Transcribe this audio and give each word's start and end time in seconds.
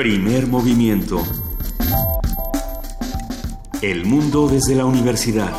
Primer 0.00 0.46
movimiento. 0.46 1.22
El 3.82 4.06
mundo 4.06 4.48
desde 4.48 4.74
la 4.74 4.86
universidad. 4.86 5.52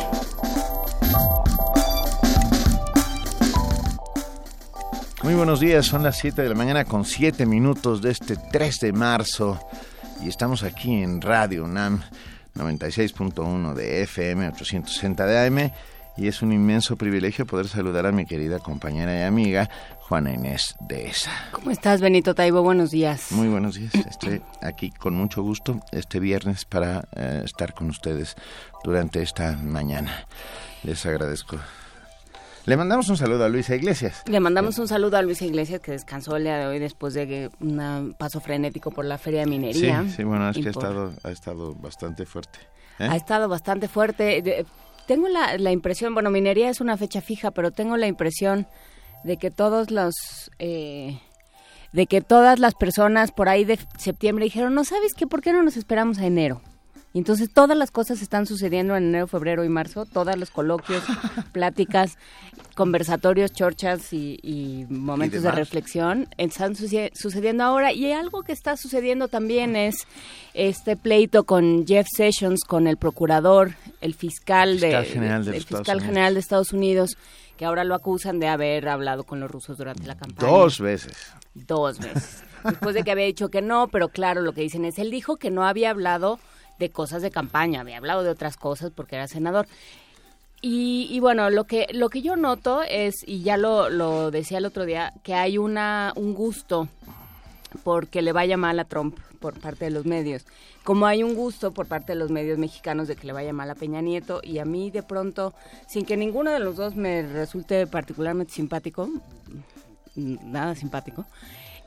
Muy 5.22 5.34
buenos 5.34 5.60
días, 5.60 5.86
son 5.86 6.02
las 6.02 6.18
7 6.18 6.42
de 6.42 6.48
la 6.48 6.56
mañana 6.56 6.84
con 6.84 7.04
7 7.04 7.46
minutos 7.46 8.02
de 8.02 8.10
este 8.10 8.34
3 8.34 8.80
de 8.80 8.92
marzo 8.92 9.60
y 10.24 10.28
estamos 10.28 10.64
aquí 10.64 11.04
en 11.04 11.20
Radio 11.20 11.62
UNAM 11.62 12.02
96.1 12.56 13.74
de 13.74 14.02
FM, 14.02 14.48
860 14.48 15.24
de 15.24 15.46
AM 15.46 15.72
y 16.16 16.28
es 16.28 16.42
un 16.42 16.52
inmenso 16.52 16.96
privilegio 16.96 17.46
poder 17.46 17.68
saludar 17.68 18.06
a 18.06 18.12
mi 18.12 18.26
querida 18.26 18.58
compañera 18.58 19.18
y 19.18 19.22
amiga 19.22 19.68
Juana 20.00 20.32
Inés 20.32 20.74
de 20.80 21.06
ESA. 21.06 21.30
¿Cómo 21.52 21.70
estás, 21.70 22.00
Benito 22.00 22.34
Taibo? 22.34 22.62
Buenos 22.62 22.90
días. 22.90 23.32
Muy 23.32 23.48
buenos 23.48 23.76
días. 23.76 23.94
Estoy 23.94 24.42
aquí 24.60 24.90
con 24.90 25.14
mucho 25.14 25.42
gusto 25.42 25.80
este 25.90 26.20
viernes 26.20 26.64
para 26.64 27.08
eh, 27.16 27.42
estar 27.44 27.74
con 27.74 27.88
ustedes 27.88 28.36
durante 28.84 29.22
esta 29.22 29.56
mañana. 29.56 30.26
Les 30.82 31.06
agradezco. 31.06 31.56
Le 32.64 32.76
mandamos 32.76 33.08
un 33.08 33.16
saludo 33.16 33.44
a 33.44 33.48
Luisa 33.48 33.74
Iglesias. 33.74 34.22
Le 34.26 34.38
mandamos 34.38 34.78
un 34.78 34.86
saludo 34.86 35.16
a 35.16 35.22
Luisa 35.22 35.44
Iglesias 35.44 35.80
que 35.80 35.92
descansó 35.92 36.36
el 36.36 36.44
día 36.44 36.58
de 36.58 36.66
hoy 36.66 36.78
después 36.78 37.14
de 37.14 37.50
un 37.58 38.14
paso 38.16 38.40
frenético 38.40 38.92
por 38.92 39.04
la 39.04 39.18
feria 39.18 39.40
de 39.40 39.46
minería. 39.46 40.04
Sí, 40.04 40.10
sí 40.18 40.24
bueno, 40.24 40.48
es 40.48 40.58
que 40.58 40.68
ha, 40.68 40.70
estado, 40.70 41.12
ha 41.24 41.30
estado 41.30 41.74
bastante 41.74 42.24
fuerte. 42.24 42.60
¿eh? 43.00 43.08
Ha 43.10 43.16
estado 43.16 43.48
bastante 43.48 43.88
fuerte 43.88 44.64
tengo 45.06 45.28
la, 45.28 45.58
la, 45.58 45.72
impresión, 45.72 46.14
bueno, 46.14 46.30
minería 46.30 46.70
es 46.70 46.80
una 46.80 46.96
fecha 46.96 47.20
fija, 47.20 47.50
pero 47.50 47.70
tengo 47.70 47.96
la 47.96 48.06
impresión 48.06 48.66
de 49.24 49.36
que 49.36 49.50
todos 49.50 49.90
los... 49.90 50.14
Eh, 50.58 51.18
de 51.92 52.06
que 52.06 52.22
todas 52.22 52.58
las 52.58 52.74
personas 52.74 53.32
por 53.32 53.50
ahí 53.50 53.64
de 53.64 53.78
septiembre 53.98 54.46
dijeron, 54.46 54.74
no 54.74 54.82
sabes 54.82 55.12
qué, 55.14 55.26
¿por 55.26 55.42
qué 55.42 55.52
no 55.52 55.62
nos 55.62 55.76
esperamos 55.76 56.18
a 56.18 56.26
enero? 56.26 56.62
Y 57.14 57.18
entonces 57.18 57.50
todas 57.52 57.76
las 57.76 57.90
cosas 57.90 58.22
están 58.22 58.46
sucediendo 58.46 58.96
en 58.96 59.08
enero, 59.08 59.26
febrero 59.26 59.64
y 59.64 59.68
marzo, 59.68 60.06
todos 60.06 60.34
los 60.36 60.50
coloquios, 60.50 61.02
pláticas, 61.52 62.16
conversatorios, 62.74 63.52
chorchas 63.52 64.12
y, 64.12 64.86
momentos 64.88 65.42
de 65.42 65.50
reflexión 65.50 66.28
están 66.38 66.74
sucediendo 66.74 67.64
ahora. 67.64 67.92
Y 67.92 68.10
algo 68.12 68.42
que 68.42 68.52
está 68.52 68.76
sucediendo 68.76 69.28
también 69.28 69.76
es 69.76 70.06
este 70.54 70.96
pleito 70.96 71.44
con 71.44 71.86
Jeff 71.86 72.06
Sessions, 72.16 72.64
con 72.64 72.86
el 72.86 72.96
procurador, 72.96 73.72
el 74.00 74.14
fiscal, 74.14 74.80
de, 74.80 75.04
general 75.04 75.44
de, 75.44 75.56
el 75.56 75.64
fiscal 75.64 76.00
general 76.00 76.34
de 76.34 76.40
Estados 76.40 76.72
Unidos, 76.72 77.18
que 77.58 77.66
ahora 77.66 77.84
lo 77.84 77.94
acusan 77.94 78.38
de 78.38 78.48
haber 78.48 78.88
hablado 78.88 79.24
con 79.24 79.38
los 79.38 79.50
rusos 79.50 79.76
durante 79.76 80.06
la 80.06 80.16
campaña. 80.16 80.50
Dos 80.50 80.80
veces. 80.80 81.14
Dos 81.54 81.98
veces. 81.98 82.42
Después 82.64 82.94
de 82.94 83.02
que 83.02 83.10
había 83.10 83.26
dicho 83.26 83.50
que 83.50 83.60
no, 83.60 83.88
pero 83.88 84.08
claro, 84.08 84.40
lo 84.40 84.52
que 84.52 84.62
dicen 84.62 84.84
es, 84.84 84.98
él 84.98 85.10
dijo 85.10 85.36
que 85.36 85.50
no 85.50 85.66
había 85.66 85.90
hablado 85.90 86.38
de 86.82 86.90
cosas 86.90 87.22
de 87.22 87.30
campaña, 87.30 87.80
había 87.80 87.96
hablado 87.96 88.24
de 88.24 88.30
otras 88.30 88.56
cosas 88.56 88.90
porque 88.94 89.16
era 89.16 89.28
senador. 89.28 89.66
Y, 90.64 91.18
bueno, 91.18 91.50
lo 91.50 91.64
que, 91.64 91.88
lo 91.92 92.08
que 92.08 92.22
yo 92.22 92.36
noto 92.36 92.82
es, 92.82 93.16
y 93.26 93.42
ya 93.42 93.56
lo, 93.56 93.90
lo 93.90 94.30
decía 94.30 94.58
el 94.58 94.64
otro 94.64 94.84
día, 94.84 95.12
que 95.24 95.34
hay 95.34 95.58
una, 95.58 96.12
un 96.14 96.34
gusto 96.34 96.86
porque 97.82 98.22
le 98.22 98.32
vaya 98.32 98.56
mal 98.56 98.78
a 98.78 98.84
Trump 98.84 99.18
por 99.40 99.58
parte 99.58 99.86
de 99.86 99.90
los 99.90 100.06
medios. 100.06 100.44
Como 100.84 101.06
hay 101.06 101.24
un 101.24 101.34
gusto 101.34 101.72
por 101.72 101.86
parte 101.86 102.12
de 102.12 102.18
los 102.18 102.30
medios 102.30 102.58
mexicanos 102.58 103.08
de 103.08 103.16
que 103.16 103.26
le 103.26 103.32
vaya 103.32 103.52
mal 103.52 103.70
a 103.70 103.74
Peña 103.74 104.00
Nieto 104.02 104.40
y 104.42 104.58
a 104.58 104.64
mí 104.64 104.92
de 104.92 105.02
pronto, 105.02 105.52
sin 105.88 106.04
que 106.04 106.16
ninguno 106.16 106.52
de 106.52 106.60
los 106.60 106.76
dos 106.76 106.94
me 106.94 107.22
resulte 107.22 107.88
particularmente 107.88 108.52
simpático, 108.52 109.08
nada 110.14 110.76
simpático, 110.76 111.26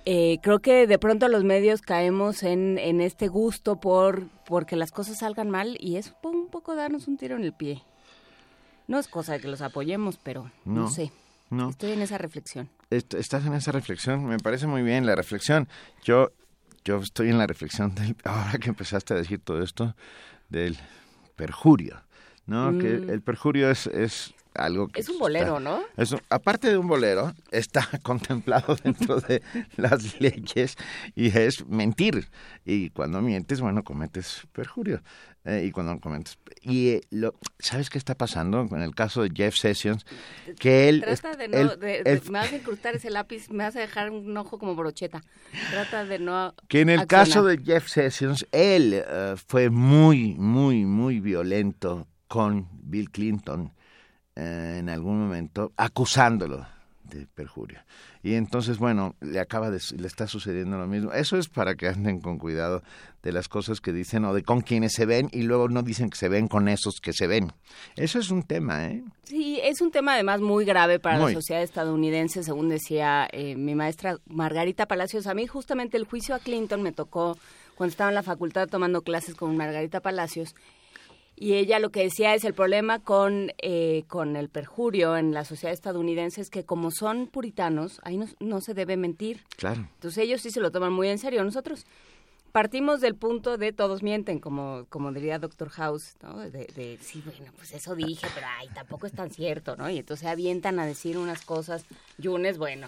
eh, 0.06 0.38
creo 0.42 0.60
que 0.60 0.86
de 0.86 1.00
pronto 1.00 1.28
los 1.28 1.44
medios 1.44 1.82
caemos 1.82 2.44
en, 2.44 2.78
en 2.78 3.02
este 3.02 3.28
gusto 3.28 3.80
por 3.80 4.28
porque 4.46 4.76
las 4.76 4.92
cosas 4.92 5.20
salgan 5.20 5.50
mal 5.50 5.78
y 5.80 5.98
es 5.98 6.14
un 6.24 6.48
poco 6.50 6.76
darnos 6.76 7.08
un 7.08 7.18
tiro 7.18 7.36
en 7.36 7.44
el 7.44 7.54
pie. 7.54 7.82
No 8.88 9.00
es 9.00 9.08
cosa 9.08 9.34
de 9.34 9.40
que 9.40 9.48
los 9.48 9.62
apoyemos, 9.62 10.20
pero 10.22 10.52
no, 10.64 10.90
sé. 10.90 11.12
No. 11.50 11.70
Estoy 11.72 11.92
en 11.92 12.02
esa 12.02 12.18
reflexión. 12.18 12.70
Estás 12.92 13.46
en 13.46 13.54
esa 13.54 13.72
reflexión, 13.72 14.26
me 14.26 14.38
parece 14.38 14.68
muy 14.68 14.84
bien 14.84 15.08
la 15.08 15.16
reflexión. 15.16 15.68
Yo, 16.04 16.32
yo 16.84 16.98
estoy 16.98 17.30
en 17.30 17.40
la 17.40 17.48
reflexión 17.48 17.96
del, 17.96 18.16
ahora 18.24 18.60
que 18.60 18.70
empezaste 18.70 19.16
a 19.16 19.18
decir 19.18 19.40
todo 19.40 19.64
esto, 19.64 19.96
del 20.50 20.78
perjurio, 21.36 22.04
¿no? 22.46 22.78
Que 22.78 23.00
mm. 23.00 23.10
el 23.10 23.22
perjurio 23.22 23.72
es, 23.72 23.88
es 23.88 24.36
algo 24.56 24.88
que... 24.88 25.02
Es 25.02 25.10
un 25.10 25.20
bolero, 25.20 25.60
¿no? 25.60 25.84
aparte 26.30 26.70
de 26.70 26.78
un 26.78 26.88
bolero, 26.88 27.34
está 27.52 27.88
contemplado 28.04 28.76
dentro 28.84 29.20
de 29.22 29.42
las 29.78 30.20
leyes 30.20 30.76
y 31.16 31.38
es 31.38 31.66
mentir. 31.68 32.28
Y 32.66 32.90
cuando 32.90 33.22
mientes, 33.22 33.62
bueno, 33.62 33.84
cometes 33.84 34.48
perjurio. 34.52 35.02
Eh, 35.46 35.66
y 35.68 35.72
cuando 35.72 36.00
cometes... 36.00 36.40
Y 36.62 36.90
eh, 36.90 37.02
lo, 37.12 37.36
¿sabes 37.60 37.92
qué 37.92 38.00
está 38.00 38.16
pasando 38.16 38.68
con 38.68 38.82
el 38.82 38.96
caso 38.96 39.22
de 39.22 39.30
Jeff 39.34 39.56
Sessions? 39.56 40.06
Que 40.60 40.90
él... 40.90 41.02
Trata 41.02 41.36
de 41.36 41.48
no... 41.48 41.78
me 41.78 42.40
vas 42.40 42.52
a 42.52 42.56
incrustar 42.56 42.96
ese 42.96 43.12
lápiz, 43.12 43.50
me 43.52 43.64
vas 43.64 43.76
a 43.76 43.80
dejar 43.80 44.10
un 44.10 44.36
ojo 44.36 44.58
como 44.58 44.76
brocheta. 44.76 45.22
Trata 45.70 46.06
de 46.06 46.18
no... 46.18 46.56
Que 46.68 46.82
en 46.82 46.90
el 46.90 47.06
caso 47.06 47.44
de 47.44 47.60
Jeff 47.64 47.88
Sessions, 47.88 48.48
él 48.52 48.94
eh, 48.96 49.36
fue 49.48 49.70
muy, 49.70 50.34
muy, 50.34 50.86
muy 50.86 51.20
violento 51.20 52.08
con 52.28 52.68
Bill 52.82 53.12
Clinton 53.12 53.72
eh, 54.36 54.78
en 54.80 54.90
algún 54.90 55.20
momento 55.20 55.72
acusándolo 55.78 56.66
de 57.04 57.28
perjurio. 57.28 57.80
Y 58.24 58.34
entonces, 58.34 58.80
bueno, 58.80 59.16
le 59.22 59.40
acaba 59.40 59.70
de, 59.70 59.80
le 59.98 60.08
está 60.08 60.28
sucediendo 60.28 60.78
lo 60.78 60.88
mismo. 60.88 61.14
Eso 61.14 61.38
es 61.38 61.48
para 61.48 61.76
que 61.76 61.88
anden 61.88 62.20
con 62.20 62.40
cuidado 62.40 62.82
de 63.22 63.32
las 63.32 63.48
cosas 63.48 63.82
que 63.82 63.94
dicen 63.94 64.26
o 64.26 64.34
de 64.34 64.44
con 64.44 64.62
quienes 64.62 64.94
se 64.94 65.06
ven 65.06 65.30
y 65.32 65.44
luego 65.44 65.70
no 65.70 65.84
dicen 65.84 66.10
que 66.10 66.18
se 66.18 66.28
ven 66.28 66.48
con 66.48 66.68
esos 66.68 67.00
que 67.02 67.14
se 67.14 67.28
ven. 67.28 67.52
Eso 67.96 68.20
es 68.20 68.32
un 68.32 68.44
tema, 68.44 68.88
¿eh? 68.88 69.04
Sí, 69.24 69.60
es 69.64 69.82
un 69.82 69.92
tema 69.92 70.14
además 70.16 70.42
muy 70.42 70.66
grave 70.66 71.00
para 71.00 71.20
la 71.20 71.32
sociedad 71.32 71.62
estadounidense, 71.62 72.44
según 72.44 72.70
decía 72.70 73.28
eh, 73.32 73.56
mi 73.56 73.76
maestra 73.76 74.18
Margarita 74.26 74.88
Palacios. 74.88 75.28
A 75.28 75.34
mí 75.34 75.46
justamente 75.46 75.98
el 75.98 76.06
juicio 76.06 76.34
a 76.34 76.40
Clinton 76.40 76.82
me 76.82 76.92
tocó 76.92 77.38
cuando 77.76 77.92
estaba 77.92 78.10
en 78.10 78.16
la 78.16 78.24
facultad 78.24 78.68
tomando 78.68 79.02
clases 79.02 79.36
con 79.36 79.56
Margarita 79.56 80.00
Palacios 80.00 80.56
y 81.36 81.54
ella 81.56 81.80
lo 81.80 81.92
que 81.92 82.04
decía 82.04 82.34
es 82.34 82.46
el 82.46 82.54
problema 82.54 83.00
con, 83.00 83.52
eh, 83.62 84.06
con 84.08 84.36
el 84.36 84.50
perjurio 84.50 85.18
en 85.18 85.34
la 85.34 85.44
sociedad 85.44 85.74
estadounidense 85.74 86.42
es 86.42 86.50
que 86.50 86.64
como 86.64 86.92
son 86.92 87.28
puritanos, 87.28 88.00
ahí 88.04 88.18
no, 88.18 88.26
no, 88.40 88.62
se 88.62 88.74
debe 88.74 88.96
mentir. 88.96 89.44
Claro. 89.58 89.88
Entonces 89.96 90.24
ellos 90.24 90.42
sí 90.42 90.52
se 90.52 90.62
lo 90.62 90.72
toman 90.72 90.94
muy 90.94 91.10
en 91.10 91.18
serio. 91.18 91.44
Nosotros 91.44 91.86
partimos 92.54 93.02
del 93.02 93.16
punto 93.16 93.58
de 93.58 93.74
todos 93.74 94.02
mienten, 94.02 94.40
como, 94.40 94.86
como 94.88 95.12
diría 95.12 95.38
Doctor 95.38 95.70
House, 95.72 96.16
¿no? 96.24 96.40
De, 96.40 96.68
de, 96.74 96.98
sí, 97.02 97.22
bueno, 97.26 97.52
pues 97.58 97.74
eso 97.74 97.96
dije, 97.96 98.28
pero 98.34 98.48
ay, 98.58 98.70
tampoco 98.74 99.06
es 99.06 99.12
tan 99.12 99.30
cierto, 99.30 99.76
¿no? 99.76 99.90
Y 99.90 99.98
entonces 99.98 100.28
avientan 100.28 100.80
a 100.80 100.86
decir 100.86 101.18
unas 101.18 101.44
cosas. 101.44 101.84
Yunes, 102.18 102.58
bueno, 102.58 102.88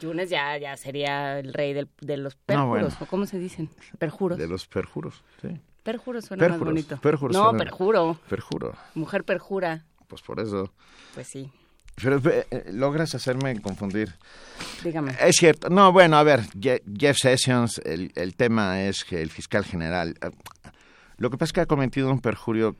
Yunes 0.00 0.30
ya, 0.30 0.56
ya 0.56 0.74
sería 0.78 1.38
el 1.38 1.52
rey 1.52 1.74
del, 1.74 1.88
de 2.00 2.16
los 2.16 2.34
perjuros, 2.34 2.94
¿o 3.00 3.04
cómo 3.04 3.26
se 3.26 3.38
dicen? 3.38 3.68
Perjuros. 3.98 4.38
De 4.38 4.48
los 4.48 4.66
perjuros, 4.66 5.22
sí. 5.42 5.48
Perjuro 5.82 6.20
suena 6.20 6.48
más 6.48 6.58
bonito. 6.58 7.00
no, 7.30 7.52
perjuro. 7.52 8.20
Perjuro. 8.28 8.74
Mujer 8.94 9.24
perjura. 9.24 9.84
Pues 10.06 10.22
por 10.22 10.40
eso. 10.40 10.72
Pues 11.14 11.28
sí. 11.28 11.50
Pero 12.02 12.20
eh, 12.30 12.70
logras 12.72 13.14
hacerme 13.14 13.60
confundir. 13.60 14.14
Dígame. 14.84 15.16
Es 15.20 15.36
cierto. 15.36 15.68
No, 15.68 15.92
bueno, 15.92 16.16
a 16.16 16.22
ver, 16.22 16.42
Jeff 16.60 17.16
Sessions, 17.18 17.80
el, 17.84 18.12
el 18.14 18.36
tema 18.36 18.82
es 18.82 19.04
que 19.04 19.20
el 19.20 19.30
fiscal 19.30 19.64
general. 19.64 20.14
Eh, 20.20 20.30
lo 21.16 21.30
que 21.30 21.36
pasa 21.36 21.48
es 21.50 21.52
que 21.52 21.60
ha 21.62 21.66
cometido 21.66 22.10
un 22.10 22.20
perjurio 22.20 22.76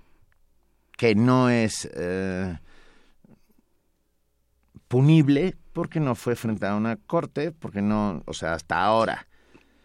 que 0.97 1.15
no 1.15 1.49
es 1.49 1.89
eh, 1.95 2.59
punible 4.89 5.57
porque 5.73 6.01
no 6.01 6.15
fue 6.15 6.35
frente 6.35 6.67
a 6.67 6.75
una 6.75 6.97
corte, 6.97 7.53
porque 7.53 7.83
no, 7.83 8.23
o 8.27 8.35
sea, 8.35 8.55
hasta 8.55 8.83
ahora. 8.83 9.28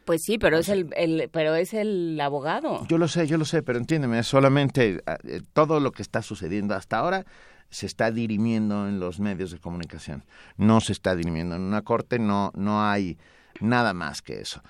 Pues 0.06 0.24
sí, 0.24 0.38
pero 0.38 0.58
es 0.58 0.70
el, 0.70 0.90
el, 0.96 1.30
pero 1.32 1.56
es 1.56 1.74
el 1.74 2.20
abogado. 2.20 2.86
Yo 2.88 2.98
lo 2.98 3.08
sé, 3.08 3.28
yo 3.28 3.38
lo 3.38 3.46
sé, 3.46 3.64
pero 3.64 3.80
entiéndeme, 3.80 4.22
solamente 4.24 5.02
ah, 5.06 5.18
eh, 5.24 5.42
todo 5.54 5.80
lo 5.80 5.92
que 5.92 6.02
está 6.02 6.22
sucediendo 6.22 6.76
hasta 6.76 6.98
ahora 6.98 7.26
se 7.70 7.86
está 7.86 8.12
dirimiendo 8.12 8.88
en 8.88 9.00
los 9.00 9.20
medios 9.20 9.52
de 9.52 9.60
comunicación. 9.60 10.24
No 10.58 10.82
se 10.82 10.92
está 10.92 11.16
dirimiendo 11.16 11.56
en 11.56 11.64
una 11.64 11.82
corte, 11.82 12.20
no, 12.20 12.52
no 12.56 12.86
hay 12.86 13.18
nada 13.62 13.94
más 13.94 14.22
que 14.22 14.42
eso. 14.42 14.62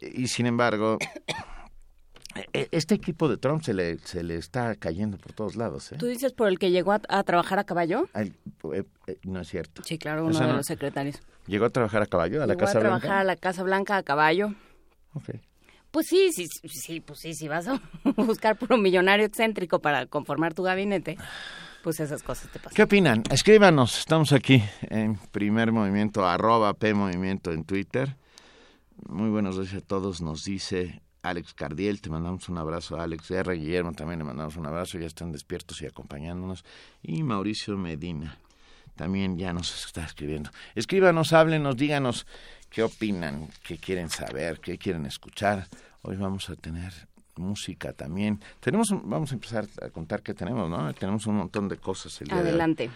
Y 0.00 0.28
sin 0.28 0.46
embargo, 0.46 0.98
este 2.52 2.94
equipo 2.94 3.28
de 3.28 3.36
Trump 3.36 3.62
se 3.62 3.74
le, 3.74 3.98
se 3.98 4.22
le 4.22 4.36
está 4.36 4.74
cayendo 4.76 5.18
por 5.18 5.32
todos 5.32 5.56
lados. 5.56 5.92
¿eh? 5.92 5.96
¿Tú 5.98 6.06
dices 6.06 6.32
por 6.32 6.48
el 6.48 6.58
que 6.58 6.70
llegó 6.70 6.92
a, 6.92 7.22
trabajar 7.22 7.58
a 7.58 7.64
caballo? 7.64 8.08
Eh, 8.14 8.84
no 9.24 9.40
es 9.40 9.48
cierto. 9.48 9.82
Sí, 9.84 9.98
claro, 9.98 10.26
uno 10.26 10.38
de 10.38 10.52
los 10.52 10.66
secretarios. 10.66 11.20
¿Llegó 11.46 11.66
a 11.66 11.70
trabajar 11.70 12.02
a 12.02 12.06
caballo, 12.06 12.42
a 12.42 12.46
la 12.46 12.56
Casa 12.56 12.78
Blanca? 12.78 12.88
Llegó 12.88 12.96
a 12.96 13.00
trabajar 13.00 13.20
a 13.20 13.24
la 13.24 13.36
Casa 13.36 13.62
Blanca 13.62 13.96
a 13.96 14.02
caballo. 14.02 14.54
Ok. 15.14 15.30
Pues 15.90 16.06
sí, 16.06 16.30
sí, 16.32 16.46
sí, 16.68 17.00
pues 17.00 17.18
sí, 17.20 17.34
si 17.34 17.48
vas 17.48 17.68
a 17.68 17.80
buscar 18.16 18.56
por 18.56 18.72
un 18.72 18.80
millonario 18.80 19.26
excéntrico 19.26 19.80
para 19.80 20.06
conformar 20.06 20.54
tu 20.54 20.62
gabinete, 20.62 21.18
pues 21.82 22.00
esas 22.00 22.22
cosas 22.22 22.50
te 22.50 22.58
pasan. 22.58 22.74
¿Qué 22.74 22.82
opinan? 22.84 23.22
Escríbanos, 23.30 23.98
estamos 23.98 24.32
aquí 24.32 24.62
en 24.88 25.16
Primer 25.32 25.70
Movimiento, 25.70 26.26
arroba 26.26 26.72
P 26.72 26.94
Movimiento 26.94 27.52
en 27.52 27.64
Twitter. 27.64 28.16
Muy 29.06 29.28
buenos 29.28 29.58
días 29.58 29.82
a 29.82 29.86
todos, 29.86 30.22
nos 30.22 30.44
dice 30.44 31.02
Alex 31.22 31.54
Cardiel, 31.54 32.00
te 32.00 32.10
mandamos 32.10 32.48
un 32.48 32.58
abrazo, 32.58 33.00
Alex 33.00 33.30
R. 33.30 33.54
Guillermo 33.54 33.92
también 33.92 34.18
le 34.18 34.24
mandamos 34.24 34.56
un 34.56 34.66
abrazo, 34.66 34.98
ya 34.98 35.06
están 35.06 35.30
despiertos 35.30 35.80
y 35.80 35.86
acompañándonos. 35.86 36.64
Y 37.00 37.22
Mauricio 37.22 37.76
Medina 37.78 38.36
también 38.96 39.38
ya 39.38 39.52
nos 39.52 39.86
está 39.86 40.04
escribiendo. 40.04 40.50
Escríbanos, 40.74 41.32
háblenos, 41.32 41.76
díganos 41.76 42.26
qué 42.70 42.82
opinan, 42.82 43.48
qué 43.62 43.78
quieren 43.78 44.10
saber, 44.10 44.58
qué 44.58 44.78
quieren 44.78 45.06
escuchar. 45.06 45.68
Hoy 46.02 46.16
vamos 46.16 46.50
a 46.50 46.56
tener 46.56 46.92
música 47.36 47.92
también. 47.92 48.40
Tenemos, 48.60 48.90
vamos 49.04 49.32
a 49.32 49.34
empezar 49.34 49.66
a 49.80 49.88
contar 49.90 50.22
qué 50.22 50.34
tenemos, 50.34 50.68
¿no? 50.68 50.92
Tenemos 50.94 51.26
un 51.26 51.36
montón 51.36 51.68
de 51.68 51.76
cosas. 51.76 52.20
El 52.20 52.32
Adelante. 52.32 52.90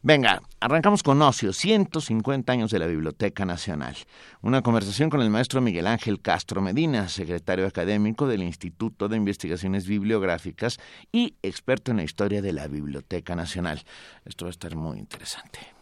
Venga, 0.00 0.42
arrancamos 0.60 1.02
con 1.02 1.20
Ocio, 1.22 1.52
150 1.52 2.52
años 2.52 2.70
de 2.70 2.78
la 2.78 2.86
Biblioteca 2.86 3.44
Nacional. 3.44 3.96
Una 4.42 4.62
conversación 4.62 5.10
con 5.10 5.22
el 5.22 5.30
maestro 5.30 5.60
Miguel 5.60 5.88
Ángel 5.88 6.20
Castro 6.20 6.62
Medina, 6.62 7.08
secretario 7.08 7.66
académico 7.66 8.28
del 8.28 8.44
Instituto 8.44 9.08
de 9.08 9.16
Investigaciones 9.16 9.88
Bibliográficas 9.88 10.78
y 11.10 11.34
experto 11.42 11.90
en 11.90 11.96
la 11.96 12.04
historia 12.04 12.42
de 12.42 12.52
la 12.52 12.68
Biblioteca 12.68 13.34
Nacional. 13.34 13.82
Esto 14.24 14.44
va 14.44 14.50
a 14.50 14.52
estar 14.52 14.76
muy 14.76 14.98
interesante. 14.98 15.77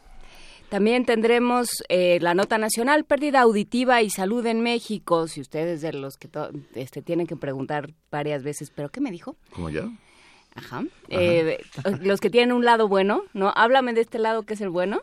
También 0.68 1.04
tendremos 1.04 1.84
eh, 1.88 2.18
la 2.20 2.34
nota 2.34 2.58
nacional, 2.58 3.04
pérdida 3.04 3.40
auditiva 3.42 4.02
y 4.02 4.10
salud 4.10 4.44
en 4.46 4.60
México. 4.62 5.28
Si 5.28 5.40
ustedes 5.40 5.80
de 5.80 5.92
los 5.92 6.16
que 6.16 6.28
este, 6.74 7.02
tienen 7.02 7.26
que 7.26 7.36
preguntar 7.36 7.92
varias 8.10 8.42
veces, 8.42 8.70
¿pero 8.74 8.88
qué 8.88 9.00
me 9.00 9.12
dijo? 9.12 9.36
¿Como 9.50 9.70
yo? 9.70 9.90
Ajá. 10.56 10.84
Eh, 11.08 11.58
los 12.00 12.20
que 12.20 12.30
tienen 12.30 12.52
un 12.52 12.64
lado 12.64 12.88
bueno, 12.88 13.22
¿no? 13.32 13.52
Háblame 13.54 13.92
de 13.92 14.00
este 14.00 14.18
lado 14.18 14.42
que 14.42 14.54
es 14.54 14.60
el 14.60 14.70
bueno. 14.70 15.02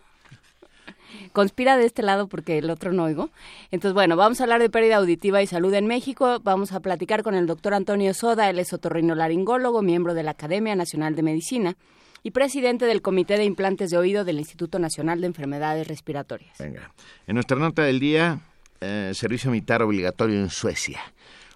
Conspira 1.31 1.77
de 1.77 1.85
este 1.85 2.01
lado 2.01 2.27
porque 2.27 2.57
el 2.57 2.69
otro 2.69 2.91
no 2.91 3.05
oigo. 3.05 3.29
Entonces, 3.71 3.93
bueno, 3.93 4.17
vamos 4.17 4.41
a 4.41 4.43
hablar 4.43 4.61
de 4.61 4.69
pérdida 4.69 4.97
auditiva 4.97 5.41
y 5.41 5.47
salud 5.47 5.73
en 5.73 5.87
México. 5.87 6.39
Vamos 6.43 6.73
a 6.73 6.81
platicar 6.81 7.23
con 7.23 7.35
el 7.35 7.47
doctor 7.47 7.73
Antonio 7.73 8.13
Soda, 8.13 8.49
él 8.49 8.59
es 8.59 8.73
otorrinolaringólogo, 8.73 9.81
miembro 9.81 10.13
de 10.13 10.23
la 10.23 10.31
Academia 10.31 10.75
Nacional 10.75 11.15
de 11.15 11.23
Medicina 11.23 11.77
y 12.23 12.31
presidente 12.31 12.85
del 12.85 13.01
Comité 13.01 13.37
de 13.37 13.43
Implantes 13.43 13.91
de 13.91 13.97
Oído 13.97 14.23
del 14.23 14.39
Instituto 14.39 14.79
Nacional 14.79 15.19
de 15.19 15.27
Enfermedades 15.27 15.87
Respiratorias. 15.87 16.57
Venga. 16.57 16.91
En 17.27 17.35
nuestra 17.35 17.57
nota 17.57 17.83
del 17.83 17.99
día, 17.99 18.39
eh, 18.79 19.11
servicio 19.13 19.51
militar 19.51 19.83
obligatorio 19.83 20.39
en 20.39 20.49
Suecia. 20.49 21.01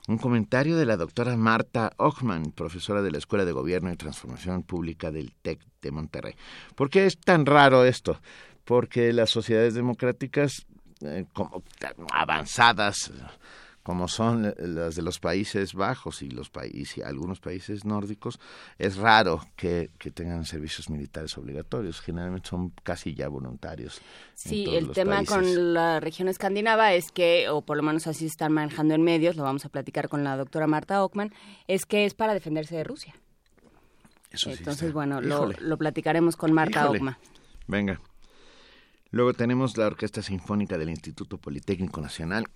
Un 0.10 0.18
comentario 0.18 0.78
de 0.78 0.86
la 0.86 0.98
doctora 0.98 1.36
Marta 1.36 1.92
Ochman, 1.98 2.52
profesora 2.52 3.02
de 3.02 3.12
la 3.12 3.18
Escuela 3.18 3.46
de 3.46 3.52
Gobierno 3.52 3.92
y 3.92 3.96
Transformación 3.98 4.64
Pública 4.64 5.12
del 5.12 5.34
TEC 5.42 5.60
de 5.81 5.92
Monterrey. 5.92 6.36
¿Por 6.75 6.90
qué 6.90 7.06
es 7.06 7.18
tan 7.18 7.46
raro 7.46 7.84
esto? 7.84 8.20
Porque 8.63 9.12
las 9.13 9.30
sociedades 9.30 9.74
democráticas 9.74 10.66
eh, 11.02 11.25
como 11.34 11.63
avanzadas 12.13 13.12
como 13.88 14.10
son 14.10 14.54
las 14.57 14.98
de 14.98 15.01
los 15.01 15.18
Países 15.22 15.74
Bajos 15.74 16.22
y 16.22 16.30
los 16.30 16.50
países 16.50 17.06
algunos 17.06 17.39
países 17.39 17.86
nórdicos, 17.86 18.38
es 18.78 18.98
raro 18.98 19.39
que, 19.56 19.92
tengan 20.13 20.44
servicios 20.44 20.89
militares 20.89 21.38
obligatorios. 21.38 22.01
Generalmente 22.01 22.50
son 22.50 22.74
casi 22.84 23.16
ya 23.16 23.30
voluntarios. 23.30 24.01
Sí, 24.34 24.66
el 24.75 24.92
tema 24.92 25.24
con 25.24 25.74
la 25.74 26.01
región 26.01 26.28
escandinava 26.28 26.95
es 26.95 27.13
que, 27.13 27.48
o 27.48 27.62
por 27.62 27.78
lo 27.78 27.84
menos 27.84 28.07
así 28.07 28.25
están 28.25 28.51
manejando 28.51 28.94
en 28.94 29.04
medios, 29.04 29.38
lo 29.38 29.44
vamos 29.44 29.63
a 29.63 29.69
platicar 29.69 30.10
con 30.10 30.22
la 30.25 30.36
doctora 30.36 30.68
Marta 30.68 31.01
Ockman, 31.01 31.34
es 31.69 31.86
que 31.86 32.04
es 32.04 32.13
para 32.13 32.34
defenderse 32.34 32.75
de 32.75 32.84
Rusia. 32.84 33.16
Eso 34.31 34.51
Entonces, 34.51 34.92
bueno, 34.92 35.22
lo, 35.22 35.54
lo, 35.62 35.78
platicaremos 35.78 36.36
con 36.36 36.51
Marta 36.51 36.89
Ockman. 36.89 37.16
Venga. 37.68 38.01
Luego 39.12 39.31
tenemos 39.31 39.78
la 39.78 39.88
Orquesta 39.88 40.22
Sinfónica 40.22 40.78
del 40.78 40.89
Instituto 40.89 41.38
Politécnico 41.38 42.01
Nacional 42.01 42.50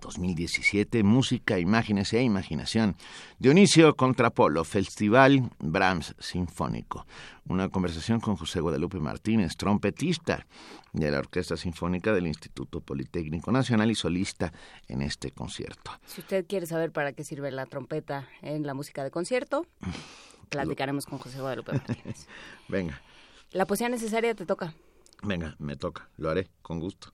2017, 0.00 1.02
Música, 1.02 1.58
Imágenes 1.58 2.12
e 2.12 2.22
Imaginación. 2.22 2.96
Dionisio 3.38 3.96
Contrapolo, 3.96 4.64
Festival 4.64 5.50
Brahms 5.58 6.14
Sinfónico. 6.18 7.06
Una 7.46 7.68
conversación 7.68 8.20
con 8.20 8.36
José 8.36 8.60
Guadalupe 8.60 8.98
Martínez, 9.00 9.56
trompetista 9.56 10.46
de 10.92 11.10
la 11.10 11.18
Orquesta 11.18 11.56
Sinfónica 11.56 12.12
del 12.12 12.26
Instituto 12.26 12.80
Politécnico 12.80 13.50
Nacional 13.50 13.90
y 13.90 13.94
solista 13.94 14.52
en 14.86 15.02
este 15.02 15.30
concierto. 15.30 15.90
Si 16.06 16.20
usted 16.20 16.46
quiere 16.46 16.66
saber 16.66 16.92
para 16.92 17.12
qué 17.12 17.24
sirve 17.24 17.50
la 17.50 17.66
trompeta 17.66 18.28
en 18.42 18.66
la 18.66 18.74
música 18.74 19.02
de 19.02 19.10
concierto, 19.10 19.66
platicaremos 20.48 21.06
con 21.06 21.18
José 21.18 21.40
Guadalupe 21.40 21.72
Martínez. 21.72 22.26
Venga. 22.68 23.00
La 23.50 23.66
poesía 23.66 23.88
necesaria 23.88 24.34
te 24.34 24.44
toca. 24.44 24.74
Venga, 25.22 25.56
me 25.58 25.76
toca, 25.76 26.10
lo 26.16 26.30
haré 26.30 26.48
con 26.62 26.78
gusto. 26.78 27.12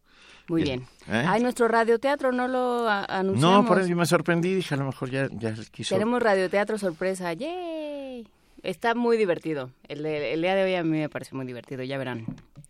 Muy 0.48 0.62
bien. 0.62 0.86
¿Eh? 1.08 1.24
Ay, 1.26 1.42
nuestro 1.42 1.68
radioteatro 1.68 2.32
no 2.32 2.48
lo 2.48 2.88
anunciamos. 2.88 3.40
No, 3.40 3.66
por 3.66 3.80
eso 3.80 3.94
me 3.94 4.06
sorprendí, 4.06 4.54
dije, 4.54 4.74
a 4.74 4.78
lo 4.78 4.84
mejor 4.84 5.10
ya, 5.10 5.28
ya 5.32 5.54
quiso. 5.70 5.94
Tenemos 5.94 6.22
radioteatro 6.22 6.78
sorpresa, 6.78 7.32
¡yay! 7.32 8.28
Está 8.62 8.94
muy 8.94 9.16
divertido. 9.16 9.70
El, 9.88 10.02
día 10.02 10.54
de 10.54 10.64
hoy 10.64 10.74
a 10.74 10.82
mí 10.82 10.98
me 10.98 11.08
parece 11.08 11.34
muy 11.34 11.46
divertido, 11.46 11.82
ya 11.82 11.98
verán. 11.98 12.26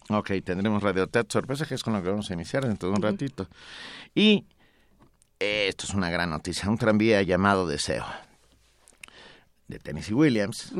Ok, 0.08 0.32
tendremos 0.44 0.82
radioteatro 0.82 1.30
sorpresa, 1.30 1.66
que 1.66 1.74
es 1.74 1.82
con 1.82 1.92
lo 1.94 2.02
que 2.02 2.10
vamos 2.10 2.30
a 2.30 2.34
iniciar 2.34 2.66
dentro 2.66 2.88
de 2.88 2.94
un 2.96 3.02
ratito. 3.02 3.48
Y 4.14 4.44
esto 5.38 5.86
es 5.86 5.94
una 5.94 6.10
gran 6.10 6.30
noticia, 6.30 6.68
un 6.68 6.78
tranvía 6.78 7.22
llamado 7.22 7.66
Deseo, 7.66 8.04
de 9.68 9.78
Tennessee 9.78 10.14
Williams 10.14 10.72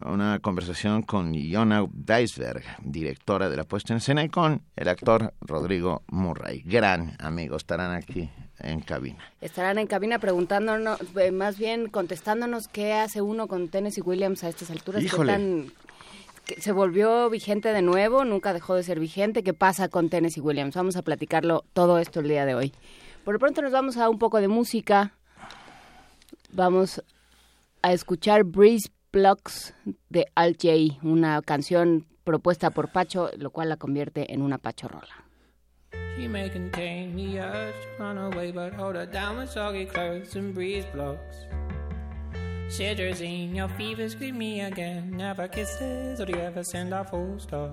una 0.00 0.38
conversación 0.40 1.02
con 1.02 1.32
Iona 1.34 1.86
Deisberg, 1.90 2.62
directora 2.82 3.48
de 3.48 3.56
la 3.56 3.64
puesta 3.64 3.92
en 3.92 3.98
escena, 3.98 4.24
y 4.24 4.28
con 4.28 4.62
el 4.76 4.88
actor 4.88 5.32
Rodrigo 5.40 6.02
Murray, 6.08 6.62
gran 6.64 7.16
amigo, 7.18 7.56
estarán 7.56 7.92
aquí 7.92 8.30
en 8.58 8.80
cabina. 8.80 9.32
Estarán 9.40 9.78
en 9.78 9.86
cabina 9.86 10.18
preguntándonos, 10.18 10.98
eh, 11.16 11.30
más 11.30 11.58
bien 11.58 11.88
contestándonos 11.88 12.68
qué 12.68 12.94
hace 12.94 13.22
uno 13.22 13.48
con 13.48 13.68
Tennessee 13.68 14.02
Williams 14.02 14.44
a 14.44 14.48
estas 14.48 14.70
alturas. 14.70 15.02
Híjole. 15.02 15.70
se 16.58 16.72
volvió 16.72 17.28
vigente 17.30 17.72
de 17.72 17.82
nuevo, 17.82 18.24
nunca 18.24 18.52
dejó 18.52 18.74
de 18.74 18.82
ser 18.82 19.00
vigente. 19.00 19.42
¿Qué 19.42 19.54
pasa 19.54 19.88
con 19.88 20.10
Tennessee 20.10 20.40
Williams? 20.40 20.76
Vamos 20.76 20.96
a 20.96 21.02
platicarlo 21.02 21.64
todo 21.72 21.98
esto 21.98 22.20
el 22.20 22.28
día 22.28 22.44
de 22.44 22.54
hoy. 22.54 22.72
Por 23.24 23.34
lo 23.34 23.40
pronto 23.40 23.62
nos 23.62 23.72
vamos 23.72 23.96
a 23.96 24.08
un 24.08 24.18
poco 24.18 24.40
de 24.40 24.48
música. 24.48 25.12
Vamos 26.52 27.02
a 27.82 27.92
escuchar 27.92 28.44
Breeze 28.44 28.90
Blocks 29.16 29.72
de 30.10 30.26
Al 30.34 30.58
J, 30.60 30.98
una 31.02 31.40
canción 31.40 32.04
propuesta 32.22 32.68
por 32.68 32.92
Pacho, 32.92 33.30
lo 33.38 33.48
cual 33.48 33.70
la 33.70 33.78
convierte 33.78 34.34
en 34.34 34.42
una 34.42 34.58
pachorrola. 34.58 35.24
She 36.18 36.28
may 36.28 36.50
contain 36.50 37.16
the 37.16 37.40
urge 37.40 37.74
to 37.96 38.02
run 38.02 38.18
away, 38.18 38.52
but 38.52 38.74
hold 38.74 38.94
her 38.94 39.06
down 39.06 39.38
with 39.38 39.48
soggy 39.48 39.86
clothes 39.86 40.36
and 40.36 40.52
breeze 40.52 40.84
blocks. 40.92 41.46
in 43.22 43.54
your 43.54 43.70
fever, 43.70 44.06
scream 44.06 44.36
me 44.36 44.60
again. 44.60 45.16
Never 45.16 45.48
kisses, 45.48 46.20
or 46.20 46.26
do 46.26 46.32
you 46.32 46.42
ever 46.42 46.62
send 46.62 46.92
a 46.92 47.02
full 47.02 47.38
stop? 47.38 47.70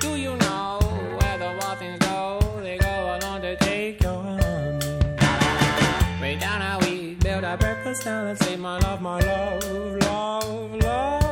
Do 0.00 0.16
you 0.16 0.36
know 0.36 0.80
where 1.18 1.38
the 1.38 1.56
waffles 1.62 1.98
go? 2.00 2.60
They 2.60 2.76
go 2.76 3.18
along 3.18 3.40
to 3.40 3.56
take 3.56 4.02
your 4.02 4.23
breakfast 7.56 8.04
down 8.04 8.26
and 8.28 8.38
say, 8.38 8.56
My 8.56 8.78
love, 8.78 9.00
my 9.00 9.20
love, 9.20 9.64
love, 10.02 10.74
love. 10.82 11.23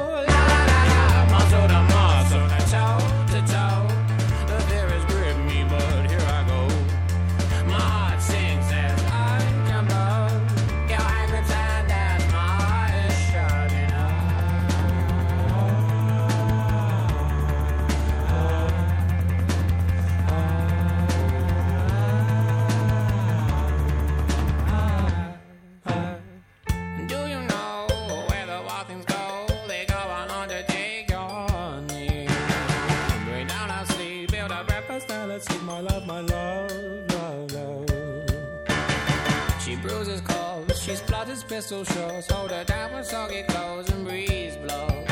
Pistol 41.62 41.84
shows. 41.84 42.26
Hold 42.28 42.50
her 42.50 42.64
down 42.64 42.92
with 42.92 43.06
soggy 43.06 43.44
clothes 43.44 43.88
and 43.90 44.04
breeze 44.04 44.56
blows. 44.56 45.06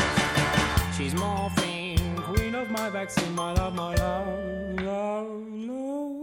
She's 0.97 1.15
morphine, 1.15 2.17
queen 2.17 2.57
of 2.57 2.69
my 2.73 2.91
vaccine, 2.91 3.33
my 3.37 3.53
love, 3.53 3.73
my 3.77 3.95
love, 3.95 4.81
love, 4.81 5.47
love. 5.53 6.20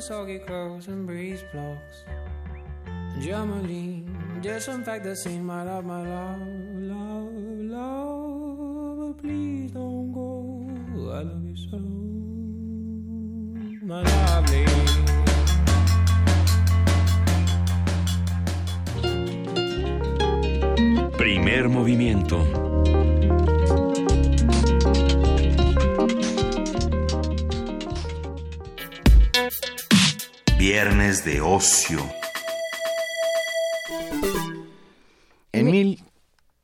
Soggy 0.00 0.38
clothes 0.38 0.88
and 0.88 1.06
breeze 1.06 1.44
blocks. 1.52 2.04
Germany, 3.20 4.06
disinfect 4.40 5.04
the 5.04 5.14
scene, 5.14 5.44
my 5.44 5.62
love, 5.62 5.84
my 5.84 6.02
love, 6.02 6.40
love, 6.74 7.32
love. 7.76 9.18
Please 9.18 9.72
don't 9.72 10.12
go. 10.12 10.64
I 11.12 11.22
love 11.22 11.44
you 11.44 11.56
so, 11.56 11.78
my 13.84 14.02
lovely. 14.02 14.64
Primer 21.18 21.68
movimiento. 21.68 22.99
Viernes 31.00 31.24
de 31.24 31.40
ocio. 31.40 31.98
En 35.50 35.70
mil, 35.70 35.98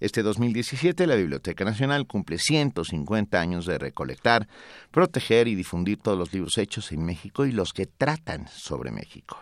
Este 0.00 0.22
2017 0.22 1.06
la 1.06 1.16
Biblioteca 1.16 1.64
Nacional 1.64 2.06
cumple 2.06 2.38
150 2.38 3.40
años 3.40 3.66
de 3.66 3.78
recolectar, 3.78 4.48
proteger 4.90 5.48
y 5.48 5.54
difundir 5.54 5.98
todos 5.98 6.16
los 6.16 6.32
libros 6.32 6.56
hechos 6.58 6.92
en 6.92 7.04
México 7.04 7.46
y 7.46 7.52
los 7.52 7.72
que 7.72 7.86
tratan 7.86 8.46
sobre 8.48 8.90
México. 8.90 9.38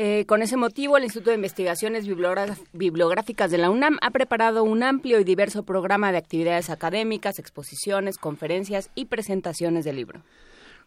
Eh, 0.00 0.26
con 0.26 0.42
ese 0.42 0.56
motivo, 0.56 0.96
el 0.96 1.02
Instituto 1.02 1.30
de 1.30 1.36
Investigaciones 1.36 2.06
Bibliográficas 2.06 3.50
de 3.50 3.58
la 3.58 3.68
UNAM 3.68 3.98
ha 4.00 4.12
preparado 4.12 4.62
un 4.62 4.84
amplio 4.84 5.18
y 5.18 5.24
diverso 5.24 5.64
programa 5.64 6.12
de 6.12 6.18
actividades 6.18 6.70
académicas, 6.70 7.40
exposiciones, 7.40 8.16
conferencias 8.16 8.90
y 8.94 9.06
presentaciones 9.06 9.84
de 9.84 9.92
libro. 9.92 10.22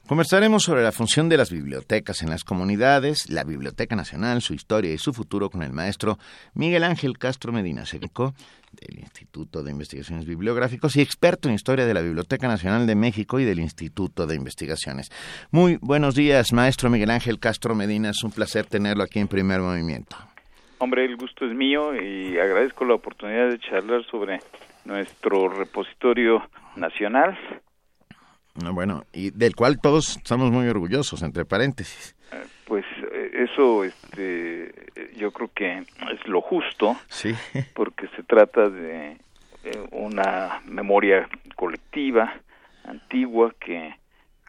Conversaremos 0.07 0.63
sobre 0.63 0.83
la 0.83 0.91
función 0.91 1.29
de 1.29 1.37
las 1.37 1.51
bibliotecas 1.51 2.21
en 2.21 2.29
las 2.29 2.43
comunidades, 2.43 3.29
la 3.29 3.45
Biblioteca 3.45 3.95
Nacional, 3.95 4.41
su 4.41 4.53
historia 4.53 4.93
y 4.93 4.97
su 4.97 5.13
futuro 5.13 5.49
con 5.49 5.63
el 5.63 5.71
maestro 5.71 6.17
Miguel 6.53 6.83
Ángel 6.83 7.17
Castro 7.17 7.53
Medina 7.53 7.85
Seco 7.85 8.33
del 8.73 8.99
Instituto 8.99 9.63
de 9.63 9.71
Investigaciones 9.71 10.25
Bibliográficos 10.25 10.95
y 10.95 11.01
experto 11.01 11.47
en 11.47 11.55
historia 11.55 11.85
de 11.85 11.93
la 11.93 12.01
Biblioteca 12.01 12.47
Nacional 12.47 12.87
de 12.87 12.95
México 12.95 13.39
y 13.39 13.45
del 13.45 13.59
Instituto 13.59 14.27
de 14.27 14.35
Investigaciones. 14.35 15.09
Muy 15.51 15.77
buenos 15.81 16.15
días, 16.15 16.51
maestro 16.51 16.89
Miguel 16.89 17.11
Ángel 17.11 17.39
Castro 17.39 17.73
Medina. 17.73 18.09
Es 18.09 18.23
un 18.23 18.31
placer 18.31 18.65
tenerlo 18.65 19.03
aquí 19.03 19.19
en 19.19 19.29
Primer 19.29 19.61
Movimiento. 19.61 20.17
Hombre, 20.79 21.05
el 21.05 21.15
gusto 21.15 21.45
es 21.45 21.55
mío 21.55 21.95
y 21.95 22.37
agradezco 22.37 22.83
la 22.85 22.95
oportunidad 22.95 23.49
de 23.49 23.59
charlar 23.59 24.03
sobre 24.09 24.39
nuestro 24.83 25.47
repositorio 25.47 26.41
nacional 26.75 27.37
bueno, 28.55 29.03
y 29.13 29.31
del 29.31 29.55
cual 29.55 29.79
todos 29.79 30.17
estamos 30.17 30.51
muy 30.51 30.67
orgullosos, 30.67 31.21
entre 31.23 31.45
paréntesis. 31.45 32.15
Eh, 32.31 32.43
pues 32.65 32.85
eh, 33.11 33.47
eso, 33.51 33.83
este, 33.83 34.73
yo 35.15 35.31
creo 35.31 35.49
que 35.53 35.77
es 35.79 36.27
lo 36.27 36.41
justo, 36.41 36.95
sí. 37.07 37.33
porque 37.73 38.07
se 38.15 38.23
trata 38.23 38.69
de 38.69 39.17
una 39.91 40.61
memoria 40.65 41.29
colectiva, 41.55 42.33
antigua, 42.83 43.53
que 43.59 43.95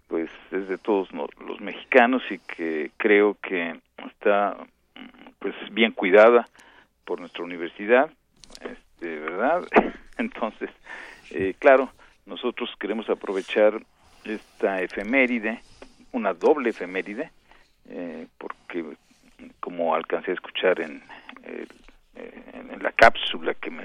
pues 0.09 0.31
es 0.51 0.69
de 0.69 0.79
todos 0.79 1.09
los 1.13 1.61
mexicanos 1.61 2.23
y 2.31 2.39
que 2.39 2.91
creo 2.99 3.37
que 3.43 3.81
está 4.07 4.57
pues 5.39 5.55
bien 5.71 5.93
cuidada 5.93 6.47
por 7.05 7.21
nuestra 7.21 7.45
universidad, 7.45 8.11
este, 8.61 9.19
¿verdad? 9.19 9.63
Entonces, 10.19 10.71
eh, 11.31 11.55
claro, 11.59 11.91
nosotros 12.27 12.71
queremos 12.79 13.09
aprovechar 13.09 13.83
esta 14.25 14.81
efeméride, 14.81 15.61
una 16.13 16.35
doble 16.35 16.71
efeméride, 16.71 17.31
eh, 17.89 18.27
porque 18.39 18.85
como 19.61 19.95
alcancé 19.95 20.31
a 20.31 20.35
escuchar 20.35 20.81
en, 20.81 21.03
en, 22.15 22.83
la 22.83 22.93
cápsula 22.93 23.55
que, 23.55 23.71
me, 23.71 23.85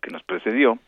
que 0.00 0.10
nos 0.10 0.22
precedió, 0.22 0.78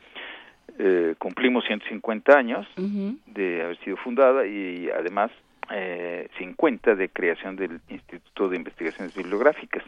eh, 0.78 1.14
cumplimos 1.18 1.64
150 1.66 2.32
años 2.37 2.66
de 2.76 3.62
haber 3.62 3.78
sido 3.84 3.96
fundada 3.96 4.46
y 4.46 4.88
además 4.90 5.30
eh, 5.70 6.28
50 6.38 6.94
de 6.94 7.08
creación 7.08 7.56
del 7.56 7.80
Instituto 7.88 8.49
de 8.49 8.56
Investigaciones 8.56 9.14
Bibliográficas. 9.14 9.84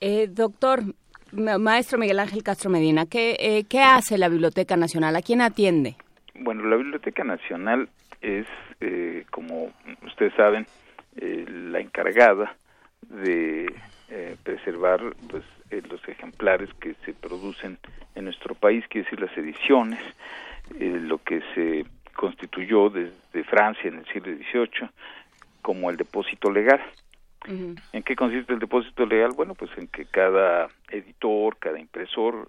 Eh, 0.00 0.28
doctor, 0.28 0.80
maestro 1.32 1.98
Miguel 1.98 2.18
Ángel 2.18 2.42
Castro 2.42 2.70
Medina, 2.70 3.06
¿qué, 3.06 3.36
eh, 3.38 3.64
¿qué 3.68 3.80
hace 3.80 4.18
la 4.18 4.28
Biblioteca 4.28 4.76
Nacional? 4.76 5.16
¿A 5.16 5.22
quién 5.22 5.40
atiende? 5.40 5.96
Bueno, 6.40 6.64
la 6.64 6.76
Biblioteca 6.76 7.24
Nacional 7.24 7.88
es, 8.20 8.46
eh, 8.80 9.24
como 9.30 9.72
ustedes 10.04 10.34
saben, 10.34 10.66
eh, 11.16 11.44
la 11.48 11.80
encargada 11.80 12.56
de 13.02 13.72
eh, 14.08 14.36
preservar 14.42 15.00
pues, 15.28 15.44
los 15.90 16.06
ejemplares 16.08 16.68
que 16.80 16.94
se 17.04 17.12
producen 17.14 17.78
en 18.14 18.24
nuestro 18.24 18.54
país, 18.54 18.84
quiere 18.88 19.04
decir 19.04 19.20
las 19.20 19.36
ediciones, 19.36 20.00
lo 20.78 21.18
que 21.18 21.42
se 21.54 21.84
constituyó 22.14 22.90
desde 22.90 23.44
Francia 23.44 23.88
en 23.88 23.98
el 23.98 24.06
siglo 24.06 24.34
XVIII 24.34 24.88
como 25.62 25.90
el 25.90 25.96
depósito 25.96 26.50
legal. 26.50 26.80
¿En 27.46 28.02
qué 28.02 28.16
consiste 28.16 28.52
el 28.52 28.58
depósito 28.58 29.06
legal? 29.06 29.30
Bueno, 29.36 29.54
pues 29.54 29.70
en 29.76 29.86
que 29.86 30.06
cada 30.06 30.68
editor, 30.90 31.56
cada 31.58 31.78
impresor 31.78 32.48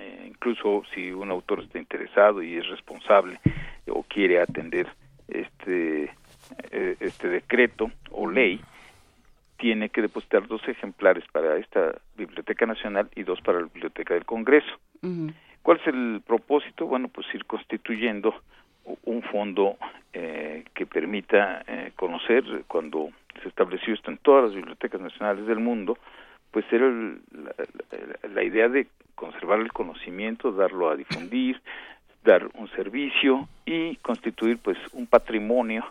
eh, 0.00 0.24
incluso 0.26 0.82
si 0.94 1.12
un 1.12 1.30
autor 1.30 1.60
está 1.60 1.78
interesado 1.78 2.42
y 2.42 2.56
es 2.56 2.66
responsable 2.68 3.38
o 3.88 4.02
quiere 4.02 4.40
atender 4.40 4.86
este 5.28 6.10
eh, 6.70 6.96
este 7.00 7.28
decreto 7.28 7.90
o 8.10 8.28
ley 8.28 8.60
tiene 9.58 9.90
que 9.90 10.00
depositar 10.00 10.46
dos 10.48 10.66
ejemplares 10.66 11.24
para 11.30 11.58
esta 11.58 11.94
Biblioteca 12.16 12.64
Nacional 12.64 13.10
y 13.14 13.24
dos 13.24 13.40
para 13.42 13.60
la 13.60 13.66
Biblioteca 13.66 14.14
del 14.14 14.24
Congreso. 14.24 14.72
¿Cuál 15.62 15.78
es 15.78 15.86
el 15.86 16.22
propósito? 16.26 16.86
Bueno, 16.86 17.08
pues 17.08 17.26
ir 17.34 17.44
constituyendo 17.44 18.34
un 19.04 19.22
fondo 19.22 19.76
eh, 20.14 20.64
que 20.72 20.86
permita 20.86 21.62
conocer 21.94 22.42
cuando 22.66 23.10
se 23.42 23.48
estableció 23.48 23.92
esto 23.92 24.10
en 24.10 24.16
todas 24.16 24.44
las 24.44 24.54
bibliotecas 24.54 25.00
nacionales 25.00 25.46
del 25.46 25.60
mundo, 25.60 25.98
pues 26.50 26.64
era 26.72 26.90
la, 28.32 28.42
idea 28.42 28.68
de 28.68 28.88
conservar 29.14 29.60
el 29.60 29.72
conocimiento, 29.72 30.52
darlo 30.52 30.90
a 30.90 30.96
difundir, 30.96 31.60
dar 32.24 32.48
un 32.54 32.68
servicio 32.70 33.48
y 33.64 33.96
constituir 33.96 34.58
pues 34.58 34.76
un 34.92 35.06
patrimonio 35.06 35.84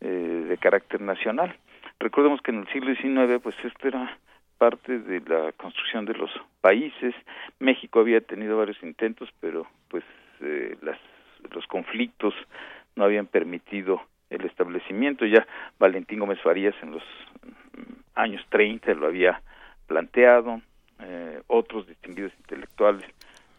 eh, 0.00 0.46
de 0.48 0.58
carácter 0.58 1.00
nacional. 1.00 1.56
Recordemos 1.98 2.40
que 2.42 2.50
en 2.50 2.60
el 2.60 2.68
siglo 2.68 2.94
XIX 2.94 3.40
pues 3.42 3.56
esto 3.64 3.88
era 3.88 4.18
parte 4.58 4.98
de 4.98 5.20
la 5.20 5.52
construcción 5.52 6.04
de 6.04 6.14
los 6.14 6.30
países. 6.60 7.14
México 7.58 8.00
había 8.00 8.20
tenido 8.20 8.56
varios 8.56 8.80
intentos, 8.82 9.28
pero 9.40 9.66
pues 9.88 10.04
eh, 10.40 10.76
las, 10.82 10.98
los 11.52 11.66
conflictos 11.66 12.34
no 12.96 13.04
habían 13.04 13.26
permitido 13.26 14.02
el 14.30 14.44
establecimiento. 14.44 15.26
Ya 15.26 15.46
Valentín 15.78 16.20
Gómez 16.20 16.40
Farías 16.40 16.74
en 16.82 16.92
los 16.92 17.02
años 18.14 18.44
30 18.50 18.94
lo 18.94 19.06
había 19.06 19.40
planteado, 19.86 20.60
eh, 21.00 21.40
otros 21.46 21.86
distinguidos 21.86 22.32
intelectuales 22.38 23.04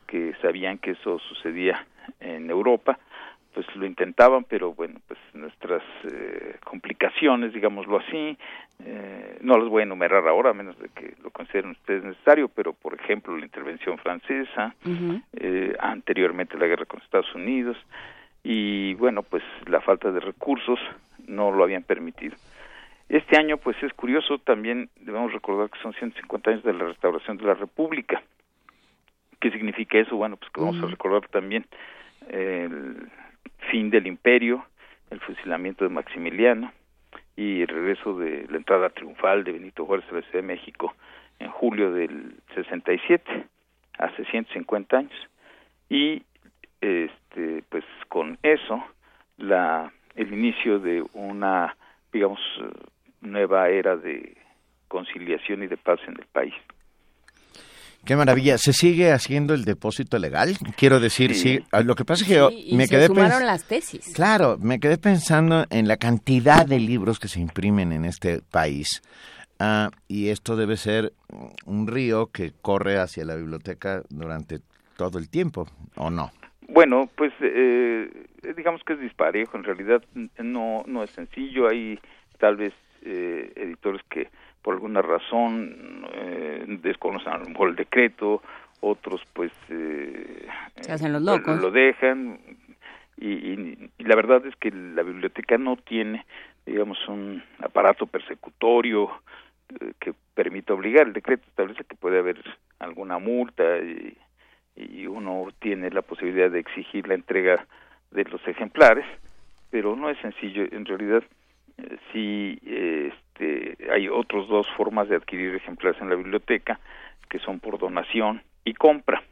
que 0.08 0.34
sabían 0.42 0.78
que 0.78 0.92
eso 0.92 1.20
sucedía 1.20 1.86
en 2.20 2.50
Europa, 2.50 2.98
pues 3.56 3.66
lo 3.76 3.86
intentaban, 3.86 4.44
pero 4.44 4.74
bueno, 4.74 5.00
pues 5.08 5.18
nuestras 5.34 5.82
eh, 6.04 6.58
complicaciones, 6.66 7.54
digámoslo 7.54 8.00
así, 8.00 8.38
eh, 8.84 9.38
no 9.42 9.58
las 9.58 9.70
voy 9.70 9.82
a 9.82 9.86
enumerar 9.86 10.28
ahora, 10.28 10.50
a 10.50 10.54
menos 10.54 10.78
de 10.78 10.90
que 10.90 11.14
lo 11.24 11.32
consideren 11.32 11.72
ustedes 11.72 12.04
necesario, 12.04 12.50
pero 12.50 12.74
por 12.74 12.94
ejemplo 12.94 13.36
la 13.38 13.46
intervención 13.46 13.98
francesa, 13.98 14.76
eh, 15.34 15.74
anteriormente 15.80 16.58
la 16.58 16.68
guerra 16.68 16.86
con 16.86 17.02
Estados 17.02 17.34
Unidos, 17.34 17.78
y 18.44 18.94
bueno, 18.96 19.24
pues 19.24 19.44
la 19.68 19.80
falta 19.80 20.12
de 20.12 20.20
recursos 20.20 20.80
no 21.26 21.52
lo 21.52 21.64
habían 21.64 21.84
permitido. 21.84 22.36
Este 23.08 23.38
año, 23.38 23.58
pues 23.58 23.82
es 23.84 23.94
curioso, 23.94 24.40
también 24.40 24.90
debemos 25.02 25.32
recordar 25.32 25.70
que 25.70 25.80
son 25.80 25.94
150 25.94 26.50
años 26.50 26.64
de 26.64 26.74
la 26.74 26.86
restauración 26.86 27.38
de 27.38 27.46
la 27.46 27.54
República. 27.54 28.22
¿Qué 29.40 29.52
significa 29.52 30.00
eso? 30.00 30.16
Bueno, 30.16 30.38
pues 30.38 30.52
que 30.52 30.62
vamos 30.62 30.84
a 30.84 30.88
recordar 30.88 31.28
también 31.30 31.66
el 32.30 33.10
fin 33.70 33.90
del 33.92 34.08
imperio, 34.08 34.66
el 35.12 35.20
fusilamiento 35.20 35.84
de 35.84 35.92
Maximiliano 35.92 36.72
y 37.36 37.62
el 37.62 37.68
regreso 37.68 38.18
de 38.18 38.48
la 38.50 38.58
entrada 38.58 38.90
triunfal 38.90 39.44
de 39.44 39.52
Benito 39.52 39.86
Juárez 39.86 40.06
a 40.10 40.16
la 40.16 40.22
Ciudad 40.22 40.42
de 40.42 40.48
México 40.48 40.96
en 41.40 41.50
julio 41.50 41.92
del 41.92 42.36
67, 42.56 43.46
hace 44.00 44.26
150 44.26 44.98
años. 44.98 45.30
Y 45.90 46.24
este 46.82 47.64
pues 47.70 47.84
con 48.08 48.38
eso 48.42 48.84
la 49.38 49.92
el 50.16 50.34
inicio 50.34 50.80
de 50.80 51.04
una 51.14 51.76
digamos 52.12 52.40
nueva 53.26 53.70
era 53.70 53.96
de 53.96 54.36
conciliación 54.88 55.64
y 55.64 55.68
de 55.68 55.78
paz 55.78 56.00
en 56.08 56.16
el 56.20 56.26
país. 56.28 56.54
Qué 58.06 58.16
maravilla. 58.16 58.58
¿Se 58.60 58.72
sigue 58.72 59.12
haciendo 59.12 59.56
el 59.56 59.66
depósito 59.66 60.20
legal? 60.20 60.56
Quiero 60.78 61.00
decir, 61.00 61.34
sí. 61.34 61.60
Ah, 61.72 61.82
lo 61.82 61.96
que 61.96 62.06
pasa 62.06 62.24
es 62.24 62.30
que 62.30 62.76
me 62.76 62.86
se 62.86 62.96
quedé 62.96 63.08
sumaron 63.08 63.46
las 63.46 63.68
tesis. 63.68 64.14
Claro, 64.14 64.58
me 64.60 64.80
quedé 64.80 65.00
pensando 65.00 65.66
en 65.72 65.88
la 65.88 65.98
cantidad 65.98 66.68
de 66.68 66.80
libros 66.80 67.20
que 67.20 67.28
se 67.28 67.40
imprimen 67.40 67.92
en 67.92 68.06
este 68.06 68.42
país. 68.42 69.02
Ah, 69.60 69.90
y 70.08 70.30
esto 70.30 70.56
debe 70.56 70.78
ser 70.78 71.14
un 71.66 71.88
río 71.88 72.28
que 72.28 72.52
corre 72.62 73.00
hacia 73.00 73.26
la 73.26 73.36
biblioteca 73.36 74.04
durante 74.10 74.60
todo 74.98 75.18
el 75.18 75.28
tiempo, 75.30 75.68
¿o 75.96 76.12
no? 76.12 76.32
Bueno, 76.68 77.10
pues 77.16 77.34
eh, 77.42 78.08
digamos 78.56 78.84
que 78.84 78.94
es 78.94 79.00
disparejo. 79.00 79.58
En 79.58 79.64
realidad 79.64 80.04
no 80.38 80.84
no 80.86 81.04
es 81.04 81.10
sencillo. 81.10 81.68
Hay 81.68 82.00
tal 82.38 82.58
vez 82.58 82.74
eh, 83.06 83.52
editores 83.56 84.02
que 84.10 84.30
por 84.62 84.74
alguna 84.74 85.02
razón 85.02 86.06
eh, 86.14 86.66
desconocen 86.82 87.34
a 87.34 87.38
lo 87.38 87.46
mejor 87.46 87.70
el 87.70 87.76
decreto, 87.76 88.42
otros 88.82 89.22
pues 89.34 89.52
eh, 89.70 90.48
Se 90.82 90.92
hacen 90.92 91.14
los 91.14 91.22
locos. 91.22 91.62
lo 91.62 91.72
dejan 91.72 92.40
y, 93.18 93.30
y, 93.30 93.90
y 93.98 94.04
la 94.04 94.16
verdad 94.16 94.46
es 94.46 94.56
que 94.58 94.72
la 94.72 95.04
biblioteca 95.04 95.58
no 95.58 95.78
tiene 95.78 96.26
digamos 96.66 96.98
un 97.08 97.44
aparato 97.60 98.08
persecutorio 98.08 99.10
eh, 99.80 99.94
que 100.00 100.14
permita 100.34 100.74
obligar 100.74 101.08
el 101.08 101.14
decreto 101.14 101.46
establece 101.48 101.84
que 101.86 101.96
puede 101.96 102.20
haber 102.20 102.44
alguna 102.80 103.20
multa 103.20 103.78
y, 103.78 104.18
y 104.76 105.08
uno 105.08 105.48
tiene 105.60 105.90
la 105.92 106.02
posibilidad 106.02 106.52
de 106.52 106.60
exigir 106.60 107.08
la 107.08 107.14
entrega 107.14 107.66
de 108.12 108.24
los 108.26 108.46
ejemplares 108.48 109.06
pero 109.70 109.96
no 109.96 110.10
es 110.10 110.18
sencillo 110.20 110.64
en 110.72 110.86
realidad 110.86 111.24
sí 112.12 112.60
este, 112.64 113.78
hay 113.92 114.08
otros 114.08 114.48
dos 114.48 114.68
formas 114.76 115.10
de 115.10 115.16
adquirir 115.16 115.56
ejemplares 115.56 116.02
en 116.02 116.10
la 116.10 116.16
biblioteca 116.16 116.80
que 117.30 117.40
son 117.40 117.60
por 117.60 117.78
donación 117.78 118.42
y 118.64 118.74
compra. 118.74 119.24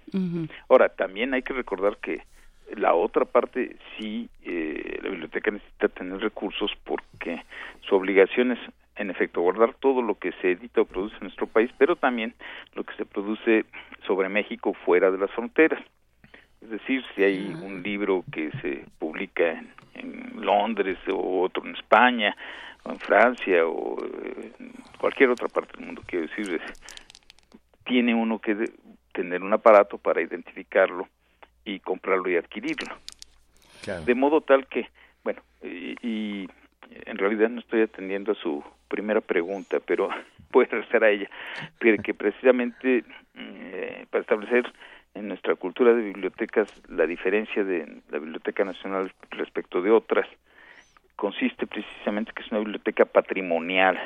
Ahora, 0.70 0.90
también 0.90 1.34
hay 1.34 1.42
que 1.42 1.54
recordar 1.54 1.98
que 1.98 2.22
la 2.76 2.94
otra 2.94 3.26
parte 3.26 3.78
sí, 3.98 4.30
eh, 4.44 5.00
la 5.02 5.10
biblioteca 5.10 5.52
necesita 5.52 5.88
tener 5.90 6.20
recursos 6.20 6.72
porque 6.84 7.44
su 7.82 7.96
obligación 7.96 8.52
es, 8.52 8.60
en 8.96 9.10
efecto, 9.10 9.42
guardar 9.42 9.74
todo 9.76 10.02
lo 10.02 10.16
que 10.16 10.32
se 10.42 10.52
edita 10.52 10.82
o 10.82 10.86
produce 10.86 11.16
en 11.16 11.24
nuestro 11.24 11.48
país, 11.48 11.72
pero 11.78 11.96
también 11.96 12.34
lo 12.76 12.84
que 12.84 12.96
se 12.96 13.06
produce 13.06 13.66
sobre 14.06 14.30
México 14.30 14.74
fuera 14.86 15.12
de 15.12 15.18
las 15.18 15.32
fronteras. 15.32 15.84
Es 16.64 16.70
decir, 16.70 17.04
si 17.16 17.24
hay 17.24 17.54
un 17.62 17.84
libro 17.84 18.24
que 18.32 18.50
se 18.62 18.86
publica 19.00 19.52
en, 19.52 19.74
en 19.96 20.42
Londres 20.46 20.98
o 21.10 21.42
otro 21.42 21.66
en 21.66 21.76
España 21.76 22.36
o 22.84 22.92
en 22.92 23.00
Francia 23.00 23.66
o 23.68 23.98
eh, 24.06 24.52
en 24.60 24.72
cualquier 25.00 25.30
otra 25.30 25.48
parte 25.50 25.78
del 25.78 25.86
mundo, 25.86 26.02
quiero 26.06 26.28
decir, 26.28 26.54
es- 26.62 26.78
tiene 27.86 28.16
uno 28.16 28.40
que 28.40 28.56
de- 28.56 28.72
tener 29.12 29.44
un 29.44 29.54
aparato 29.54 29.98
para 29.98 30.22
identificarlo 30.22 31.08
y 31.66 31.80
comprarlo 31.80 32.30
y 32.30 32.38
adquirirlo. 32.38 32.96
Claro. 33.84 34.06
De 34.06 34.16
modo 34.16 34.42
tal 34.42 34.66
que, 34.68 34.88
bueno, 35.24 35.42
y, 35.62 35.96
y 36.02 36.50
en 37.06 37.18
realidad 37.18 37.50
no 37.50 37.60
estoy 37.60 37.82
atendiendo 37.82 38.32
a 38.32 38.36
su 38.36 38.64
primera 38.88 39.20
pregunta, 39.22 39.80
pero 39.86 40.10
puede 40.52 40.68
regresar 40.70 41.04
a 41.04 41.10
ella, 41.10 41.30
que, 41.80 41.98
que 41.98 42.14
precisamente 42.14 43.04
eh, 43.36 44.06
para 44.10 44.22
establecer 44.22 44.72
en 45.16 45.28
nuestra 45.28 45.56
cultura 45.56 45.94
de 45.94 46.02
bibliotecas 46.02 46.68
la 46.90 47.06
diferencia 47.06 47.64
de 47.64 48.02
la 48.10 48.20
Biblioteca 48.20 48.64
Nacional 48.64 49.12
respecto 49.32 49.82
de 49.82 49.92
otras, 49.92 50.28
consiste 51.16 51.68
precisamente 51.68 52.32
que 52.34 52.42
es 52.42 52.52
una 52.52 52.60
biblioteca 52.60 53.06
patrimonial 53.06 53.98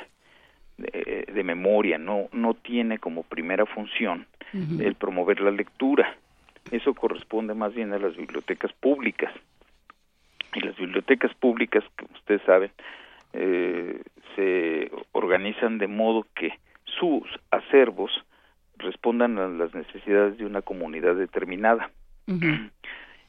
de, 0.77 1.27
de 1.33 1.43
memoria, 1.43 1.97
no, 1.97 2.27
no 2.31 2.53
tiene 2.53 2.99
como 2.99 3.23
primera 3.23 3.65
función 3.65 4.27
el 4.53 4.95
promover 4.95 5.41
la 5.41 5.51
lectura. 5.51 6.15
Eso 6.71 6.93
corresponde 6.93 7.53
más 7.53 7.73
bien 7.73 7.93
a 7.93 7.99
las 7.99 8.15
bibliotecas 8.15 8.71
públicas. 8.73 9.33
Y 10.53 10.61
las 10.61 10.75
bibliotecas 10.77 11.33
públicas, 11.35 11.83
como 11.97 12.13
ustedes 12.15 12.41
saben, 12.43 12.71
eh, 13.33 14.01
se 14.35 14.89
organizan 15.11 15.77
de 15.77 15.87
modo 15.87 16.25
que 16.33 16.57
sus 16.85 17.23
acervos 17.51 18.11
respondan 18.77 19.37
a 19.37 19.47
las 19.47 19.73
necesidades 19.73 20.37
de 20.37 20.45
una 20.45 20.61
comunidad 20.61 21.15
determinada. 21.15 21.89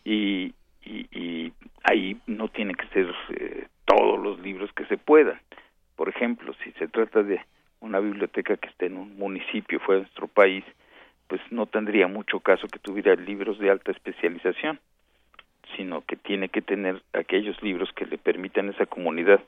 Y, 0.04 0.54
y, 0.84 1.06
y 1.12 1.52
ahí 1.84 2.16
no 2.26 2.48
tiene 2.48 2.74
que 2.74 2.86
ser 2.88 3.14
eh, 3.30 3.66
todos 3.84 4.18
los 4.20 4.40
libros 4.40 4.72
que 4.72 4.86
se 4.86 4.96
puedan. 4.96 5.40
Por 5.96 6.08
ejemplo, 6.08 6.54
si 6.64 6.72
se 6.72 6.88
trata 6.88 7.22
de 7.22 7.40
una 7.80 8.00
biblioteca 8.00 8.56
que 8.56 8.68
esté 8.68 8.86
en 8.86 8.96
un 8.96 9.16
municipio 9.16 9.80
fuera 9.80 10.00
de 10.00 10.04
nuestro 10.04 10.28
país, 10.28 10.64
pues 11.28 11.40
no 11.50 11.66
tendría 11.66 12.08
mucho 12.08 12.40
caso 12.40 12.66
que 12.68 12.78
tuviera 12.78 13.14
libros 13.14 13.58
de 13.58 13.70
alta 13.70 13.92
especialización, 13.92 14.80
sino 15.76 16.00
que 16.02 16.16
tiene 16.16 16.48
que 16.48 16.62
tener 16.62 17.02
aquellos 17.12 17.62
libros 17.62 17.92
que 17.92 18.06
le 18.06 18.18
permitan 18.18 18.68
a 18.68 18.72
esa 18.72 18.86
comunidad 18.86 19.40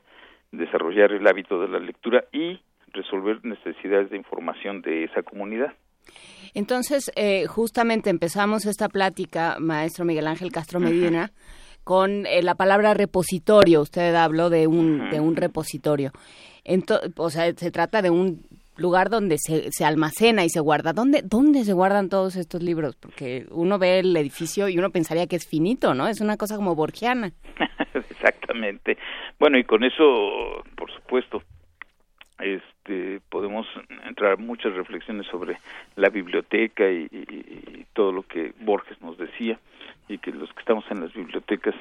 desarrollar 0.51 1.11
el 1.11 1.25
hábito 1.27 1.61
de 1.61 1.67
la 1.67 1.79
lectura 1.79 2.25
y 2.31 2.59
resolver 2.93 3.43
necesidades 3.43 4.09
de 4.09 4.17
información 4.17 4.81
de 4.81 5.05
esa 5.05 5.23
comunidad. 5.23 5.73
Entonces, 6.53 7.11
eh, 7.15 7.45
justamente 7.47 8.09
empezamos 8.09 8.65
esta 8.65 8.89
plática, 8.89 9.57
maestro 9.59 10.03
Miguel 10.05 10.27
Ángel 10.27 10.51
Castro 10.51 10.79
Medina, 10.79 11.31
con 11.83 12.25
eh, 12.25 12.41
la 12.43 12.55
palabra 12.55 12.93
repositorio. 12.93 13.81
Usted 13.81 14.13
habló 14.15 14.49
de 14.49 14.67
un, 14.67 15.09
de 15.09 15.19
un 15.19 15.35
repositorio. 15.35 16.11
Ento- 16.65 17.01
o 17.15 17.29
sea, 17.29 17.51
se 17.55 17.71
trata 17.71 18.01
de 18.01 18.09
un 18.09 18.41
lugar 18.77 19.09
donde 19.09 19.37
se, 19.37 19.69
se 19.71 19.85
almacena 19.85 20.43
y 20.43 20.49
se 20.49 20.59
guarda. 20.59 20.91
¿Dónde, 20.93 21.21
¿Dónde 21.23 21.63
se 21.63 21.73
guardan 21.73 22.09
todos 22.09 22.35
estos 22.35 22.61
libros? 22.61 22.95
Porque 22.95 23.45
uno 23.51 23.77
ve 23.79 23.99
el 23.99 24.15
edificio 24.17 24.67
y 24.69 24.77
uno 24.77 24.89
pensaría 24.89 25.27
que 25.27 25.35
es 25.37 25.47
finito, 25.47 25.93
¿no? 25.93 26.07
Es 26.07 26.19
una 26.19 26.35
cosa 26.37 26.55
como 26.57 26.75
borgiana. 26.75 27.31
Exactamente. 27.93 28.97
Bueno, 29.39 29.57
y 29.57 29.63
con 29.63 29.83
eso, 29.83 30.03
por 30.75 30.91
supuesto, 30.93 31.41
este, 32.83 33.21
podemos 33.29 33.67
entrar 34.07 34.37
muchas 34.39 34.73
reflexiones 34.73 35.27
sobre 35.27 35.57
la 35.95 36.09
biblioteca 36.09 36.89
y, 36.89 37.07
y- 37.11 37.79
y 37.81 37.85
todo 37.93 38.11
lo 38.11 38.23
que 38.23 38.53
Borges 38.61 38.99
nos 39.01 39.17
decía 39.17 39.59
y 40.07 40.17
que 40.17 40.31
los 40.31 40.51
que 40.53 40.59
estamos 40.61 40.83
en 40.89 41.01
las 41.01 41.13
bibliotecas 41.13 41.75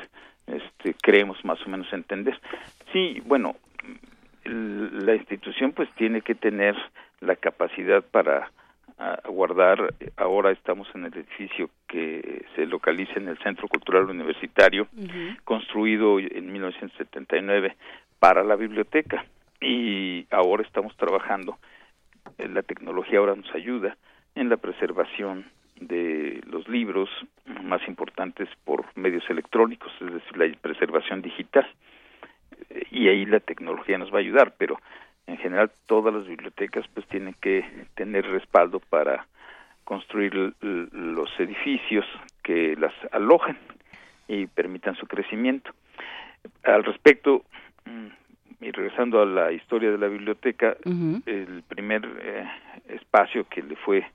este, 0.46 0.94
creemos 1.00 1.42
más 1.44 1.64
o 1.66 1.70
menos 1.70 1.90
entender. 1.92 2.38
Sí, 2.92 3.22
bueno, 3.24 3.56
la 4.44 5.14
institución 5.14 5.72
pues 5.72 5.88
tiene 5.94 6.20
que 6.22 6.34
tener 6.34 6.76
la 7.20 7.36
capacidad 7.36 8.02
para 8.02 8.50
a- 8.98 9.20
guardar, 9.28 9.94
ahora 10.16 10.50
estamos 10.50 10.86
en 10.94 11.06
el 11.06 11.14
edificio 11.14 11.70
que 11.88 12.44
se 12.56 12.66
localiza 12.66 13.14
en 13.16 13.28
el 13.28 13.38
Centro 13.38 13.68
Cultural 13.68 14.04
Universitario, 14.10 14.86
construido 15.44 16.18
en 16.18 16.52
1979 16.52 17.76
para 18.18 18.44
la 18.44 18.56
biblioteca 18.56 19.24
y 19.60 20.26
ahora 20.30 20.62
estamos 20.62 20.96
trabajando, 20.96 21.58
eh, 22.38 22.48
la 22.48 22.62
tecnología 22.62 23.18
ahora 23.18 23.36
nos 23.36 23.54
ayuda 23.54 23.96
en 24.34 24.48
la 24.48 24.56
preservación 24.56 25.46
de 25.76 26.40
los 26.46 26.68
libros 26.68 27.08
más 27.62 27.86
importantes 27.88 28.48
por 28.64 28.84
medios 28.96 29.28
electrónicos, 29.30 29.92
es 30.00 30.12
decir, 30.12 30.36
la 30.36 30.52
preservación 30.60 31.22
digital. 31.22 31.66
Eh, 32.70 32.84
Y 32.90 33.08
ahí 33.08 33.24
la 33.26 33.40
tecnología 33.40 33.98
nos 33.98 34.12
va 34.12 34.16
a 34.16 34.20
ayudar, 34.20 34.54
pero 34.58 34.78
en 35.26 35.38
general 35.38 35.70
todas 35.86 36.12
las 36.12 36.26
bibliotecas 36.26 36.86
pues 36.92 37.06
tienen 37.06 37.34
que 37.40 37.64
tener 37.94 38.26
respaldo 38.26 38.80
para 38.80 39.26
construir 39.84 40.54
los 40.60 41.40
edificios 41.40 42.06
que 42.42 42.76
las 42.76 42.94
alojen 43.10 43.58
y 44.28 44.46
permitan 44.46 44.94
su 44.96 45.06
crecimiento. 45.06 45.72
Al 46.62 46.84
respecto, 46.84 47.44
mm, 47.84 48.06
y 48.60 48.70
regresando 48.70 49.22
a 49.22 49.26
la 49.26 49.52
historia 49.52 49.90
de 49.90 49.98
la 49.98 50.08
biblioteca, 50.08 50.76
el 50.84 51.62
primer 51.66 52.04
eh, 52.22 52.48
espacio 52.88 53.44
que 53.48 53.62
le 53.62 53.76
fue 53.76 54.06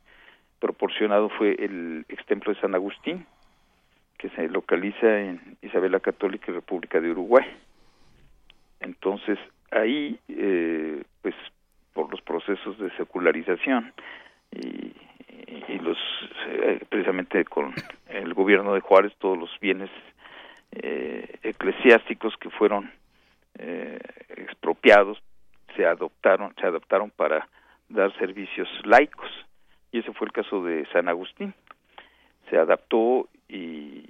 proporcionado 0.60 1.30
fue 1.30 1.56
el 1.60 2.06
extemplo 2.10 2.54
de 2.54 2.60
San 2.62 2.76
Agustín, 2.76 3.26
que 4.18 4.30
se 4.30 4.48
localiza 4.48 5.20
en 5.20 5.58
Isabela 5.62 6.00
Católica 6.00 6.52
y 6.52 6.56
República 6.56 7.02
de 7.02 7.12
Uruguay. 7.12 7.46
Entonces, 8.80 9.40
ahí, 9.72 10.20
eh, 10.28 11.04
pues, 11.22 11.36
por 11.94 12.12
los 12.12 12.22
procesos 12.22 12.78
de 12.78 12.92
secularización 12.98 13.94
y, 14.52 14.94
y 15.68 15.80
los, 15.80 15.98
eh, 16.48 16.82
precisamente 16.90 17.46
con 17.46 17.74
el 18.10 18.34
gobierno 18.34 18.74
de 18.74 18.82
Juárez, 18.82 19.14
todos 19.20 19.38
los 19.38 19.50
bienes 19.60 19.90
eh, 20.72 21.40
eclesiásticos 21.44 22.36
que 22.38 22.50
fueron 22.50 22.92
eh, 23.60 24.00
expropiados 24.38 25.22
se 25.76 25.86
adoptaron 25.86 26.54
se 26.60 26.68
adaptaron 26.68 27.12
para 27.12 27.48
dar 27.90 28.16
servicios 28.18 28.68
laicos. 28.84 29.30
Y 29.92 30.00
ese 30.00 30.14
fue 30.14 30.28
el 30.28 30.34
caso 30.34 30.64
de 30.64 30.86
San 30.92 31.08
Agustín. 31.08 31.54
Se 32.50 32.58
adaptó 32.58 33.30
y 33.48 34.10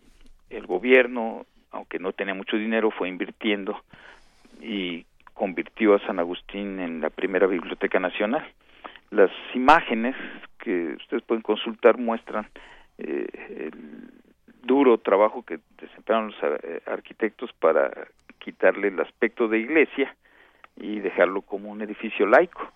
el 0.49 0.65
gobierno, 0.65 1.45
aunque 1.71 1.99
no 1.99 2.13
tenía 2.13 2.33
mucho 2.33 2.57
dinero, 2.57 2.91
fue 2.91 3.09
invirtiendo 3.09 3.81
y 4.61 5.05
convirtió 5.33 5.95
a 5.95 5.99
San 6.05 6.19
Agustín 6.19 6.79
en 6.79 7.01
la 7.01 7.09
primera 7.09 7.47
biblioteca 7.47 7.99
nacional. 7.99 8.47
Las 9.11 9.31
imágenes 9.53 10.15
que 10.59 10.95
ustedes 10.97 11.23
pueden 11.23 11.43
consultar 11.43 11.97
muestran 11.97 12.47
eh, 12.97 13.27
el 13.57 14.11
duro 14.65 14.97
trabajo 14.97 15.43
que 15.43 15.59
desempeñaron 15.79 16.27
los 16.27 16.61
eh, 16.63 16.81
arquitectos 16.87 17.53
para 17.53 17.91
quitarle 18.39 18.89
el 18.89 18.99
aspecto 18.99 19.47
de 19.47 19.59
iglesia 19.59 20.15
y 20.75 20.99
dejarlo 20.99 21.41
como 21.41 21.69
un 21.71 21.81
edificio 21.81 22.25
laico, 22.25 22.71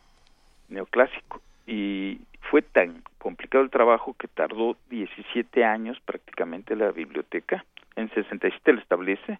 neoclásico. 0.70 1.42
Y 1.68 2.22
fue 2.50 2.62
tan 2.62 3.04
complicado 3.18 3.64
el 3.64 3.70
trabajo 3.70 4.16
que 4.18 4.28
tardó 4.28 4.78
17 4.90 5.64
años 5.66 6.00
prácticamente 6.06 6.76
la 6.76 6.92
biblioteca. 6.92 7.66
En 7.96 8.10
67 8.10 8.74
lo 8.74 8.80
establece 8.80 9.40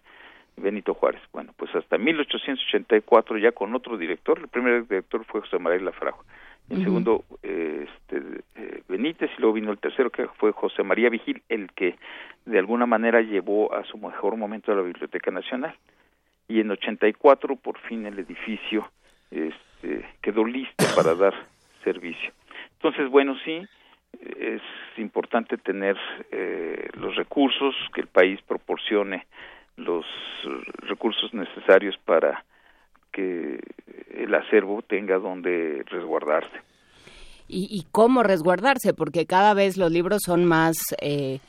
Benito 0.56 0.94
Juárez. 0.94 1.22
Bueno, 1.32 1.52
pues 1.56 1.74
hasta 1.74 1.98
1884 1.98 3.38
ya 3.38 3.52
con 3.52 3.74
otro 3.74 3.96
director, 3.96 4.38
el 4.38 4.48
primer 4.48 4.86
director 4.86 5.24
fue 5.24 5.40
José 5.40 5.58
María 5.58 5.80
Lafrajo, 5.80 6.24
el 6.70 6.84
segundo 6.84 7.24
este, 7.42 8.42
eh, 8.54 8.82
Benítez 8.88 9.30
y 9.36 9.40
luego 9.40 9.54
vino 9.54 9.72
el 9.72 9.78
tercero 9.78 10.10
que 10.10 10.28
fue 10.38 10.52
José 10.52 10.82
María 10.82 11.10
Vigil, 11.10 11.42
el 11.48 11.72
que 11.72 11.96
de 12.46 12.58
alguna 12.58 12.86
manera 12.86 13.20
llevó 13.20 13.74
a 13.74 13.84
su 13.84 13.98
mejor 13.98 14.36
momento 14.36 14.72
a 14.72 14.76
la 14.76 14.82
Biblioteca 14.82 15.30
Nacional. 15.30 15.74
Y 16.48 16.60
en 16.60 16.70
84 16.70 17.56
por 17.56 17.78
fin 17.78 18.06
el 18.06 18.18
edificio 18.18 18.90
este, 19.30 20.04
quedó 20.20 20.44
listo 20.44 20.84
para 20.94 21.14
dar 21.14 21.34
servicio. 21.84 22.32
Entonces, 22.74 23.08
bueno, 23.10 23.36
sí, 23.44 23.66
es 24.38 24.62
importante 24.96 25.56
tener 25.58 25.96
eh, 26.30 26.88
los 26.94 27.16
recursos, 27.16 27.74
que 27.94 28.00
el 28.00 28.06
país 28.06 28.40
proporcione 28.42 29.26
los 29.76 30.04
recursos 30.82 31.32
necesarios 31.32 31.96
para 32.04 32.44
que 33.12 33.60
el 34.14 34.34
acervo 34.34 34.82
tenga 34.82 35.18
donde 35.18 35.82
resguardarse. 35.86 36.60
¿Y, 37.52 37.84
cómo 37.90 38.22
resguardarse? 38.22 38.94
Porque 38.94 39.26
cada 39.26 39.54
vez 39.54 39.76
los 39.76 39.90
libros 39.90 40.20
son 40.24 40.44
más 40.44 40.76
eh, 41.02 41.40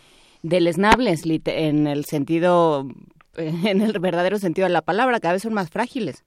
deleznables 0.41 1.23
en 1.45 1.85
el 1.85 2.05
sentido, 2.05 2.87
en 3.37 3.81
el 3.81 3.99
verdadero 3.99 4.37
sentido 4.37 4.67
de 4.67 4.73
la 4.73 4.81
palabra, 4.81 5.19
cada 5.19 5.33
vez 5.33 5.43
son 5.43 5.53
más 5.53 5.69
frágiles. 5.69 6.25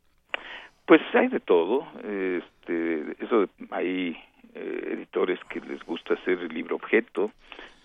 Pues 0.86 1.00
hay 1.14 1.28
de 1.28 1.40
todo. 1.40 1.86
Este, 2.04 3.24
eso 3.24 3.46
hay 3.70 4.16
eh, 4.54 4.88
editores 4.92 5.40
que 5.50 5.60
les 5.60 5.82
gusta 5.84 6.14
hacer 6.14 6.38
el 6.38 6.54
libro 6.54 6.76
objeto, 6.76 7.32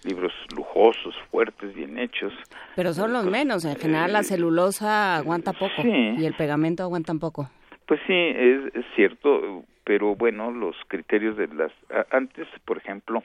libros 0.04 0.34
lujosos, 0.56 1.16
fuertes, 1.32 1.74
bien 1.74 1.98
hechos. 1.98 2.34
Pero 2.76 2.94
son 2.94 3.14
los 3.14 3.26
menos, 3.26 3.66
en 3.66 3.76
general 3.76 4.14
la 4.14 4.20
eh, 4.20 4.24
celulosa 4.24 5.18
aguanta 5.18 5.54
poco 5.54 5.84
y 5.86 6.26
el 6.26 6.34
pegamento 6.34 6.84
aguantan 6.84 7.20
poco. 7.20 7.50
Pues 7.86 8.00
sí, 8.06 8.14
es, 8.14 8.86
cierto, 8.96 9.64
pero 9.84 10.16
bueno, 10.16 10.52
los 10.52 10.76
criterios 10.88 11.36
de 11.38 11.48
las... 11.48 11.72
Antes, 12.12 12.48
por 12.66 12.78
ejemplo, 12.78 13.24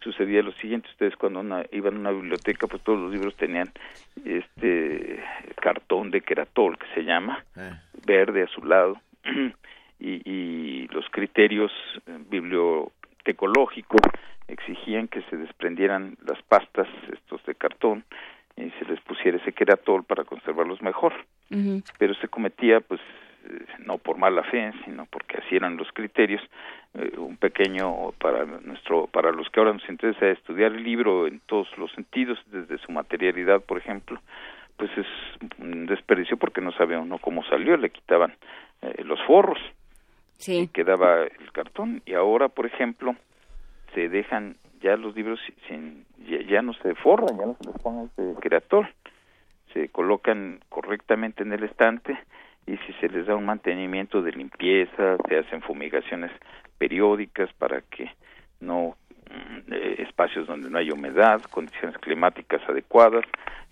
sucedía 0.00 0.40
lo 0.42 0.52
siguiente, 0.52 0.88
ustedes 0.90 1.16
cuando 1.16 1.40
iban 1.72 1.96
a 1.96 1.98
una 1.98 2.10
biblioteca, 2.12 2.68
pues 2.68 2.82
todos 2.82 3.00
los 3.00 3.12
libros 3.12 3.34
tenían 3.36 3.72
este 4.24 5.20
cartón 5.60 6.12
de 6.12 6.20
queratol, 6.20 6.78
que 6.78 6.86
se 6.94 7.02
llama, 7.02 7.44
eh. 7.56 7.72
verde 8.06 8.44
azulado, 8.44 9.00
y, 9.98 10.30
y 10.30 10.86
los 10.88 11.06
criterios 11.10 11.72
bibliotecológicos 12.30 14.00
exigían 14.48 15.08
que 15.08 15.22
se 15.22 15.36
desprendieran 15.36 16.16
las 16.26 16.40
pastas 16.42 16.88
estos 17.12 17.44
de 17.46 17.54
cartón 17.54 18.04
y 18.56 18.70
se 18.78 18.84
les 18.84 19.00
pusiera 19.00 19.38
ese 19.38 19.52
queratol 19.52 20.04
para 20.04 20.24
conservarlos 20.24 20.82
mejor. 20.82 21.12
Pero 21.98 22.14
se 22.14 22.28
cometía 22.28 22.80
pues 22.80 23.00
eh, 23.44 23.66
no 23.80 23.98
por 23.98 24.16
mala 24.16 24.42
fe, 24.44 24.72
sino 24.84 25.06
porque 25.06 25.38
así 25.38 25.56
eran 25.56 25.76
los 25.76 25.90
criterios, 25.92 26.42
eh, 26.94 27.12
un 27.18 27.36
pequeño 27.36 28.12
para 28.12 28.44
nuestro 28.44 29.06
para 29.06 29.30
los 29.30 29.48
que 29.50 29.60
ahora 29.60 29.72
nos 29.72 29.88
interesa 29.88 30.28
estudiar 30.28 30.72
el 30.72 30.82
libro 30.82 31.26
en 31.26 31.40
todos 31.46 31.68
los 31.76 31.92
sentidos, 31.92 32.38
desde 32.46 32.78
su 32.78 32.90
materialidad, 32.90 33.60
por 33.60 33.78
ejemplo, 33.78 34.20
pues 34.76 34.90
es 34.96 35.06
un 35.58 35.86
desperdicio 35.86 36.36
porque 36.36 36.60
no 36.60 36.72
sabía 36.72 36.98
uno 36.98 37.18
cómo 37.18 37.44
salió, 37.44 37.76
le 37.76 37.90
quitaban 37.90 38.34
eh, 38.82 39.02
los 39.04 39.20
forros. 39.26 39.58
Sí. 40.36 40.68
quedaba 40.72 41.22
el 41.22 41.52
cartón 41.52 42.02
y 42.04 42.14
ahora, 42.14 42.48
por 42.48 42.66
ejemplo, 42.66 43.14
se 43.94 44.08
dejan 44.08 44.56
ya 44.80 44.96
los 44.96 45.16
libros 45.16 45.40
sin 45.66 46.04
ya, 46.48 46.62
no 46.62 46.74
se 46.74 46.94
forran, 46.94 47.38
ya 47.38 47.46
no 47.46 47.56
se 47.60 47.70
les 47.70 47.78
pone 47.80 48.04
ese 48.04 48.40
creator, 48.40 48.88
se 49.72 49.88
colocan 49.88 50.60
correctamente 50.68 51.42
en 51.42 51.52
el 51.52 51.64
estante 51.64 52.18
y 52.66 52.76
si 52.78 52.92
se 53.00 53.08
les 53.08 53.26
da 53.26 53.36
un 53.36 53.46
mantenimiento 53.46 54.22
de 54.22 54.32
limpieza, 54.32 55.16
se 55.28 55.38
hacen 55.38 55.62
fumigaciones 55.62 56.30
periódicas 56.78 57.52
para 57.54 57.80
que 57.82 58.10
no 58.60 58.96
mm, 59.30 59.72
eh, 59.72 59.94
espacios 59.98 60.46
donde 60.46 60.70
no 60.70 60.78
haya 60.78 60.94
humedad, 60.94 61.42
condiciones 61.42 61.96
climáticas 61.98 62.62
adecuadas, 62.68 63.24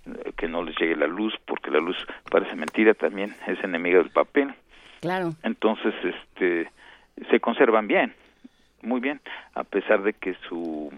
eh, 0.07 0.33
que 0.37 0.49
no 0.49 0.63
les 0.63 0.77
llegue 0.79 0.97
la 0.97 1.07
luz, 1.07 1.35
porque 1.47 1.71
la 1.71 1.81
luz 1.81 1.97
parece 2.31 2.55
mentira 2.55 2.95
también, 2.95 3.35
es 3.47 3.63
enemiga 3.65 3.99
del 3.99 4.11
papel. 4.11 4.55
Claro. 5.01 5.33
Entonces, 5.43 5.95
este 6.05 6.71
se 7.31 7.41
conservan 7.41 7.87
bien 7.87 8.15
muy 8.83 9.01
bien, 9.01 9.21
a 9.55 9.65
pesar 9.65 10.03
de 10.03 10.13
que 10.13 10.35
su 10.49 10.93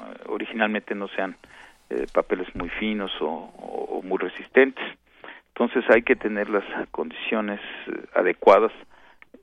eh, 0.00 0.02
originalmente 0.26 0.94
no 0.94 1.08
sean 1.08 1.36
eh, 1.90 2.06
papeles 2.12 2.48
muy 2.54 2.68
finos 2.68 3.12
o, 3.20 4.00
muy 4.02 4.18
resistentes. 4.18 4.84
Entonces 5.48 5.84
hay 5.90 6.02
que 6.02 6.16
tener 6.16 6.48
las 6.48 6.64
condiciones 6.90 7.60
eh, 7.88 8.06
adecuadas 8.14 8.72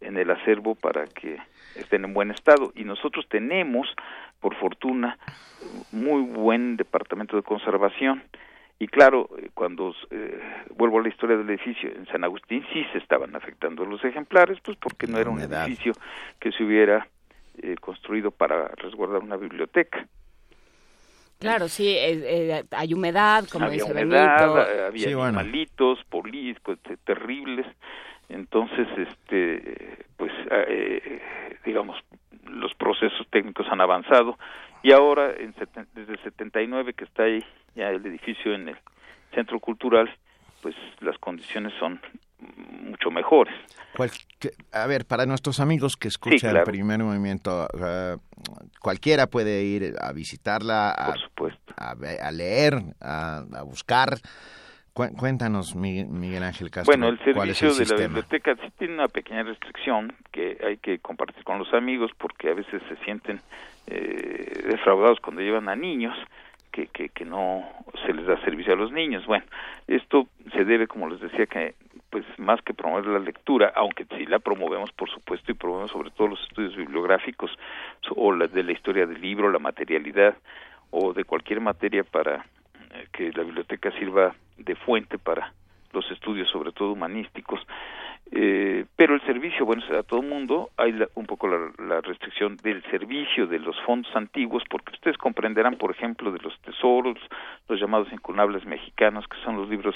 en 0.01 0.17
el 0.17 0.29
acervo 0.31 0.75
para 0.75 1.05
que 1.07 1.37
estén 1.75 2.05
en 2.05 2.13
buen 2.13 2.31
estado. 2.31 2.71
Y 2.75 2.83
nosotros 2.83 3.27
tenemos, 3.29 3.87
por 4.39 4.55
fortuna, 4.55 5.17
muy 5.91 6.21
buen 6.21 6.77
departamento 6.77 7.35
de 7.35 7.43
conservación. 7.43 8.23
Y 8.79 8.87
claro, 8.87 9.29
cuando 9.53 9.95
vuelvo 10.75 10.99
a 10.99 11.03
la 11.03 11.07
historia 11.07 11.37
del 11.37 11.49
edificio, 11.49 11.89
en 11.89 12.05
San 12.07 12.23
Agustín 12.23 12.65
sí 12.73 12.85
se 12.91 12.97
estaban 12.97 13.33
afectando 13.35 13.85
los 13.85 14.03
ejemplares, 14.03 14.59
pues 14.61 14.77
porque 14.77 15.07
no 15.07 15.19
era 15.19 15.29
un 15.29 15.39
edificio 15.39 15.93
que 16.39 16.51
se 16.51 16.63
hubiera 16.63 17.07
eh, 17.61 17.75
construido 17.79 18.31
para 18.31 18.69
resguardar 18.69 19.21
una 19.21 19.37
biblioteca. 19.37 20.07
Claro, 21.39 21.67
sí, 21.67 21.93
eh, 21.97 22.63
hay 22.71 22.93
humedad, 22.93 23.45
como 23.51 23.65
había 23.65 23.83
dice 23.83 23.91
humedad, 23.91 24.71
eh, 24.71 24.85
Había 24.87 25.25
animalitos, 25.27 26.03
políticos, 26.05 26.79
terribles. 27.03 27.65
Entonces, 28.29 28.87
este, 28.97 30.05
pues, 30.15 30.31
digamos, 31.65 31.97
los 32.45 32.73
procesos 32.75 33.27
técnicos 33.29 33.67
han 33.69 33.81
avanzado 33.81 34.37
y 34.83 34.91
ahora, 34.91 35.33
en, 35.37 35.55
desde 35.93 36.13
el 36.13 36.23
79 36.23 36.93
que 36.93 37.05
está 37.05 37.23
ahí 37.23 37.43
ya 37.73 37.89
el 37.89 38.05
edificio 38.05 38.53
en 38.53 38.67
el 38.69 38.77
centro 39.33 39.59
cultural, 39.59 40.13
pues 40.61 40.75
las 40.99 41.17
condiciones 41.17 41.73
son 41.79 42.01
mucho 42.81 43.11
mejores. 43.11 43.53
a 44.71 44.87
ver, 44.87 45.05
para 45.05 45.25
nuestros 45.25 45.59
amigos 45.59 45.97
que 45.97 46.07
escuchan 46.07 46.55
el 46.55 46.63
primer 46.63 46.99
movimiento, 46.99 47.67
cualquiera 48.79 49.27
puede 49.27 49.63
ir 49.63 49.93
a 50.01 50.11
visitarla, 50.11 50.91
a, 50.91 51.15
a, 51.77 52.31
leer, 52.31 52.73
a, 53.01 53.63
buscar. 53.65 54.17
Cuéntanos, 54.93 55.75
Miguel 55.75 56.43
Ángel 56.43 56.69
Castro. 56.69 56.95
Bueno, 56.95 57.09
el 57.09 57.17
servicio 57.19 57.73
de 57.73 57.85
la 57.85 57.95
biblioteca 57.95 58.55
sí 58.55 58.71
tiene 58.77 58.93
una 58.93 59.07
pequeña 59.07 59.41
restricción 59.41 60.13
que 60.31 60.57
hay 60.63 60.77
que 60.77 60.99
compartir 60.99 61.43
con 61.43 61.57
los 61.57 61.73
amigos 61.73 62.11
porque 62.19 62.51
a 62.51 62.53
veces 62.53 62.81
se 62.87 62.95
sienten 63.03 63.41
eh, 63.87 64.63
defraudados 64.69 65.19
cuando 65.19 65.41
llevan 65.41 65.67
a 65.67 65.75
niños 65.75 66.15
que, 66.73 66.87
que, 66.87 67.09
que 67.09 67.23
no 67.23 67.63
se 68.05 68.13
les 68.13 68.25
da 68.25 68.35
servicio 68.41 68.73
a 68.73 68.75
los 68.75 68.91
niños. 68.91 69.25
Bueno, 69.25 69.45
esto 69.87 70.27
se 70.51 70.65
debe, 70.65 70.87
como 70.87 71.07
les 71.07 71.21
decía, 71.21 71.45
que 71.45 71.75
pues 72.09 72.25
más 72.37 72.61
que 72.61 72.73
promover 72.73 73.07
la 73.07 73.19
lectura, 73.19 73.71
aunque 73.75 74.05
sí 74.17 74.25
la 74.25 74.39
promovemos 74.39 74.91
por 74.91 75.09
supuesto 75.09 75.51
y 75.51 75.55
promovemos 75.55 75.91
sobre 75.91 76.11
todo 76.11 76.27
los 76.27 76.41
estudios 76.41 76.75
bibliográficos 76.75 77.51
o 78.15 78.31
la 78.31 78.47
de 78.47 78.63
la 78.63 78.71
historia 78.71 79.05
del 79.05 79.21
libro, 79.21 79.51
la 79.51 79.59
materialidad 79.59 80.35
o 80.91 81.13
de 81.13 81.23
cualquier 81.23 81.59
materia 81.61 82.03
para 82.03 82.45
eh, 82.93 83.07
que 83.11 83.31
la 83.31 83.43
biblioteca 83.43 83.91
sirva 83.97 84.35
de 84.57 84.75
fuente 84.75 85.17
para 85.17 85.53
los 85.91 86.09
estudios, 86.11 86.49
sobre 86.49 86.71
todo 86.71 86.91
humanísticos. 86.91 87.61
Eh, 88.35 88.85
pero 88.95 89.13
el 89.13 89.21
servicio, 89.21 89.63
bueno, 89.63 89.83
a 89.97 90.01
todo 90.01 90.21
el 90.21 90.27
mundo. 90.27 90.71
Hay 90.77 90.99
un 91.13 91.25
poco 91.27 91.47
la, 91.47 91.71
la, 91.77 92.01
restricción 92.01 92.57
del 92.57 92.81
servicio 92.89 93.45
de 93.45 93.59
los 93.59 93.79
fondos 93.81 94.13
antiguos, 94.15 94.63
porque 94.69 94.91
ustedes 94.93 95.17
comprenderán, 95.17 95.75
por 95.75 95.91
ejemplo, 95.91 96.31
de 96.31 96.39
los 96.39 96.59
tesoros, 96.61 97.19
los 97.69 97.79
llamados 97.79 98.11
incunables 98.11 98.65
mexicanos, 98.65 99.27
que 99.27 99.37
son 99.43 99.57
los 99.57 99.69
libros 99.69 99.95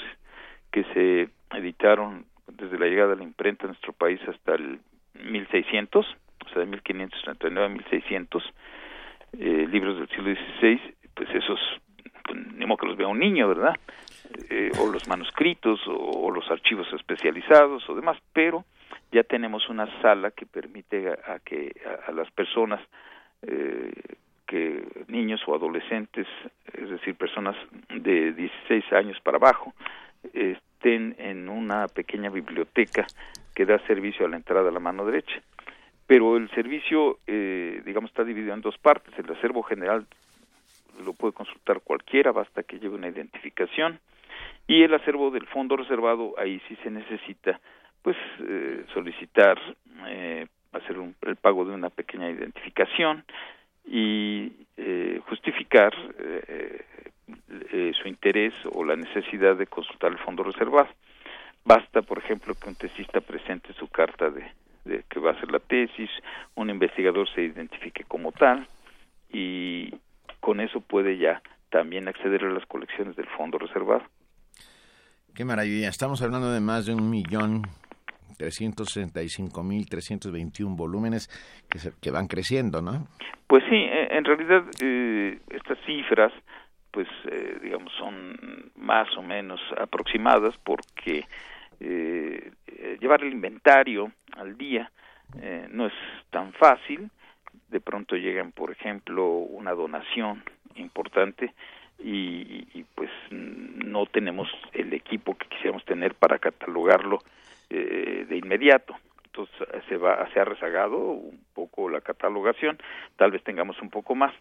que 0.70 0.84
se 0.94 1.28
editaron 1.56 2.26
desde 2.46 2.78
la 2.78 2.86
llegada 2.86 3.10
de 3.10 3.16
la 3.16 3.24
imprenta 3.24 3.64
a 3.64 3.68
nuestro 3.68 3.92
país 3.92 4.20
hasta 4.28 4.54
el 4.54 4.78
1600, 5.24 6.06
o 6.06 6.48
sea, 6.50 6.60
de 6.60 6.66
1539 6.66 7.66
a 7.66 7.68
1600, 7.68 8.54
eh, 9.32 9.66
libros 9.68 9.98
del 9.98 10.08
siglo 10.08 10.34
XVI, 10.34 10.80
pues 11.14 11.28
esos, 11.34 11.60
pues, 12.28 12.46
ni 12.54 12.66
modo 12.66 12.78
que 12.78 12.86
los 12.86 12.96
vea 12.96 13.08
un 13.08 13.18
niño, 13.18 13.48
¿verdad? 13.48 13.74
Eh, 14.50 14.70
o 14.78 14.90
los 14.90 15.08
manuscritos, 15.08 15.80
o, 15.86 16.30
los 16.30 16.50
archivos 16.50 16.86
especializados, 16.92 17.88
o 17.88 17.94
demás, 17.94 18.18
pero 18.32 18.64
ya 19.10 19.22
tenemos 19.22 19.68
una 19.68 19.86
sala 20.02 20.30
que 20.30 20.44
permite 20.44 21.08
a, 21.08 21.38
que 21.40 21.74
a, 22.06 22.12
las 22.12 22.30
personas 22.30 22.80
eh, 23.42 23.92
que 24.46 24.84
niños 25.08 25.40
o 25.46 25.54
adolescentes, 25.54 26.26
es 26.72 26.90
decir, 26.90 27.14
personas 27.14 27.56
de 27.88 28.32
16 28.32 28.92
años 28.92 29.18
para 29.22 29.38
abajo, 29.38 29.72
estén 30.32 31.16
en 31.18 31.48
una 31.48 31.88
pequeña 31.88 32.30
biblioteca 32.30 33.06
que 33.54 33.66
da 33.66 33.78
servicio 33.86 34.26
a 34.26 34.28
la 34.28 34.36
entrada 34.36 34.68
a 34.68 34.72
la 34.72 34.80
mano 34.80 35.04
derecha. 35.04 35.40
Pero 36.06 36.36
el 36.36 36.48
servicio, 36.50 37.18
eh, 37.26 37.82
digamos, 37.84 38.10
está 38.10 38.24
dividido 38.24 38.54
en 38.54 38.62
dos 38.62 38.78
partes. 38.78 39.12
El 39.18 39.30
acervo 39.30 39.62
general 39.62 40.06
lo 41.04 41.12
puede 41.12 41.32
consultar 41.32 41.80
cualquiera, 41.80 42.32
basta 42.32 42.62
que 42.62 42.78
lleve 42.78 42.96
una 42.96 43.08
identificación. 43.08 44.00
Y 44.66 44.82
el 44.82 44.94
acervo 44.94 45.30
del 45.30 45.46
fondo 45.46 45.76
reservado, 45.76 46.34
ahí 46.38 46.60
sí 46.68 46.76
se 46.82 46.90
necesita, 46.90 47.60
pues, 48.02 48.16
eh, 48.40 48.84
solicitar, 48.92 49.58
eh, 50.06 50.46
hacer 50.72 50.96
el 51.22 51.36
pago 51.36 51.64
de 51.64 51.74
una 51.74 51.90
pequeña 51.90 52.30
identificación 52.30 53.24
y 53.86 54.52
eh, 54.76 55.20
justificar 55.26 55.94
eh, 56.18 56.84
eh, 57.72 57.92
su 58.00 58.08
interés 58.08 58.52
o 58.72 58.84
la 58.84 58.96
necesidad 58.96 59.56
de 59.56 59.66
consultar 59.66 60.12
el 60.12 60.18
fondo 60.18 60.42
reservado. 60.42 60.88
Basta, 61.64 62.02
por 62.02 62.18
ejemplo, 62.18 62.54
que 62.54 62.68
un 62.68 62.74
tesista 62.74 63.20
presente 63.20 63.72
su 63.74 63.88
carta 63.88 64.30
de, 64.30 64.44
de 64.84 65.04
que 65.08 65.20
va 65.20 65.30
a 65.30 65.34
hacer 65.34 65.50
la 65.50 65.58
tesis, 65.58 66.10
un 66.54 66.70
investigador 66.70 67.28
se 67.30 67.42
identifique 67.42 68.04
como 68.04 68.32
tal 68.32 68.66
y 69.32 69.92
con 70.40 70.60
eso 70.60 70.80
puede 70.80 71.18
ya 71.18 71.42
también 71.70 72.08
acceder 72.08 72.44
a 72.44 72.50
las 72.50 72.66
colecciones 72.66 73.16
del 73.16 73.28
fondo 73.36 73.58
reservado. 73.58 74.02
Qué 75.34 75.44
maravilla. 75.44 75.88
Estamos 75.88 76.22
hablando 76.22 76.50
de 76.50 76.60
más 76.60 76.86
de 76.86 76.94
un 76.94 77.10
millón 77.10 77.64
365.321 78.38 80.76
volúmenes 80.76 81.28
que, 81.68 81.78
que 82.00 82.10
van 82.10 82.26
creciendo, 82.26 82.80
¿no? 82.80 83.06
Pues 83.46 83.62
sí, 83.68 83.76
eh, 83.76 84.08
en 84.10 84.24
realidad 84.24 84.64
eh, 84.82 85.38
estas 85.50 85.78
cifras, 85.86 86.32
pues 86.90 87.06
eh, 87.30 87.58
digamos, 87.62 87.92
son 87.98 88.36
más 88.76 89.06
o 89.16 89.22
menos 89.22 89.60
aproximadas 89.78 90.56
porque 90.64 91.26
eh, 91.80 92.50
llevar 93.00 93.22
el 93.22 93.32
inventario 93.32 94.10
al 94.36 94.58
día 94.58 94.90
no 95.70 95.86
es 95.86 95.92
tan 96.30 96.52
fácil. 96.54 97.10
De 97.68 97.80
pronto 97.80 98.16
llegan, 98.16 98.52
por 98.52 98.70
ejemplo, 98.70 99.26
una 99.26 99.72
donación 99.72 100.42
importante 100.76 101.52
y, 101.98 102.84
pues 102.94 103.10
no 103.30 104.06
tenemos 104.06 104.48
el 104.72 104.92
equipo 104.92 105.36
que 105.36 105.48
quisiéramos 105.48 105.84
tener 105.84 106.14
para 106.14 106.38
catalogarlo 106.38 107.18
eh, 107.70 108.26
de 108.28 108.36
inmediato. 108.36 108.94
Entonces 109.24 109.84
se 109.88 109.96
va 109.96 110.28
se 110.32 110.40
ha 110.40 110.44
rezagado 110.44 110.96
un 110.98 111.40
poco 111.54 111.88
la 111.88 112.00
catalogación, 112.00 112.78
tal 113.16 113.30
vez 113.30 113.42
tengamos 113.44 113.80
un 113.82 113.90
poco 113.90 114.14
más. 114.14 114.34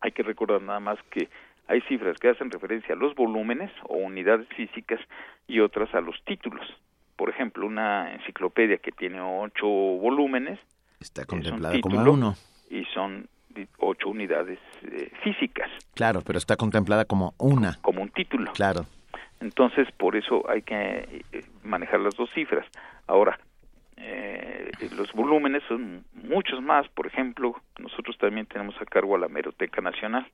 Hay 0.00 0.12
que 0.12 0.22
recordar 0.22 0.62
nada 0.62 0.80
más 0.80 0.98
que 1.10 1.28
hay 1.66 1.82
cifras 1.82 2.18
que 2.18 2.30
hacen 2.30 2.50
referencia 2.50 2.94
a 2.94 2.98
los 2.98 3.14
volúmenes 3.14 3.70
o 3.84 3.96
unidades 3.96 4.48
físicas 4.48 5.00
y 5.46 5.60
otras 5.60 5.94
a 5.94 6.00
los 6.00 6.22
títulos. 6.24 6.66
Por 7.16 7.28
ejemplo, 7.28 7.66
una 7.66 8.14
enciclopedia 8.14 8.78
que 8.78 8.92
tiene 8.92 9.20
ocho 9.20 9.66
volúmenes 9.66 10.58
está 11.00 11.24
contemplada 11.24 11.80
como 11.80 12.00
uno 12.10 12.36
y 12.70 12.84
son 12.94 13.28
ocho 13.78 14.08
unidades 14.08 14.58
eh, 14.82 15.10
físicas. 15.22 15.68
Claro, 15.94 16.22
pero 16.24 16.38
está 16.38 16.56
contemplada 16.56 17.04
como 17.04 17.34
una. 17.38 17.78
Como 17.82 18.02
un 18.02 18.10
título. 18.10 18.52
Claro. 18.52 18.86
Entonces, 19.40 19.88
por 19.96 20.16
eso 20.16 20.48
hay 20.48 20.62
que 20.62 21.24
eh, 21.32 21.44
manejar 21.62 22.00
las 22.00 22.14
dos 22.16 22.30
cifras. 22.34 22.66
Ahora, 23.06 23.38
eh, 23.96 24.70
los 24.96 25.12
volúmenes 25.12 25.62
son 25.68 26.04
muchos 26.12 26.60
más. 26.62 26.88
Por 26.88 27.06
ejemplo, 27.06 27.54
nosotros 27.78 28.16
también 28.18 28.46
tenemos 28.46 28.74
a 28.80 28.84
cargo 28.84 29.16
a 29.16 29.18
la 29.18 29.28
Meroteca 29.28 29.80
Nacional. 29.80 30.26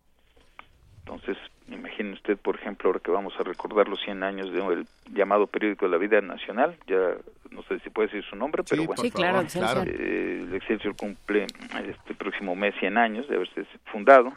Entonces, 1.06 1.36
imagine 1.68 2.14
usted, 2.14 2.38
por 2.38 2.56
ejemplo, 2.56 2.88
ahora 2.88 3.00
que 3.00 3.10
vamos 3.10 3.34
a 3.38 3.42
recordar 3.42 3.88
los 3.88 4.00
100 4.02 4.22
años 4.22 4.50
del 4.50 4.86
llamado 5.12 5.46
periódico 5.46 5.84
de 5.84 5.92
la 5.92 5.98
vida 5.98 6.20
nacional, 6.22 6.76
ya 6.86 7.14
no 7.50 7.62
sé 7.64 7.78
si 7.80 7.90
puede 7.90 8.08
decir 8.08 8.24
su 8.24 8.36
nombre, 8.36 8.62
pero 8.68 8.84
bueno. 8.84 9.02
Sí, 9.02 9.10
claro, 9.10 9.46
eh, 9.86 10.44
el 10.48 10.54
Excelsior 10.54 10.96
cumple 10.96 11.46
este 11.88 12.14
próximo 12.14 12.56
mes 12.56 12.74
100 12.80 12.96
años 12.96 13.28
de 13.28 13.36
haberse 13.36 13.66
fundado 13.84 14.32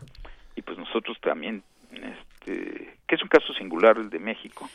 y 0.55 0.61
pues 0.61 0.77
nosotros 0.77 1.17
también 1.21 1.63
este, 1.91 2.97
que 3.07 3.15
es 3.15 3.21
un 3.21 3.29
caso 3.29 3.53
singular 3.53 3.97
el 3.97 4.09
de 4.09 4.19
México. 4.19 4.69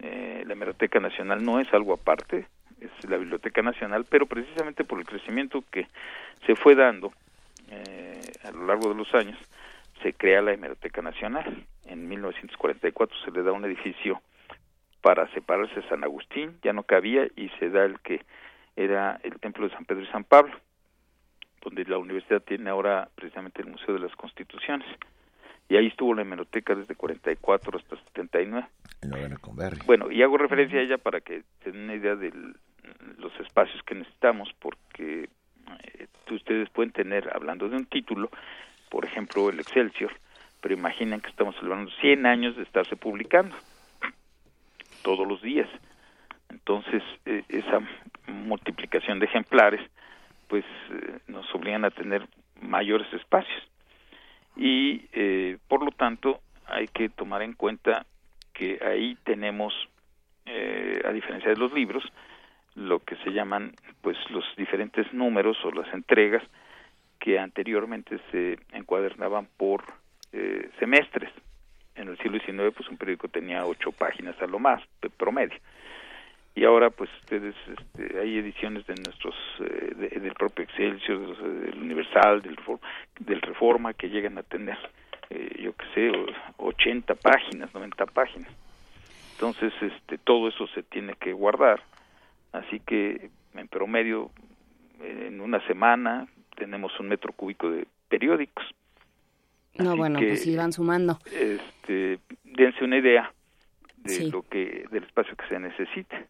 Eh, 0.00 0.44
la 0.46 0.54
Biblioteca 0.54 1.00
Nacional 1.00 1.42
no 1.44 1.60
es 1.60 1.72
algo 1.72 1.94
aparte, 1.94 2.46
es 2.80 3.08
la 3.08 3.16
Biblioteca 3.16 3.62
Nacional, 3.62 4.04
pero 4.08 4.26
precisamente 4.26 4.84
por 4.84 4.98
el 4.98 5.06
crecimiento 5.06 5.64
que 5.70 5.86
se 6.46 6.56
fue 6.56 6.74
dando 6.74 7.12
eh, 7.70 8.20
a 8.44 8.50
lo 8.50 8.66
largo 8.66 8.90
de 8.90 8.94
los 8.96 9.12
años, 9.14 9.38
se 10.02 10.12
crea 10.12 10.42
la 10.42 10.52
Hemeroteca 10.52 11.02
Nacional. 11.02 11.66
En 11.86 12.08
1944 12.08 13.16
se 13.24 13.30
le 13.30 13.42
da 13.42 13.52
un 13.52 13.64
edificio 13.64 14.20
para 15.00 15.28
separarse 15.32 15.80
de 15.80 15.88
San 15.88 16.04
Agustín, 16.04 16.58
ya 16.62 16.72
no 16.72 16.84
cabía 16.84 17.26
y 17.36 17.48
se 17.58 17.70
da 17.70 17.84
el 17.84 18.00
que 18.00 18.24
era 18.76 19.20
el 19.22 19.38
Templo 19.40 19.68
de 19.68 19.74
San 19.74 19.84
Pedro 19.84 20.02
y 20.02 20.06
San 20.06 20.24
Pablo, 20.24 20.54
donde 21.60 21.84
la 21.84 21.98
universidad 21.98 22.40
tiene 22.42 22.70
ahora 22.70 23.08
precisamente 23.14 23.62
el 23.62 23.68
Museo 23.68 23.94
de 23.94 24.00
las 24.00 24.14
Constituciones 24.14 24.86
y 25.68 25.76
ahí 25.76 25.86
estuvo 25.86 26.14
la 26.14 26.22
hemeroteca 26.22 26.74
desde 26.74 26.94
44 26.94 27.78
hasta 27.78 27.96
79. 27.96 28.68
Bueno, 29.86 30.10
y 30.10 30.22
hago 30.22 30.36
referencia 30.36 30.78
a 30.78 30.82
ella 30.82 30.98
para 30.98 31.20
que 31.20 31.44
tengan 31.64 31.84
una 31.84 31.94
idea 31.94 32.14
de 32.14 32.30
los 33.18 33.32
espacios 33.40 33.82
que 33.84 33.94
necesitamos, 33.94 34.50
porque 34.58 35.30
eh, 35.94 36.06
ustedes 36.30 36.68
pueden 36.70 36.92
tener, 36.92 37.34
hablando 37.34 37.68
de 37.68 37.76
un 37.76 37.86
título, 37.86 38.30
por 38.92 39.06
ejemplo, 39.06 39.48
el 39.48 39.58
Excelsior, 39.58 40.12
pero 40.60 40.74
imaginen 40.74 41.22
que 41.22 41.30
estamos 41.30 41.56
celebrando 41.56 41.90
100 42.02 42.26
años 42.26 42.56
de 42.56 42.62
estarse 42.62 42.94
publicando 42.94 43.56
todos 45.02 45.26
los 45.26 45.40
días. 45.40 45.68
Entonces, 46.50 47.02
eh, 47.24 47.42
esa 47.48 47.80
multiplicación 48.26 49.18
de 49.18 49.24
ejemplares, 49.24 49.80
pues 50.46 50.66
eh, 50.90 51.20
nos 51.26 51.52
obligan 51.54 51.86
a 51.86 51.90
tener 51.90 52.28
mayores 52.60 53.10
espacios 53.14 53.62
y 54.56 55.06
eh, 55.14 55.56
por 55.68 55.82
lo 55.82 55.90
tanto 55.92 56.40
hay 56.66 56.86
que 56.88 57.08
tomar 57.08 57.40
en 57.40 57.54
cuenta 57.54 58.04
que 58.52 58.78
ahí 58.84 59.16
tenemos 59.24 59.72
eh, 60.44 61.00
a 61.06 61.12
diferencia 61.12 61.48
de 61.48 61.56
los 61.56 61.72
libros 61.72 62.04
lo 62.74 63.00
que 63.00 63.16
se 63.16 63.32
llaman 63.32 63.74
pues 64.02 64.18
los 64.30 64.44
diferentes 64.58 65.10
números 65.14 65.56
o 65.64 65.70
las 65.70 65.92
entregas 65.94 66.42
que 67.22 67.38
anteriormente 67.38 68.18
se 68.32 68.58
encuadernaban 68.72 69.46
por 69.56 69.84
eh, 70.32 70.68
semestres. 70.80 71.30
En 71.94 72.08
el 72.08 72.18
siglo 72.18 72.38
XIX 72.40 72.74
pues 72.76 72.88
un 72.88 72.96
periódico 72.96 73.28
tenía 73.28 73.64
ocho 73.64 73.92
páginas 73.92 74.34
a 74.42 74.46
lo 74.46 74.58
más 74.58 74.82
de 75.00 75.08
promedio. 75.08 75.56
Y 76.56 76.64
ahora 76.64 76.90
pues 76.90 77.08
ustedes 77.20 77.54
este, 77.68 78.18
hay 78.18 78.38
ediciones 78.38 78.84
de 78.88 78.94
nuestros 78.96 79.36
eh, 79.60 80.18
del 80.20 80.34
propio 80.34 80.64
Excelsior 80.64 81.36
del 81.38 81.78
Universal 81.80 82.42
del, 82.42 82.58
del 83.20 83.40
Reforma 83.40 83.94
que 83.94 84.10
llegan 84.10 84.36
a 84.36 84.42
tener 84.42 84.76
eh, 85.30 85.62
yo 85.62 85.74
qué 85.74 85.86
sé 85.94 86.12
80 86.56 87.14
páginas 87.14 87.72
90 87.72 88.04
páginas. 88.06 88.50
Entonces 89.34 89.72
este 89.80 90.18
todo 90.18 90.48
eso 90.48 90.66
se 90.74 90.82
tiene 90.82 91.14
que 91.14 91.32
guardar. 91.32 91.84
Así 92.50 92.80
que 92.80 93.30
en 93.54 93.68
promedio 93.68 94.32
en 95.00 95.40
una 95.40 95.64
semana 95.68 96.26
tenemos 96.62 96.92
un 97.00 97.08
metro 97.08 97.32
cúbico 97.32 97.68
de 97.68 97.88
periódicos. 98.08 98.64
No 99.74 99.96
bueno 99.96 100.20
pues 100.20 100.42
sí 100.42 100.54
van 100.54 100.72
sumando. 100.72 101.18
este 101.26 102.20
dense 102.44 102.84
una 102.84 102.98
idea 102.98 103.32
de 103.96 104.28
lo 104.28 104.42
que 104.42 104.84
del 104.92 105.02
espacio 105.02 105.34
que 105.36 105.48
se 105.48 105.58
necesite. 105.58 106.28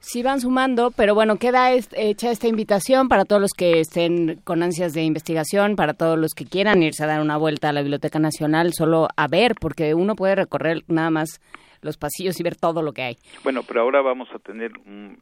Sí 0.00 0.22
van 0.22 0.40
sumando, 0.40 0.90
pero 0.90 1.14
bueno, 1.14 1.36
queda 1.36 1.72
hecha 1.72 2.30
esta 2.30 2.48
invitación 2.48 3.08
para 3.08 3.24
todos 3.24 3.40
los 3.40 3.52
que 3.52 3.80
estén 3.80 4.40
con 4.44 4.62
ansias 4.62 4.92
de 4.92 5.04
investigación, 5.04 5.76
para 5.76 5.94
todos 5.94 6.18
los 6.18 6.32
que 6.34 6.44
quieran 6.44 6.82
irse 6.82 7.04
a 7.04 7.06
dar 7.06 7.20
una 7.22 7.38
vuelta 7.38 7.70
a 7.70 7.72
la 7.72 7.80
Biblioteca 7.80 8.18
Nacional, 8.18 8.72
solo 8.74 9.08
a 9.16 9.28
ver, 9.28 9.54
porque 9.58 9.94
uno 9.94 10.16
puede 10.16 10.34
recorrer 10.34 10.82
nada 10.88 11.10
más 11.10 11.40
los 11.82 11.96
pasillos 11.96 12.38
y 12.40 12.42
ver 12.42 12.56
todo 12.56 12.80
lo 12.80 12.92
que 12.92 13.02
hay. 13.02 13.16
Bueno, 13.44 13.62
pero 13.66 13.82
ahora 13.82 14.00
vamos 14.00 14.28
a 14.32 14.38
tener 14.38 14.72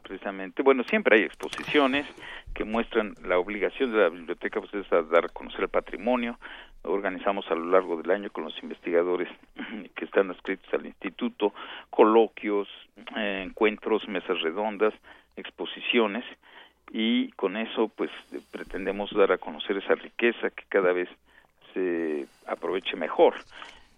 precisamente, 0.02 0.62
bueno, 0.62 0.84
siempre 0.84 1.16
hay 1.16 1.24
exposiciones 1.24 2.06
que 2.54 2.64
muestran 2.64 3.14
la 3.24 3.38
obligación 3.38 3.92
de 3.92 3.98
la 3.98 4.08
biblioteca 4.10 4.60
pues, 4.60 4.72
es 4.74 4.92
a 4.92 5.02
dar 5.02 5.24
a 5.24 5.28
conocer 5.28 5.62
el 5.62 5.68
patrimonio. 5.68 6.38
Organizamos 6.82 7.46
a 7.50 7.54
lo 7.54 7.66
largo 7.66 7.96
del 7.96 8.10
año 8.10 8.30
con 8.30 8.44
los 8.44 8.62
investigadores 8.62 9.28
que 9.96 10.04
están 10.04 10.30
adscritos 10.30 10.72
al 10.74 10.86
instituto 10.86 11.52
coloquios, 11.88 12.68
eh, 13.16 13.42
encuentros, 13.44 14.06
mesas 14.08 14.40
redondas, 14.40 14.94
exposiciones 15.36 16.24
y 16.92 17.30
con 17.32 17.56
eso 17.56 17.88
pues 17.88 18.10
pretendemos 18.50 19.10
dar 19.14 19.32
a 19.32 19.38
conocer 19.38 19.76
esa 19.76 19.94
riqueza 19.94 20.50
que 20.50 20.64
cada 20.68 20.92
vez 20.92 21.08
se 21.72 22.26
aproveche 22.46 22.96
mejor. 22.96 23.34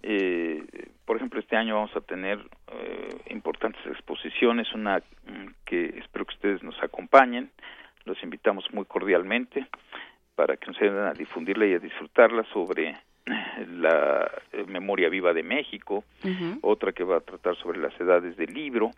Eh, 0.02 0.64
por 1.04 1.16
ejemplo, 1.16 1.40
este 1.40 1.56
año 1.56 1.76
vamos 1.76 1.94
a 1.96 2.00
tener 2.00 2.38
eh, 2.72 3.08
importantes 3.30 3.84
exposiciones, 3.86 4.72
una 4.74 4.98
mm, 4.98 5.48
que 5.64 5.98
espero 5.98 6.24
que 6.24 6.34
ustedes 6.34 6.62
nos 6.62 6.80
acompañen, 6.82 7.50
los 8.04 8.20
invitamos 8.22 8.64
muy 8.72 8.84
cordialmente 8.84 9.66
para 10.34 10.56
que 10.56 10.66
nos 10.66 10.80
ayuden 10.80 11.06
a 11.06 11.12
difundirla 11.12 11.66
y 11.66 11.74
a 11.74 11.78
disfrutarla 11.78 12.44
sobre 12.52 12.96
la 13.68 14.28
eh, 14.52 14.64
memoria 14.66 15.08
viva 15.08 15.32
de 15.32 15.44
México, 15.44 16.04
otra 16.62 16.92
que 16.92 17.04
va 17.04 17.18
a 17.18 17.20
tratar 17.20 17.54
sobre 17.56 17.78
las 17.78 17.98
edades 18.00 18.36
del 18.36 18.52
libro, 18.52 18.90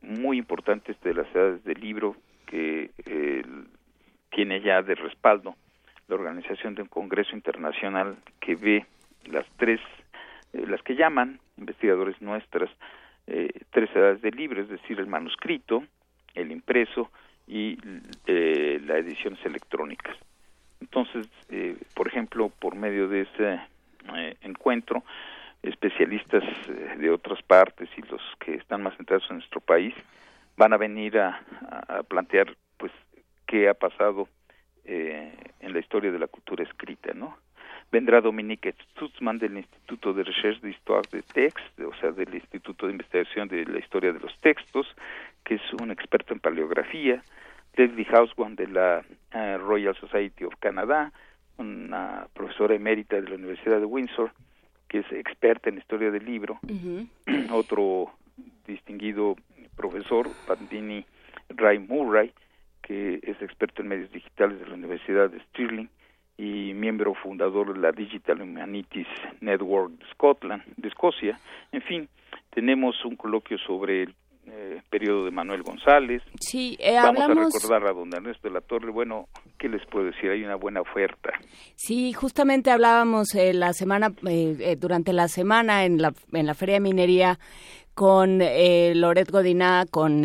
muy 0.00 0.38
importante 0.38 0.92
este 0.92 1.10
de 1.10 1.14
las 1.14 1.34
edades 1.34 1.62
del 1.64 1.80
libro 1.80 2.16
que 2.46 2.90
tiene 4.30 4.60
ya 4.60 4.82
de 4.82 4.94
respaldo 4.94 5.54
la 6.08 6.14
organización 6.14 6.74
de 6.74 6.82
un 6.82 6.88
congreso 6.88 7.34
internacional 7.34 8.16
que 8.40 8.54
ve 8.54 8.86
las 9.26 9.46
tres 9.56 9.80
eh, 9.80 10.05
las 10.66 10.82
que 10.82 10.94
llaman 10.94 11.40
investigadores 11.56 12.20
nuestras 12.20 12.70
eh, 13.26 13.50
tres 13.70 13.90
edades 13.94 14.22
del 14.22 14.36
libro, 14.36 14.62
es 14.62 14.68
decir, 14.68 14.98
el 14.98 15.06
manuscrito, 15.06 15.84
el 16.34 16.52
impreso 16.52 17.10
y 17.46 17.78
eh, 18.26 18.80
las 18.84 18.98
ediciones 18.98 19.44
electrónicas. 19.44 20.16
Entonces, 20.80 21.26
por 21.94 22.06
ejemplo, 22.06 22.50
por 22.50 22.76
medio 22.76 23.08
de 23.08 23.22
ese 23.22 23.60
encuentro, 24.42 25.02
especialistas 25.62 26.44
de 26.98 27.10
otras 27.10 27.42
partes 27.42 27.88
y 27.96 28.02
los 28.02 28.20
que 28.38 28.54
están 28.54 28.82
más 28.82 28.96
centrados 28.96 29.26
en 29.30 29.38
nuestro 29.38 29.60
país 29.60 29.94
van 30.56 30.72
a 30.72 30.76
venir 30.76 31.18
a, 31.18 31.40
a 31.88 32.02
plantear, 32.02 32.54
pues, 32.76 32.92
qué 33.46 33.68
ha 33.68 33.74
pasado 33.74 34.28
en 34.84 35.72
la 35.72 35.78
historia 35.80 36.12
de 36.12 36.18
la 36.18 36.28
cultura 36.28 36.62
escrita, 36.62 37.12
¿no? 37.14 37.36
Vendrá 37.96 38.20
Dominique 38.20 38.74
Stutzman 38.92 39.38
del 39.38 39.56
Instituto 39.56 40.12
de 40.12 40.22
Recherche 40.22 40.60
d'Histoire 40.66 41.08
de 41.10 41.22
Texte, 41.22 41.82
o 41.82 41.94
sea, 41.94 42.10
del 42.12 42.34
Instituto 42.34 42.84
de 42.84 42.92
Investigación 42.92 43.48
de 43.48 43.64
la 43.64 43.78
Historia 43.78 44.12
de 44.12 44.20
los 44.20 44.38
Textos, 44.40 44.86
que 45.44 45.54
es 45.54 45.62
un 45.80 45.90
experto 45.90 46.34
en 46.34 46.40
paleografía, 46.40 47.22
Leslie 47.74 48.06
Hauswan 48.12 48.54
de 48.54 48.66
la 48.66 49.02
eh, 49.32 49.56
Royal 49.56 49.96
Society 49.96 50.44
of 50.44 50.52
Canada, 50.60 51.10
una 51.56 52.26
profesora 52.34 52.74
emérita 52.74 53.16
de 53.16 53.30
la 53.30 53.36
Universidad 53.36 53.80
de 53.80 53.86
Windsor, 53.86 54.30
que 54.88 54.98
es 54.98 55.10
experta 55.12 55.70
en 55.70 55.78
historia 55.78 56.10
del 56.10 56.26
libro, 56.26 56.60
otro 57.50 58.10
distinguido 58.66 59.36
profesor, 59.74 60.28
Pandini 60.46 61.06
Ray 61.48 61.78
Murray, 61.78 62.30
que 62.82 63.20
es 63.22 63.40
experto 63.40 63.80
en 63.80 63.88
medios 63.88 64.12
digitales 64.12 64.60
de 64.60 64.66
la 64.66 64.74
Universidad 64.74 65.30
de 65.30 65.40
Stirling, 65.44 65.88
y 66.38 66.74
miembro 66.74 67.14
fundador 67.14 67.72
de 67.72 67.80
la 67.80 67.92
Digital 67.92 68.42
Humanities 68.42 69.06
Network 69.40 69.92
de 69.92 70.04
Scotland, 70.12 70.62
de 70.76 70.88
Escocia. 70.88 71.38
En 71.72 71.82
fin, 71.82 72.08
tenemos 72.50 73.04
un 73.04 73.16
coloquio 73.16 73.58
sobre 73.58 74.04
el 74.04 74.14
eh, 74.48 74.80
periodo 74.90 75.24
de 75.24 75.30
Manuel 75.30 75.62
González. 75.62 76.22
Sí, 76.40 76.76
eh, 76.78 76.94
Vamos 76.94 77.22
a 77.22 77.34
recordar 77.34 77.86
a 77.88 77.92
don 77.92 78.12
Ernesto 78.14 78.48
de 78.48 78.54
la 78.54 78.60
Torre. 78.60 78.90
Bueno, 78.90 79.28
¿qué 79.58 79.68
les 79.68 79.84
puedo 79.86 80.06
decir? 80.06 80.30
Hay 80.30 80.44
una 80.44 80.56
buena 80.56 80.82
oferta. 80.82 81.32
Sí, 81.74 82.12
justamente 82.12 82.70
hablábamos 82.70 83.34
eh, 83.34 83.54
la 83.54 83.72
semana, 83.72 84.12
durante 84.78 85.12
la 85.12 85.28
semana 85.28 85.84
en 85.84 86.00
la, 86.00 86.12
en 86.32 86.46
la 86.46 86.54
Feria 86.54 86.74
de 86.74 86.80
Minería 86.80 87.38
con 87.94 88.38
Loret 88.38 89.30
Godiná, 89.30 89.86
con 89.90 90.22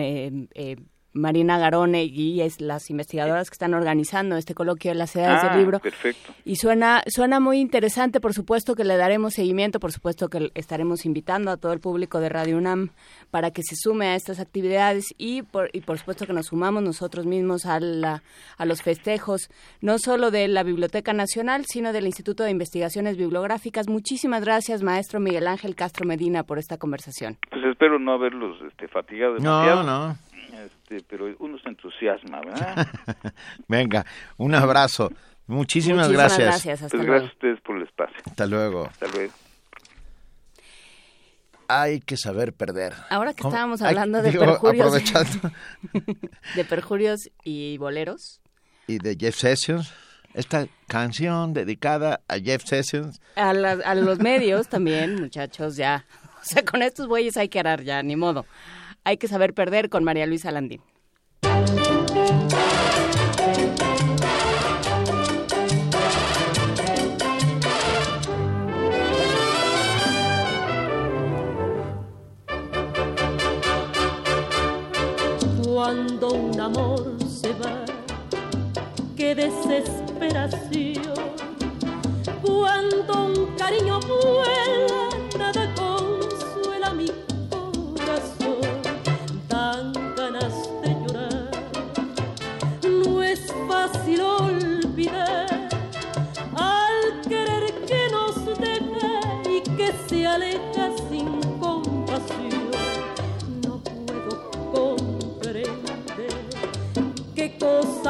Marina 1.13 1.58
Garone 1.58 2.06
y 2.06 2.41
es 2.41 2.62
las 2.62 2.89
investigadoras 2.89 3.50
que 3.50 3.56
están 3.56 3.74
organizando 3.74 4.38
este 4.38 4.54
coloquio 4.54 4.91
de 4.91 4.95
las 4.95 5.15
edades 5.15 5.41
del 5.41 5.52
ah, 5.52 5.58
libro. 5.58 5.80
Perfecto. 5.80 6.34
Y 6.45 6.56
suena, 6.56 7.04
suena 7.08 7.39
muy 7.39 7.60
interesante, 7.60 8.21
por 8.21 8.34
supuesto 8.34 8.76
que 8.76 8.84
le 8.84 8.97
daremos 8.97 9.34
seguimiento, 9.34 9.80
por 9.80 9.91
supuesto 9.91 10.30
que 10.30 10.52
estaremos 10.56 11.06
invitando 11.06 11.52
a 11.52 11.58
todo 11.58 11.74
el 11.74 11.80
público 11.80 12.19
de 12.19 12.30
Radio 12.30 12.58
UNAM 12.58 12.89
para 13.30 13.52
que 13.52 13.62
se 13.63 13.76
sume 13.76 14.08
a 14.08 14.15
estas 14.15 14.39
actividades 14.39 15.13
y 15.17 15.41
por, 15.41 15.69
y 15.74 15.82
por 15.82 15.97
supuesto 15.97 16.26
que 16.26 16.34
nos 16.34 16.47
sumamos 16.47 16.84
nosotros 16.84 17.26
mismos 17.26 17.65
a, 17.65 17.80
la, 17.80 18.24
a 18.58 18.65
los 18.65 18.82
festejos, 18.82 19.50
no 19.82 19.97
solo 20.00 20.32
de 20.32 20.47
la 20.47 20.63
Biblioteca 20.63 21.13
Nacional, 21.13 21.65
sino 21.65 21.93
del 21.93 22.06
Instituto 22.06 22.43
de 22.43 22.52
Investigaciones 22.52 23.17
Bibliográficas. 23.17 23.88
Muchísimas 23.89 24.43
gracias, 24.43 24.82
maestro 24.82 25.19
Miguel 25.19 25.47
Ángel 25.47 25.76
Castro 25.76 26.06
Medina, 26.06 26.43
por 26.43 26.58
esta 26.58 26.78
conversación. 26.78 27.38
Pues 27.50 27.63
espero 27.65 28.00
no 28.00 28.13
haberlos 28.13 28.58
este, 28.67 28.88
fatigado 28.88 29.36
demasiado. 29.36 29.84
No, 29.84 30.08
no. 30.08 30.31
Este, 30.65 31.04
pero 31.08 31.34
uno 31.39 31.58
se 31.60 31.69
entusiasma, 31.69 32.41
¿verdad? 32.41 32.88
Venga, 33.67 34.06
un 34.38 34.54
abrazo. 34.56 35.12
Muchísimas, 35.47 36.12
gracias. 36.12 36.47
Gracias, 36.47 36.82
hasta 36.84 36.97
pues 36.97 37.08
gracias 37.08 37.32
a 37.32 37.34
ustedes 37.34 37.62
por 37.62 37.78
el 37.78 37.84
espacio. 37.84 38.17
Hasta 38.26 38.45
luego. 38.45 38.86
Hasta 38.86 39.08
luego. 39.08 39.34
Hay 41.67 42.02
que 42.02 42.17
saber 42.17 42.54
perder. 42.54 42.93
Ahora 43.10 43.34
que 43.34 43.43
estábamos 43.43 43.82
hablando 43.82 44.21
de 44.21 44.32
perjurios. 44.32 44.93
de 46.56 46.65
perjurios 46.65 47.30
y 47.43 47.78
boleros. 47.78 48.41
Y 48.88 48.97
de 49.00 49.15
Jeff 49.19 49.36
Sessions. 49.36 49.93
Esta 50.34 50.67
canción 50.88 51.54
dedicada 51.54 52.21
a 52.28 52.38
Jeff 52.39 52.63
Sessions. 52.65 53.21
A, 53.36 53.50
a 53.50 53.95
los 53.95 54.19
medios 54.19 54.67
también, 54.67 55.19
muchachos, 55.21 55.76
ya. 55.76 56.06
O 56.41 56.43
sea, 56.43 56.65
con 56.65 56.82
estos 56.82 57.08
bueyes 57.08 57.38
hay 57.38 57.50
que 57.50 57.60
arar 57.60 57.84
ya, 57.84 58.02
ni 58.02 58.15
modo. 58.15 58.47
Hay 59.04 59.18
que 59.18 59.28
saber 59.28 59.54
perder 59.54 59.90
con 59.90 60.04
María 60.04 60.28
Luisa 60.28 60.52
Landín. 60.52 60.82
Cuando 75.64 76.34
un 76.34 76.60
amor 76.60 77.18
se 77.28 77.54
va, 77.54 77.84
qué 79.18 79.34
desesperación. 79.34 81.16
Cuando 82.44 83.26
un 83.26 83.56
cariño 83.58 84.00
vuela, 84.02 84.91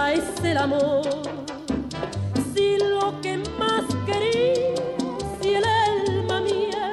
es 0.09 0.43
el 0.43 0.57
amor. 0.57 1.01
Si 2.53 2.77
lo 2.77 3.19
que 3.21 3.37
más 3.59 3.85
quería, 4.05 4.75
si 5.41 5.55
el 5.55 5.63
alma 5.63 6.41
mía 6.41 6.91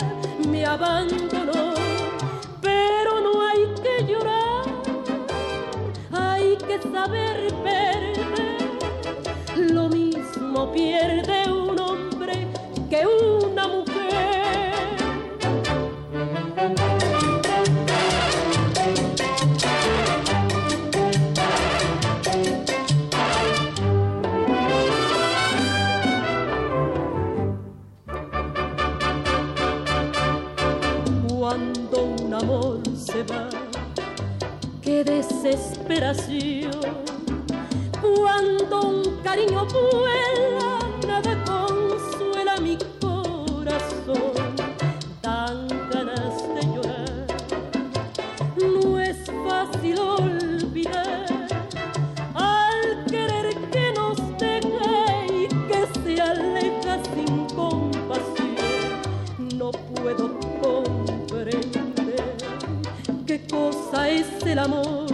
me 0.49 0.65
abandonó, 0.65 1.75
pero 2.61 3.21
no 3.21 3.47
hay 3.47 3.67
que 3.83 4.05
llorar, 4.13 4.65
hay 6.13 6.57
que 6.57 6.81
saber 6.91 7.49
pierde 10.73 11.51
un 11.51 11.79
hombre 11.79 12.49
que 12.91 13.07
una 13.07 13.28
desesperación. 35.05 36.71
Cuando 38.01 38.81
un 38.81 39.23
cariño 39.23 39.67
vuela, 39.67 40.68
amor. 64.59 65.07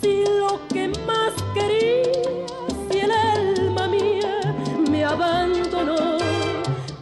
Si 0.00 0.24
lo 0.38 0.60
que 0.68 0.88
más 1.06 1.32
quería, 1.54 2.46
si 2.90 2.98
el 2.98 3.10
alma 3.10 3.88
mía 3.88 4.54
me 4.90 5.04
abandonó, 5.04 6.18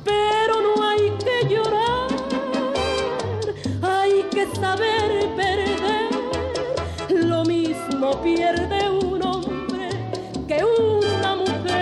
pero 0.04 0.60
no 0.60 0.82
hay 0.88 1.10
que 1.24 1.48
llorar, 1.52 2.08
hay 3.82 4.22
que 4.30 4.46
saber 4.54 5.28
perder. 5.36 6.10
Lo 7.26 7.44
mismo 7.44 8.22
pierde 8.22 8.88
un 8.88 9.22
hombre 9.22 9.88
que 10.46 10.64
una 10.64 11.36
mujer. 11.36 11.74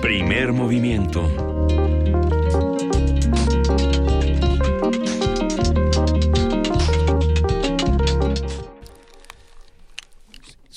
Primer 0.00 0.52
movimiento 0.52 1.43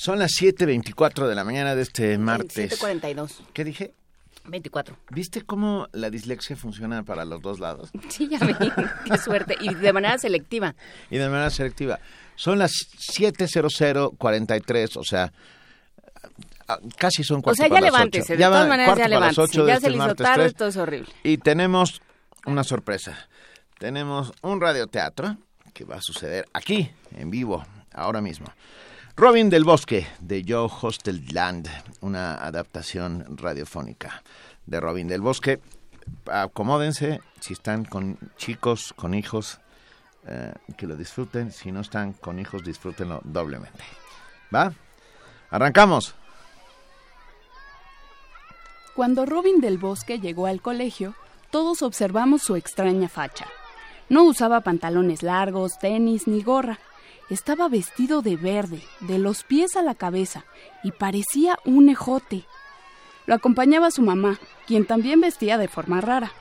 Son 0.08 0.18
las 0.18 0.30
7.24 0.40 1.28
de 1.28 1.34
la 1.34 1.44
mañana 1.44 1.74
de 1.74 1.82
este 1.82 2.16
martes. 2.16 2.80
7.42. 2.80 3.30
¿Qué 3.52 3.62
dije? 3.62 3.92
24. 4.46 4.96
¿Viste 5.10 5.42
cómo 5.42 5.86
la 5.92 6.08
dislexia 6.08 6.56
funciona 6.56 7.02
para 7.02 7.26
los 7.26 7.42
dos 7.42 7.60
lados? 7.60 7.90
Sí, 8.08 8.26
ya 8.26 8.38
vi. 8.38 8.54
Qué 9.04 9.18
suerte. 9.18 9.58
Y 9.60 9.74
de 9.74 9.92
manera 9.92 10.16
selectiva. 10.16 10.74
Y 11.10 11.18
de 11.18 11.28
manera 11.28 11.50
selectiva. 11.50 12.00
Son 12.36 12.58
las 12.58 12.72
7.00.43, 13.18 14.96
o 14.96 15.04
sea, 15.04 15.30
casi 16.96 17.22
son 17.22 17.40
O 17.40 17.42
cuatro 17.42 17.66
sea, 17.66 17.68
ya 17.68 17.80
levántese. 17.82 18.38
De 18.38 18.44
todas 18.44 18.62
va 18.62 18.66
maneras, 18.66 18.96
ya 18.96 19.08
levántese. 19.08 19.66
Ya 19.66 19.74
este 19.74 19.88
se 19.88 19.90
le 19.90 19.96
hizo 19.98 20.14
tarde, 20.14 20.34
3. 20.36 20.46
esto 20.46 20.68
es 20.68 20.76
horrible. 20.78 21.10
Y 21.22 21.36
tenemos 21.36 22.00
una 22.46 22.64
sorpresa. 22.64 23.28
Tenemos 23.78 24.32
un 24.40 24.58
radioteatro 24.58 25.36
que 25.74 25.84
va 25.84 25.96
a 25.96 26.00
suceder 26.00 26.46
aquí, 26.54 26.90
en 27.14 27.30
vivo, 27.30 27.62
ahora 27.92 28.22
mismo. 28.22 28.46
Robin 29.18 29.50
del 29.50 29.64
Bosque, 29.64 30.06
de 30.20 30.44
Joe 30.46 30.70
Hostelland, 30.80 31.68
una 32.02 32.36
adaptación 32.36 33.36
radiofónica 33.36 34.22
de 34.64 34.78
Robin 34.78 35.08
del 35.08 35.20
Bosque. 35.20 35.58
Acomódense, 36.30 37.20
si 37.40 37.54
están 37.54 37.84
con 37.84 38.16
chicos, 38.36 38.94
con 38.94 39.14
hijos, 39.14 39.58
eh, 40.24 40.52
que 40.76 40.86
lo 40.86 40.94
disfruten. 40.94 41.50
Si 41.50 41.72
no 41.72 41.80
están 41.80 42.12
con 42.12 42.38
hijos, 42.38 42.62
disfrútenlo 42.62 43.20
doblemente. 43.24 43.82
¿Va? 44.54 44.72
Arrancamos. 45.50 46.14
Cuando 48.94 49.26
Robin 49.26 49.60
del 49.60 49.78
Bosque 49.78 50.20
llegó 50.20 50.46
al 50.46 50.62
colegio, 50.62 51.16
todos 51.50 51.82
observamos 51.82 52.42
su 52.42 52.54
extraña 52.54 53.08
facha. 53.08 53.48
No 54.08 54.22
usaba 54.22 54.60
pantalones 54.60 55.24
largos, 55.24 55.76
tenis 55.80 56.28
ni 56.28 56.40
gorra. 56.40 56.78
Estaba 57.30 57.68
vestido 57.68 58.22
de 58.22 58.36
verde, 58.36 58.82
de 59.00 59.18
los 59.18 59.44
pies 59.44 59.76
a 59.76 59.82
la 59.82 59.94
cabeza, 59.94 60.44
y 60.82 60.92
parecía 60.92 61.58
un 61.64 61.90
ejote. 61.90 62.44
Lo 63.26 63.34
acompañaba 63.34 63.90
su 63.90 64.00
mamá, 64.00 64.38
quien 64.66 64.86
también 64.86 65.20
vestía 65.20 65.58
de 65.58 65.68
forma 65.68 66.00
rara. 66.00 66.32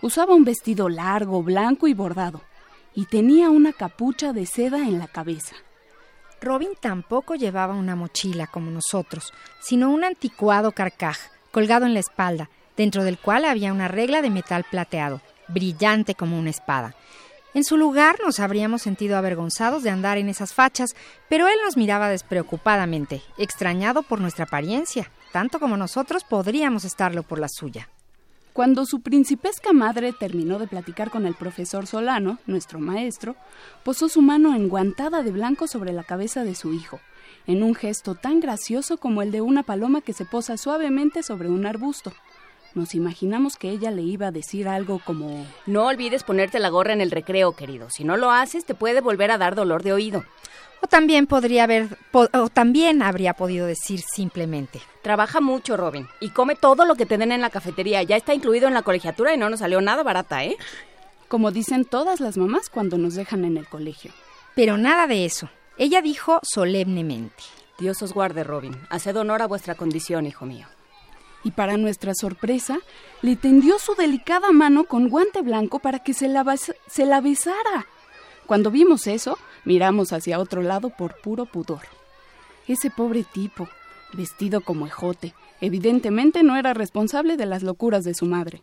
Usaba 0.00 0.34
un 0.34 0.44
vestido 0.44 0.88
largo, 0.88 1.44
blanco 1.44 1.86
y 1.86 1.94
bordado, 1.94 2.40
y 2.94 3.06
tenía 3.06 3.50
una 3.50 3.72
capucha 3.72 4.32
de 4.32 4.46
seda 4.46 4.78
en 4.78 4.98
la 4.98 5.06
cabeza. 5.06 5.54
Robin 6.40 6.70
tampoco 6.80 7.36
llevaba 7.36 7.74
una 7.74 7.94
mochila 7.94 8.48
como 8.48 8.70
nosotros, 8.72 9.32
sino 9.60 9.90
un 9.90 10.02
anticuado 10.02 10.72
carcaj 10.72 11.18
colgado 11.52 11.86
en 11.86 11.94
la 11.94 12.00
espalda, 12.00 12.50
dentro 12.76 13.04
del 13.04 13.18
cual 13.18 13.44
había 13.44 13.72
una 13.72 13.86
regla 13.86 14.22
de 14.22 14.30
metal 14.30 14.64
plateado, 14.68 15.20
brillante 15.46 16.16
como 16.16 16.36
una 16.36 16.50
espada. 16.50 16.96
En 17.54 17.64
su 17.64 17.76
lugar 17.76 18.18
nos 18.24 18.40
habríamos 18.40 18.80
sentido 18.80 19.18
avergonzados 19.18 19.82
de 19.82 19.90
andar 19.90 20.16
en 20.16 20.30
esas 20.30 20.54
fachas, 20.54 20.96
pero 21.28 21.48
él 21.48 21.56
nos 21.64 21.76
miraba 21.76 22.08
despreocupadamente, 22.08 23.22
extrañado 23.36 24.02
por 24.02 24.22
nuestra 24.22 24.46
apariencia, 24.46 25.10
tanto 25.32 25.60
como 25.60 25.76
nosotros 25.76 26.24
podríamos 26.24 26.86
estarlo 26.86 27.22
por 27.22 27.38
la 27.38 27.48
suya. 27.48 27.90
Cuando 28.54 28.86
su 28.86 29.00
principesca 29.00 29.72
madre 29.72 30.12
terminó 30.12 30.58
de 30.58 30.66
platicar 30.66 31.10
con 31.10 31.26
el 31.26 31.34
profesor 31.34 31.86
Solano, 31.86 32.38
nuestro 32.46 32.78
maestro, 32.78 33.36
posó 33.84 34.08
su 34.08 34.22
mano 34.22 34.54
enguantada 34.54 35.22
de 35.22 35.30
blanco 35.30 35.66
sobre 35.66 35.92
la 35.92 36.04
cabeza 36.04 36.44
de 36.44 36.54
su 36.54 36.72
hijo, 36.72 37.00
en 37.46 37.62
un 37.62 37.74
gesto 37.74 38.14
tan 38.14 38.40
gracioso 38.40 38.96
como 38.96 39.20
el 39.20 39.30
de 39.30 39.42
una 39.42 39.62
paloma 39.62 40.00
que 40.00 40.12
se 40.14 40.24
posa 40.24 40.56
suavemente 40.56 41.22
sobre 41.22 41.50
un 41.50 41.66
arbusto. 41.66 42.12
Nos 42.74 42.94
imaginamos 42.94 43.56
que 43.56 43.70
ella 43.70 43.90
le 43.90 44.02
iba 44.02 44.28
a 44.28 44.32
decir 44.32 44.66
algo 44.68 45.00
como 45.04 45.46
No 45.66 45.86
olvides 45.86 46.22
ponerte 46.24 46.58
la 46.58 46.70
gorra 46.70 46.92
en 46.92 47.00
el 47.00 47.10
recreo, 47.10 47.52
querido. 47.52 47.88
Si 47.90 48.04
no 48.04 48.16
lo 48.16 48.30
haces, 48.30 48.64
te 48.64 48.74
puede 48.74 49.00
volver 49.00 49.30
a 49.30 49.38
dar 49.38 49.54
dolor 49.54 49.82
de 49.82 49.92
oído. 49.92 50.24
O 50.84 50.86
también 50.88 51.26
podría 51.26 51.64
haber 51.64 51.96
po- 52.10 52.28
o 52.32 52.48
también 52.48 53.02
habría 53.02 53.34
podido 53.34 53.66
decir 53.66 54.00
simplemente. 54.00 54.80
Trabaja 55.02 55.40
mucho, 55.40 55.76
Robin. 55.76 56.08
Y 56.20 56.30
come 56.30 56.56
todo 56.56 56.84
lo 56.86 56.94
que 56.96 57.06
te 57.06 57.18
den 57.18 57.30
en 57.30 57.40
la 57.40 57.50
cafetería. 57.50 58.02
Ya 58.02 58.16
está 58.16 58.34
incluido 58.34 58.66
en 58.68 58.74
la 58.74 58.82
colegiatura 58.82 59.32
y 59.32 59.36
no 59.38 59.48
nos 59.48 59.60
salió 59.60 59.80
nada 59.80 60.02
barata, 60.02 60.44
¿eh? 60.44 60.56
como 61.28 61.50
dicen 61.50 61.84
todas 61.84 62.20
las 62.20 62.36
mamás 62.36 62.68
cuando 62.68 62.98
nos 62.98 63.14
dejan 63.14 63.44
en 63.44 63.56
el 63.56 63.66
colegio. 63.68 64.10
Pero 64.54 64.76
nada 64.76 65.06
de 65.06 65.24
eso. 65.24 65.48
Ella 65.78 66.02
dijo 66.02 66.40
solemnemente. 66.42 67.42
Dios 67.78 68.02
os 68.02 68.12
guarde, 68.12 68.44
Robin. 68.44 68.76
Haced 68.90 69.16
honor 69.16 69.40
a 69.42 69.46
vuestra 69.46 69.74
condición, 69.74 70.26
hijo 70.26 70.44
mío. 70.46 70.66
Y 71.44 71.50
para 71.52 71.76
nuestra 71.76 72.14
sorpresa, 72.14 72.78
le 73.20 73.36
tendió 73.36 73.78
su 73.78 73.94
delicada 73.94 74.52
mano 74.52 74.84
con 74.84 75.08
guante 75.08 75.42
blanco 75.42 75.80
para 75.80 75.98
que 76.00 76.14
se 76.14 76.28
la, 76.28 76.44
besara. 77.20 77.86
Cuando 78.46 78.70
vimos 78.70 79.06
eso, 79.06 79.38
miramos 79.64 80.12
hacia 80.12 80.38
otro 80.38 80.62
lado 80.62 80.90
por 80.90 81.20
puro 81.20 81.46
pudor. 81.46 81.82
Ese 82.68 82.90
pobre 82.90 83.24
tipo, 83.24 83.68
vestido 84.12 84.60
como 84.60 84.86
ejote, 84.86 85.34
evidentemente 85.60 86.42
no 86.42 86.56
era 86.56 86.74
responsable 86.74 87.36
de 87.36 87.46
las 87.46 87.62
locuras 87.62 88.04
de 88.04 88.14
su 88.14 88.26
madre. 88.26 88.62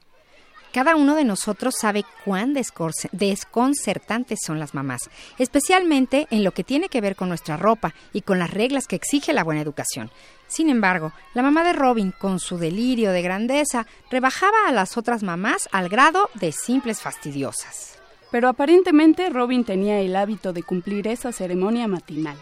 Cada 0.71 0.95
uno 0.95 1.15
de 1.15 1.23
nosotros 1.23 1.73
sabe 1.79 2.05
cuán 2.25 2.53
desconcertantes 2.53 4.39
son 4.45 4.59
las 4.59 4.75
mamás, 4.75 5.09
especialmente 5.39 6.27
en 6.29 6.43
lo 6.43 6.51
que 6.51 6.63
tiene 6.63 6.89
que 6.89 7.01
ver 7.01 7.15
con 7.15 7.27
nuestra 7.27 7.57
ropa 7.57 7.95
y 8.13 8.21
con 8.21 8.37
las 8.37 8.53
reglas 8.53 8.85
que 8.85 8.95
exige 8.95 9.33
la 9.33 9.43
buena 9.43 9.61
educación. 9.61 10.11
Sin 10.47 10.69
embargo, 10.69 11.11
la 11.33 11.41
mamá 11.41 11.63
de 11.63 11.73
Robin, 11.73 12.11
con 12.11 12.39
su 12.39 12.59
delirio 12.59 13.11
de 13.11 13.23
grandeza, 13.23 13.87
rebajaba 14.11 14.67
a 14.67 14.71
las 14.71 14.95
otras 14.95 15.23
mamás 15.23 15.67
al 15.71 15.89
grado 15.89 16.29
de 16.35 16.51
simples 16.51 17.01
fastidiosas. 17.01 17.97
Pero 18.31 18.47
aparentemente 18.47 19.29
Robin 19.31 19.63
tenía 19.63 19.99
el 19.99 20.15
hábito 20.15 20.53
de 20.53 20.61
cumplir 20.61 21.07
esa 21.07 21.31
ceremonia 21.31 21.87
matinal. 21.87 22.37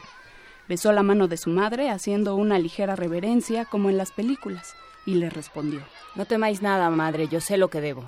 Besó 0.68 0.92
la 0.92 1.04
mano 1.04 1.30
de 1.30 1.38
su 1.38 1.50
madre 1.50 1.90
haciendo 1.90 2.36
una 2.36 2.60
ligera 2.60 2.98
reverencia 2.98 3.64
como 3.64 3.90
en 3.90 3.98
las 3.98 4.12
películas 4.12 4.76
y 5.08 5.16
le 5.16 5.32
respondió. 5.32 5.82
No 6.14 6.26
temáis 6.26 6.62
nada, 6.62 6.88
madre. 6.91 7.28
Yo 7.28 7.41
sé 7.41 7.58
lo 7.58 7.70
que 7.70 7.82
debo. 7.82 8.05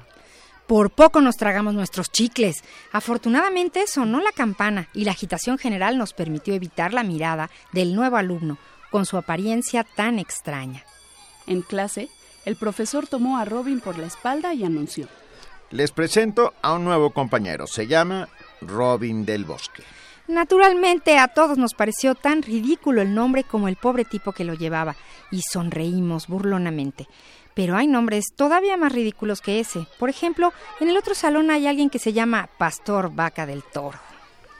Por 0.67 0.91
poco 0.91 1.21
nos 1.21 1.37
tragamos 1.37 1.73
nuestros 1.73 2.11
chicles. 2.11 2.63
Afortunadamente 2.91 3.87
sonó 3.87 4.21
la 4.21 4.31
campana 4.31 4.89
y 4.93 5.05
la 5.05 5.13
agitación 5.13 5.57
general 5.57 5.97
nos 5.97 6.13
permitió 6.13 6.53
evitar 6.53 6.93
la 6.93 7.03
mirada 7.03 7.49
del 7.71 7.95
nuevo 7.95 8.17
alumno, 8.17 8.59
con 8.91 9.07
su 9.07 9.17
apariencia 9.17 9.83
tan 9.83 10.19
extraña. 10.19 10.83
En 11.47 11.63
clase, 11.63 12.09
el 12.45 12.55
profesor 12.55 13.07
tomó 13.07 13.39
a 13.39 13.45
Robin 13.45 13.79
por 13.79 13.97
la 13.97 14.05
espalda 14.05 14.53
y 14.53 14.63
anunció. 14.63 15.07
Les 15.71 15.91
presento 15.91 16.53
a 16.61 16.73
un 16.73 16.83
nuevo 16.83 17.11
compañero. 17.11 17.65
Se 17.65 17.87
llama 17.87 18.27
Robin 18.61 19.25
del 19.25 19.45
Bosque. 19.45 19.83
Naturalmente 20.29 21.17
a 21.17 21.27
todos 21.27 21.57
nos 21.57 21.73
pareció 21.73 22.13
tan 22.13 22.43
ridículo 22.43 23.01
el 23.01 23.15
nombre 23.15 23.43
como 23.43 23.67
el 23.67 23.77
pobre 23.77 24.05
tipo 24.05 24.31
que 24.31 24.43
lo 24.43 24.53
llevaba, 24.53 24.95
y 25.31 25.41
sonreímos 25.41 26.27
burlonamente. 26.27 27.07
Pero 27.55 27.75
hay 27.75 27.87
nombres 27.87 28.25
todavía 28.35 28.77
más 28.77 28.93
ridículos 28.93 29.41
que 29.41 29.59
ese. 29.59 29.87
Por 29.97 30.07
ejemplo, 30.07 30.53
en 30.79 30.89
el 30.89 30.97
otro 30.97 31.15
salón 31.15 31.49
hay 31.49 31.65
alguien 31.65 31.89
que 31.89 31.97
se 31.97 32.13
llama 32.13 32.47
Pastor 32.59 33.11
Vaca 33.11 33.47
del 33.47 33.63
Toro. 33.63 33.97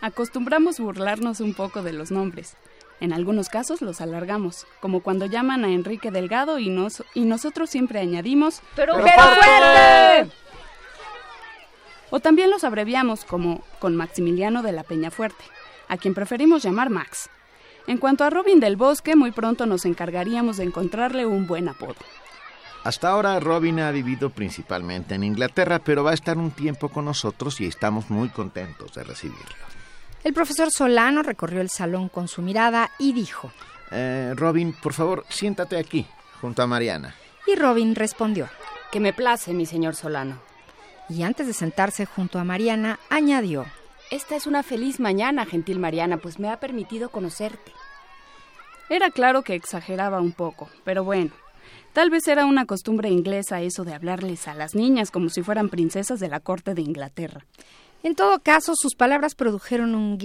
Acostumbramos 0.02 0.80
burlarnos 0.80 1.40
un 1.40 1.54
poco 1.54 1.84
de 1.84 1.94
los 1.94 2.10
nombres. 2.10 2.58
En 3.00 3.14
algunos 3.14 3.48
casos 3.48 3.84
los 3.84 4.02
alargamos, 4.02 4.66
como 4.80 5.02
cuando 5.02 5.28
llaman 5.28 5.66
a 5.66 5.70
Enrique 5.70 6.10
Delgado 6.10 6.58
y, 6.58 6.70
nos, 6.70 7.04
y 7.14 7.26
nosotros 7.26 7.70
siempre 7.70 8.00
añadimos 8.00 8.64
¡Pero, 8.76 8.96
fuerte! 8.96 10.32
O 12.10 12.20
también 12.20 12.50
los 12.50 12.64
abreviamos, 12.64 13.24
como 13.24 13.62
con 13.78 13.96
Maximiliano 13.96 14.64
de 14.64 14.72
la 14.72 14.84
Peña 14.84 15.12
Fuerte, 15.12 15.44
a 15.90 15.98
quien 15.98 16.14
preferimos 16.14 16.64
llamar 16.64 16.90
Max. 16.90 17.30
En 17.88 17.98
cuanto 17.98 18.24
a 18.24 18.30
Robin 18.30 18.60
del 18.60 18.78
Bosque, 18.78 19.16
muy 19.16 19.32
pronto 19.32 19.66
nos 19.66 19.84
encargaríamos 19.86 20.58
de 20.58 20.64
encontrarle 20.64 21.26
un 21.26 21.48
buen 21.48 21.68
apodo. 21.68 21.96
Hasta 22.84 23.10
ahora 23.10 23.40
Robin 23.40 23.80
ha 23.82 23.92
vivido 23.92 24.30
principalmente 24.30 25.16
en 25.16 25.24
Inglaterra, 25.24 25.80
pero 25.80 26.04
va 26.04 26.12
a 26.12 26.14
estar 26.14 26.38
un 26.38 26.52
tiempo 26.52 26.90
con 26.90 27.06
nosotros 27.06 27.60
y 27.60 27.66
estamos 27.66 28.10
muy 28.10 28.30
contentos 28.30 28.94
de 28.94 29.04
recibirlo. 29.04 29.56
El 30.24 30.34
profesor 30.34 30.72
Solano 30.72 31.24
recorrió 31.24 31.62
el 31.62 31.70
salón 31.70 32.10
con 32.10 32.28
su 32.28 32.42
mirada 32.42 32.92
y 32.98 33.14
dijo. 33.14 33.52
Eh, 33.92 34.34
Robin, 34.36 34.74
por 34.74 34.94
favor, 34.94 35.26
siéntate 35.30 35.78
aquí, 35.78 36.06
junto 36.42 36.62
a 36.62 36.68
Mariana. 36.68 37.16
Y 37.48 37.56
Robin 37.56 37.96
respondió. 37.96 38.50
Que 38.92 39.00
me 39.00 39.14
place, 39.14 39.54
mi 39.54 39.66
señor 39.66 39.96
Solano. 39.96 40.40
Y 41.10 41.24
antes 41.24 41.48
de 41.48 41.54
sentarse 41.54 42.06
junto 42.06 42.40
a 42.40 42.44
Mariana, 42.44 43.00
añadió. 43.10 43.66
Esta 44.12 44.36
es 44.36 44.48
una 44.48 44.64
feliz 44.64 45.00
mañana, 45.00 45.46
gentil 45.46 45.78
Mariana, 45.78 46.18
pues 46.18 46.40
me 46.40 46.50
ha 46.50 46.60
permitido 46.60 47.10
conocerte. 47.10 47.72
Era 48.90 49.12
claro 49.12 49.44
que 49.44 49.54
exageraba 49.54 50.20
un 50.20 50.32
poco, 50.32 50.68
pero 50.84 51.04
bueno. 51.04 51.30
Tal 51.94 52.10
vez 52.10 52.28
era 52.28 52.48
una 52.48 52.66
costumbre 52.66 53.10
inglesa 53.10 53.62
eso 53.62 53.84
de 53.84 53.94
hablarles 53.94 54.48
a 54.48 54.56
las 54.56 54.74
niñas 54.74 55.12
como 55.12 55.30
si 55.30 55.44
fueran 55.44 55.70
princesas 55.70 56.20
de 56.20 56.28
la 56.28 56.40
corte 56.40 56.74
de 56.74 56.82
Inglaterra. 56.82 57.46
En 58.02 58.16
todo 58.16 58.40
caso, 58.40 58.74
sus 58.76 58.96
palabras 58.96 59.36
produjeron 59.36 59.94
un 59.94 60.18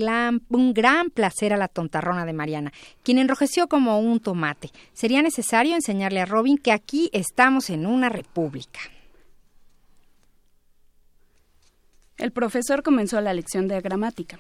un 0.49 0.73
gran 0.73 1.11
placer 1.11 1.53
a 1.53 1.59
la 1.59 1.69
tontarrona 1.69 2.25
de 2.25 2.33
Mariana, 2.33 2.73
quien 3.03 3.19
enrojeció 3.19 3.69
como 3.69 3.99
un 3.99 4.21
tomate. 4.21 4.71
Sería 4.95 5.21
necesario 5.21 5.75
enseñarle 5.75 6.21
a 6.21 6.27
Robin 6.27 6.57
que 6.57 6.73
aquí 6.73 7.11
estamos 7.13 7.69
en 7.69 7.85
una 7.85 8.09
república. 8.09 8.81
El 12.17 12.31
profesor 12.31 12.83
comenzó 12.83 13.21
la 13.21 13.35
lección 13.35 13.69
de 13.69 13.81
gramática. 13.81 14.39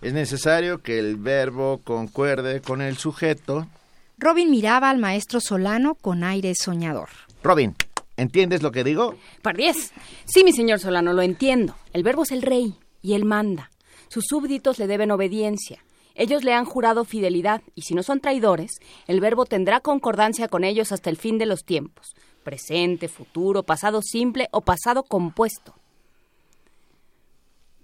Es 0.00 0.14
necesario 0.14 0.82
que 0.82 0.98
el 0.98 1.16
verbo 1.16 1.80
concuerde 1.84 2.62
con 2.62 2.80
el 2.80 2.96
sujeto. 2.96 3.68
Robin 4.16 4.50
miraba 4.50 4.88
al 4.88 4.98
maestro 4.98 5.40
Solano 5.40 5.94
con 5.94 6.24
aire 6.24 6.54
soñador. 6.54 7.10
Robin, 7.42 7.74
¿entiendes 8.16 8.62
lo 8.62 8.72
que 8.72 8.82
digo? 8.82 9.14
Pardiez. 9.42 9.92
Sí, 10.24 10.42
mi 10.42 10.52
señor 10.52 10.80
Solano, 10.80 11.12
lo 11.12 11.20
entiendo. 11.20 11.76
El 11.92 12.02
verbo 12.02 12.22
es 12.22 12.32
el 12.32 12.40
rey 12.40 12.74
y 13.02 13.12
él 13.12 13.26
manda. 13.26 13.70
Sus 14.08 14.24
súbditos 14.26 14.78
le 14.78 14.86
deben 14.86 15.10
obediencia. 15.10 15.84
Ellos 16.14 16.44
le 16.44 16.54
han 16.54 16.64
jurado 16.64 17.04
fidelidad 17.04 17.62
y 17.74 17.82
si 17.82 17.94
no 17.94 18.02
son 18.02 18.20
traidores, 18.20 18.72
el 19.06 19.20
verbo 19.20 19.44
tendrá 19.44 19.80
concordancia 19.80 20.48
con 20.48 20.64
ellos 20.64 20.92
hasta 20.92 21.10
el 21.10 21.16
fin 21.16 21.38
de 21.38 21.46
los 21.46 21.64
tiempos. 21.64 22.14
Presente, 22.42 23.08
futuro, 23.08 23.62
pasado 23.62 24.00
simple 24.02 24.48
o 24.50 24.62
pasado 24.62 25.02
compuesto. 25.02 25.74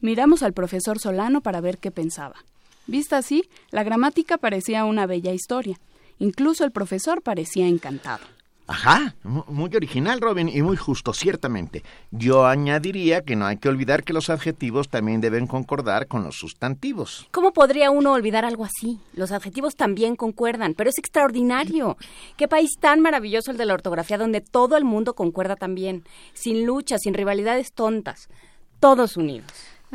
Miramos 0.00 0.42
al 0.42 0.52
profesor 0.52 0.98
Solano 0.98 1.40
para 1.40 1.60
ver 1.60 1.78
qué 1.78 1.90
pensaba. 1.90 2.36
Vista 2.86 3.16
así, 3.18 3.48
la 3.70 3.82
gramática 3.82 4.38
parecía 4.38 4.84
una 4.84 5.06
bella 5.06 5.32
historia. 5.32 5.78
Incluso 6.18 6.64
el 6.64 6.70
profesor 6.70 7.22
parecía 7.22 7.66
encantado. 7.66 8.24
Ajá, 8.68 9.14
mu- 9.22 9.44
muy 9.46 9.70
original, 9.76 10.20
Robin, 10.20 10.48
y 10.48 10.60
muy 10.60 10.76
justo, 10.76 11.12
ciertamente. 11.12 11.84
Yo 12.10 12.46
añadiría 12.46 13.22
que 13.22 13.36
no 13.36 13.46
hay 13.46 13.58
que 13.58 13.68
olvidar 13.68 14.02
que 14.02 14.12
los 14.12 14.28
adjetivos 14.28 14.88
también 14.88 15.20
deben 15.20 15.46
concordar 15.46 16.08
con 16.08 16.24
los 16.24 16.36
sustantivos. 16.36 17.28
¿Cómo 17.30 17.52
podría 17.52 17.92
uno 17.92 18.12
olvidar 18.12 18.44
algo 18.44 18.64
así? 18.64 18.98
Los 19.14 19.30
adjetivos 19.30 19.76
también 19.76 20.16
concuerdan, 20.16 20.74
pero 20.74 20.90
es 20.90 20.98
extraordinario. 20.98 21.96
Qué 22.36 22.48
país 22.48 22.70
tan 22.80 23.00
maravilloso 23.00 23.52
el 23.52 23.56
de 23.56 23.66
la 23.66 23.74
ortografía 23.74 24.18
donde 24.18 24.40
todo 24.40 24.76
el 24.76 24.84
mundo 24.84 25.14
concuerda 25.14 25.54
también, 25.54 26.02
sin 26.34 26.66
luchas, 26.66 27.02
sin 27.02 27.14
rivalidades 27.14 27.72
tontas, 27.72 28.28
todos 28.80 29.16
unidos. 29.16 29.46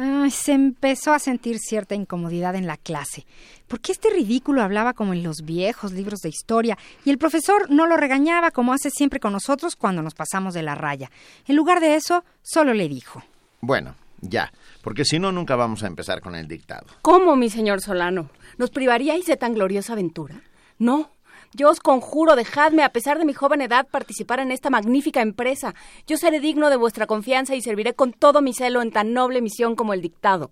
Ay, 0.04 0.32
se 0.32 0.54
empezó 0.54 1.14
a 1.14 1.20
sentir 1.20 1.60
cierta 1.60 1.94
incomodidad 1.94 2.56
en 2.56 2.66
la 2.66 2.76
clase. 2.76 3.28
¿Por 3.68 3.80
qué 3.82 3.92
este 3.92 4.10
ridículo 4.10 4.64
hablaba 4.64 4.94
como 4.94 5.14
en 5.14 5.22
los 5.22 5.44
viejos 5.44 5.92
libros 5.92 6.22
de 6.22 6.30
historia 6.30 6.76
y 7.06 7.12
el 7.12 7.20
profesor 7.20 7.70
no 7.70 7.86
lo 7.86 7.98
regañaba 7.98 8.50
como 8.50 8.74
hace 8.74 8.90
siempre 8.90 9.20
con 9.20 9.32
nosotros 9.32 9.76
cuando 9.76 10.02
nos 10.02 10.16
pasamos 10.16 10.56
de 10.56 10.64
la 10.64 10.74
raya? 10.74 11.12
En 11.46 11.56
lugar 11.56 11.82
de 11.82 11.94
eso, 11.94 12.24
solo 12.42 12.74
le 12.74 12.90
dijo. 12.90 13.22
Bueno, 13.60 13.94
ya, 14.22 14.52
porque 14.82 15.06
si 15.06 15.20
no, 15.20 15.32
nunca 15.32 15.56
vamos 15.56 15.84
a 15.84 15.88
empezar 15.88 16.20
con 16.20 16.34
el 16.34 16.48
dictado. 16.48 16.88
¿Cómo, 17.04 17.36
mi 17.36 17.52
señor 17.52 17.80
Solano? 17.80 18.32
¿Nos 18.58 18.72
privaríais 18.72 19.28
de 19.28 19.38
tan 19.38 19.54
gloriosa 19.54 19.94
aventura? 19.94 20.42
No. 20.80 21.12
Yo 21.54 21.70
os 21.70 21.82
conjuro, 21.82 22.38
dejadme, 22.38 22.84
a 22.84 22.94
pesar 22.94 23.20
de 23.20 23.26
mi 23.26 23.34
joven 23.34 23.62
edad, 23.62 23.86
participar 23.90 24.40
en 24.40 24.52
esta 24.52 24.70
magnífica 24.70 25.22
empresa. 25.22 25.76
Yo 26.08 26.16
seré 26.16 26.40
digno 26.40 26.70
de 26.70 26.78
vuestra 26.78 27.08
confianza 27.08 27.56
y 27.56 27.62
serviré 27.62 27.94
con 27.94 28.14
todo 28.14 28.42
mi 28.42 28.54
celo 28.54 28.82
en 28.82 28.92
tan 28.92 29.14
noble 29.14 29.42
misión 29.42 29.76
como 29.76 29.94
el 29.94 30.02
dictado. 30.02 30.52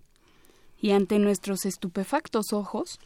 Y 0.81 0.91
ante 0.91 1.17
nuestros 1.19 1.65
estupefactos 1.65 2.51
ojos, 2.51 2.99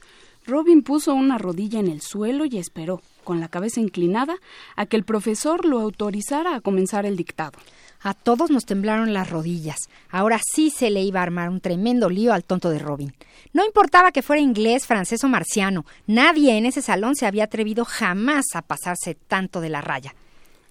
Robin 0.46 0.84
puso 0.84 1.14
una 1.14 1.38
rodilla 1.38 1.80
en 1.80 1.88
el 1.88 2.02
suelo 2.02 2.46
y 2.46 2.58
esperó, 2.58 3.02
con 3.24 3.40
la 3.40 3.48
cabeza 3.48 3.80
inclinada, 3.80 4.36
a 4.76 4.86
que 4.86 4.98
el 4.98 5.06
profesor 5.06 5.66
lo 5.66 5.80
autorizara 5.80 6.56
a 6.56 6.62
comenzar 6.62 7.06
el 7.06 7.16
dictado. 7.16 7.58
A 8.02 8.14
todos 8.14 8.52
nos 8.52 8.66
temblaron 8.66 9.14
las 9.14 9.30
rodillas. 9.30 9.78
Ahora 10.10 10.42
sí 10.44 10.70
se 10.70 10.90
le 10.90 11.02
iba 11.02 11.22
a 11.22 11.24
armar 11.24 11.50
un 11.50 11.62
tremendo 11.62 12.10
lío 12.10 12.34
al 12.34 12.44
tonto 12.44 12.70
de 12.70 12.80
Robin. 12.80 13.14
No 13.54 13.66
importaba 13.66 14.12
que 14.12 14.22
fuera 14.22 14.42
inglés, 14.42 14.86
francés 14.86 15.24
o 15.24 15.30
marciano, 15.30 15.86
nadie 16.08 16.58
en 16.58 16.66
ese 16.66 16.82
salón 16.82 17.16
se 17.16 17.26
había 17.26 17.46
atrevido 17.46 17.86
jamás 17.86 18.44
a 18.56 18.62
pasarse 18.62 19.16
tanto 19.16 19.62
de 19.62 19.70
la 19.70 19.80
raya. 19.80 20.14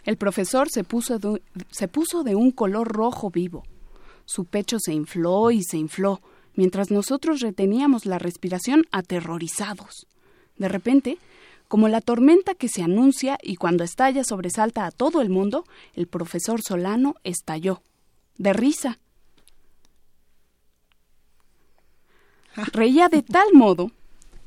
El 0.05 0.19
profesor 0.19 0.69
se 0.69 0.85
puso 0.85 1.19
de, 1.19 1.41
se 1.71 1.89
puso 1.89 2.23
de 2.23 2.35
un 2.35 2.51
color 2.51 2.89
rojo 2.89 3.31
vivo. 3.31 3.63
Su 4.27 4.45
pecho 4.45 4.79
se 4.79 4.93
infló 4.93 5.51
y 5.51 5.63
se 5.63 5.79
infló, 5.79 6.21
mientras 6.55 6.91
nosotros 6.91 7.41
reteníamos 7.41 8.07
la 8.07 8.19
respiración 8.19 8.85
aterrorizados. 8.93 10.07
De 10.57 10.69
repente, 10.69 11.19
como 11.69 11.89
la 11.89 12.01
tormenta 12.01 12.55
que 12.55 12.69
se 12.69 12.83
anuncia 12.83 13.39
y 13.43 13.57
cuando 13.57 13.85
estalla 13.85 14.25
sobresalta 14.25 14.85
a 14.87 14.91
todo 14.91 15.23
el 15.23 15.31
mundo, 15.31 15.65
el 15.95 16.07
profesor 16.07 16.61
Solano 16.63 17.15
estalló, 17.25 17.83
de 18.37 18.53
risa. 18.53 18.99
Reía 22.73 23.09
de 23.09 23.23
tal 23.23 23.53
modo 23.55 23.91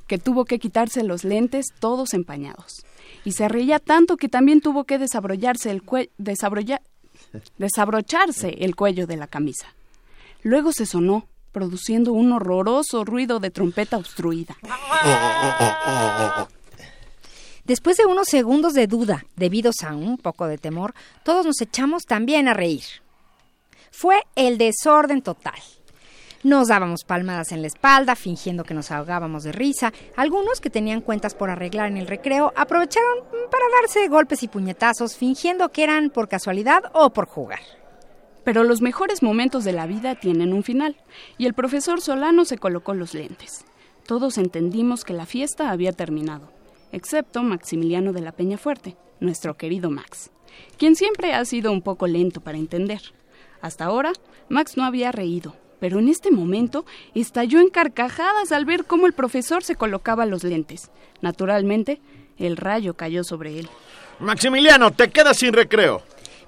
que 0.07 0.17
tuvo 0.19 0.45
que 0.45 0.59
quitarse 0.59 1.03
los 1.03 1.23
lentes 1.23 1.65
todos 1.79 2.13
empañados. 2.13 2.85
Y 3.23 3.31
se 3.31 3.47
reía 3.47 3.79
tanto 3.79 4.17
que 4.17 4.29
también 4.29 4.61
tuvo 4.61 4.83
que 4.83 4.99
desabrollarse 4.99 5.71
el 5.71 5.83
cue- 5.83 6.11
desabrolla- 6.19 6.81
desabrocharse 7.57 8.49
el 8.63 8.75
cuello 8.75 9.07
de 9.07 9.17
la 9.17 9.25
camisa. 9.25 9.73
Luego 10.43 10.71
se 10.71 10.85
sonó, 10.85 11.27
produciendo 11.55 12.11
un 12.11 12.33
horroroso 12.33 13.05
ruido 13.05 13.39
de 13.39 13.49
trompeta 13.49 13.95
obstruida. 13.95 14.57
Después 17.63 17.95
de 17.95 18.05
unos 18.05 18.27
segundos 18.27 18.73
de 18.73 18.87
duda, 18.87 19.25
debidos 19.37 19.81
a 19.83 19.95
un 19.95 20.17
poco 20.17 20.47
de 20.47 20.57
temor, 20.57 20.93
todos 21.23 21.45
nos 21.45 21.61
echamos 21.61 22.03
también 22.03 22.49
a 22.49 22.53
reír. 22.53 22.83
Fue 23.89 24.21
el 24.35 24.57
desorden 24.57 25.21
total. 25.21 25.55
Nos 26.43 26.67
dábamos 26.67 27.05
palmadas 27.05 27.53
en 27.53 27.61
la 27.61 27.67
espalda, 27.67 28.17
fingiendo 28.17 28.65
que 28.65 28.73
nos 28.73 28.91
ahogábamos 28.91 29.43
de 29.43 29.53
risa. 29.53 29.93
Algunos 30.17 30.59
que 30.59 30.69
tenían 30.69 30.99
cuentas 30.99 31.35
por 31.35 31.49
arreglar 31.49 31.87
en 31.87 31.95
el 31.95 32.07
recreo 32.07 32.51
aprovecharon 32.57 33.19
para 33.49 33.63
darse 33.81 34.09
golpes 34.09 34.43
y 34.43 34.49
puñetazos, 34.49 35.15
fingiendo 35.15 35.69
que 35.69 35.85
eran 35.85 36.09
por 36.09 36.27
casualidad 36.27 36.83
o 36.91 37.11
por 37.11 37.27
jugar. 37.27 37.61
Pero 38.45 38.63
los 38.63 38.81
mejores 38.81 39.21
momentos 39.21 39.65
de 39.65 39.73
la 39.73 39.87
vida 39.87 40.15
tienen 40.15 40.53
un 40.53 40.63
final, 40.63 40.95
y 41.37 41.47
el 41.47 41.53
profesor 41.53 41.99
Solano 41.99 42.45
se 42.45 42.57
colocó 42.57 42.93
los 42.93 43.13
lentes. 43.13 43.65
Todos 44.05 44.37
entendimos 44.37 45.03
que 45.03 45.13
la 45.13 45.25
fiesta 45.25 45.71
había 45.71 45.91
terminado, 45.91 46.51
excepto 46.91 47.41
Maximiliano 47.41 48.13
de 48.13 48.21
la 48.21 48.31
Peñafuerte, 48.31 48.95
nuestro 49.19 49.57
querido 49.57 49.89
Max, 49.89 50.29
quien 50.77 50.95
siempre 50.95 51.33
ha 51.33 51.43
sido 51.43 51.71
un 51.71 51.81
poco 51.81 52.05
lento 52.05 52.39
para 52.39 52.59
entender. 52.59 53.01
Hasta 53.61 53.85
ahora, 53.85 54.13
Max 54.47 54.77
no 54.77 54.83
había 54.83 55.11
reído, 55.11 55.55
pero 55.79 55.97
en 55.97 56.07
este 56.07 56.29
momento 56.29 56.85
estalló 57.15 57.59
en 57.59 57.69
carcajadas 57.69 58.51
al 58.51 58.65
ver 58.65 58.85
cómo 58.85 59.07
el 59.07 59.13
profesor 59.13 59.63
se 59.63 59.75
colocaba 59.75 60.27
los 60.27 60.43
lentes. 60.43 60.91
Naturalmente, 61.21 61.99
el 62.37 62.57
rayo 62.57 62.93
cayó 62.93 63.23
sobre 63.23 63.59
él. 63.59 63.69
Maximiliano, 64.19 64.91
te 64.91 65.09
quedas 65.09 65.37
sin 65.37 65.51
recreo. 65.51 66.03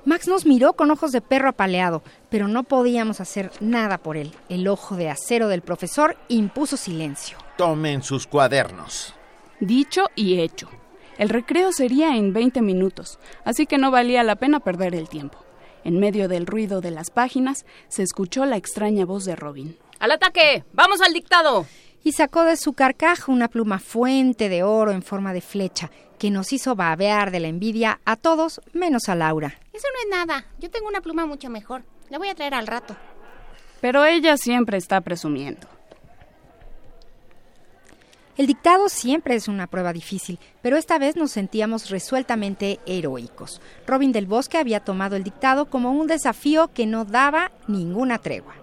Max 0.08 0.26
nos 0.26 0.46
miró 0.46 0.72
con 0.72 0.90
ojos 0.90 1.12
de 1.12 1.20
perro 1.20 1.50
apaleado, 1.50 2.02
pero 2.30 2.48
no 2.48 2.64
podíamos 2.64 3.20
hacer 3.20 3.52
nada 3.60 3.98
por 3.98 4.16
él. 4.16 4.32
El 4.48 4.70
ojo 4.70 4.96
de 4.96 5.10
acero 5.10 5.50
del 5.50 5.62
profesor 5.62 6.16
impuso 6.30 6.78
silencio. 6.78 7.38
Tomen 7.58 8.02
sus 8.02 8.26
cuadernos. 8.26 9.14
Dicho 9.60 10.06
y 10.16 10.40
hecho. 10.40 10.70
El 11.18 11.28
recreo 11.28 11.74
sería 11.74 12.16
en 12.16 12.32
20 12.32 12.62
minutos, 12.62 13.20
así 13.44 13.66
que 13.66 13.78
no 13.78 13.92
valía 13.92 14.24
la 14.24 14.38
pena 14.38 14.62
perder 14.62 14.96
el 14.96 15.10
tiempo. 15.10 15.40
En 15.84 16.00
medio 16.00 16.30
del 16.30 16.46
ruido 16.46 16.80
de 16.80 16.92
las 16.92 17.10
páginas 17.10 17.66
se 17.90 18.04
escuchó 18.04 18.46
la 18.46 18.56
extraña 18.56 19.04
voz 19.04 19.26
de 19.26 19.36
Robin. 19.36 19.78
¡Al 20.00 20.12
ataque! 20.12 20.64
¡Vamos 20.72 21.02
al 21.02 21.12
dictado! 21.12 21.66
Y 22.06 22.14
sacó 22.14 22.44
de 22.44 22.56
su 22.56 22.72
carcaja 22.72 23.30
una 23.30 23.50
pluma 23.50 23.80
fuente 23.80 24.48
de 24.48 24.64
oro 24.64 24.94
en 24.94 25.04
forma 25.04 25.34
de 25.34 25.42
flecha, 25.42 25.92
que 26.18 26.32
nos 26.32 26.54
hizo 26.54 26.76
babear 26.76 27.32
de 27.32 27.40
la 27.40 27.48
envidia 27.48 28.00
a 28.06 28.16
todos 28.16 28.62
menos 28.74 29.10
a 29.10 29.16
Laura. 29.16 29.60
Eso 29.74 29.88
no 29.94 30.02
es 30.04 30.18
nada. 30.18 30.46
Yo 30.60 30.70
tengo 30.70 30.88
una 30.88 31.02
pluma 31.02 31.26
mucho 31.26 31.50
mejor. 31.50 31.84
La 32.10 32.18
voy 32.18 32.30
a 32.30 32.36
traer 32.36 32.54
al 32.54 32.68
rato. 32.68 32.96
Pero 33.82 34.06
ella 34.06 34.38
siempre 34.38 34.78
está 34.78 35.02
presumiendo. 35.02 35.68
El 38.38 38.46
dictado 38.46 38.88
siempre 38.88 39.34
es 39.34 39.48
una 39.48 39.66
prueba 39.66 39.92
difícil, 39.94 40.38
pero 40.62 40.78
esta 40.78 41.00
vez 41.00 41.16
nos 41.16 41.32
sentíamos 41.32 41.90
resueltamente 41.90 42.80
heroicos. 42.86 43.62
Robin 43.88 44.12
del 44.12 44.28
Bosque 44.28 44.60
había 44.60 44.80
tomado 44.80 45.16
el 45.16 45.24
dictado 45.24 45.66
como 45.72 45.92
un 45.92 46.06
desafío 46.06 46.72
que 46.72 46.86
no 46.86 47.04
daba 47.04 47.52
ninguna 47.68 48.20
tregua. 48.20 48.54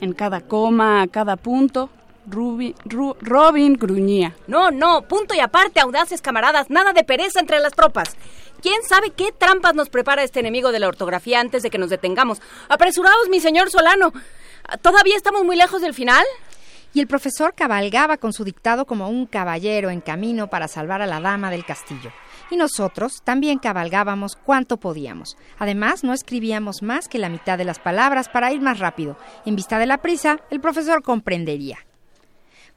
En 0.00 0.14
cada 0.14 0.40
coma, 0.40 1.00
a 1.00 1.06
cada 1.06 1.36
punto, 1.36 1.90
Ruby- 2.26 2.74
Ru- 2.84 3.16
Robin 3.20 3.74
gruñía. 3.74 4.34
No, 4.46 4.70
no, 4.70 5.02
punto 5.02 5.34
y 5.34 5.40
aparte, 5.40 5.80
audaces 5.80 6.22
camaradas, 6.22 6.70
nada 6.70 6.92
de 6.92 7.04
pereza 7.04 7.40
entre 7.40 7.58
las 7.60 7.72
tropas. 7.74 8.16
¿Quién 8.62 8.82
sabe 8.88 9.10
qué 9.10 9.30
trampas 9.36 9.74
nos 9.74 9.90
prepara 9.90 10.22
este 10.22 10.40
enemigo 10.40 10.72
de 10.72 10.78
la 10.78 10.88
ortografía 10.88 11.38
antes 11.40 11.62
de 11.62 11.70
que 11.70 11.78
nos 11.78 11.90
detengamos? 11.90 12.40
Apresuraos, 12.68 13.28
mi 13.30 13.40
señor 13.40 13.70
Solano. 13.70 14.12
¿Todavía 14.80 15.16
estamos 15.16 15.44
muy 15.44 15.56
lejos 15.56 15.82
del 15.82 15.94
final? 15.94 16.24
y 16.96 17.00
el 17.00 17.08
profesor 17.08 17.54
cabalgaba 17.56 18.18
con 18.18 18.32
su 18.32 18.44
dictado 18.44 18.84
como 18.86 19.08
un 19.08 19.26
caballero 19.26 19.90
en 19.90 20.00
camino 20.00 20.48
para 20.48 20.68
salvar 20.68 21.02
a 21.02 21.06
la 21.06 21.18
dama 21.20 21.50
del 21.50 21.64
castillo. 21.64 22.12
Y 22.52 22.56
nosotros 22.56 23.14
también 23.24 23.58
cabalgábamos 23.58 24.36
cuanto 24.36 24.76
podíamos. 24.76 25.36
Además, 25.58 26.04
no 26.04 26.12
escribíamos 26.12 26.82
más 26.82 27.08
que 27.08 27.18
la 27.18 27.28
mitad 27.28 27.58
de 27.58 27.64
las 27.64 27.80
palabras 27.80 28.28
para 28.28 28.52
ir 28.52 28.60
más 28.60 28.78
rápido. 28.78 29.16
En 29.44 29.56
vista 29.56 29.80
de 29.80 29.86
la 29.86 29.98
prisa, 29.98 30.38
el 30.52 30.60
profesor 30.60 31.02
comprendería. 31.02 31.78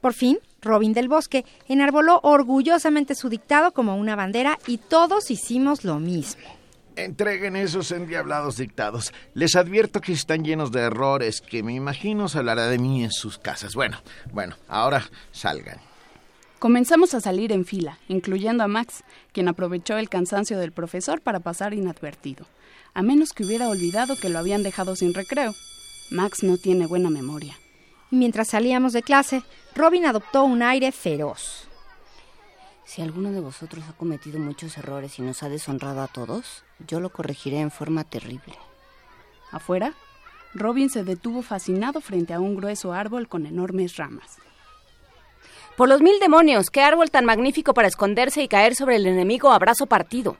Por 0.02 0.14
fin, 0.14 0.40
Robin 0.62 0.94
del 0.94 1.10
Bosque 1.10 1.46
enarboló 1.68 2.20
orgullosamente 2.24 3.16
su 3.16 3.30
dictado 3.30 3.72
como 3.72 3.96
una 3.96 4.16
bandera 4.16 4.60
y 4.68 4.78
todos 4.78 5.32
hicimos 5.32 5.84
lo 5.84 6.00
mismo. 6.00 6.44
Entreguen 6.96 7.56
esos 7.56 7.92
endiablados 7.92 8.58
dictados. 8.58 9.14
Les 9.36 9.56
advierto 9.56 10.02
que 10.02 10.14
están 10.14 10.44
llenos 10.44 10.72
de 10.72 10.82
errores, 10.82 11.42
que 11.42 11.62
me 11.62 11.74
imagino 11.74 12.28
se 12.28 12.40
hablará 12.40 12.68
de 12.68 12.80
mí 12.80 13.04
en 13.04 13.12
sus 13.12 13.38
casas. 13.38 13.76
Bueno, 13.76 14.02
bueno, 14.34 14.56
ahora 14.68 15.08
salgan. 15.32 15.78
Comenzamos 16.58 17.14
a 17.14 17.22
salir 17.22 17.52
en 17.52 17.66
fila, 17.66 18.00
incluyendo 18.08 18.64
a 18.64 18.68
Max, 18.68 19.04
quien 19.32 19.48
aprovechó 19.48 19.98
el 19.98 20.10
cansancio 20.10 20.58
del 20.58 20.72
profesor 20.72 21.22
para 21.22 21.40
pasar 21.40 21.76
inadvertido, 21.76 22.48
a 22.96 23.04
menos 23.04 23.34
que 23.34 23.46
hubiera 23.46 23.70
olvidado 23.70 24.16
que 24.16 24.30
lo 24.30 24.40
habían 24.40 24.64
dejado 24.64 24.96
sin 24.96 25.14
recreo. 25.14 25.54
Max 26.10 26.42
no 26.42 26.58
tiene 26.58 26.88
buena 26.88 27.12
memoria. 27.12 27.56
Y 28.12 28.16
mientras 28.16 28.50
salíamos 28.50 28.94
de 28.94 29.04
clase, 29.04 29.44
Robin 29.76 30.06
adoptó 30.06 30.44
un 30.44 30.64
aire 30.64 30.92
feroz. 30.92 31.68
Si 32.86 33.02
alguno 33.02 33.32
de 33.32 33.42
vosotros 33.42 33.84
ha 33.90 33.94
cometido 33.94 34.40
muchos 34.40 34.78
errores 34.78 35.20
y 35.20 35.22
nos 35.22 35.44
ha 35.44 35.50
deshonrado 35.50 36.02
a 36.02 36.08
todos, 36.08 36.64
yo 36.88 37.02
lo 37.02 37.12
corregiré 37.12 37.60
en 37.60 37.70
forma 37.70 38.06
terrible. 38.06 38.56
Afuera, 39.52 39.94
Robin 40.54 40.90
se 40.90 41.04
detuvo 41.04 41.42
fascinado 41.42 42.00
frente 42.00 42.34
a 42.34 42.40
un 42.40 42.56
grueso 42.56 42.94
árbol 42.94 43.28
con 43.28 43.46
enormes 43.46 43.98
ramas. 43.98 44.38
Por 45.76 45.90
los 45.90 46.02
mil 46.02 46.20
demonios, 46.20 46.70
qué 46.70 46.82
árbol 46.82 47.12
tan 47.12 47.26
magnífico 47.26 47.74
para 47.74 47.88
esconderse 47.88 48.42
y 48.42 48.48
caer 48.48 48.74
sobre 48.74 48.96
el 48.96 49.06
enemigo 49.06 49.52
a 49.52 49.60
brazo 49.60 49.86
partido. 49.86 50.38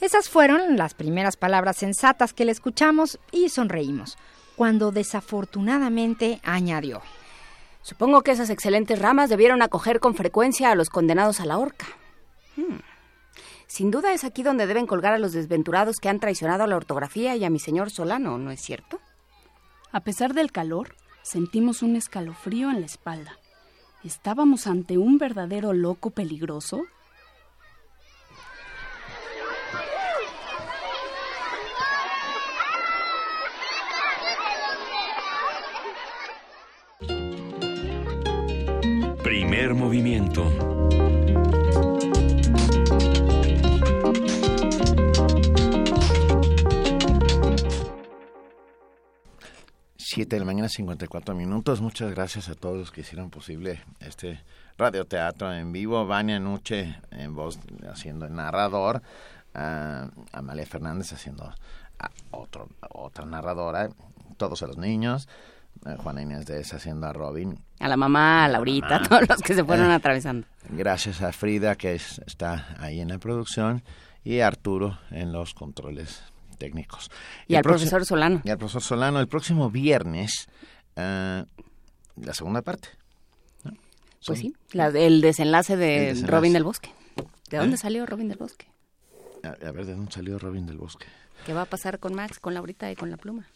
Esas 0.00 0.28
fueron 0.30 0.76
las 0.76 0.94
primeras 0.94 1.36
palabras 1.36 1.76
sensatas 1.76 2.32
que 2.32 2.44
le 2.44 2.52
escuchamos 2.52 3.18
y 3.32 3.48
sonreímos, 3.48 4.16
cuando 4.58 4.90
desafortunadamente 4.90 6.40
añadió. 6.42 7.00
Supongo 7.82 8.22
que 8.22 8.32
esas 8.32 8.50
excelentes 8.50 8.98
ramas 8.98 9.30
debieron 9.30 9.62
acoger 9.62 10.00
con 10.00 10.16
frecuencia 10.16 10.72
a 10.72 10.74
los 10.74 10.90
condenados 10.90 11.38
a 11.38 11.46
la 11.46 11.58
horca. 11.58 11.86
Hmm. 12.56 12.80
Sin 13.68 13.92
duda 13.92 14.12
es 14.12 14.24
aquí 14.24 14.42
donde 14.42 14.66
deben 14.66 14.88
colgar 14.88 15.14
a 15.14 15.18
los 15.18 15.32
desventurados 15.32 15.98
que 15.98 16.08
han 16.08 16.18
traicionado 16.18 16.64
a 16.64 16.66
la 16.66 16.76
ortografía 16.76 17.36
y 17.36 17.44
a 17.44 17.50
mi 17.50 17.60
señor 17.60 17.90
Solano, 17.90 18.36
¿no 18.36 18.50
es 18.50 18.60
cierto? 18.60 18.98
A 19.92 20.00
pesar 20.00 20.34
del 20.34 20.50
calor, 20.50 20.96
sentimos 21.22 21.82
un 21.82 21.94
escalofrío 21.94 22.68
en 22.72 22.80
la 22.80 22.86
espalda. 22.86 23.38
¿Estábamos 24.02 24.66
ante 24.66 24.98
un 24.98 25.18
verdadero 25.18 25.72
loco 25.72 26.10
peligroso? 26.10 26.82
Primer 39.28 39.74
movimiento. 39.74 40.42
Siete 49.98 50.36
de 50.36 50.40
la 50.40 50.46
mañana, 50.46 50.70
54 50.70 51.34
minutos. 51.34 51.82
Muchas 51.82 52.10
gracias 52.12 52.48
a 52.48 52.54
todos 52.54 52.78
los 52.78 52.90
que 52.90 53.02
hicieron 53.02 53.28
posible 53.28 53.84
este 54.00 54.42
radioteatro 54.78 55.52
en 55.52 55.72
vivo. 55.72 56.06
Vania 56.06 56.40
Nuche 56.40 56.98
en 57.10 57.34
voz 57.34 57.58
haciendo 57.86 58.24
el 58.24 58.34
narrador. 58.34 59.02
ah, 59.52 60.08
Amalia 60.32 60.64
Fernández 60.64 61.12
haciendo 61.12 61.52
a 61.98 62.10
otro, 62.30 62.70
otra 62.80 63.26
narradora. 63.26 63.90
Todos 64.38 64.62
los 64.62 64.78
niños. 64.78 65.28
Eh, 65.86 65.96
Juana 65.98 66.22
Inés 66.22 66.46
de 66.46 66.60
esa 66.60 66.76
haciendo 66.76 67.06
a 67.06 67.12
Robin. 67.12 67.58
A 67.80 67.88
la 67.88 67.96
mamá, 67.96 68.44
a 68.44 68.48
Laurita, 68.48 68.88
mamá. 69.00 69.08
todos 69.08 69.28
los 69.28 69.40
que 69.42 69.54
se 69.54 69.64
fueron 69.64 69.90
Eh, 69.90 69.94
atravesando. 69.94 70.46
Gracias 70.70 71.22
a 71.22 71.32
Frida, 71.32 71.76
que 71.76 71.94
es- 71.94 72.20
está 72.26 72.74
ahí 72.78 73.00
en 73.00 73.08
la 73.08 73.18
producción, 73.18 73.82
y 74.24 74.40
a 74.40 74.46
Arturo 74.48 74.98
en 75.10 75.32
los 75.32 75.54
controles 75.54 76.22
técnicos. 76.58 77.10
Y 77.46 77.52
el 77.52 77.58
al 77.58 77.62
profesor 77.62 78.04
Solano. 78.04 78.40
Y 78.44 78.50
al 78.50 78.58
profesor 78.58 78.82
Solano. 78.82 79.20
El 79.20 79.28
próximo 79.28 79.70
viernes, 79.70 80.48
ah, 80.96 81.44
la 82.16 82.34
segunda 82.34 82.62
parte. 82.62 82.88
Pues 84.26 84.40
sí, 84.40 84.54
la- 84.72 84.88
el 84.88 85.20
desenlace 85.20 85.76
de 85.76 85.96
El 86.08 86.14
desenlace. 86.16 86.32
Robin 86.36 86.52
del 86.52 86.64
Bosque. 86.64 86.90
¿De 87.50 87.56
dónde 87.58 87.76
¿Eh? 87.76 87.78
salió 87.78 88.04
Robin 88.04 88.28
del 88.28 88.36
Bosque? 88.36 88.66
A, 89.44 89.48
a 89.66 89.72
ver, 89.72 89.86
¿de 89.86 89.94
dónde 89.94 90.10
salió 90.12 90.38
Robin 90.38 90.66
del 90.66 90.76
Bosque? 90.76 91.06
¿Qué 91.48 91.54
va 91.54 91.62
a 91.62 91.64
pasar 91.64 91.98
con 91.98 92.14
Max, 92.14 92.38
con 92.40 92.52
Laurita 92.52 92.90
y 92.90 92.94
con 92.94 93.10
la 93.10 93.16
pluma? 93.16 93.46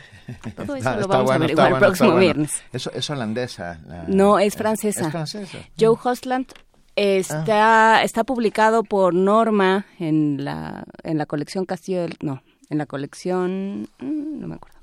Todo 0.56 0.74
eso 0.74 0.76
Está- 0.76 0.96
lo 0.96 1.06
vamos 1.06 1.24
bueno, 1.26 1.32
a 1.32 1.34
averiguar 1.36 1.66
el 1.66 1.72
bueno, 1.74 1.76
está 1.76 1.86
próximo 1.86 2.08
bueno. 2.12 2.20
viernes. 2.20 2.50
Eso 2.72 2.90
es 2.94 3.10
holandesa. 3.10 3.78
la- 3.86 4.04
No, 4.08 4.38
es 4.38 4.56
francesa. 4.56 5.02
Es 5.06 5.10
francesa. 5.12 5.58
Joe 5.78 5.94
Hostland 6.02 6.46
está, 6.96 8.02
está 8.04 8.24
publicado 8.24 8.84
por 8.84 9.12
Norma 9.12 9.84
en 9.98 10.42
la, 10.42 10.84
en 11.02 11.18
la 11.18 11.26
colección 11.26 11.66
Castillo 11.66 12.00
del... 12.00 12.16
No, 12.22 12.42
en 12.70 12.78
la 12.78 12.86
colección... 12.86 13.82
mm, 13.98 14.40
No 14.40 14.48
me 14.48 14.54
acuerdo. 14.54 14.78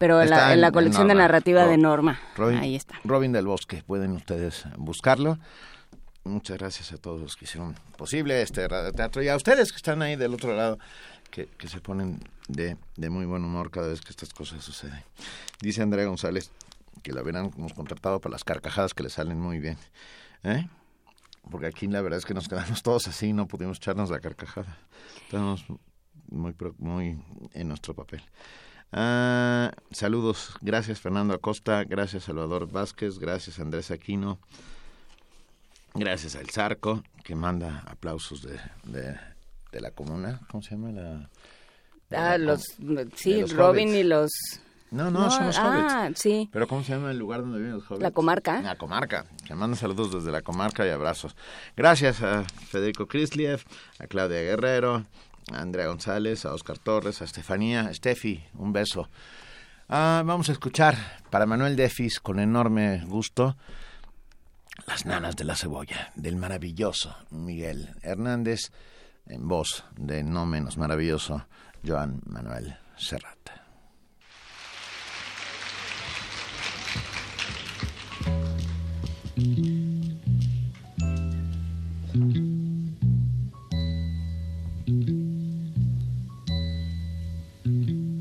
Pero 0.00 0.20
en 0.20 0.28
la, 0.30 0.52
en 0.52 0.60
la 0.60 0.66
en- 0.66 0.72
en 0.72 0.74
colección 0.74 1.06
de 1.06 1.14
narrativa 1.14 1.64
de 1.66 1.76
Norma. 1.78 2.18
Robin, 2.36 2.58
Ahí 2.58 2.74
está. 2.74 2.96
Robin 3.04 3.30
del 3.30 3.46
Bosque, 3.46 3.84
pueden 3.86 4.10
ustedes 4.10 4.64
buscarlo. 4.78 5.38
Muchas 6.24 6.58
gracias 6.58 6.90
a 6.92 6.96
todos 6.96 7.20
los 7.20 7.36
que 7.36 7.44
hicieron 7.44 7.76
posible 7.96 8.42
este 8.42 8.66
radioteatro 8.66 9.22
y 9.22 9.28
a 9.28 9.36
ustedes 9.36 9.70
que 9.70 9.76
están 9.76 10.02
ahí 10.02 10.16
del 10.16 10.34
otro 10.34 10.56
lado, 10.56 10.76
que, 11.30 11.48
se 11.68 11.80
ponen 11.80 12.20
de, 12.48 12.76
de 12.96 13.10
muy 13.10 13.26
buen 13.26 13.44
humor 13.44 13.70
cada 13.70 13.88
vez 13.88 14.00
que 14.00 14.10
estas 14.10 14.32
cosas 14.32 14.64
suceden. 14.64 15.02
Dice 15.60 15.82
Andrea 15.82 16.06
González 16.06 16.50
que 17.02 17.12
la 17.12 17.22
hubieran 17.22 17.52
hemos 17.56 17.72
contratado 17.72 18.20
para 18.20 18.32
las 18.32 18.44
carcajadas 18.44 18.94
que 18.94 19.02
le 19.02 19.10
salen 19.10 19.40
muy 19.40 19.58
bien. 19.58 19.78
¿Eh? 20.42 20.68
Porque 21.50 21.66
aquí 21.66 21.86
la 21.86 22.00
verdad 22.00 22.18
es 22.18 22.26
que 22.26 22.34
nos 22.34 22.48
quedamos 22.48 22.82
todos 22.82 23.06
así 23.08 23.32
no 23.32 23.46
pudimos 23.46 23.78
echarnos 23.78 24.10
la 24.10 24.20
carcajada. 24.20 24.76
Estamos 25.24 25.64
muy, 26.28 26.54
muy 26.78 27.18
en 27.52 27.68
nuestro 27.68 27.94
papel. 27.94 28.22
Ah, 28.92 29.72
saludos, 29.90 30.54
gracias 30.60 31.00
Fernando 31.00 31.34
Acosta, 31.34 31.84
gracias 31.84 32.24
Salvador 32.24 32.70
Vázquez, 32.70 33.18
gracias 33.18 33.58
Andrés 33.58 33.90
Aquino, 33.90 34.38
gracias 35.94 36.36
al 36.36 36.48
Zarco, 36.50 37.02
que 37.24 37.34
manda 37.34 37.82
aplausos 37.86 38.42
de, 38.42 39.18
de 39.76 39.82
la 39.82 39.90
comuna, 39.90 40.40
¿cómo 40.50 40.62
se 40.62 40.70
llama? 40.70 40.90
La, 40.92 41.30
Ah, 42.12 42.38
los, 42.38 42.62
sí, 43.16 43.40
los 43.40 43.52
Robin 43.52 43.88
hobbits. 43.88 44.00
y 44.00 44.02
los... 44.04 44.30
No, 44.92 45.10
no, 45.10 45.28
son 45.30 45.46
los 45.46 45.58
hobbits. 45.58 45.92
Ah, 45.92 46.10
sí. 46.14 46.48
Pero 46.52 46.68
¿cómo 46.68 46.84
se 46.84 46.92
llama 46.92 47.10
el 47.10 47.18
lugar 47.18 47.40
donde 47.40 47.58
viven 47.58 47.74
los 47.74 47.84
hobbits? 47.90 48.02
La 48.02 48.12
comarca. 48.12 48.62
La 48.62 48.76
comarca. 48.76 49.26
Que 49.44 49.54
saludos 49.76 50.12
desde 50.12 50.30
la 50.30 50.42
comarca 50.42 50.86
y 50.86 50.90
abrazos. 50.90 51.34
Gracias 51.76 52.22
a 52.22 52.44
Federico 52.44 53.06
Krisliev, 53.06 53.64
a 53.98 54.06
Claudia 54.06 54.40
Guerrero, 54.42 55.04
a 55.52 55.60
Andrea 55.60 55.88
González, 55.88 56.44
a 56.44 56.54
Oscar 56.54 56.78
Torres, 56.78 57.20
a 57.20 57.24
Estefanía, 57.24 57.92
Steffi, 57.92 58.44
un 58.54 58.72
beso. 58.72 59.08
Ah, 59.88 60.22
vamos 60.24 60.48
a 60.48 60.52
escuchar 60.52 60.96
para 61.30 61.46
Manuel 61.46 61.74
Defis 61.76 62.18
con 62.20 62.40
enorme 62.40 63.04
gusto 63.06 63.56
Las 64.86 65.06
nanas 65.06 65.36
de 65.36 65.44
la 65.44 65.54
cebolla 65.54 66.12
del 66.16 66.34
maravilloso 66.36 67.16
Miguel 67.30 67.90
Hernández 68.02 68.72
en 69.28 69.48
voz 69.48 69.84
de 69.96 70.22
no 70.22 70.46
menos 70.46 70.76
maravilloso 70.76 71.46
Joan 71.84 72.20
Manuel 72.26 72.76
Serrat. 72.96 73.36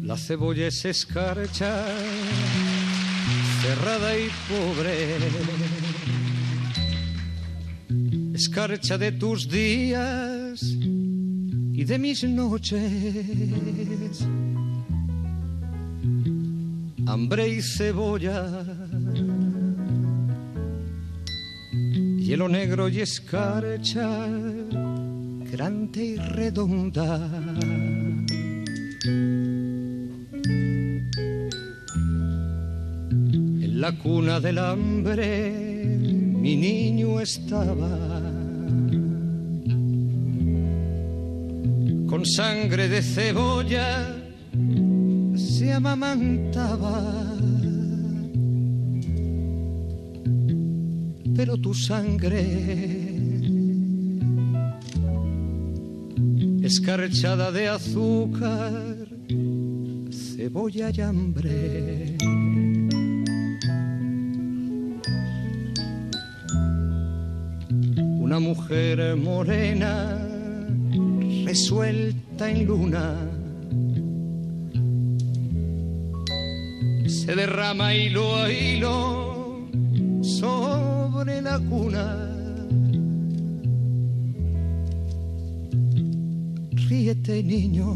La 0.04 0.18
cebolla 0.18 0.68
es 0.68 0.86
escarcha, 0.86 1.86
cerrada 3.62 4.18
y 4.18 4.30
pobre. 4.50 5.18
Escarcha 8.34 8.98
de 8.98 9.14
tus 9.14 9.48
días 9.48 10.62
y 11.78 11.84
de 11.84 12.00
mis 12.00 12.24
noches. 12.24 12.82
Hambre 17.06 17.50
y 17.50 17.62
cebolla. 17.62 18.64
Hielo 22.18 22.48
negro 22.48 22.88
y 22.88 23.02
escarcha, 23.02 24.28
grande 25.52 26.06
y 26.06 26.16
redonda. 26.16 27.30
El 33.66 33.82
la 33.82 33.92
cuna 34.00 34.40
del 34.40 34.58
hambre, 34.60 35.52
mi 36.42 36.56
niño 36.56 37.20
estaba. 37.20 38.25
Sangre 42.26 42.90
de 42.90 43.02
cebolla 43.02 44.16
se 45.36 45.72
amamantaba. 45.72 47.14
Pero 51.36 51.58
tu 51.58 51.74
sangre 51.74 53.06
escarchada 56.64 57.52
de 57.52 57.68
azúcar, 57.68 59.08
cebolla 60.12 60.90
y 60.90 61.02
hambre. 61.02 62.18
Una 68.20 68.40
mujer 68.40 69.16
morena, 69.16 70.35
resuelta 71.56 72.52
en 72.52 72.66
luna, 72.66 73.16
se 77.08 77.34
derrama 77.34 77.96
hilo 77.96 78.36
a 78.36 78.52
hilo 78.52 79.70
sobre 80.22 81.42
la 81.42 81.58
cuna. 81.60 82.06
Ríete, 86.90 87.42
niño, 87.42 87.88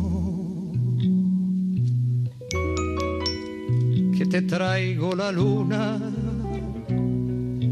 que 4.18 4.26
te 4.26 4.42
traigo 4.44 5.14
la 5.18 5.34
luna 5.34 6.00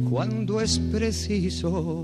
cuando 0.09 0.59
es 0.59 0.79
preciso. 0.79 2.03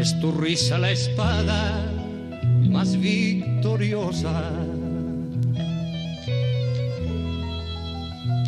Es 0.00 0.18
tu 0.20 0.32
risa 0.32 0.78
la 0.78 0.90
espada 0.90 1.88
más 2.68 2.96
victoriosa. 2.96 4.50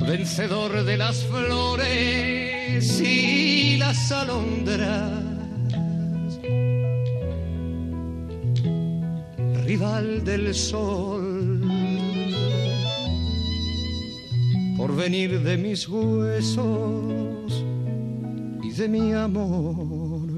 Vencedor 0.04 0.82
de 0.82 0.96
las 0.96 1.24
flores 1.24 3.00
y 3.00 3.76
las 3.76 4.10
alondras. 4.10 5.22
Rival 9.64 10.24
del 10.24 10.52
sol. 10.52 11.23
Por 14.94 15.02
venir 15.02 15.40
de 15.40 15.56
mis 15.56 15.88
huesos 15.88 17.64
y 18.62 18.70
de 18.70 18.88
mi 18.88 19.12
amor. 19.12 20.28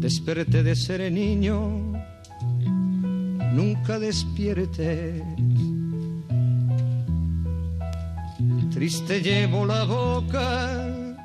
Desperté 0.00 0.64
de 0.64 0.74
ser 0.74 1.12
niño, 1.12 1.92
nunca 3.52 4.00
despierte. 4.00 5.22
Triste 8.72 9.20
llevo 9.20 9.66
la 9.66 9.84
boca, 9.84 11.16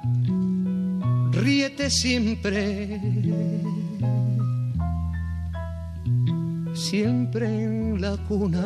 ríete 1.31 1.89
siempre, 1.89 2.99
siempre 6.89 7.45
en 7.45 7.99
la 7.99 8.15
cuna, 8.29 8.65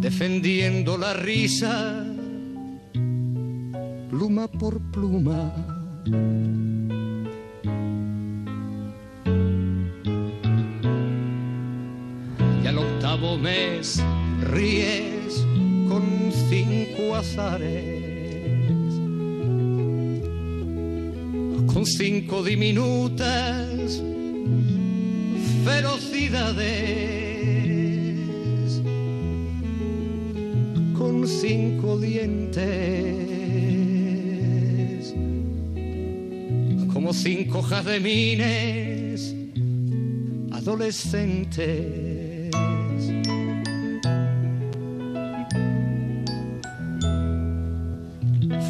defendiendo 0.00 0.96
la 0.96 1.12
risa, 1.12 2.02
pluma 4.08 4.48
por 4.48 4.80
pluma. 4.90 5.52
Y 12.62 12.66
al 12.66 12.78
octavo 12.78 13.36
mes 13.36 14.02
ríes 14.50 15.44
con 15.90 16.04
cinco 16.48 17.16
azares, 17.16 18.94
con 21.66 21.84
cinco 21.84 22.42
diminutas 22.42 24.02
ferocidades, 25.64 26.62
con 30.98 31.26
cinco 31.26 31.98
dientes, 31.98 32.62
como 36.92 37.12
cinco 37.12 37.62
jazmines 37.62 39.34
adolescentes. 40.52 42.10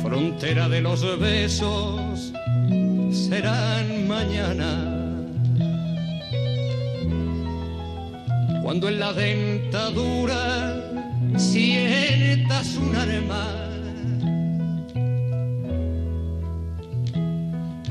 Frontera 0.03 0.69
de 0.69 0.81
los 0.81 1.19
besos 1.19 2.33
serán 3.13 4.09
mañana. 4.09 4.92
Cuando 8.63 8.89
en 8.89 9.01
la 9.01 9.13
dentadura 9.13 10.81
sientas 11.37 12.77
un 12.77 12.95
arma, 12.95 13.45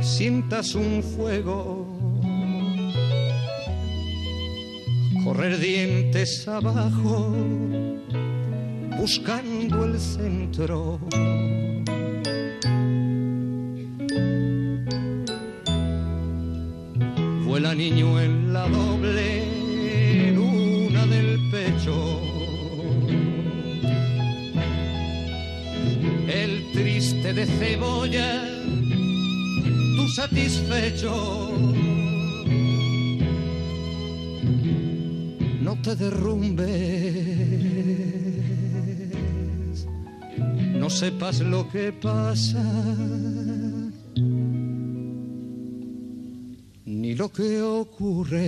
sientas 0.01 0.73
un 0.73 1.03
fuego, 1.03 1.85
correr 5.25 5.59
dientes 5.59 6.47
abajo, 6.47 7.35
buscando 8.97 9.83
el 9.83 9.99
centro. 9.99 10.99
Vuela 17.45 17.75
niño 17.75 18.21
en 18.21 18.53
la 18.53 18.67
doble 18.69 19.50
triste 26.73 27.33
de 27.33 27.45
cebolla, 27.45 28.43
tú 29.95 30.07
satisfecho. 30.09 31.51
No 35.61 35.81
te 35.81 35.95
derrumbes, 35.95 36.67
no 40.75 40.89
sepas 40.89 41.39
lo 41.39 41.69
que 41.69 41.93
pasa. 41.93 42.63
ni 47.01 47.15
lo 47.15 47.29
que 47.29 47.61
ocurre. 47.61 48.47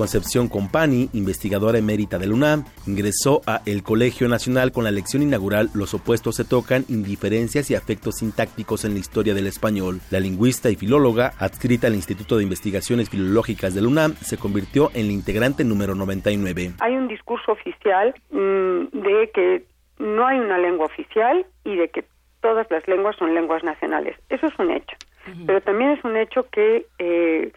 Concepción 0.00 0.48
Compani, 0.48 1.10
investigadora 1.12 1.76
emérita 1.76 2.16
del 2.16 2.32
UNAM, 2.32 2.64
ingresó 2.86 3.42
a 3.46 3.60
el 3.66 3.82
Colegio 3.82 4.28
Nacional 4.28 4.72
con 4.72 4.84
la 4.84 4.90
lección 4.90 5.22
inaugural 5.22 5.68
Los 5.74 5.92
opuestos 5.92 6.36
se 6.36 6.46
tocan, 6.46 6.86
indiferencias 6.88 7.70
y 7.70 7.74
afectos 7.74 8.16
sintácticos 8.20 8.86
en 8.86 8.94
la 8.94 8.98
historia 8.98 9.34
del 9.34 9.46
español. 9.46 10.00
La 10.10 10.18
lingüista 10.18 10.70
y 10.70 10.76
filóloga, 10.76 11.32
adscrita 11.38 11.86
al 11.86 11.96
Instituto 11.96 12.38
de 12.38 12.44
Investigaciones 12.44 13.10
Filológicas 13.10 13.74
del 13.74 13.86
UNAM, 13.86 14.14
se 14.14 14.38
convirtió 14.38 14.88
en 14.94 15.08
la 15.08 15.12
integrante 15.12 15.64
número 15.64 15.94
99. 15.94 16.72
Hay 16.80 16.96
un 16.96 17.06
discurso 17.06 17.52
oficial 17.52 18.14
mmm, 18.30 18.84
de 19.02 19.30
que 19.34 19.64
no 19.98 20.26
hay 20.26 20.38
una 20.38 20.56
lengua 20.56 20.86
oficial 20.86 21.44
y 21.62 21.76
de 21.76 21.90
que 21.90 22.06
todas 22.40 22.66
las 22.70 22.88
lenguas 22.88 23.16
son 23.16 23.34
lenguas 23.34 23.62
nacionales. 23.64 24.16
Eso 24.30 24.46
es 24.46 24.58
un 24.58 24.70
hecho. 24.70 24.96
Uh 25.26 25.30
-huh. 25.32 25.46
Pero 25.46 25.60
también 25.60 25.90
es 25.90 26.02
un 26.04 26.16
hecho 26.16 26.48
que 26.50 26.86
eh, 26.98 27.52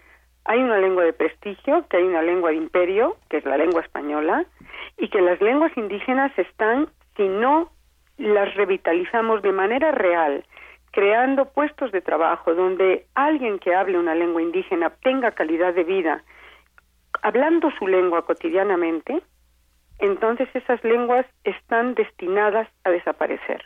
hay 0.45 0.61
una 0.61 0.77
lengua 0.77 1.03
de 1.03 1.13
prestigio, 1.13 1.85
que 1.89 1.97
hay 1.97 2.03
una 2.03 2.21
lengua 2.21 2.51
de 2.51 2.57
imperio, 2.57 3.17
que 3.29 3.37
es 3.37 3.45
la 3.45 3.57
lengua 3.57 3.81
española, 3.81 4.45
y 4.97 5.09
que 5.09 5.21
las 5.21 5.41
lenguas 5.41 5.75
indígenas 5.77 6.31
están, 6.37 6.89
si 7.15 7.27
no 7.27 7.71
las 8.17 8.53
revitalizamos 8.55 9.41
de 9.41 9.51
manera 9.51 9.91
real, 9.91 10.43
creando 10.91 11.45
puestos 11.45 11.91
de 11.91 12.01
trabajo 12.01 12.53
donde 12.53 13.05
alguien 13.15 13.57
que 13.59 13.73
hable 13.73 13.97
una 13.97 14.15
lengua 14.15 14.41
indígena 14.41 14.91
tenga 15.01 15.31
calidad 15.31 15.73
de 15.73 15.83
vida, 15.83 16.23
hablando 17.21 17.71
su 17.79 17.87
lengua 17.87 18.25
cotidianamente, 18.25 19.23
entonces 19.99 20.47
esas 20.53 20.83
lenguas 20.83 21.25
están 21.43 21.95
destinadas 21.95 22.67
a 22.83 22.91
desaparecer. 22.91 23.65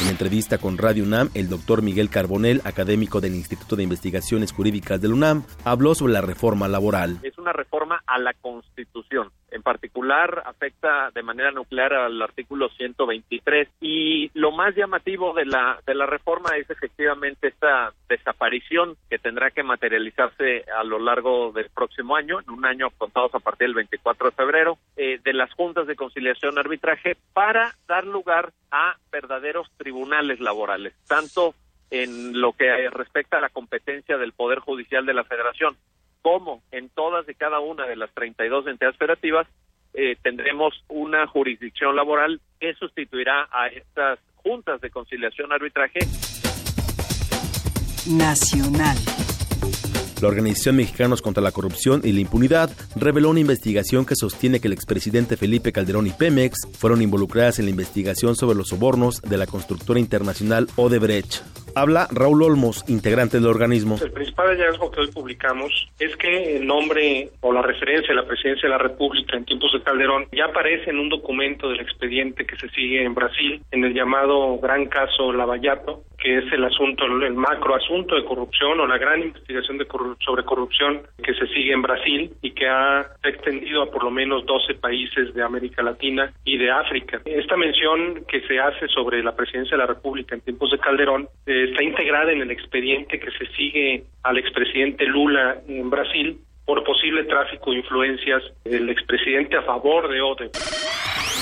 En 0.00 0.06
entrevista 0.06 0.58
con 0.58 0.78
Radio 0.78 1.02
UNAM, 1.02 1.28
el 1.34 1.48
doctor 1.48 1.82
Miguel 1.82 2.08
Carbonel, 2.08 2.60
académico 2.64 3.20
del 3.20 3.34
Instituto 3.34 3.74
de 3.74 3.82
Investigaciones 3.82 4.52
Jurídicas 4.52 5.00
del 5.00 5.12
UNAM, 5.12 5.42
habló 5.64 5.96
sobre 5.96 6.12
la 6.12 6.20
reforma 6.20 6.68
laboral. 6.68 7.18
Es 7.24 7.36
una 7.36 7.52
reforma 7.52 8.00
a 8.06 8.16
la 8.20 8.32
Constitución. 8.34 9.32
En 9.50 9.62
particular, 9.62 10.42
afecta 10.44 11.10
de 11.14 11.22
manera 11.22 11.50
nuclear 11.50 11.94
al 11.94 12.20
artículo 12.20 12.68
123. 12.70 13.68
Y 13.80 14.30
lo 14.34 14.52
más 14.52 14.74
llamativo 14.74 15.32
de 15.32 15.46
la, 15.46 15.80
de 15.86 15.94
la 15.94 16.06
reforma 16.06 16.56
es 16.56 16.68
efectivamente 16.70 17.48
esta 17.48 17.92
desaparición 18.08 18.96
que 19.08 19.18
tendrá 19.18 19.50
que 19.50 19.62
materializarse 19.62 20.64
a 20.76 20.84
lo 20.84 20.98
largo 20.98 21.52
del 21.52 21.70
próximo 21.70 22.16
año, 22.16 22.40
en 22.40 22.50
un 22.50 22.64
año 22.66 22.90
contados 22.96 23.34
a 23.34 23.40
partir 23.40 23.68
del 23.68 23.74
24 23.74 24.30
de 24.30 24.36
febrero, 24.36 24.78
eh, 24.96 25.20
de 25.22 25.32
las 25.32 25.52
juntas 25.54 25.86
de 25.86 25.96
conciliación 25.96 26.58
arbitraje 26.58 27.16
para 27.32 27.74
dar 27.86 28.06
lugar 28.06 28.52
a 28.70 28.96
verdaderos 29.10 29.70
tribunales 29.76 30.40
laborales, 30.40 30.94
tanto 31.06 31.54
en 31.90 32.40
lo 32.40 32.52
que 32.52 32.90
respecta 32.90 33.38
a 33.38 33.40
la 33.40 33.48
competencia 33.48 34.18
del 34.18 34.32
Poder 34.32 34.58
Judicial 34.58 35.06
de 35.06 35.14
la 35.14 35.24
Federación, 35.24 35.76
como 36.22 36.62
en 36.72 36.88
todas 36.90 37.28
y 37.28 37.34
cada 37.34 37.60
una 37.60 37.86
de 37.86 37.96
las 37.96 38.12
32 38.14 38.66
entidades 38.66 38.96
federativas, 38.96 39.46
eh, 39.94 40.16
tendremos 40.22 40.74
una 40.88 41.26
jurisdicción 41.26 41.96
laboral 41.96 42.40
que 42.60 42.74
sustituirá 42.74 43.48
a 43.50 43.68
estas 43.68 44.18
juntas 44.36 44.80
de 44.80 44.90
conciliación 44.90 45.52
arbitraje. 45.52 46.00
Nacional. 48.06 48.96
La 50.20 50.28
Organización 50.28 50.76
Mexicanos 50.76 51.22
contra 51.22 51.42
la 51.42 51.52
Corrupción 51.52 52.00
y 52.02 52.12
la 52.12 52.20
Impunidad 52.20 52.70
reveló 52.96 53.30
una 53.30 53.38
investigación 53.38 54.04
que 54.04 54.16
sostiene 54.16 54.58
que 54.60 54.66
el 54.66 54.72
expresidente 54.72 55.36
Felipe 55.36 55.70
Calderón 55.70 56.08
y 56.08 56.10
Pemex 56.10 56.58
fueron 56.72 57.02
involucradas 57.02 57.60
en 57.60 57.66
la 57.66 57.70
investigación 57.70 58.34
sobre 58.34 58.56
los 58.56 58.68
sobornos 58.68 59.22
de 59.22 59.36
la 59.36 59.46
constructora 59.46 60.00
internacional 60.00 60.66
Odebrecht. 60.74 61.42
Habla 61.74 62.08
Raúl 62.10 62.42
Olmos, 62.42 62.84
integrante 62.88 63.38
del 63.38 63.46
organismo. 63.46 63.96
El 64.02 64.12
principal 64.12 64.48
hallazgo 64.48 64.90
que 64.90 65.00
hoy 65.00 65.10
publicamos 65.12 65.88
es 65.98 66.16
que 66.16 66.56
el 66.56 66.66
nombre 66.66 67.30
o 67.40 67.52
la 67.52 67.62
referencia 67.62 68.08
de 68.08 68.20
la 68.20 68.26
presidencia 68.26 68.68
de 68.68 68.74
la 68.76 68.78
República 68.78 69.36
en 69.36 69.44
tiempos 69.44 69.72
de 69.72 69.82
Calderón 69.82 70.26
ya 70.32 70.46
aparece 70.46 70.90
en 70.90 70.98
un 70.98 71.08
documento 71.08 71.68
del 71.68 71.80
expediente 71.80 72.46
que 72.46 72.56
se 72.56 72.68
sigue 72.70 73.04
en 73.04 73.14
Brasil, 73.14 73.62
en 73.70 73.84
el 73.84 73.94
llamado 73.94 74.58
Gran 74.58 74.86
Caso 74.86 75.32
Lavallato, 75.32 76.02
que 76.18 76.38
es 76.38 76.52
el 76.52 76.64
asunto, 76.64 77.04
el 77.04 77.34
macro 77.34 77.76
asunto 77.76 78.16
de 78.16 78.24
corrupción 78.24 78.80
o 78.80 78.86
la 78.86 78.98
gran 78.98 79.22
investigación 79.22 79.78
de 79.78 79.86
corru 79.86 80.16
sobre 80.24 80.44
corrupción 80.44 81.02
que 81.22 81.32
se 81.34 81.46
sigue 81.48 81.72
en 81.72 81.82
Brasil 81.82 82.32
y 82.42 82.50
que 82.50 82.66
ha 82.66 83.06
extendido 83.22 83.82
a 83.82 83.90
por 83.90 84.02
lo 84.02 84.10
menos 84.10 84.44
12 84.44 84.74
países 84.74 85.32
de 85.32 85.42
América 85.42 85.82
Latina 85.82 86.32
y 86.44 86.58
de 86.58 86.70
África. 86.70 87.20
Esta 87.24 87.56
mención 87.56 88.24
que 88.26 88.40
se 88.48 88.58
hace 88.58 88.88
sobre 88.88 89.22
la 89.22 89.36
presidencia 89.36 89.76
de 89.76 89.82
la 89.82 89.86
República 89.86 90.34
en 90.34 90.40
tiempos 90.40 90.70
de 90.72 90.78
Calderón 90.78 91.28
eh, 91.46 91.67
está 91.70 91.82
integrada 91.82 92.32
en 92.32 92.42
el 92.42 92.50
expediente 92.50 93.18
que 93.18 93.30
se 93.30 93.46
sigue 93.56 94.04
al 94.22 94.38
expresidente 94.38 95.04
Lula 95.06 95.60
en 95.68 95.90
Brasil 95.90 96.38
por 96.64 96.84
posible 96.84 97.24
tráfico 97.24 97.70
de 97.70 97.78
influencias 97.78 98.42
del 98.64 98.90
expresidente 98.90 99.56
a 99.56 99.62
favor 99.62 100.08
de 100.10 100.20
Odebrecht. 100.20 100.56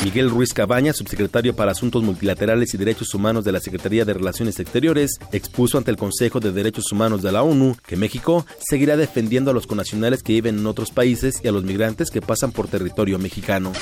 Miguel 0.05 0.31
Ruiz 0.31 0.53
Cabaña, 0.53 0.93
subsecretario 0.93 1.57
para 1.57 1.73
Asuntos 1.73 2.03
Multilaterales 2.03 2.73
y 2.75 2.79
Derechos 2.79 3.15
Humanos 3.15 3.45
de 3.45 3.51
la 3.51 3.61
Secretaría 3.61 4.05
de 4.05 4.15
Relaciones 4.15 4.61
Exteriores, 4.61 5.19
expuso 5.33 5.79
ante 5.79 5.91
el 5.91 5.97
Consejo 5.97 6.39
de 6.39 6.53
Derechos 6.53 6.93
Humanos 6.93 7.23
de 7.23 7.33
la 7.33 7.43
ONU 7.43 7.77
que 7.87 7.97
México 7.97 8.45
seguirá 8.61 8.97
defendiendo 8.97 9.51
a 9.51 9.55
los 9.55 9.67
conacionales 9.67 10.23
que 10.23 10.35
viven 10.35 10.59
en 10.59 10.67
otros 10.67 10.93
países 10.93 11.43
y 11.43 11.49
a 11.49 11.53
los 11.53 11.65
migrantes 11.65 12.11
que 12.11 12.21
pasan 12.21 12.53
por 12.53 12.69
territorio 12.69 13.19
mexicano. 13.19 13.73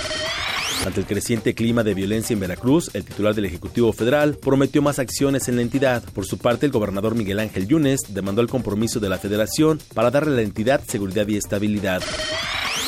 Ante 0.84 1.00
el 1.00 1.06
creciente 1.06 1.54
clima 1.54 1.82
de 1.82 1.94
violencia 1.94 2.34
en 2.34 2.40
Veracruz, 2.40 2.90
el 2.94 3.04
titular 3.04 3.34
del 3.34 3.46
Ejecutivo 3.46 3.92
Federal 3.94 4.36
prometió 4.36 4.82
más 4.82 4.98
acciones 4.98 5.48
en 5.48 5.56
la 5.56 5.62
entidad. 5.62 6.02
Por 6.12 6.26
su 6.26 6.36
parte, 6.36 6.66
el 6.66 6.72
gobernador 6.72 7.14
Miguel 7.14 7.40
Ángel 7.40 7.66
Yunes 7.66 8.00
demandó 8.10 8.42
el 8.42 8.48
compromiso 8.48 9.00
de 9.00 9.08
la 9.08 9.16
Federación 9.16 9.80
para 9.94 10.10
darle 10.10 10.32
a 10.32 10.36
la 10.36 10.42
entidad 10.42 10.82
seguridad 10.86 11.26
y 11.26 11.36
estabilidad. 11.36 12.02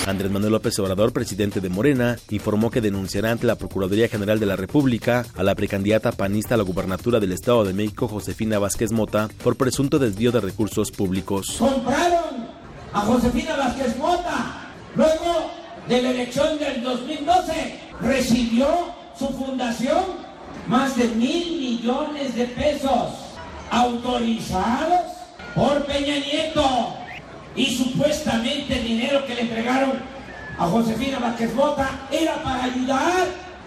Andrés 0.06 0.30
Manuel 0.30 0.52
López 0.52 0.78
Obrador, 0.78 1.12
presidente 1.12 1.62
de 1.62 1.70
Morena, 1.70 2.16
informó 2.30 2.70
que 2.70 2.82
denunciará 2.82 3.30
ante 3.30 3.46
la 3.46 3.56
Procuraduría 3.56 4.08
General 4.08 4.38
de 4.38 4.46
la 4.46 4.56
República 4.56 5.24
a 5.34 5.42
la 5.42 5.54
precandidata 5.54 6.12
panista 6.12 6.54
a 6.54 6.58
la 6.58 6.64
gubernatura 6.64 7.18
del 7.18 7.32
Estado 7.32 7.64
de 7.64 7.72
México, 7.72 8.08
Josefina 8.08 8.58
Vázquez 8.58 8.92
Mota, 8.92 9.28
por 9.42 9.56
presunto 9.56 9.98
desvío 9.98 10.32
de 10.32 10.40
recursos 10.40 10.92
públicos. 10.92 11.56
Compraron 11.58 12.46
a 12.92 13.00
Josefina 13.00 13.56
Vázquez 13.56 13.96
Mota. 13.96 14.70
Luego 14.94 15.50
de 15.88 16.02
la 16.02 16.10
elección 16.10 16.58
del 16.58 16.82
2012 16.82 17.80
recibió 18.00 18.66
su 19.18 19.28
fundación 19.28 20.04
más 20.66 20.96
de 20.96 21.08
mil 21.08 21.58
millones 21.60 22.34
de 22.34 22.46
pesos 22.46 23.12
autorizados 23.70 25.12
por 25.54 25.84
Peña 25.86 26.18
Nieto 26.18 26.94
y 27.54 27.66
supuestamente 27.76 28.78
el 28.78 28.84
dinero 28.84 29.24
que 29.26 29.34
le 29.34 29.42
entregaron 29.42 29.92
a 30.58 30.66
Josefina 30.66 31.18
Vázquez 31.18 31.54
Bota 31.54 31.88
era 32.10 32.42
para 32.42 32.64
ayudar 32.64 33.26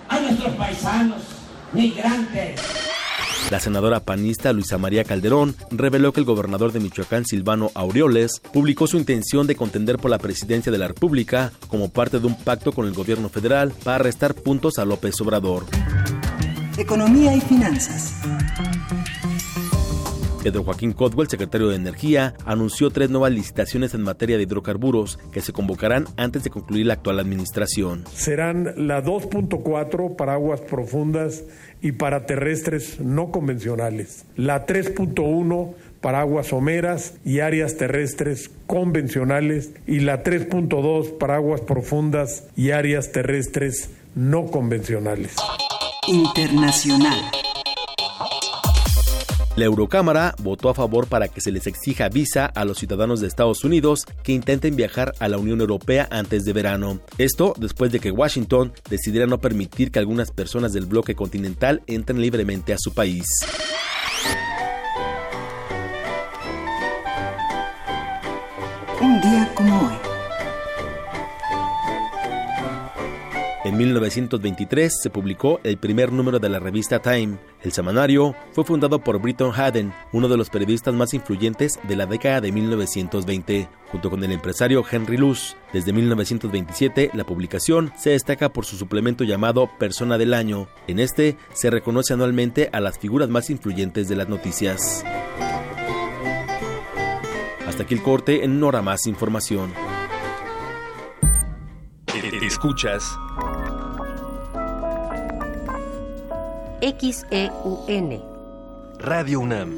a 0.09 0.19
nuestros 0.19 0.53
paisanos 0.55 1.38
migrantes. 1.73 2.59
La 3.49 3.59
senadora 3.59 3.99
panista 3.99 4.53
Luisa 4.53 4.77
María 4.77 5.03
Calderón 5.03 5.55
reveló 5.71 6.13
que 6.13 6.19
el 6.19 6.25
gobernador 6.25 6.71
de 6.71 6.79
Michoacán, 6.79 7.25
Silvano 7.25 7.71
Aureoles, 7.73 8.41
publicó 8.53 8.85
su 8.85 8.97
intención 8.97 9.47
de 9.47 9.55
contender 9.55 9.97
por 9.97 10.11
la 10.11 10.19
presidencia 10.19 10.71
de 10.71 10.77
la 10.77 10.87
República 10.87 11.51
como 11.67 11.89
parte 11.89 12.19
de 12.19 12.27
un 12.27 12.37
pacto 12.37 12.71
con 12.71 12.85
el 12.85 12.93
gobierno 12.93 13.27
federal 13.29 13.73
para 13.83 13.97
restar 13.97 14.35
puntos 14.35 14.77
a 14.77 14.85
López 14.85 15.19
Obrador. 15.21 15.65
Economía 16.77 17.35
y 17.35 17.41
finanzas. 17.41 18.13
Pedro 20.43 20.63
Joaquín 20.63 20.93
Codwell, 20.93 21.27
secretario 21.27 21.67
de 21.69 21.75
Energía, 21.75 22.33
anunció 22.45 22.89
tres 22.89 23.09
nuevas 23.09 23.31
licitaciones 23.31 23.93
en 23.93 24.01
materia 24.01 24.37
de 24.37 24.43
hidrocarburos 24.43 25.19
que 25.31 25.41
se 25.41 25.53
convocarán 25.53 26.05
antes 26.17 26.43
de 26.43 26.49
concluir 26.49 26.85
la 26.85 26.93
actual 26.93 27.19
administración. 27.19 28.05
Serán 28.13 28.73
la 28.75 29.03
2.4 29.03 30.15
para 30.15 30.33
aguas 30.33 30.61
profundas 30.61 31.43
y 31.81 31.93
para 31.93 32.25
terrestres 32.25 32.99
no 32.99 33.31
convencionales, 33.31 34.25
la 34.35 34.65
3.1 34.65 35.73
para 36.01 36.21
aguas 36.21 36.47
someras 36.47 37.15
y 37.25 37.39
áreas 37.39 37.75
terrestres 37.75 38.51
convencionales 38.67 39.73
y 39.85 39.99
la 39.99 40.23
3.2 40.23 41.17
para 41.17 41.35
aguas 41.35 41.61
profundas 41.61 42.45
y 42.55 42.71
áreas 42.71 43.11
terrestres 43.11 43.89
no 44.15 44.45
convencionales. 44.47 45.35
Internacional. 46.07 47.19
La 49.55 49.65
Eurocámara 49.65 50.35
votó 50.39 50.69
a 50.69 50.73
favor 50.73 51.07
para 51.07 51.27
que 51.27 51.41
se 51.41 51.51
les 51.51 51.67
exija 51.67 52.07
visa 52.07 52.45
a 52.45 52.65
los 52.65 52.77
ciudadanos 52.77 53.19
de 53.19 53.27
Estados 53.27 53.63
Unidos 53.63 54.05
que 54.23 54.31
intenten 54.31 54.75
viajar 54.75 55.13
a 55.19 55.27
la 55.27 55.37
Unión 55.37 55.59
Europea 55.59 56.07
antes 56.11 56.45
de 56.45 56.53
verano. 56.53 56.99
Esto 57.17 57.53
después 57.57 57.91
de 57.91 57.99
que 57.99 58.11
Washington 58.11 58.71
decidiera 58.89 59.27
no 59.27 59.39
permitir 59.39 59.91
que 59.91 59.99
algunas 59.99 60.31
personas 60.31 60.71
del 60.71 60.85
bloque 60.85 61.15
continental 61.15 61.81
entren 61.87 62.21
libremente 62.21 62.73
a 62.73 62.77
su 62.79 62.93
país. 62.93 63.25
Un 69.01 69.21
día 69.21 69.51
como 69.55 69.87
hoy. 69.87 70.08
En 73.69 73.77
1923 73.77 74.91
se 74.99 75.11
publicó 75.11 75.59
el 75.63 75.77
primer 75.77 76.11
número 76.11 76.39
de 76.39 76.49
la 76.49 76.57
revista 76.57 77.03
Time. 77.03 77.37
El 77.61 77.71
semanario 77.71 78.33
fue 78.51 78.63
fundado 78.63 78.97
por 78.97 79.21
Britton 79.21 79.53
Haden, 79.55 79.93
uno 80.11 80.27
de 80.27 80.37
los 80.37 80.49
periodistas 80.49 80.95
más 80.95 81.13
influyentes 81.13 81.79
de 81.87 81.95
la 81.95 82.07
década 82.07 82.41
de 82.41 82.51
1920, 82.51 83.69
junto 83.91 84.09
con 84.09 84.23
el 84.23 84.31
empresario 84.31 84.83
Henry 84.89 85.17
Luce. 85.17 85.55
Desde 85.71 85.93
1927, 85.93 87.11
la 87.13 87.25
publicación 87.25 87.93
se 87.95 88.09
destaca 88.09 88.51
por 88.51 88.65
su 88.65 88.75
suplemento 88.75 89.23
llamado 89.23 89.69
Persona 89.77 90.17
del 90.17 90.33
Año. 90.33 90.67
En 90.87 90.97
este 90.97 91.37
se 91.53 91.69
reconoce 91.69 92.13
anualmente 92.13 92.71
a 92.73 92.79
las 92.79 92.97
figuras 92.97 93.29
más 93.29 93.51
influyentes 93.51 94.09
de 94.09 94.15
las 94.15 94.27
noticias. 94.27 95.05
Hasta 97.67 97.83
aquí 97.83 97.93
el 97.93 98.01
corte 98.01 98.43
en 98.43 98.59
Nora 98.59 98.81
Más 98.81 99.05
Información. 99.05 99.71
Escuchas 102.41 103.17
XEUN 106.81 108.23
Radio 108.99 109.41
UNAM. 109.41 109.75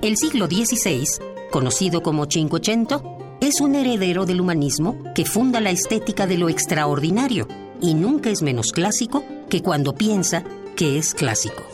El 0.00 0.16
siglo 0.16 0.46
XVI, 0.46 1.04
conocido 1.50 2.02
como 2.02 2.24
Cinquecento, 2.24 3.18
es 3.42 3.60
un 3.60 3.74
heredero 3.74 4.24
del 4.24 4.40
humanismo 4.40 4.96
que 5.14 5.26
funda 5.26 5.60
la 5.60 5.70
estética 5.70 6.26
de 6.26 6.38
lo 6.38 6.48
extraordinario 6.48 7.48
y 7.82 7.92
nunca 7.92 8.30
es 8.30 8.40
menos 8.40 8.72
clásico 8.72 9.24
que 9.50 9.62
cuando 9.62 9.94
piensa 9.94 10.42
que 10.74 10.96
es 10.96 11.12
clásico. 11.12 11.64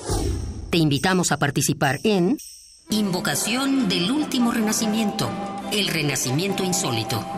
Te 0.71 0.79
invitamos 0.79 1.31
a 1.31 1.39
participar 1.39 2.01
en 2.03 2.37
Invocación 2.91 3.89
del 3.89 4.11
Último 4.11 4.51
Renacimiento, 4.51 5.31
el 5.71 5.87
Renacimiento 5.87 6.65
Insólito. 6.65 7.38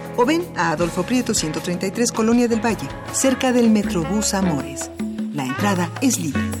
o 0.17 0.25
ven 0.25 0.43
a 0.55 0.71
Adolfo 0.71 1.03
Prieto 1.03 1.33
133 1.33 2.11
Colonia 2.11 2.47
del 2.47 2.63
Valle, 2.63 2.87
cerca 3.13 3.51
del 3.51 3.69
Metrobús 3.69 4.33
Amores. 4.33 4.89
La 5.33 5.45
entrada 5.45 5.89
es 6.01 6.19
libre. 6.19 6.60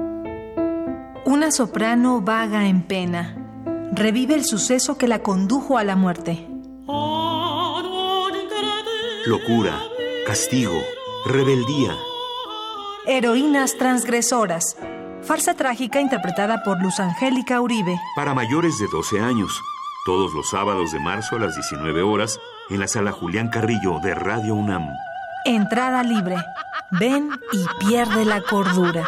Una 1.31 1.49
soprano 1.49 2.19
vaga 2.19 2.67
en 2.67 2.81
pena. 2.81 3.37
Revive 3.93 4.35
el 4.35 4.43
suceso 4.43 4.97
que 4.97 5.07
la 5.07 5.19
condujo 5.19 5.77
a 5.77 5.85
la 5.85 5.95
muerte. 5.95 6.45
Locura, 9.25 9.79
castigo, 10.27 10.77
rebeldía. 11.25 11.95
Heroínas 13.07 13.77
transgresoras. 13.77 14.75
Farsa 15.21 15.53
trágica 15.53 16.01
interpretada 16.01 16.63
por 16.65 16.81
Luz 16.83 16.99
Angélica 16.99 17.61
Uribe. 17.61 17.97
Para 18.13 18.33
mayores 18.33 18.77
de 18.77 18.87
12 18.91 19.21
años. 19.21 19.57
Todos 20.05 20.33
los 20.33 20.49
sábados 20.49 20.91
de 20.91 20.99
marzo 20.99 21.37
a 21.37 21.39
las 21.39 21.55
19 21.55 22.01
horas 22.01 22.41
en 22.69 22.81
la 22.81 22.89
sala 22.89 23.13
Julián 23.13 23.47
Carrillo 23.47 23.99
de 24.03 24.15
Radio 24.15 24.53
UNAM. 24.53 24.85
Entrada 25.45 26.03
libre. 26.03 26.35
Ven 26.99 27.29
y 27.53 27.85
pierde 27.85 28.25
la 28.25 28.41
cordura. 28.41 29.07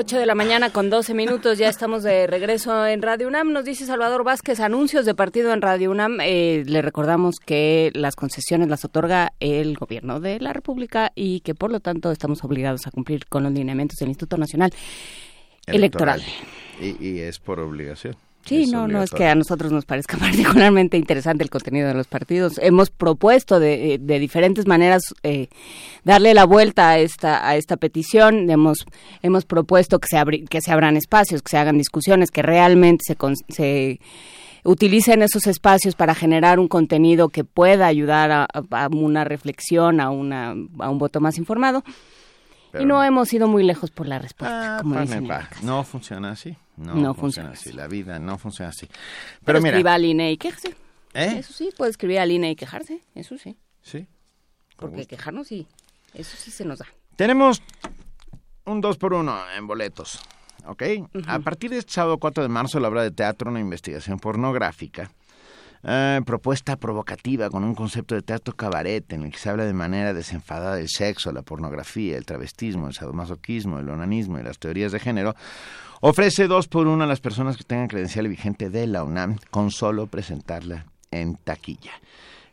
Ocho 0.00 0.16
de 0.16 0.26
la 0.26 0.36
mañana 0.36 0.70
con 0.70 0.90
12 0.90 1.12
minutos, 1.12 1.58
ya 1.58 1.68
estamos 1.68 2.04
de 2.04 2.28
regreso 2.28 2.86
en 2.86 3.02
Radio 3.02 3.26
UNAM. 3.26 3.52
Nos 3.52 3.64
dice 3.64 3.84
Salvador 3.84 4.22
Vázquez, 4.22 4.60
anuncios 4.60 5.04
de 5.04 5.12
partido 5.12 5.52
en 5.52 5.60
Radio 5.60 5.90
UNAM. 5.90 6.20
Eh, 6.20 6.62
le 6.64 6.82
recordamos 6.82 7.40
que 7.44 7.90
las 7.94 8.14
concesiones 8.14 8.68
las 8.68 8.84
otorga 8.84 9.32
el 9.40 9.76
gobierno 9.76 10.20
de 10.20 10.38
la 10.38 10.52
República 10.52 11.10
y 11.16 11.40
que 11.40 11.56
por 11.56 11.72
lo 11.72 11.80
tanto 11.80 12.12
estamos 12.12 12.44
obligados 12.44 12.86
a 12.86 12.92
cumplir 12.92 13.26
con 13.26 13.42
los 13.42 13.50
lineamientos 13.50 13.96
del 13.98 14.10
Instituto 14.10 14.36
Nacional 14.36 14.72
Electoral. 15.66 16.22
Y, 16.80 17.04
y 17.04 17.18
es 17.18 17.40
por 17.40 17.58
obligación. 17.58 18.14
Sí, 18.44 18.64
no, 18.72 18.88
no 18.88 19.02
es 19.02 19.10
que 19.10 19.26
a 19.26 19.34
nosotros 19.34 19.72
nos 19.72 19.84
parezca 19.84 20.16
particularmente 20.18 20.96
interesante 20.96 21.44
el 21.44 21.50
contenido 21.50 21.88
de 21.88 21.94
los 21.94 22.06
partidos. 22.06 22.58
Hemos 22.62 22.88
propuesto 22.90 23.60
de, 23.60 23.98
de 24.00 24.18
diferentes 24.18 24.66
maneras 24.66 25.02
eh, 25.22 25.48
darle 26.04 26.32
la 26.32 26.44
vuelta 26.46 26.88
a 26.90 26.98
esta 26.98 27.46
a 27.46 27.56
esta 27.56 27.76
petición. 27.76 28.48
Hemos 28.48 28.86
hemos 29.22 29.44
propuesto 29.44 29.98
que 29.98 30.08
se 30.08 30.16
abri- 30.16 30.48
que 30.48 30.60
se 30.62 30.72
abran 30.72 30.96
espacios, 30.96 31.42
que 31.42 31.50
se 31.50 31.58
hagan 31.58 31.76
discusiones, 31.76 32.30
que 32.30 32.42
realmente 32.42 33.04
se 33.06 33.16
con- 33.16 33.36
se 33.48 34.00
utilicen 34.64 35.22
esos 35.22 35.46
espacios 35.46 35.94
para 35.94 36.14
generar 36.14 36.58
un 36.58 36.68
contenido 36.68 37.28
que 37.28 37.44
pueda 37.44 37.86
ayudar 37.86 38.30
a, 38.32 38.46
a 38.70 38.88
una 38.88 39.24
reflexión, 39.24 40.00
a 40.00 40.10
una 40.10 40.54
a 40.78 40.90
un 40.90 40.98
voto 40.98 41.20
más 41.20 41.36
informado. 41.38 41.84
Pero- 42.72 42.84
y 42.84 42.86
no 42.86 43.02
hemos 43.02 43.32
ido 43.32 43.48
muy 43.48 43.62
lejos 43.64 43.90
por 43.90 44.06
la 44.06 44.18
respuesta, 44.18 44.76
Ah, 44.76 44.82
como 44.82 45.00
dicen. 45.00 45.26
pa. 45.26 45.48
No 45.62 45.84
funciona 45.84 46.30
así. 46.32 46.56
No, 46.76 46.94
No 46.94 47.14
funciona 47.14 47.14
funciona 47.14 47.50
así. 47.50 47.72
La 47.72 47.88
vida 47.88 48.18
no 48.18 48.38
funciona 48.38 48.70
así. 48.70 48.86
Pero, 48.86 48.98
Pero 49.44 49.60
mira, 49.60 49.76
escriba 49.76 49.94
al 49.94 50.04
INE 50.04 50.32
y 50.32 50.36
quejarse. 50.36 50.76
¿Eh? 51.14 51.36
Eso 51.38 51.52
sí, 51.52 51.70
puede 51.76 51.90
escribir 51.90 52.18
al 52.20 52.30
INE 52.30 52.50
y 52.50 52.56
quejarse, 52.56 53.00
eso 53.14 53.36
sí. 53.38 53.56
Sí. 53.82 54.06
Porque 54.76 55.06
quejarnos 55.06 55.48
sí, 55.48 55.66
eso 56.14 56.36
sí 56.36 56.50
se 56.50 56.64
nos 56.64 56.78
da. 56.78 56.86
tenemos 57.16 57.62
un 58.64 58.80
2 58.80 58.96
por 58.98 59.14
1 59.14 59.36
en 59.56 59.66
boletos. 59.66 60.20
¿Ok? 60.66 60.82
A 61.26 61.38
partir 61.38 61.70
de 61.70 61.78
este 61.78 61.92
sábado 61.92 62.18
4 62.18 62.42
de 62.42 62.48
marzo, 62.50 62.78
la 62.78 62.88
obra 62.88 63.02
de 63.02 63.10
teatro, 63.10 63.50
una 63.50 63.60
investigación 63.60 64.18
pornográfica. 64.18 65.10
Eh, 65.84 66.20
propuesta 66.26 66.76
provocativa 66.76 67.50
con 67.50 67.64
un 67.64 67.74
concepto 67.74 68.14
de 68.14 68.22
teatro 68.22 68.54
cabaret 68.54 69.12
en 69.12 69.24
el 69.24 69.30
que 69.30 69.38
se 69.38 69.48
habla 69.48 69.64
de 69.64 69.72
manera 69.72 70.12
desenfadada 70.12 70.76
del 70.76 70.88
sexo, 70.88 71.32
la 71.32 71.42
pornografía, 71.42 72.16
el 72.16 72.26
travestismo, 72.26 72.88
el 72.88 72.94
sadomasoquismo, 72.94 73.78
el 73.78 73.88
onanismo 73.88 74.38
y 74.38 74.42
las 74.42 74.58
teorías 74.58 74.92
de 74.92 75.00
género, 75.00 75.34
ofrece 76.00 76.48
dos 76.48 76.68
por 76.68 76.86
uno 76.86 77.04
a 77.04 77.06
las 77.06 77.20
personas 77.20 77.56
que 77.56 77.64
tengan 77.64 77.88
credencial 77.88 78.28
vigente 78.28 78.70
de 78.70 78.86
la 78.86 79.04
UNAM 79.04 79.36
con 79.50 79.70
solo 79.70 80.06
presentarla 80.06 80.86
en 81.10 81.36
taquilla. 81.36 81.92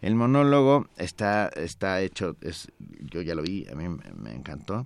El 0.01 0.15
monólogo 0.15 0.87
está, 0.97 1.47
está 1.47 2.01
hecho, 2.01 2.35
es, 2.41 2.71
yo 2.99 3.21
ya 3.21 3.33
lo 3.33 3.41
vi, 3.41 3.65
a 3.71 3.75
mí 3.75 3.85
me 4.15 4.33
encantó. 4.33 4.85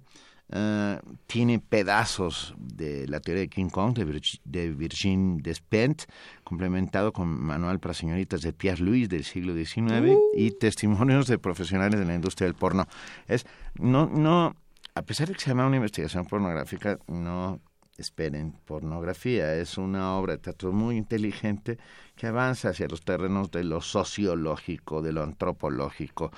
Eh, 0.51 0.99
tiene 1.27 1.59
pedazos 1.59 2.55
de 2.57 3.07
la 3.07 3.19
teoría 3.19 3.41
de 3.41 3.49
King 3.49 3.69
Kong 3.69 3.93
de, 3.93 4.21
de 4.45 4.71
Virgin 4.71 5.37
Despentes, 5.37 6.07
complementado 6.43 7.13
con 7.13 7.27
manual 7.27 7.79
para 7.79 7.93
señoritas 7.93 8.41
de 8.41 8.51
Pierre 8.51 8.81
Louis 8.81 9.07
del 9.07 9.23
siglo 9.23 9.53
XIX 9.53 10.17
y 10.35 10.51
testimonios 10.51 11.27
de 11.27 11.37
profesionales 11.37 11.99
de 11.99 12.05
la 12.05 12.15
industria 12.15 12.47
del 12.47 12.55
porno. 12.55 12.87
Es, 13.27 13.45
no, 13.75 14.07
no, 14.07 14.55
a 14.95 15.01
pesar 15.03 15.27
de 15.27 15.35
que 15.35 15.39
se 15.39 15.49
llama 15.49 15.67
una 15.67 15.75
investigación 15.75 16.25
pornográfica, 16.25 16.97
no 17.07 17.61
esperen 17.99 18.53
pornografía. 18.65 19.55
Es 19.55 19.77
una 19.77 20.15
obra 20.15 20.33
de 20.33 20.39
teatro 20.39 20.71
muy 20.71 20.97
inteligente 20.97 21.77
que 22.15 22.27
avanza 22.27 22.69
hacia 22.69 22.87
los 22.87 23.01
terrenos 23.01 23.51
de 23.51 23.63
lo 23.63 23.81
sociológico, 23.81 25.01
de 25.01 25.13
lo 25.13 25.23
antropológico, 25.23 26.31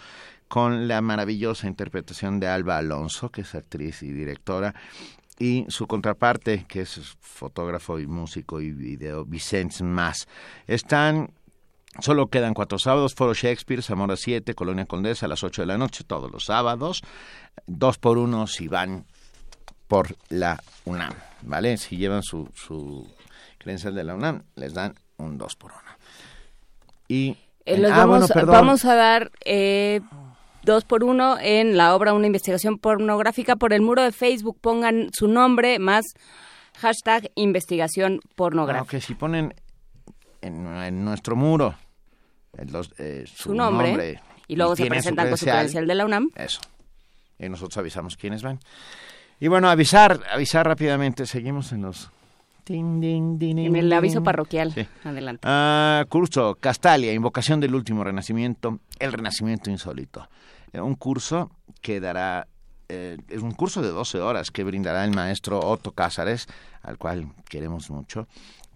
con 0.52 0.90
la 0.90 1.00
maravillosa 1.00 1.66
interpretación 1.66 2.42
de 2.42 2.50
Alba 2.50 2.78
Alonso, 2.78 3.30
que 3.30 3.40
es 3.40 3.56
actriz 3.56 4.04
y 4.04 4.12
directora, 4.12 4.76
y 5.40 5.66
su 5.70 5.88
contraparte, 5.88 6.66
que 6.68 6.82
es 6.82 7.16
fotógrafo 7.22 8.00
y 8.00 8.06
músico 8.06 8.60
y 8.60 8.72
video, 8.72 9.24
Vicente 9.24 9.82
Mas. 9.82 10.28
Están 10.68 11.32
Solo 12.00 12.28
quedan 12.28 12.54
cuatro 12.54 12.80
sábados, 12.80 13.16
Foro 13.16 13.34
Shakespeare, 13.34 13.82
Zamora 13.82 14.18
7, 14.18 14.54
Colonia 14.54 14.86
Condesa 14.86 15.26
a 15.26 15.30
las 15.30 15.42
8 15.42 15.62
de 15.62 15.68
la 15.68 15.78
noche, 15.78 16.04
todos 16.04 16.30
los 16.30 16.44
sábados. 16.44 17.02
Dos 17.66 17.98
por 17.98 18.18
uno 18.18 18.46
si 18.46 18.68
van 18.68 19.06
por 19.88 20.18
la 20.28 20.62
UNAM, 20.84 21.14
¿vale? 21.44 21.78
Si 21.78 21.96
llevan 21.96 22.24
su, 22.24 22.50
su 22.56 23.10
credencial 23.58 23.96
de 23.96 24.04
la 24.04 24.16
UNAM, 24.16 24.44
les 24.56 24.74
dan 24.74 24.96
un 25.16 25.38
dos 25.38 25.56
por 25.56 25.72
uno. 25.72 25.92
Y... 27.08 27.38
Eh, 27.64 27.78
los 27.78 27.92
ah, 27.92 28.06
vamos, 28.06 28.30
bueno, 28.34 28.52
vamos 28.52 28.86
a 28.86 28.96
dar 28.96 29.32
eh, 29.46 30.02
dos 30.64 30.86
por 30.86 31.04
uno 31.04 31.38
en 31.40 31.78
la 31.78 31.96
obra 31.96 32.14
Una 32.14 32.28
investigación 32.28 32.78
pornográfica 32.78 33.56
por 33.56 33.74
el 33.74 33.82
muro 33.82 34.02
de 34.04 34.12
Facebook. 34.12 34.58
Pongan 34.62 35.10
su 35.14 35.28
nombre 35.28 35.80
más 35.80 36.06
hashtag 36.80 37.32
investigación 37.36 38.20
Ah, 38.24 38.30
pornográfica. 38.36 38.98
ok, 38.98 39.04
si 39.04 39.16
ponen 39.16 39.54
en, 40.42 40.66
en 40.68 41.04
nuestro 41.06 41.36
muro 41.36 41.76
el 42.58 42.72
dos- 42.72 42.94
eh, 42.98 43.24
su, 43.28 43.44
Su 43.44 43.54
nombre, 43.56 44.20
y 44.48 44.56
luego 44.56 44.76
se 44.76 44.86
presentan 44.88 45.30
con 45.30 45.38
su 45.38 45.46
credencial 45.46 45.88
de 45.88 45.96
la 45.96 46.06
UNAM. 46.06 46.30
Eso. 46.36 46.60
Y 47.40 47.48
nosotros 47.50 47.78
avisamos 47.78 48.18
quiénes 48.18 48.42
van. 48.44 48.60
Y 49.40 49.48
bueno, 49.48 49.70
avisar, 49.70 50.20
avisar 50.32 50.68
rápidamente. 50.68 51.26
Seguimos 51.26 51.72
en 51.72 51.82
los... 51.84 52.12
Tin, 52.64 53.02
din, 53.02 53.40
din, 53.40 53.60
En 53.60 53.76
el 53.76 53.92
aviso 53.92 54.24
parroquial. 54.24 54.74
Sí. 54.74 54.88
Adelante. 55.04 55.42
Ah, 55.44 56.06
curso 56.10 56.58
Castalia, 56.60 57.14
invocación 57.14 57.60
del 57.60 57.76
último 57.76 58.04
renacimiento, 58.04 58.80
el 59.00 59.12
renacimiento 59.12 59.70
insólito. 59.70 60.28
Eh, 60.74 60.82
un 60.82 60.96
curso 60.96 61.52
que 61.82 62.00
dará, 62.00 62.48
eh, 62.90 63.18
es 63.30 63.42
un 63.42 63.52
curso 63.52 63.82
de 63.82 63.90
12 63.90 64.20
horas 64.20 64.52
que 64.52 64.64
brindará 64.64 65.04
el 65.04 65.12
maestro 65.12 65.60
Otto 65.60 65.92
Cázares, 65.92 66.48
al 66.82 66.98
cual 66.98 67.28
queremos 67.50 67.90
mucho, 67.90 68.28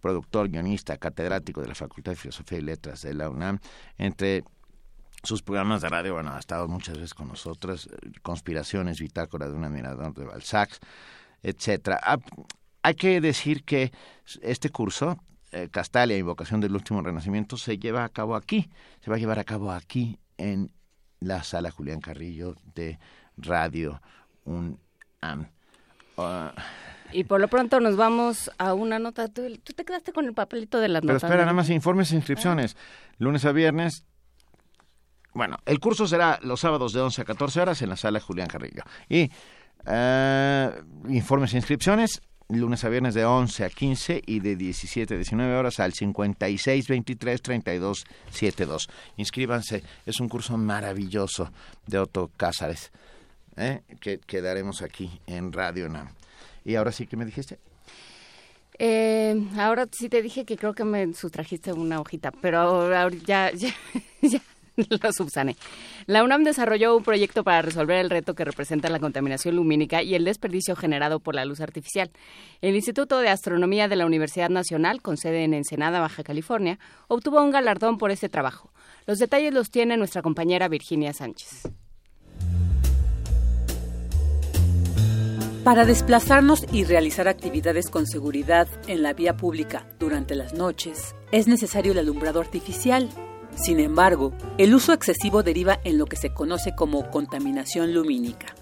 productor, 0.02 0.49
guionista, 0.49 0.98
catedrático 0.98 1.62
de 1.62 1.68
la 1.68 1.76
Facultad 1.76 2.12
de 2.12 2.16
Filosofía 2.18 2.60
y 2.60 2.62
Letras 2.62 3.02
de 3.02 3.14
la 3.14 3.30
UNAM, 3.30 3.60
entre 3.98 4.44
sus 5.24 5.41
programas 5.41 5.82
de 5.82 5.90
radio, 5.90 6.14
bueno, 6.14 6.32
ha 6.34 6.40
estado 6.40 6.68
muchas 6.68 6.95
veces 6.95 7.14
con 7.14 7.28
nosotros, 7.28 7.88
eh, 7.91 8.12
Conspiraciones, 8.22 8.99
Bitácora 8.99 9.48
de 9.48 9.56
un 9.56 9.64
admirador 9.64 10.14
de 10.14 10.26
Balzac, 10.26 10.70
etcétera. 11.41 11.99
Ah, 12.86 12.90
hay 12.90 12.95
que 12.95 13.20
decir 13.20 13.64
que 13.64 13.91
este 14.41 14.70
curso, 14.70 15.18
eh, 15.52 15.70
Castalia, 15.72 16.18
Invocación 16.18 16.62
del 16.62 16.74
Último 16.76 17.02
Renacimiento, 17.02 17.57
se 17.57 17.78
lleva 17.80 18.03
a 18.03 18.10
cabo 18.10 18.36
aquí, 18.36 18.70
se 19.02 19.10
va 19.10 19.16
a 19.16 19.20
llevar 19.20 19.40
a 19.40 19.44
cabo 19.44 19.72
aquí 19.72 20.20
en 20.38 20.72
la 21.20 21.44
sala 21.44 21.72
Julián 21.72 21.99
Carrillo 21.99 22.56
de 22.76 22.99
Radio 23.38 24.02
UNAM. 24.45 25.48
Ah, 26.18 26.53
Y 27.12 27.24
por 27.24 27.41
lo 27.41 27.48
pronto 27.48 27.80
nos 27.80 27.95
vamos 27.98 28.52
a 28.57 28.74
una 28.74 28.99
nota. 28.99 29.28
Tú, 29.28 29.41
tú 29.64 29.74
te 29.74 29.84
quedaste 29.84 30.12
con 30.14 30.26
el 30.26 30.34
papelito 30.34 30.80
de 30.80 30.88
las 30.90 31.02
Pero 31.02 31.14
notas. 31.14 31.24
espera, 31.28 31.41
¿no? 31.41 31.45
nada 31.48 31.53
más 31.56 31.70
informes 31.70 32.12
e 32.12 32.16
inscripciones. 32.16 32.78
Lunes 33.18 33.45
a 33.45 33.52
viernes. 33.52 34.06
Bueno, 35.34 35.57
el 35.66 35.80
curso 35.80 36.07
será 36.07 36.40
los 36.44 36.60
sábados 36.62 36.94
de 36.94 37.02
11 37.02 37.22
a 37.22 37.26
14 37.26 37.62
horas 37.62 37.82
en 37.82 37.90
la 37.90 37.98
sala 37.98 38.20
Julián 38.20 38.48
Carrillo. 38.48 38.84
Y 39.10 39.30
eh, 39.86 40.72
informes 41.10 41.53
e 41.53 41.57
inscripciones, 41.57 42.22
lunes 42.49 42.84
a 42.84 42.89
viernes 42.89 43.13
de 43.13 43.26
11 43.26 43.65
a 43.65 43.69
15 43.69 44.22
y 44.26 44.39
de 44.39 44.55
17 44.55 45.13
a 45.13 45.17
19 45.17 45.55
horas 45.55 45.80
al 45.80 45.93
56 45.93 46.88
23 46.88 47.41
32 47.41 48.05
72. 48.31 48.89
Inscríbanse, 49.17 49.84
es 50.05 50.19
un 50.19 50.30
curso 50.30 50.57
maravilloso 50.57 51.51
de 51.88 51.99
Otto 51.99 52.31
Cázares 52.38 52.91
¿eh? 53.57 53.81
que, 53.99 54.19
que 54.19 54.41
daremos 54.41 54.81
aquí 54.81 55.19
en 55.27 55.51
Radio 55.51 55.89
NAM. 55.89 56.09
Y 56.63 56.76
ahora 56.76 56.91
sí 56.91 57.07
que 57.07 57.17
me 57.17 57.26
dijiste. 57.26 57.59
Eh, 58.77 59.47
ahora 59.57 59.88
sí 59.91 60.09
te 60.09 60.22
dije 60.22 60.43
que 60.43 60.57
creo 60.57 60.73
que 60.73 60.84
me 60.84 61.13
sustrajiste 61.13 61.72
una 61.72 62.01
hojita, 62.01 62.31
pero 62.31 62.59
ahora 62.59 63.09
ya, 63.26 63.51
ya, 63.53 63.73
ya 64.22 64.41
lo 65.02 65.14
subsané. 65.14 65.56
La 66.06 66.23
UNAM 66.23 66.43
desarrolló 66.43 66.95
un 66.95 67.03
proyecto 67.03 67.43
para 67.43 67.61
resolver 67.61 67.97
el 67.97 68.10
reto 68.10 68.35
que 68.35 68.45
representa 68.45 68.89
la 68.89 68.99
contaminación 68.99 69.56
lumínica 69.56 70.03
y 70.03 70.15
el 70.15 70.26
desperdicio 70.26 70.76
generado 70.76 71.19
por 71.19 71.35
la 71.35 71.45
luz 71.45 71.61
artificial. 71.61 72.11
El 72.61 72.76
Instituto 72.76 73.19
de 73.19 73.30
Astronomía 73.30 73.88
de 73.88 73.95
la 73.95 74.06
Universidad 74.06 74.49
Nacional, 74.49 75.02
con 75.02 75.18
sede 75.18 75.43
en 75.43 75.53
Ensenada, 75.53 75.99
Baja 75.99 76.23
California, 76.23 76.80
obtuvo 77.07 77.41
un 77.41 77.52
galardón 77.52 77.97
por 77.97 78.11
este 78.11 78.30
trabajo. 78.30 78.72
Los 79.06 79.19
detalles 79.19 79.53
los 79.53 79.69
tiene 79.69 79.97
nuestra 79.97 80.22
compañera 80.22 80.68
Virginia 80.68 81.14
Sánchez. 81.14 81.64
Para 85.65 85.84
desplazarnos 85.84 86.64
y 86.72 86.84
realizar 86.84 87.27
actividades 87.27 87.89
con 87.89 88.06
seguridad 88.06 88.68
en 88.85 89.02
la 89.02 89.14
vía 89.14 89.35
pública 89.35 89.88
durante 89.97 90.35
las 90.35 90.53
noches, 90.53 91.15
es 91.31 91.47
necesario 91.47 91.93
el 91.93 91.97
alumbrado 91.97 92.39
artificial. 92.39 93.10
Sin 93.56 93.80
embargo, 93.80 94.34
el 94.57 94.76
uso 94.76 94.94
excesivo 94.94 95.41
deriva 95.41 95.80
en 95.84 95.98
lo 95.98 96.06
que 96.06 96.18
se 96.18 96.34
conoce 96.34 96.76
como 96.76 97.10
contaminación 97.10 97.94
lumínica. 97.94 98.56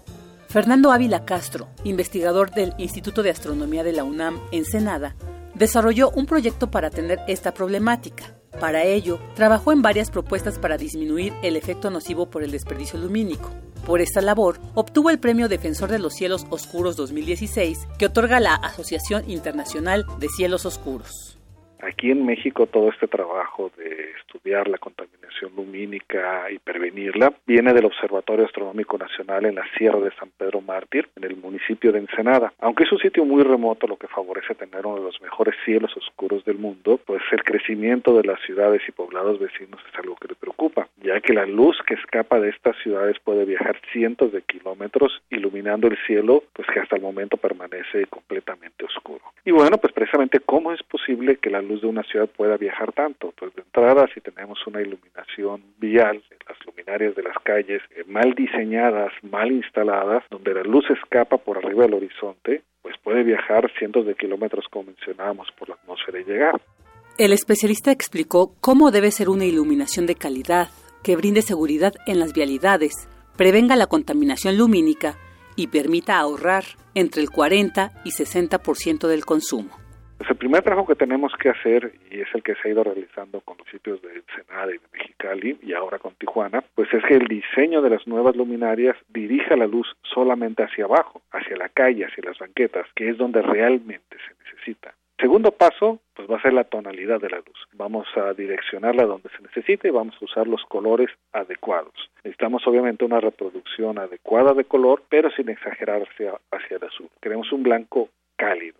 Fernando 0.48 0.92
Ávila 0.92 1.26
Castro, 1.26 1.68
investigador 1.84 2.52
del 2.52 2.76
Instituto 2.78 3.24
de 3.24 3.32
Astronomía 3.32 3.84
de 3.84 3.92
la 3.92 4.04
UNAM 4.04 4.40
en 4.52 4.66
Senada, 4.66 5.16
desarrolló 5.56 6.12
un 6.12 6.28
proyecto 6.28 6.70
para 6.70 6.90
atender 6.90 7.20
esta 7.28 7.54
problemática. 7.54 8.36
Para 8.60 8.84
ello, 8.84 9.20
trabajó 9.36 9.72
en 9.72 9.82
varias 9.82 10.12
propuestas 10.12 10.60
para 10.60 10.78
disminuir 10.78 11.34
el 11.42 11.56
efecto 11.56 11.90
nocivo 11.90 12.30
por 12.30 12.44
el 12.44 12.52
desperdicio 12.52 13.00
lumínico. 13.00 13.50
Por 13.86 14.00
esta 14.00 14.22
labor, 14.22 14.60
obtuvo 14.76 15.10
el 15.10 15.20
Premio 15.20 15.50
Defensor 15.50 15.90
de 15.90 16.00
los 16.00 16.14
Cielos 16.14 16.46
Oscuros 16.52 16.96
2016 16.96 17.88
que 17.98 18.06
otorga 18.06 18.40
la 18.40 18.54
Asociación 18.54 19.30
Internacional 19.30 20.06
de 20.20 20.30
Cielos 20.30 20.66
Oscuros. 20.66 21.33
Aquí 21.86 22.12
en 22.12 22.26
México 22.26 22.66
todo 22.66 22.90
este 22.90 23.08
trabajo 23.08 23.70
de 23.78 24.12
estudiar 24.18 24.70
la 24.70 24.78
contaminación 24.78 25.52
lumínica 25.56 26.50
y 26.50 26.58
prevenirla 26.60 27.34
viene 27.46 27.74
del 27.74 27.86
Observatorio 27.86 28.46
Astronómico 28.46 28.98
Nacional 28.98 29.46
en 29.46 29.56
la 29.56 29.66
Sierra 29.78 30.00
de 30.00 30.12
San 30.16 30.30
Pedro 30.38 30.62
Mártir, 30.62 31.10
en 31.18 31.26
el 31.26 31.36
municipio 31.36 31.92
de 31.92 32.00
Ensenada. 32.00 32.54
Aunque 32.62 32.84
es 32.86 32.92
un 32.94 33.00
sitio 33.00 33.26
muy 33.26 33.44
remoto, 33.44 33.86
lo 33.86 33.98
que 33.98 34.08
favorece 34.08 34.56
tener 34.56 34.86
uno 34.86 34.96
de 34.96 35.04
los 35.04 35.22
mejores 35.22 35.56
cielos 35.66 35.92
oscuros 35.98 36.46
del 36.46 36.58
mundo, 36.58 37.02
pues 37.06 37.22
el 37.32 37.44
crecimiento 37.44 38.16
de 38.16 38.24
las 38.24 38.40
ciudades 38.42 38.82
y 38.88 38.92
poblados 38.94 39.40
vecinos 39.40 39.82
es 39.92 40.00
algo 40.00 40.16
que 40.16 40.30
que 41.24 41.34
la 41.34 41.46
luz 41.46 41.78
que 41.88 41.94
escapa 41.96 42.40
de 42.40 42.50
estas 42.50 42.76
ciudades 42.84 43.18
puede 43.24 43.46
viajar 43.46 43.80
cientos 43.92 44.32
de 44.34 44.42
kilómetros 44.42 45.22
iluminando 45.30 45.88
el 45.88 45.98
cielo, 46.06 46.44
pues 46.54 46.68
que 46.72 46.82
hasta 46.82 46.98
el 46.98 47.02
momento 47.02 47.38
permanece 47.38 48.06
completamente 48.08 48.86
oscuro. 48.86 49.22
Y 49.46 49.52
bueno, 49.52 49.78
pues 49.78 49.94
precisamente 49.94 50.42
cómo 50.42 50.74
es 50.74 50.84
posible 50.84 51.38
que 51.38 51.50
la 51.50 51.62
luz 51.62 51.82
de 51.82 51.88
una 51.88 52.04
ciudad 52.04 52.28
pueda 52.28 52.58
viajar 52.58 52.92
tanto. 52.92 53.34
Pues 53.38 53.56
de 53.56 53.62
entrada, 53.62 54.06
si 54.14 54.22
tenemos 54.22 54.60
una 54.68 54.82
iluminación 54.82 55.64
vial, 55.80 56.22
las 56.48 56.58
luminarias 56.66 57.16
de 57.16 57.24
las 57.24 57.38
calles 57.44 57.82
eh, 57.96 58.04
mal 58.08 58.34
diseñadas, 58.34 59.12
mal 59.22 59.52
instaladas, 59.52 60.24
donde 60.30 60.54
la 60.54 60.64
luz 60.64 60.86
escapa 60.90 61.38
por 61.38 61.58
arriba 61.58 61.86
del 61.86 61.96
horizonte, 61.96 62.62
pues 62.82 62.96
puede 63.02 63.24
viajar 63.24 63.72
cientos 63.80 64.06
de 64.06 64.16
kilómetros, 64.16 64.66
como 64.70 64.88
mencionábamos, 64.88 65.48
por 65.58 65.70
la 65.70 65.76
atmósfera 65.76 66.20
y 66.20 66.26
llegar. 66.26 66.62
El 67.18 67.32
especialista 67.32 67.92
explicó 67.92 68.56
cómo 68.60 68.92
debe 68.92 69.12
ser 69.12 69.30
una 69.30 69.46
iluminación 69.46 70.08
de 70.08 70.16
calidad, 70.16 70.70
que 71.04 71.16
brinde 71.16 71.42
seguridad 71.42 71.94
en 72.08 72.20
las 72.20 72.34
vialidades, 72.34 73.08
prevenga 73.38 73.76
la 73.76 73.88
contaminación 73.88 74.58
lumínica 74.58 75.16
y 75.56 75.68
permita 75.68 76.18
ahorrar 76.18 76.64
entre 76.96 77.22
el 77.22 77.30
40 77.30 77.92
y 78.04 78.10
60% 78.10 79.08
del 79.08 79.26
consumo. 79.26 79.70
Pues 80.18 80.30
el 80.30 80.38
primer 80.38 80.64
trabajo 80.64 80.88
que 80.88 80.96
tenemos 80.96 81.34
que 81.42 81.50
hacer, 81.50 81.96
y 82.10 82.22
es 82.22 82.28
el 82.34 82.44
que 82.44 82.56
se 82.56 82.68
ha 82.68 82.72
ido 82.72 82.84
realizando 82.84 83.42
con 83.42 83.58
los 83.58 83.68
sitios 83.68 84.02
de 84.02 84.16
Ensenada 84.16 84.74
y 84.74 84.78
de 84.78 84.88
Mexicali, 84.94 85.60
y 85.62 85.74
ahora 85.74 86.00
con 86.00 86.16
Tijuana, 86.16 86.64
pues 86.76 86.88
es 86.94 87.04
que 87.04 87.16
el 87.16 87.28
diseño 87.28 87.82
de 87.82 87.90
las 87.90 88.08
nuevas 88.08 88.36
luminarias 88.36 88.96
dirija 89.10 89.58
la 89.58 89.68
luz 89.68 89.88
solamente 90.02 90.64
hacia 90.64 90.86
abajo, 90.86 91.22
hacia 91.32 91.58
la 91.58 91.68
calle, 91.70 92.06
hacia 92.06 92.24
las 92.24 92.40
banquetas, 92.40 92.88
que 92.96 93.10
es 93.10 93.18
donde 93.18 93.42
realmente 93.42 94.16
se 94.26 94.34
necesita. 94.46 94.94
Segundo 95.20 95.52
paso, 95.52 96.00
pues 96.16 96.30
va 96.30 96.38
a 96.38 96.42
ser 96.42 96.54
la 96.54 96.64
tonalidad 96.64 97.22
de 97.22 97.30
la 97.30 97.38
luz. 97.38 97.68
Vamos 97.74 98.08
a 98.16 98.34
direccionarla 98.34 99.06
donde 99.06 99.30
se 99.30 99.42
necesite 99.42 99.88
y 99.88 99.92
vamos 99.92 100.16
a 100.20 100.26
usar 100.26 100.48
los 100.48 100.64
colores 100.66 101.10
adecuados. 101.32 101.94
Necesitamos 102.24 102.66
obviamente 102.68 103.06
una 103.06 103.20
reproducción 103.20 104.00
adecuada 104.00 104.54
de 104.54 104.66
color, 104.66 105.04
pero 105.10 105.30
sin 105.32 105.50
exagerar 105.50 106.02
hacia, 106.02 106.34
hacia 106.52 106.78
el 106.78 106.84
azul. 106.84 107.10
Queremos 107.22 107.52
un 107.52 107.64
blanco 107.64 108.10
cálido. 108.36 108.80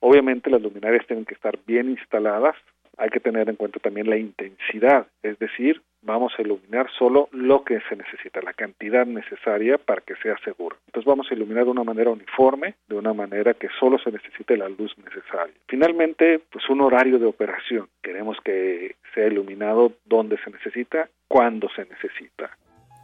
Obviamente 0.00 0.50
las 0.50 0.62
luminarias 0.62 1.06
tienen 1.06 1.24
que 1.24 1.34
estar 1.34 1.58
bien 1.66 1.90
instaladas, 1.90 2.56
hay 2.96 3.10
que 3.10 3.20
tener 3.20 3.48
en 3.48 3.56
cuenta 3.56 3.80
también 3.80 4.08
la 4.08 4.16
intensidad, 4.16 5.06
es 5.22 5.38
decir, 5.38 5.80
vamos 6.02 6.32
a 6.38 6.42
iluminar 6.42 6.88
solo 6.98 7.28
lo 7.32 7.64
que 7.64 7.80
se 7.88 7.96
necesita, 7.96 8.40
la 8.42 8.52
cantidad 8.52 9.06
necesaria 9.06 9.78
para 9.78 10.02
que 10.02 10.14
sea 10.16 10.36
seguro. 10.44 10.76
Entonces 10.86 11.06
vamos 11.06 11.26
a 11.30 11.34
iluminar 11.34 11.64
de 11.64 11.70
una 11.70 11.84
manera 11.84 12.10
uniforme, 12.10 12.74
de 12.88 12.94
una 12.94 13.12
manera 13.12 13.54
que 13.54 13.68
solo 13.80 13.98
se 13.98 14.12
necesite 14.12 14.56
la 14.56 14.68
luz 14.68 14.96
necesaria. 14.98 15.54
Finalmente, 15.66 16.40
pues 16.50 16.68
un 16.68 16.82
horario 16.82 17.18
de 17.18 17.26
operación. 17.26 17.88
Queremos 18.02 18.38
que 18.44 18.96
sea 19.14 19.26
iluminado 19.26 19.92
donde 20.04 20.36
se 20.38 20.50
necesita, 20.50 21.08
cuando 21.28 21.68
se 21.70 21.86
necesita. 21.86 22.50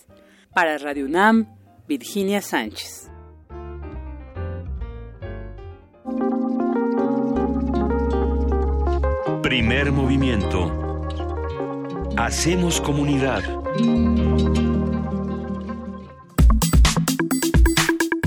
Para 0.54 0.78
Radio 0.78 1.06
UNAM, 1.06 1.48
Virginia 1.88 2.40
Sánchez. 2.40 3.10
Primer 9.42 9.90
movimiento. 9.90 11.00
Hacemos 12.16 12.80
comunidad. 12.80 13.42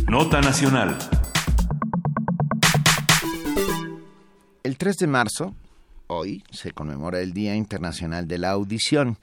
Nota 0.09 0.41
Nacional. 0.41 0.97
El 4.63 4.77
3 4.77 4.97
de 4.97 5.07
marzo, 5.07 5.55
hoy, 6.07 6.43
se 6.51 6.71
conmemora 6.73 7.21
el 7.21 7.31
Día 7.31 7.55
Internacional 7.55 8.27
de 8.27 8.37
la 8.37 8.49
Audición 8.49 9.17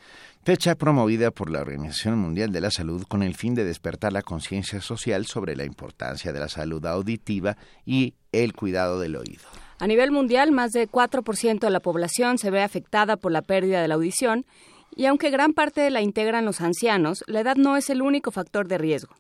fecha 0.45 0.75
promovida 0.75 1.31
por 1.31 1.51
la 1.51 1.63
Organización 1.63 2.19
Mundial 2.19 2.53
de 2.53 2.61
la 2.61 2.71
Salud 2.71 3.05
con 3.09 3.23
el 3.23 3.35
fin 3.35 3.55
de 3.55 3.65
despertar 3.65 4.13
la 4.13 4.21
conciencia 4.21 4.83
social 4.83 5.25
sobre 5.25 5.57
la 5.57 5.65
importancia 5.65 6.35
de 6.35 6.39
la 6.39 6.49
salud 6.49 6.85
auditiva 6.85 7.57
y 7.87 8.13
el 8.31 8.53
cuidado 8.53 9.01
del 9.01 9.17
oído. 9.17 9.45
A 9.79 9.87
nivel 9.87 10.13
mundial, 10.13 10.53
más 10.53 10.73
de 10.73 10.87
4% 10.87 11.61
de 11.61 11.71
la 11.71 11.81
población 11.81 12.37
se 12.37 12.51
ve 12.51 12.63
afectada 12.63 13.17
por 13.17 13.33
la 13.33 13.41
pérdida 13.41 13.81
de 13.81 13.89
la 13.89 13.95
audición 13.95 14.45
y 14.95 15.07
aunque 15.07 15.31
gran 15.31 15.55
parte 15.55 15.91
la 15.91 16.03
integran 16.03 16.45
los 16.45 16.61
ancianos, 16.61 17.25
la 17.27 17.41
edad 17.41 17.57
no 17.57 17.79
es 17.79 17.89
el 17.89 18.03
único 18.03 18.31
factor 18.31 18.69
de 18.69 18.77
riesgo. 18.77 19.15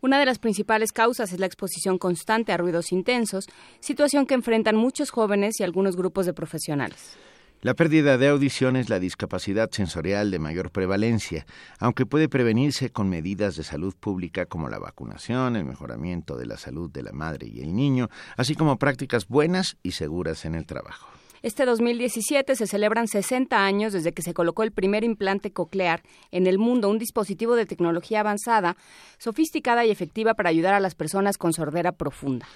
Una 0.00 0.18
de 0.18 0.26
las 0.26 0.40
principales 0.40 0.90
causas 0.90 1.32
es 1.32 1.38
la 1.38 1.46
exposición 1.46 1.98
constante 1.98 2.52
a 2.52 2.56
ruidos 2.56 2.90
intensos, 2.90 3.46
situación 3.78 4.26
que 4.26 4.34
enfrentan 4.34 4.74
muchos 4.74 5.10
jóvenes 5.10 5.60
y 5.60 5.62
algunos 5.62 5.96
grupos 5.96 6.26
de 6.26 6.34
profesionales. 6.34 7.16
La 7.64 7.72
pérdida 7.72 8.18
de 8.18 8.28
audición 8.28 8.76
es 8.76 8.90
la 8.90 9.00
discapacidad 9.00 9.70
sensorial 9.70 10.30
de 10.30 10.38
mayor 10.38 10.70
prevalencia, 10.70 11.46
aunque 11.78 12.04
puede 12.04 12.28
prevenirse 12.28 12.90
con 12.90 13.08
medidas 13.08 13.56
de 13.56 13.64
salud 13.64 13.94
pública 13.98 14.44
como 14.44 14.68
la 14.68 14.78
vacunación, 14.78 15.56
el 15.56 15.64
mejoramiento 15.64 16.36
de 16.36 16.44
la 16.44 16.58
salud 16.58 16.90
de 16.90 17.02
la 17.02 17.12
madre 17.12 17.46
y 17.46 17.62
el 17.62 17.74
niño, 17.74 18.10
así 18.36 18.54
como 18.54 18.76
prácticas 18.76 19.28
buenas 19.28 19.78
y 19.82 19.92
seguras 19.92 20.44
en 20.44 20.56
el 20.56 20.66
trabajo. 20.66 21.08
Este 21.40 21.64
2017 21.64 22.54
se 22.54 22.66
celebran 22.66 23.08
60 23.08 23.56
años 23.56 23.94
desde 23.94 24.12
que 24.12 24.20
se 24.20 24.34
colocó 24.34 24.62
el 24.62 24.72
primer 24.72 25.02
implante 25.02 25.50
coclear 25.50 26.02
en 26.32 26.46
el 26.46 26.58
mundo, 26.58 26.90
un 26.90 26.98
dispositivo 26.98 27.54
de 27.56 27.64
tecnología 27.64 28.20
avanzada, 28.20 28.76
sofisticada 29.16 29.86
y 29.86 29.90
efectiva 29.90 30.34
para 30.34 30.50
ayudar 30.50 30.74
a 30.74 30.80
las 30.80 30.94
personas 30.94 31.38
con 31.38 31.54
sordera 31.54 31.92
profunda. 31.92 32.46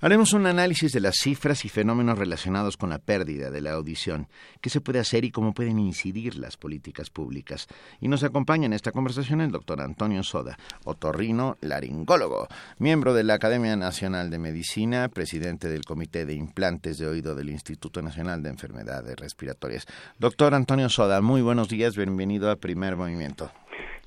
Haremos 0.00 0.32
un 0.32 0.46
análisis 0.46 0.92
de 0.92 1.00
las 1.00 1.14
cifras 1.16 1.64
y 1.64 1.68
fenómenos 1.68 2.18
relacionados 2.18 2.76
con 2.76 2.90
la 2.90 2.98
pérdida 2.98 3.50
de 3.50 3.60
la 3.60 3.72
audición, 3.72 4.26
qué 4.60 4.68
se 4.68 4.80
puede 4.80 4.98
hacer 4.98 5.24
y 5.24 5.30
cómo 5.30 5.54
pueden 5.54 5.78
incidir 5.78 6.36
las 6.36 6.56
políticas 6.56 7.10
públicas. 7.10 7.68
Y 8.00 8.08
nos 8.08 8.24
acompaña 8.24 8.66
en 8.66 8.72
esta 8.72 8.92
conversación 8.92 9.40
el 9.40 9.52
doctor 9.52 9.80
Antonio 9.80 10.22
Soda, 10.22 10.58
otorrino 10.84 11.56
laringólogo, 11.60 12.48
miembro 12.78 13.14
de 13.14 13.24
la 13.24 13.34
Academia 13.34 13.76
Nacional 13.76 14.30
de 14.30 14.38
Medicina, 14.38 15.08
presidente 15.08 15.68
del 15.68 15.84
Comité 15.84 16.26
de 16.26 16.34
Implantes 16.34 16.98
de 16.98 17.06
Oído 17.06 17.34
del 17.34 17.50
Instituto 17.50 18.02
Nacional 18.02 18.42
de 18.42 18.50
Enfermedades 18.50 19.16
Respiratorias. 19.16 19.86
Doctor 20.18 20.54
Antonio 20.54 20.88
Soda, 20.88 21.22
muy 21.22 21.40
buenos 21.40 21.68
días, 21.68 21.96
bienvenido 21.96 22.50
a 22.50 22.56
Primer 22.56 22.96
Movimiento. 22.96 23.50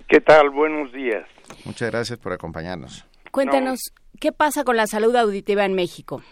¿Qué 0.07 0.21
tal? 0.21 0.51
Buenos 0.51 0.91
días. 0.93 1.25
Muchas 1.65 1.89
gracias 1.89 2.19
por 2.19 2.33
acompañarnos. 2.33 3.05
Cuéntanos, 3.37 3.93
¿qué 4.19 4.31
pasa 4.31 4.63
con 4.63 4.77
la 4.77 4.87
salud 4.87 5.15
auditiva 5.15 5.63
en 5.63 5.75
México? 5.75 6.23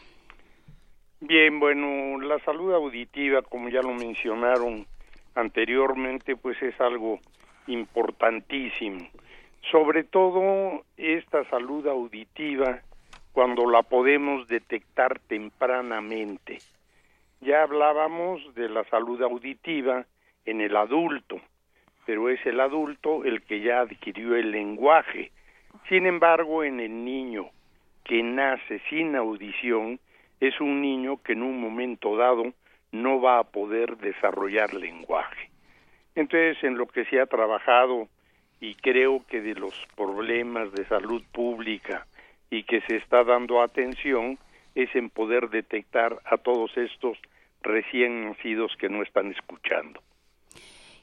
Bien, 1.19 1.59
bueno, 1.59 2.19
la 2.19 2.39
salud 2.39 2.73
auditiva, 2.73 3.43
como 3.43 3.69
ya 3.69 3.83
lo 3.83 3.93
mencionaron 3.93 4.87
anteriormente, 5.35 6.35
pues 6.35 6.59
es 6.63 6.73
algo 6.81 7.19
importantísimo. 7.67 9.07
Sobre 9.71 10.03
todo 10.03 10.83
esta 10.97 11.47
salud 11.51 11.85
auditiva 11.85 12.81
cuando 13.33 13.69
la 13.69 13.83
podemos 13.83 14.47
detectar 14.47 15.19
tempranamente. 15.27 16.57
Ya 17.39 17.61
hablábamos 17.61 18.41
de 18.55 18.67
la 18.67 18.83
salud 18.85 19.21
auditiva 19.21 20.07
en 20.43 20.59
el 20.59 20.75
adulto, 20.75 21.39
pero 22.07 22.31
es 22.31 22.43
el 22.47 22.59
adulto 22.59 23.25
el 23.25 23.43
que 23.43 23.61
ya 23.61 23.81
adquirió 23.81 24.35
el 24.35 24.49
lenguaje. 24.49 25.31
Sin 25.89 26.05
embargo, 26.05 26.63
en 26.63 26.79
el 26.79 27.05
niño 27.05 27.49
que 28.03 28.23
nace 28.23 28.81
sin 28.89 29.15
audición, 29.15 29.99
es 30.39 30.59
un 30.59 30.81
niño 30.81 31.17
que 31.23 31.33
en 31.33 31.43
un 31.43 31.59
momento 31.59 32.15
dado 32.15 32.53
no 32.91 33.21
va 33.21 33.39
a 33.39 33.43
poder 33.43 33.97
desarrollar 33.97 34.73
lenguaje. 34.73 35.49
Entonces, 36.15 36.63
en 36.63 36.77
lo 36.77 36.87
que 36.87 37.05
se 37.05 37.19
ha 37.19 37.25
trabajado 37.25 38.07
y 38.61 38.75
creo 38.75 39.23
que 39.27 39.41
de 39.41 39.53
los 39.55 39.73
problemas 39.95 40.71
de 40.71 40.85
salud 40.87 41.21
pública 41.31 42.07
y 42.49 42.63
que 42.63 42.81
se 42.81 42.95
está 42.97 43.23
dando 43.23 43.61
atención 43.61 44.37
es 44.75 44.93
en 44.95 45.09
poder 45.09 45.49
detectar 45.49 46.19
a 46.25 46.37
todos 46.37 46.75
estos 46.77 47.17
recién 47.61 48.29
nacidos 48.29 48.71
que 48.79 48.89
no 48.89 49.03
están 49.03 49.31
escuchando. 49.31 50.01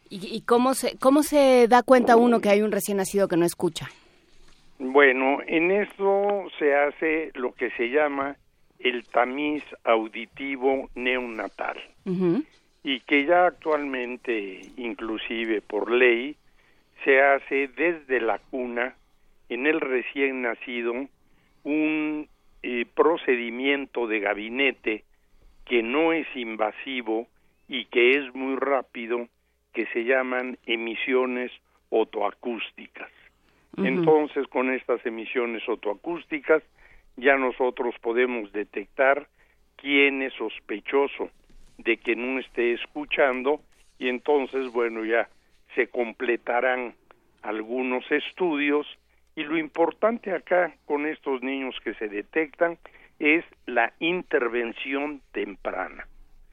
¿Y, 0.09 0.43
cómo, 0.43 0.75
se, 0.75 0.99
cómo 0.99 1.23
se 1.23 1.69
da 1.69 1.83
cuenta 1.83 2.17
uno 2.17 2.41
que 2.41 2.51
hay 2.51 2.61
un 2.61 2.71
recién 2.71 2.99
nacido 2.99 3.29
que 3.29 3.39
no 3.39 3.47
escucha? 3.47 3.89
Bueno, 4.85 5.39
en 5.47 5.71
esto 5.71 6.49
se 6.59 6.75
hace 6.75 7.31
lo 7.35 7.55
que 7.55 7.71
se 7.71 7.89
llama 7.91 8.37
el 8.81 9.07
tamiz 9.07 9.63
auditivo 9.85 10.91
neonatal 10.97 11.79
y 12.83 12.99
que 13.01 13.25
ya 13.25 13.47
actualmente, 13.47 14.61
inclusive 14.77 15.61
por 15.61 15.89
ley, 15.89 16.35
se 17.05 17.23
hace 17.23 17.69
desde 17.69 18.21
la 18.21 18.41
cuna 18.51 18.97
en 19.49 19.69
el 19.69 19.81
recién 19.81 20.43
nacido 20.43 20.95
un 21.63 22.29
eh, 22.65 22.85
procedimiento 22.93 24.09
de 24.09 24.19
gabinete 24.19 25.05
que 25.65 25.85
no 25.85 26.13
es 26.13 26.27
invasivo 26.35 27.29
y 27.69 27.85
que 27.85 28.19
es 28.19 28.35
muy 28.35 28.57
rápido 28.57 29.29
que 29.73 29.87
se 29.93 30.03
llaman 30.03 30.59
emisiones 30.67 31.53
otoacústicas. 31.89 33.22
Entonces, 33.79 34.47
con 34.49 34.71
estas 34.71 35.05
emisiones 35.07 35.67
otoacústicas, 35.69 36.63
ya 37.17 37.37
nosotros 37.37 37.95
podemos 38.01 38.53
detectar 38.53 39.27
quién 39.77 40.23
es 40.23 40.33
sospechoso 40.35 41.31
de 41.79 41.97
que 41.97 42.15
no 42.15 42.39
esté 42.39 42.75
escuchando 42.75 43.61
y 43.99 44.09
entonces, 44.09 44.71
bueno, 44.73 45.05
ya 45.05 45.29
se 45.75 45.89
completarán 45.89 46.95
algunos 47.43 48.11
estudios 48.11 48.87
y 49.35 49.45
lo 49.45 49.57
importante 49.57 50.33
acá 50.33 50.75
con 50.85 51.07
estos 51.07 51.43
niños 51.43 51.75
que 51.83 51.95
se 51.95 52.09
detectan 52.09 52.79
es 53.19 53.45
la 53.67 53.93
intervención 54.01 55.21
temprana. 55.33 56.07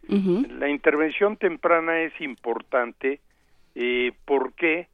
La 0.08 0.70
intervención 0.70 1.38
temprana 1.38 2.02
es 2.02 2.20
importante, 2.20 3.20
eh, 3.76 4.12
¿por 4.26 4.54
qué? 4.54 4.88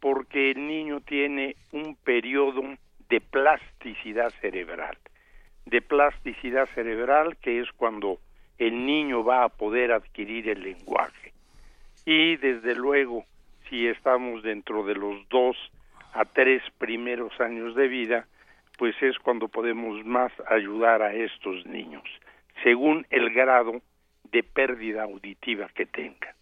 Porque 0.00 0.50
el 0.50 0.66
niño 0.66 1.00
tiene 1.00 1.56
un 1.72 1.94
periodo 1.94 2.62
de 3.08 3.20
plasticidad 3.20 4.30
cerebral, 4.40 4.96
de 5.66 5.82
plasticidad 5.82 6.66
cerebral 6.74 7.36
que 7.36 7.60
es 7.60 7.70
cuando 7.72 8.18
el 8.58 8.86
niño 8.86 9.24
va 9.24 9.44
a 9.44 9.48
poder 9.48 9.92
adquirir 9.92 10.48
el 10.48 10.62
lenguaje. 10.62 11.32
Y 12.04 12.36
desde 12.36 12.74
luego, 12.74 13.24
si 13.68 13.86
estamos 13.86 14.42
dentro 14.42 14.84
de 14.84 14.94
los 14.94 15.28
dos 15.28 15.56
a 16.12 16.24
tres 16.24 16.62
primeros 16.78 17.38
años 17.40 17.74
de 17.74 17.88
vida, 17.88 18.26
pues 18.78 18.94
es 19.02 19.18
cuando 19.18 19.48
podemos 19.48 20.04
más 20.04 20.32
ayudar 20.48 21.02
a 21.02 21.12
estos 21.12 21.66
niños, 21.66 22.04
según 22.62 23.06
el 23.10 23.30
grado 23.30 23.82
de 24.30 24.42
pérdida 24.42 25.04
auditiva 25.04 25.68
que 25.74 25.86
tenga. 25.86 26.34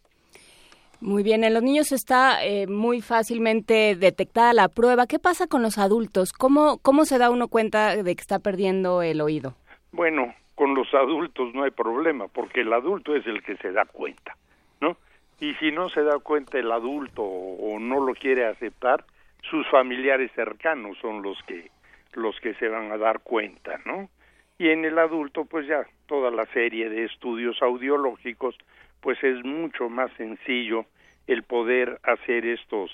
Muy 1.01 1.23
bien, 1.23 1.45
en 1.45 1.55
los 1.55 1.63
niños 1.63 1.93
está 1.93 2.45
eh, 2.45 2.67
muy 2.67 3.01
fácilmente 3.01 3.95
detectada 3.95 4.53
la 4.53 4.69
prueba. 4.69 5.07
¿Qué 5.07 5.21
pasa 5.21 5.47
con 5.47 5.63
los 5.63 5.79
adultos? 5.79 6.33
¿Cómo, 6.33 6.79
¿Cómo 6.83 7.05
se 7.05 7.19
da 7.19 7.31
uno 7.31 7.47
cuenta 7.47 8.03
de 8.03 8.17
que 8.17 8.21
está 8.21 8.41
perdiendo 8.41 9.03
el 9.03 9.21
oído? 9.21 9.55
Bueno, 9.93 10.35
con 10.57 10.75
los 10.75 10.93
adultos 10.93 11.55
no 11.55 11.63
hay 11.63 11.71
problema, 11.71 12.27
porque 12.27 12.63
el 12.63 12.73
adulto 12.73 13.15
es 13.15 13.25
el 13.27 13.45
que 13.45 13.57
se 13.59 13.71
da 13.71 13.85
cuenta, 13.85 14.37
¿no? 14.81 14.97
Y 15.39 15.55
si 15.55 15.71
no 15.71 15.89
se 15.89 16.03
da 16.03 16.19
cuenta 16.19 16.59
el 16.59 16.73
adulto 16.73 17.23
o 17.23 17.79
no 17.79 18.05
lo 18.05 18.13
quiere 18.15 18.47
aceptar, 18.47 19.05
sus 19.49 19.69
familiares 19.69 20.33
cercanos 20.35 20.99
son 21.01 21.23
los 21.23 21.41
que 21.45 21.71
los 22.15 22.39
que 22.41 22.55
se 22.55 22.69
van 22.69 22.91
a 22.91 22.99
dar 22.99 23.21
cuenta, 23.21 23.79
¿no? 23.85 24.09
Y 24.59 24.71
en 24.71 24.85
el 24.85 24.99
adulto, 24.99 25.45
pues 25.45 25.69
ya 25.69 25.87
toda 26.07 26.33
la 26.33 26.47
serie 26.47 26.89
de 26.89 27.05
estudios 27.05 27.63
audiológicos, 27.63 28.57
pues 29.01 29.23
es 29.23 29.45
mucho 29.45 29.89
más 29.89 30.11
sencillo 30.17 30.87
el 31.27 31.43
poder 31.43 32.01
hacer 32.03 32.47
estos 32.47 32.91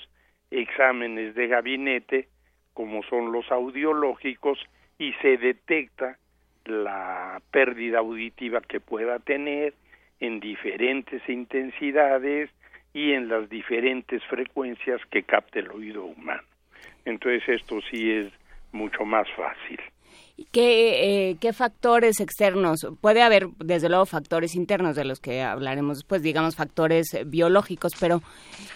exámenes 0.51 1.35
de 1.35 1.47
gabinete, 1.47 2.27
como 2.73 3.03
son 3.03 3.31
los 3.31 3.51
audiológicos, 3.51 4.59
y 4.97 5.13
se 5.21 5.37
detecta 5.37 6.17
la 6.65 7.41
pérdida 7.51 7.99
auditiva 7.99 8.61
que 8.61 8.79
pueda 8.79 9.19
tener 9.19 9.73
en 10.19 10.39
diferentes 10.39 11.27
intensidades 11.27 12.49
y 12.93 13.11
en 13.11 13.27
las 13.27 13.49
diferentes 13.49 14.23
frecuencias 14.25 15.01
que 15.11 15.23
capte 15.23 15.59
el 15.59 15.69
oído 15.71 16.05
humano. 16.05 16.43
Entonces 17.03 17.43
esto 17.47 17.81
sí 17.91 18.11
es 18.11 18.31
mucho 18.71 19.05
más 19.05 19.29
fácil. 19.31 19.79
¿Qué, 20.51 21.29
eh, 21.29 21.37
¿Qué 21.39 21.53
factores 21.53 22.19
externos? 22.19 22.85
Puede 22.99 23.21
haber, 23.21 23.47
desde 23.59 23.87
luego, 23.87 24.05
factores 24.05 24.55
internos 24.55 24.97
de 24.97 25.05
los 25.05 25.21
que 25.21 25.41
hablaremos 25.41 25.99
después, 25.99 26.21
digamos 26.23 26.57
factores 26.57 27.13
eh, 27.13 27.23
biológicos, 27.25 27.93
pero 27.97 28.21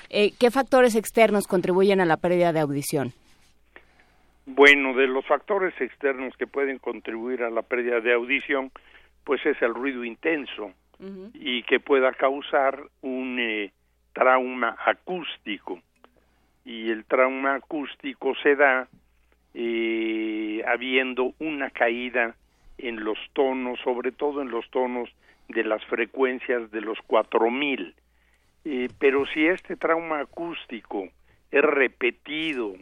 eh, 0.09 0.31
¿qué 0.39 0.51
factores 0.51 0.95
externos 0.95 1.47
contribuyen 1.47 1.99
a 1.99 2.05
la 2.05 2.15
pérdida 2.15 2.53
de 2.53 2.61
audición? 2.61 3.11
Bueno, 4.45 4.93
de 4.93 5.07
los 5.07 5.25
factores 5.25 5.73
externos 5.81 6.33
que 6.37 6.47
pueden 6.47 6.79
contribuir 6.79 7.43
a 7.43 7.49
la 7.49 7.61
pérdida 7.61 7.99
de 7.99 8.13
audición, 8.13 8.71
pues 9.25 9.45
es 9.45 9.61
el 9.61 9.75
ruido 9.75 10.03
intenso 10.03 10.71
y 11.33 11.63
que 11.63 11.79
pueda 11.79 12.11
causar 12.11 12.83
un 13.01 13.71
trauma 14.11 14.75
acústico. 14.85 15.79
Y 16.65 16.89
el 16.89 17.05
trauma 17.05 17.55
acústico 17.55 18.33
se 18.43 18.55
da 18.55 18.87
eh, 19.53 20.63
habiendo 20.67 21.33
una 21.39 21.69
caída 21.69 22.35
en 22.77 23.03
los 23.03 23.17
tonos, 23.33 23.79
sobre 23.83 24.11
todo 24.11 24.41
en 24.41 24.51
los 24.51 24.69
tonos 24.69 25.09
de 25.47 25.63
las 25.63 25.83
frecuencias 25.85 26.71
de 26.71 26.81
los 26.81 26.99
4000. 27.07 27.95
Eh, 28.65 28.87
pero 28.99 29.25
si 29.27 29.45
este 29.45 29.75
trauma 29.75 30.19
acústico 30.19 31.07
es 31.51 31.61
repetido, 31.61 32.73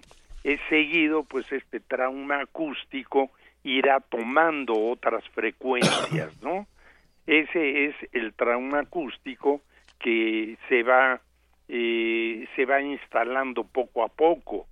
es 0.43 0.59
seguido, 0.69 1.23
pues 1.23 1.51
este 1.51 1.79
trauma 1.79 2.41
acústico 2.41 3.31
irá 3.63 3.99
tomando 3.99 4.73
otras 4.73 5.27
frecuencias, 5.29 6.41
¿no? 6.41 6.67
Ese 7.25 7.85
es 7.85 7.95
el 8.13 8.33
trauma 8.33 8.81
acústico 8.81 9.61
que 9.99 10.57
se 10.69 10.83
va 10.83 11.21
eh, 11.69 12.47
se 12.55 12.65
va 12.65 12.81
instalando 12.81 13.65
poco 13.65 14.03
a 14.03 14.07
poco 14.07 14.67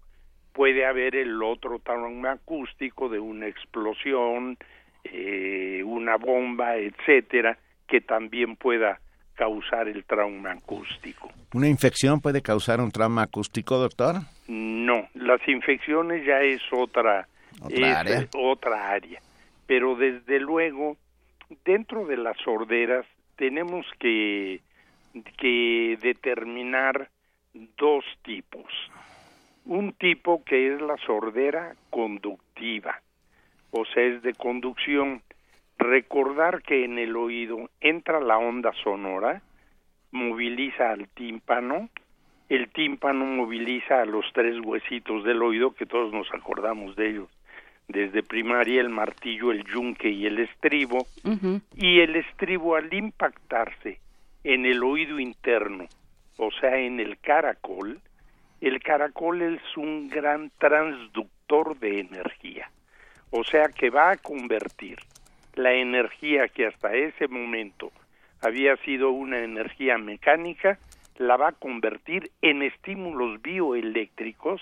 puede 0.55 0.85
haber 0.85 1.17
el 1.17 1.43
otro 1.43 1.79
trauma 1.79 2.31
acústico 2.31 3.09
de 3.09 3.19
una 3.19 3.45
explosión, 3.47 4.57
eh, 5.03 5.83
una 5.85 6.15
bomba, 6.15 6.77
etcétera, 6.77 7.57
que 7.85 7.99
también 7.99 8.55
pueda 8.55 9.01
causar 9.35 9.89
el 9.89 10.05
trauma 10.05 10.53
acústico. 10.53 11.29
¿Una 11.53 11.67
infección 11.67 12.21
puede 12.21 12.41
causar 12.41 12.79
un 12.79 12.89
trauma 12.89 13.23
acústico, 13.23 13.77
doctor? 13.77 14.15
No, 14.47 15.09
las 15.13 15.45
infecciones 15.45 16.25
ya 16.25 16.39
es 16.39 16.61
otra, 16.71 17.27
¿Otra, 17.61 17.99
área? 17.99 18.27
otra 18.33 18.91
área. 18.91 19.19
Pero 19.67 19.95
desde 19.95 20.39
luego, 20.39 20.95
dentro 21.65 22.05
de 22.05 22.15
las 22.15 22.37
sorderas 22.37 23.05
tenemos 23.35 23.85
que, 23.99 24.61
que 25.37 25.97
determinar 26.01 27.09
dos 27.77 28.05
tipos 28.23 28.63
un 29.65 29.93
tipo 29.93 30.43
que 30.43 30.73
es 30.73 30.81
la 30.81 30.97
sordera 30.97 31.75
conductiva, 31.89 33.01
o 33.71 33.85
sea, 33.85 34.03
es 34.03 34.21
de 34.21 34.33
conducción. 34.33 35.21
Recordar 35.77 36.61
que 36.61 36.85
en 36.85 36.97
el 36.97 37.15
oído 37.17 37.69
entra 37.81 38.19
la 38.19 38.37
onda 38.37 38.71
sonora, 38.83 39.41
moviliza 40.11 40.91
al 40.91 41.09
tímpano, 41.09 41.89
el 42.47 42.69
tímpano 42.69 43.25
moviliza 43.25 44.01
a 44.01 44.05
los 44.05 44.25
tres 44.33 44.57
huesitos 44.63 45.23
del 45.23 45.41
oído, 45.41 45.73
que 45.73 45.85
todos 45.85 46.13
nos 46.13 46.31
acordamos 46.33 46.95
de 46.95 47.09
ellos, 47.09 47.29
desde 47.87 48.23
primaria 48.23 48.81
el 48.81 48.89
martillo, 48.89 49.51
el 49.51 49.63
yunque 49.65 50.09
y 50.09 50.25
el 50.27 50.39
estribo, 50.39 51.07
y 51.75 51.99
el 51.99 52.15
estribo 52.15 52.75
al 52.75 52.93
impactarse 52.93 53.99
en 54.43 54.65
el 54.65 54.83
oído 54.83 55.19
interno, 55.19 55.87
o 56.37 56.51
sea, 56.51 56.77
en 56.77 56.99
el 56.99 57.17
caracol, 57.17 57.99
el 58.61 58.81
caracol 58.81 59.41
es 59.41 59.61
un 59.77 60.07
gran 60.09 60.51
transductor 60.57 61.77
de 61.79 61.99
energía. 61.99 62.69
O 63.31 63.43
sea 63.43 63.67
que 63.69 63.89
va 63.89 64.11
a 64.11 64.17
convertir 64.17 64.99
la 65.55 65.73
energía 65.73 66.47
que 66.47 66.67
hasta 66.67 66.93
ese 66.93 67.27
momento 67.27 67.91
había 68.41 68.75
sido 68.77 69.11
una 69.11 69.39
energía 69.39 69.97
mecánica, 69.97 70.77
la 71.17 71.37
va 71.37 71.49
a 71.49 71.53
convertir 71.53 72.31
en 72.41 72.61
estímulos 72.61 73.41
bioeléctricos 73.41 74.61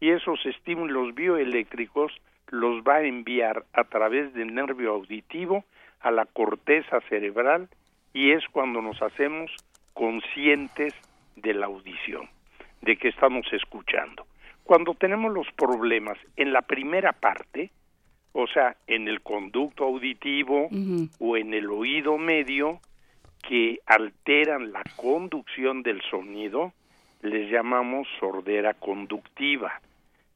y 0.00 0.10
esos 0.10 0.44
estímulos 0.46 1.14
bioeléctricos 1.14 2.12
los 2.50 2.82
va 2.82 2.96
a 2.96 3.02
enviar 3.02 3.64
a 3.72 3.84
través 3.84 4.32
del 4.34 4.54
nervio 4.54 4.92
auditivo 4.92 5.64
a 6.00 6.10
la 6.10 6.24
corteza 6.26 7.00
cerebral 7.08 7.68
y 8.12 8.30
es 8.30 8.44
cuando 8.50 8.80
nos 8.80 9.02
hacemos 9.02 9.50
conscientes 9.92 10.94
de 11.36 11.54
la 11.54 11.66
audición, 11.66 12.28
de 12.82 12.96
que 12.96 13.08
estamos 13.08 13.46
escuchando. 13.52 14.26
Cuando 14.64 14.94
tenemos 14.94 15.32
los 15.32 15.46
problemas 15.52 16.18
en 16.36 16.52
la 16.52 16.62
primera 16.62 17.12
parte, 17.12 17.70
o 18.32 18.46
sea, 18.46 18.76
en 18.86 19.08
el 19.08 19.22
conducto 19.22 19.84
auditivo 19.84 20.68
o 21.18 21.36
en 21.36 21.54
el 21.54 21.70
oído 21.70 22.18
medio, 22.18 22.80
que 23.48 23.80
alteran 23.86 24.72
la 24.72 24.82
conducción 24.96 25.82
del 25.82 26.02
sonido, 26.02 26.72
les 27.22 27.50
llamamos 27.50 28.06
sordera 28.20 28.74
conductiva 28.74 29.80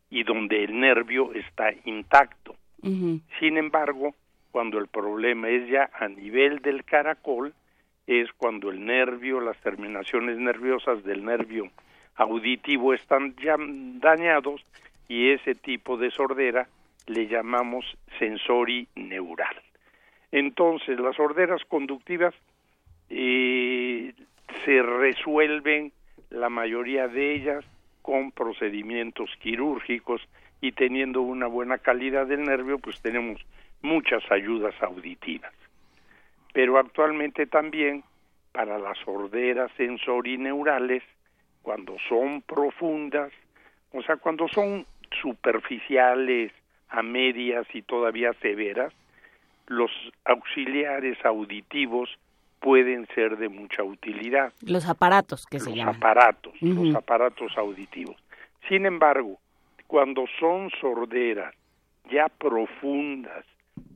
y 0.08 0.24
donde 0.24 0.64
el 0.64 0.80
nervio 0.80 1.32
está 1.34 1.72
intacto. 1.84 2.56
Sin 2.82 3.56
embargo, 3.56 4.14
cuando 4.50 4.78
el 4.78 4.88
problema 4.88 5.48
es 5.48 5.68
ya 5.68 5.90
a 5.92 6.08
nivel 6.08 6.60
del 6.60 6.84
caracol, 6.84 7.54
es 8.06 8.32
cuando 8.36 8.70
el 8.70 8.84
nervio, 8.84 9.40
las 9.40 9.56
terminaciones 9.58 10.38
nerviosas 10.38 11.04
del 11.04 11.24
nervio 11.24 11.70
auditivo 12.16 12.94
están 12.94 13.34
ya 13.36 13.56
dañados 13.58 14.64
y 15.08 15.30
ese 15.30 15.54
tipo 15.54 15.96
de 15.96 16.10
sordera 16.10 16.68
le 17.06 17.26
llamamos 17.26 17.84
sensori 18.18 18.88
neural. 18.94 19.54
Entonces, 20.30 20.98
las 20.98 21.16
sorderas 21.16 21.62
conductivas 21.66 22.34
eh, 23.10 24.14
se 24.64 24.82
resuelven 24.82 25.92
la 26.30 26.48
mayoría 26.48 27.08
de 27.08 27.34
ellas 27.34 27.64
con 28.00 28.32
procedimientos 28.32 29.30
quirúrgicos 29.40 30.22
y 30.60 30.72
teniendo 30.72 31.20
una 31.20 31.46
buena 31.46 31.78
calidad 31.78 32.26
del 32.26 32.44
nervio, 32.44 32.78
pues 32.78 33.00
tenemos 33.02 33.44
muchas 33.82 34.22
ayudas 34.30 34.74
auditivas. 34.80 35.52
Pero 36.52 36.78
actualmente 36.78 37.46
también 37.46 38.04
para 38.52 38.78
las 38.78 38.98
sorderas 38.98 39.70
sensorineurales, 39.76 41.02
cuando 41.62 41.96
son 42.08 42.42
profundas, 42.42 43.32
o 43.92 44.02
sea, 44.02 44.16
cuando 44.16 44.48
son 44.48 44.86
superficiales, 45.20 46.52
a 46.92 47.02
medias 47.02 47.66
y 47.72 47.82
todavía 47.82 48.32
severas, 48.42 48.92
los 49.66 49.90
auxiliares 50.24 51.16
auditivos 51.24 52.10
pueden 52.60 53.06
ser 53.14 53.38
de 53.38 53.48
mucha 53.48 53.82
utilidad. 53.82 54.52
Los 54.60 54.86
aparatos 54.86 55.46
que 55.46 55.58
se 55.58 55.74
llaman. 55.74 55.96
Aparatos, 55.96 56.54
los 56.60 56.94
aparatos 56.94 57.52
auditivos. 57.56 58.16
Sin 58.68 58.86
embargo, 58.86 59.38
cuando 59.86 60.24
son 60.38 60.70
sorderas 60.80 61.54
ya 62.10 62.28
profundas 62.28 63.44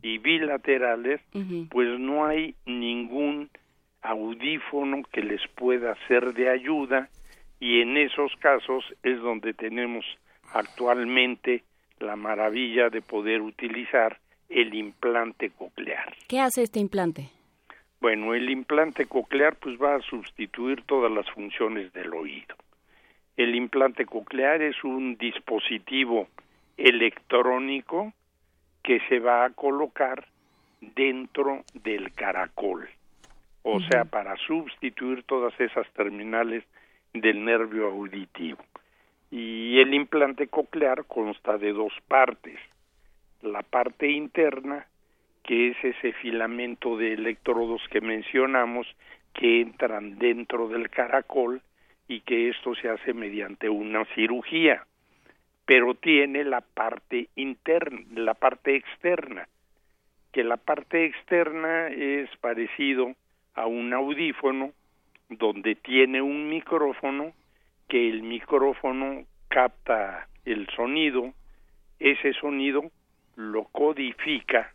y 0.03 0.19
bilaterales, 0.19 1.21
pues 1.71 1.99
no 2.01 2.27
hay 2.27 2.55
ningún 2.65 3.51
audífono 4.03 5.03
que 5.13 5.23
les 5.23 5.47
pueda 5.55 5.95
ser 6.09 6.33
de 6.33 6.49
ayuda 6.49 7.09
y 7.61 7.81
en 7.81 7.97
esos 7.97 8.35
casos 8.37 8.85
es 9.03 9.21
donde 9.21 9.55
tenemos 9.55 10.05
actualmente 10.53 11.65
la 11.99 12.17
maravilla 12.17 12.91
de 12.91 13.03
poder 13.03 13.41
utilizar 13.41 14.19
el 14.49 14.75
implante 14.75 15.51
coclear. 15.51 16.15
¿Qué 16.29 16.41
hace 16.41 16.63
este 16.63 16.79
implante? 16.79 17.31
Bueno, 18.01 18.35
el 18.35 18.51
implante 18.51 19.07
coclear 19.07 19.57
pues 19.57 19.81
va 19.81 19.97
a 19.97 20.03
sustituir 20.03 20.83
todas 20.83 21.11
las 21.11 21.29
funciones 21.31 21.93
del 21.93 22.13
oído. 22.15 22.55
El 23.37 23.55
implante 23.55 24.07
coclear 24.07 24.63
es 24.63 24.83
un 24.85 25.17
dispositivo 25.17 26.29
electrónico 26.77 28.13
que 28.83 29.01
se 29.09 29.19
va 29.19 29.45
a 29.45 29.51
colocar 29.51 30.27
dentro 30.81 31.65
del 31.75 32.13
caracol, 32.13 32.89
o 33.63 33.81
sea, 33.81 34.05
para 34.05 34.37
sustituir 34.37 35.25
todas 35.25 35.59
esas 35.59 35.91
terminales 35.95 36.65
del 37.21 37.45
nervio 37.45 37.89
auditivo. 37.89 38.59
Y 39.31 39.79
el 39.81 39.93
implante 39.95 40.49
coclear 40.49 41.05
consta 41.05 41.59
de 41.59 41.73
dos 41.73 41.93
partes. 42.09 42.59
La 43.43 43.63
parte 43.63 44.09
interna, 44.09 44.87
que 45.43 45.69
es 45.69 45.77
ese 45.83 46.13
filamento 46.15 46.97
de 46.97 47.15
electrodos 47.15 47.83
que 47.91 48.01
mencionamos, 48.01 48.87
que 49.35 49.61
entran 49.61 50.19
dentro 50.19 50.69
del 50.69 50.89
caracol 50.91 51.61
y 52.09 52.21
que 52.21 52.49
esto 52.49 52.75
se 52.75 52.89
hace 52.89 53.13
mediante 53.13 53.69
una 53.69 54.05
cirugía. 54.15 54.87
Pero 55.65 55.95
tiene 55.95 56.45
la 56.45 56.61
parte 56.61 57.29
interna, 57.35 58.01
la 58.15 58.35
parte 58.35 58.77
externa, 58.77 59.49
que 60.33 60.45
la 60.45 60.57
parte 60.57 61.05
externa 61.05 61.89
es 61.89 62.29
parecido 62.37 63.15
a 63.55 63.67
un 63.67 63.93
audífono 63.93 64.73
donde 65.29 65.75
tiene 65.75 66.23
un 66.23 66.49
micrófono 66.49 67.33
que 67.89 68.09
el 68.09 68.23
micrófono 68.23 69.25
capta 69.49 70.29
el 70.45 70.69
sonido, 70.77 71.33
ese 71.99 72.33
sonido 72.35 72.91
lo 73.37 73.65
codifica 73.65 74.73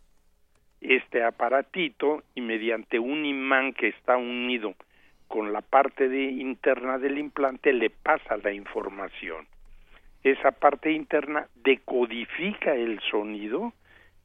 este 0.81 1.23
aparatito 1.23 2.23
y 2.35 2.41
mediante 2.41 2.99
un 2.99 3.25
imán 3.25 3.73
que 3.73 3.89
está 3.89 4.17
unido 4.17 4.73
con 5.27 5.53
la 5.53 5.61
parte 5.61 6.05
interna 6.07 6.97
del 6.97 7.17
implante 7.17 7.71
le 7.71 7.89
pasa 7.89 8.37
la 8.37 8.51
información. 8.51 9.47
Esa 10.23 10.51
parte 10.51 10.91
interna 10.91 11.47
decodifica 11.63 12.75
el 12.75 12.99
sonido 13.09 13.73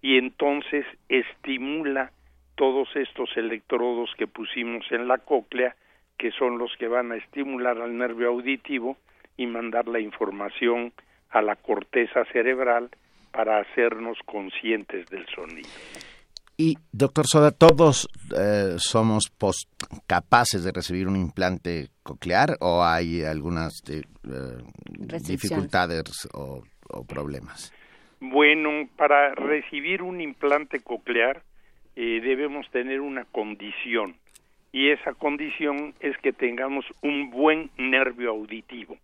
y 0.02 0.18
entonces 0.18 0.84
estimula 1.08 2.10
todos 2.56 2.88
estos 2.96 3.36
electrodos 3.36 4.10
que 4.16 4.26
pusimos 4.26 4.90
en 4.90 5.06
la 5.06 5.18
cóclea 5.18 5.76
que 6.18 6.30
son 6.32 6.58
los 6.58 6.70
que 6.78 6.88
van 6.88 7.12
a 7.12 7.16
estimular 7.16 7.78
al 7.80 7.96
nervio 7.96 8.28
auditivo 8.28 8.96
y 9.36 9.46
mandar 9.46 9.86
la 9.88 10.00
información 10.00 10.92
a 11.30 11.42
la 11.42 11.56
corteza 11.56 12.24
cerebral 12.32 12.90
para 13.32 13.58
hacernos 13.60 14.18
conscientes 14.24 15.06
del 15.08 15.26
sonido. 15.26 15.68
Y, 16.58 16.78
doctor 16.90 17.26
Soda, 17.26 17.50
¿todos 17.50 18.08
eh, 18.34 18.76
somos 18.78 19.30
capaces 20.06 20.64
de 20.64 20.72
recibir 20.72 21.06
un 21.06 21.16
implante 21.16 21.88
coclear 22.02 22.56
o 22.60 22.82
hay 22.82 23.22
algunas 23.22 23.82
eh, 23.90 24.02
dificultades 25.28 26.26
o, 26.32 26.62
problemas? 27.06 27.74
Bueno, 28.20 28.88
para 28.96 29.34
recibir 29.34 30.02
un 30.02 30.22
implante 30.22 30.80
coclear 30.80 31.42
eh, 31.94 32.20
debemos 32.22 32.70
tener 32.70 33.02
una 33.02 33.26
condición 33.26 34.16
y 34.76 34.90
esa 34.90 35.14
condición 35.14 35.94
es 36.00 36.18
que 36.18 36.34
tengamos 36.34 36.84
un 37.00 37.30
buen 37.30 37.70
nervio 37.78 38.28
auditivo. 38.28 38.98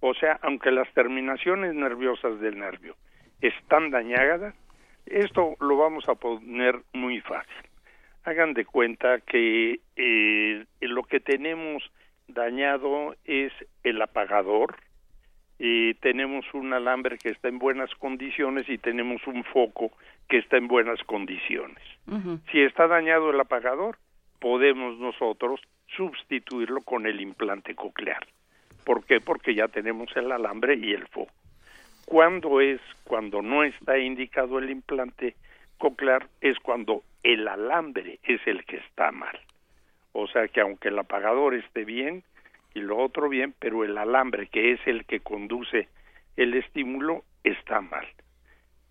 O 0.00 0.14
sea, 0.14 0.38
aunque 0.40 0.70
las 0.70 0.90
terminaciones 0.94 1.74
nerviosas 1.74 2.40
del 2.40 2.58
nervio 2.58 2.96
están 3.42 3.90
dañadas, 3.90 4.54
esto 5.04 5.54
lo 5.60 5.76
vamos 5.76 6.08
a 6.08 6.14
poner 6.14 6.80
muy 6.94 7.20
fácil. 7.20 7.68
Hagan 8.24 8.54
de 8.54 8.64
cuenta 8.64 9.20
que 9.20 9.80
eh, 9.96 10.64
lo 10.80 11.02
que 11.02 11.20
tenemos 11.20 11.82
dañado 12.26 13.14
es 13.26 13.52
el 13.84 14.00
apagador, 14.00 14.76
y 15.58 15.92
tenemos 15.94 16.46
un 16.54 16.72
alambre 16.72 17.18
que 17.18 17.30
está 17.30 17.48
en 17.48 17.58
buenas 17.58 17.94
condiciones 17.96 18.66
y 18.68 18.78
tenemos 18.78 19.26
un 19.26 19.44
foco 19.44 19.90
que 20.28 20.38
está 20.38 20.56
en 20.56 20.68
buenas 20.68 21.02
condiciones. 21.02 21.82
Si 22.50 22.60
está 22.60 22.86
dañado 22.86 23.30
el 23.30 23.40
apagador, 23.40 23.98
podemos 24.38 24.98
nosotros 24.98 25.60
sustituirlo 25.96 26.82
con 26.82 27.06
el 27.06 27.20
implante 27.20 27.74
coclear. 27.74 28.26
¿Por 28.84 29.04
qué? 29.04 29.20
Porque 29.20 29.54
ya 29.54 29.68
tenemos 29.68 30.08
el 30.16 30.32
alambre 30.32 30.74
y 30.74 30.92
el 30.92 31.06
foco. 31.08 31.32
¿Cuándo 32.06 32.60
es 32.60 32.80
cuando 33.04 33.42
no 33.42 33.64
está 33.64 33.98
indicado 33.98 34.58
el 34.58 34.70
implante 34.70 35.36
coclear? 35.76 36.26
Es 36.40 36.58
cuando 36.58 37.02
el 37.22 37.46
alambre 37.46 38.18
es 38.22 38.40
el 38.46 38.64
que 38.64 38.76
está 38.76 39.12
mal. 39.12 39.38
O 40.12 40.26
sea 40.26 40.48
que 40.48 40.60
aunque 40.60 40.88
el 40.88 40.98
apagador 40.98 41.54
esté 41.54 41.84
bien 41.84 42.24
y 42.74 42.80
lo 42.80 42.96
otro 42.96 43.28
bien, 43.28 43.54
pero 43.58 43.84
el 43.84 43.98
alambre 43.98 44.46
que 44.46 44.72
es 44.72 44.80
el 44.86 45.04
que 45.04 45.20
conduce 45.20 45.88
el 46.36 46.54
estímulo 46.54 47.24
está 47.44 47.80
mal. 47.80 48.06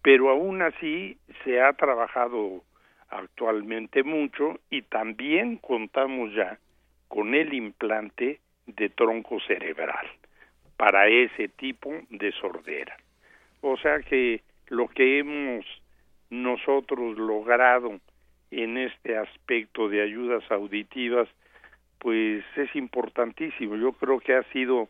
Pero 0.03 0.30
aún 0.30 0.61
así 0.61 1.18
se 1.44 1.61
ha 1.61 1.74
trabajado 1.74 2.64
actualmente 3.10 4.04
mucho 4.04 4.60
y 4.70 4.82
también 4.84 5.58
contamos 5.58 6.34
ya 6.34 6.60
con 7.08 7.34
el 7.34 7.54
implante 7.54 8.40
de 8.66 8.90
tronco 8.90 9.40
cerebral 9.42 10.08
para 10.76 11.08
ese 11.08 11.48
tipo 11.48 11.94
de 12.10 12.32
sordera. 12.34 12.98
O 13.62 13.78
sea 13.78 14.00
que 14.00 14.42
lo 14.68 14.88
que 14.88 15.20
hemos 15.20 15.66
nosotros 16.30 17.18
logrado 17.18 18.00
en 18.52 18.78
este 18.78 19.18
aspecto 19.18 19.90
de 19.90 20.02
ayudas 20.02 20.44
auditivas, 20.52 21.28
pues 22.00 22.44
es 22.56 22.76
importantísimo. 22.76 23.76
Yo 23.76 23.94
creo 23.94 24.20
que 24.20 24.36
ha 24.36 24.44
sido 24.52 24.90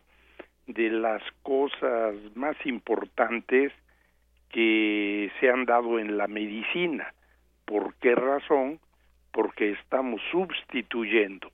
de 0.66 0.90
las 0.90 1.22
cosas 1.42 2.14
más 2.34 2.56
importantes 2.66 3.72
que 4.50 5.30
se 5.40 5.50
han 5.50 5.64
dado 5.64 5.98
en 5.98 6.16
la 6.16 6.26
medicina. 6.26 7.12
¿Por 7.68 7.94
qué 7.96 8.14
razón? 8.14 8.80
Porque 9.30 9.72
estamos 9.72 10.22
sustituyendo 10.32 11.50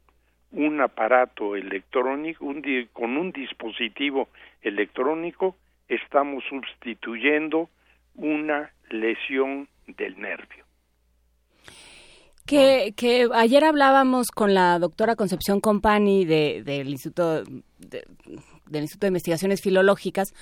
un 0.53 0.81
aparato 0.81 1.57
electrónico, 1.57 2.47
con 2.93 3.16
un 3.16 3.32
dispositivo 3.32 4.28
electrónico, 4.62 5.57
estamos 5.89 6.45
sustituyendo 6.49 7.69
una 8.15 8.70
lesión 8.91 9.69
del 9.89 10.20
nervio. 10.20 10.65
Que, 12.47 12.95
que 12.97 13.27
ayer 13.35 13.65
hablábamos 13.65 14.28
con 14.31 14.55
la 14.55 14.78
doctora 14.78 15.16
Concepción 15.16 15.61
Compani 15.61 16.24
de, 16.24 16.62
del 16.62 16.91
Instituto 16.91 17.43
de, 17.43 18.05
del 18.69 18.82
Instituto 18.82 19.07
de 19.07 19.11
Investigaciones 19.11 19.61
Filológicas, 19.61 20.35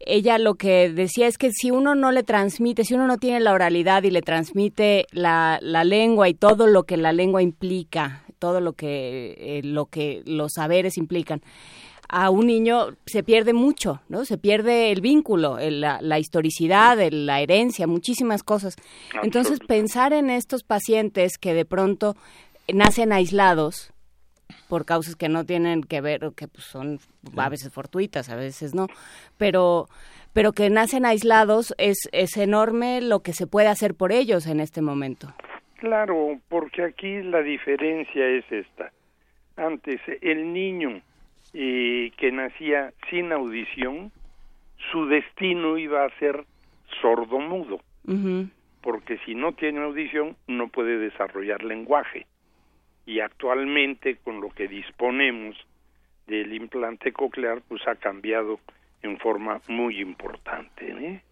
ella 0.00 0.38
lo 0.38 0.54
que 0.54 0.90
decía 0.90 1.26
es 1.26 1.38
que 1.38 1.50
si 1.52 1.70
uno 1.70 1.94
no 1.94 2.12
le 2.12 2.22
transmite, 2.22 2.84
si 2.84 2.94
uno 2.94 3.06
no 3.06 3.18
tiene 3.18 3.40
la 3.40 3.52
oralidad 3.52 4.02
y 4.02 4.10
le 4.10 4.22
transmite 4.22 5.06
la, 5.10 5.58
la 5.62 5.84
lengua 5.84 6.28
y 6.28 6.34
todo 6.34 6.66
lo 6.66 6.84
que 6.84 6.96
la 6.96 7.12
lengua 7.12 7.42
implica, 7.42 8.22
todo 8.38 8.60
lo 8.60 8.74
que, 8.74 9.34
eh, 9.38 9.62
lo 9.62 9.86
que 9.86 10.22
los 10.26 10.52
saberes 10.54 10.96
implican, 10.98 11.42
a 12.08 12.30
un 12.30 12.46
niño 12.46 12.96
se 13.06 13.22
pierde 13.22 13.52
mucho, 13.52 14.00
¿no? 14.08 14.24
Se 14.24 14.38
pierde 14.38 14.92
el 14.92 15.00
vínculo, 15.00 15.58
la, 15.58 16.00
la, 16.00 16.18
historicidad, 16.18 16.98
la 17.10 17.40
herencia, 17.40 17.86
muchísimas 17.86 18.42
cosas. 18.42 18.76
Entonces, 19.22 19.58
pensar 19.66 20.12
en 20.12 20.30
estos 20.30 20.62
pacientes 20.62 21.36
que 21.38 21.52
de 21.52 21.64
pronto 21.64 22.14
nacen 22.72 23.12
aislados 23.12 23.92
por 24.68 24.84
causas 24.84 25.16
que 25.16 25.28
no 25.28 25.44
tienen 25.44 25.82
que 25.82 26.00
ver, 26.00 26.24
o 26.24 26.32
que 26.32 26.48
pues, 26.48 26.64
son 26.64 26.98
a 27.36 27.48
veces 27.48 27.72
fortuitas, 27.72 28.28
a 28.28 28.36
veces 28.36 28.74
no, 28.74 28.86
pero 29.38 29.88
pero 30.36 30.52
que 30.52 30.68
nacen 30.68 31.06
aislados, 31.06 31.74
es, 31.78 32.10
es 32.12 32.36
enorme 32.36 33.00
lo 33.00 33.20
que 33.20 33.32
se 33.32 33.46
puede 33.46 33.68
hacer 33.68 33.94
por 33.94 34.12
ellos 34.12 34.46
en 34.46 34.60
este 34.60 34.82
momento. 34.82 35.28
Claro, 35.76 36.38
porque 36.50 36.84
aquí 36.84 37.22
la 37.22 37.40
diferencia 37.40 38.28
es 38.28 38.44
esta. 38.52 38.92
Antes, 39.56 39.98
el 40.20 40.52
niño 40.52 41.00
eh, 41.54 42.12
que 42.18 42.32
nacía 42.32 42.92
sin 43.08 43.32
audición, 43.32 44.12
su 44.92 45.06
destino 45.06 45.78
iba 45.78 46.04
a 46.04 46.18
ser 46.18 46.44
sordomudo, 47.00 47.80
porque 48.82 49.16
si 49.24 49.34
no 49.34 49.54
tiene 49.54 49.82
audición 49.82 50.36
no 50.46 50.68
puede 50.68 50.98
desarrollar 50.98 51.64
lenguaje. 51.64 52.26
Y 53.06 53.20
actualmente 53.20 54.16
con 54.16 54.40
lo 54.40 54.50
que 54.50 54.68
disponemos 54.68 55.56
del 56.26 56.52
implante 56.52 57.12
coclear, 57.12 57.62
pues 57.68 57.86
ha 57.86 57.94
cambiado 57.94 58.58
en 59.02 59.18
forma 59.18 59.60
muy 59.68 60.00
importante. 60.00 60.90
¿eh? 60.90 61.22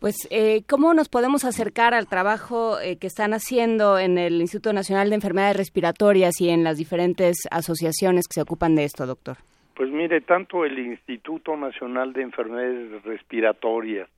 Pues, 0.00 0.26
eh, 0.30 0.62
¿cómo 0.68 0.94
nos 0.94 1.08
podemos 1.08 1.44
acercar 1.44 1.94
al 1.94 2.08
trabajo 2.08 2.80
eh, 2.80 2.98
que 2.98 3.06
están 3.06 3.32
haciendo 3.32 3.98
en 3.98 4.18
el 4.18 4.40
Instituto 4.40 4.72
Nacional 4.72 5.08
de 5.10 5.16
Enfermedades 5.16 5.56
Respiratorias 5.56 6.40
y 6.40 6.50
en 6.50 6.64
las 6.64 6.78
diferentes 6.78 7.36
asociaciones 7.50 8.26
que 8.26 8.34
se 8.34 8.42
ocupan 8.42 8.74
de 8.74 8.84
esto, 8.84 9.06
doctor? 9.06 9.36
Pues 9.74 9.90
mire, 9.90 10.20
tanto 10.20 10.64
el 10.64 10.78
Instituto 10.78 11.56
Nacional 11.56 12.12
de 12.12 12.22
Enfermedades 12.22 13.02
Respiratorias 13.02 14.08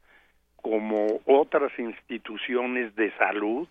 como 0.56 1.20
otras 1.24 1.72
instituciones 1.78 2.94
de 2.96 3.12
salud, 3.16 3.68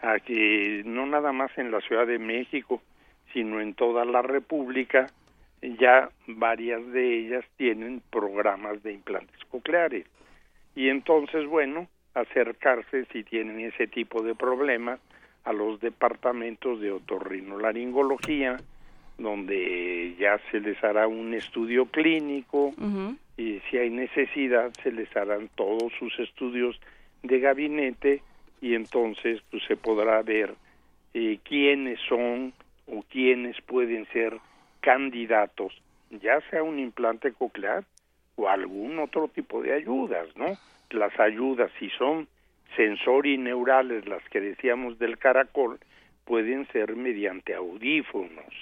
a 0.00 0.20
que 0.20 0.82
no 0.84 1.06
nada 1.06 1.32
más 1.32 1.56
en 1.58 1.70
la 1.70 1.80
Ciudad 1.80 2.06
de 2.06 2.18
México, 2.18 2.82
sino 3.32 3.60
en 3.60 3.74
toda 3.74 4.04
la 4.04 4.22
República, 4.22 5.06
ya 5.60 6.10
varias 6.26 6.86
de 6.92 7.18
ellas 7.18 7.44
tienen 7.56 8.02
programas 8.10 8.82
de 8.82 8.92
implantes 8.92 9.38
cocleares 9.50 10.06
y 10.78 10.88
entonces, 10.90 11.44
bueno, 11.46 11.88
acercarse 12.14 13.04
si 13.06 13.24
tienen 13.24 13.58
ese 13.60 13.88
tipo 13.88 14.22
de 14.22 14.36
problemas 14.36 15.00
a 15.44 15.52
los 15.52 15.80
departamentos 15.80 16.80
de 16.80 16.92
otorrinolaringología, 16.92 18.58
donde 19.18 20.14
ya 20.18 20.38
se 20.50 20.60
les 20.60 20.82
hará 20.84 21.08
un 21.08 21.34
estudio 21.34 21.86
clínico 21.86 22.72
y 23.36 23.60
si 23.68 23.78
hay 23.78 23.90
necesidad 23.90 24.72
se 24.82 24.92
les 24.92 25.14
harán 25.16 25.48
todos 25.56 25.92
sus 25.98 26.16
estudios 26.20 26.80
de 27.24 27.40
gabinete 27.40 28.22
y 28.60 28.74
entonces 28.74 29.40
pues 29.50 29.62
se 29.64 29.76
podrá 29.76 30.22
ver 30.22 30.54
eh, 31.14 31.38
quiénes 31.42 32.00
son 32.08 32.52
o 32.86 33.02
quiénes 33.10 33.60
pueden 33.62 34.06
ser 34.12 34.38
candidatos, 34.80 35.72
ya 36.10 36.40
sea 36.50 36.62
un 36.62 36.78
implante 36.78 37.32
coclear 37.32 37.84
o 38.36 38.48
algún 38.48 38.98
otro 38.98 39.28
tipo 39.28 39.62
de 39.62 39.74
ayudas, 39.74 40.28
¿no? 40.36 40.56
Las 40.90 41.18
ayudas, 41.18 41.70
si 41.78 41.90
son 41.90 42.28
sensorineurales, 42.76 44.06
las 44.06 44.22
que 44.30 44.40
decíamos 44.40 44.98
del 44.98 45.18
caracol, 45.18 45.78
pueden 46.24 46.66
ser 46.68 46.94
mediante 46.94 47.54
audífonos. 47.54 48.54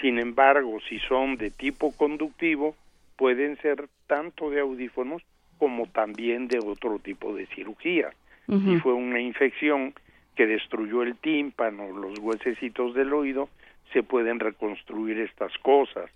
Sin 0.00 0.18
embargo, 0.18 0.78
si 0.88 0.98
son 1.00 1.36
de 1.36 1.50
tipo 1.50 1.92
conductivo, 1.96 2.76
pueden 3.16 3.56
ser 3.58 3.88
tanto 4.06 4.50
de 4.50 4.60
audífonos 4.60 5.22
como 5.58 5.86
también 5.88 6.46
de 6.46 6.60
otro 6.60 6.98
tipo 7.00 7.34
de 7.34 7.46
cirugía. 7.46 8.10
Si 8.48 8.78
fue 8.80 8.94
una 8.94 9.20
infección 9.20 9.92
que 10.34 10.46
destruyó 10.46 11.02
el 11.02 11.16
tímpano, 11.16 11.90
los 11.90 12.18
huesecitos 12.18 12.94
del 12.94 13.12
oído, 13.12 13.50
se 13.92 14.02
pueden 14.02 14.40
reconstruir 14.40 15.18
estas 15.18 15.52
cosas 15.58 16.10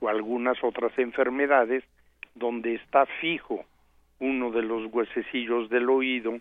o 0.00 0.08
algunas 0.08 0.62
otras 0.64 0.96
enfermedades 0.98 1.84
donde 2.34 2.74
está 2.74 3.06
fijo 3.20 3.64
uno 4.20 4.50
de 4.50 4.62
los 4.62 4.92
huesecillos 4.92 5.70
del 5.70 5.88
oído, 5.88 6.38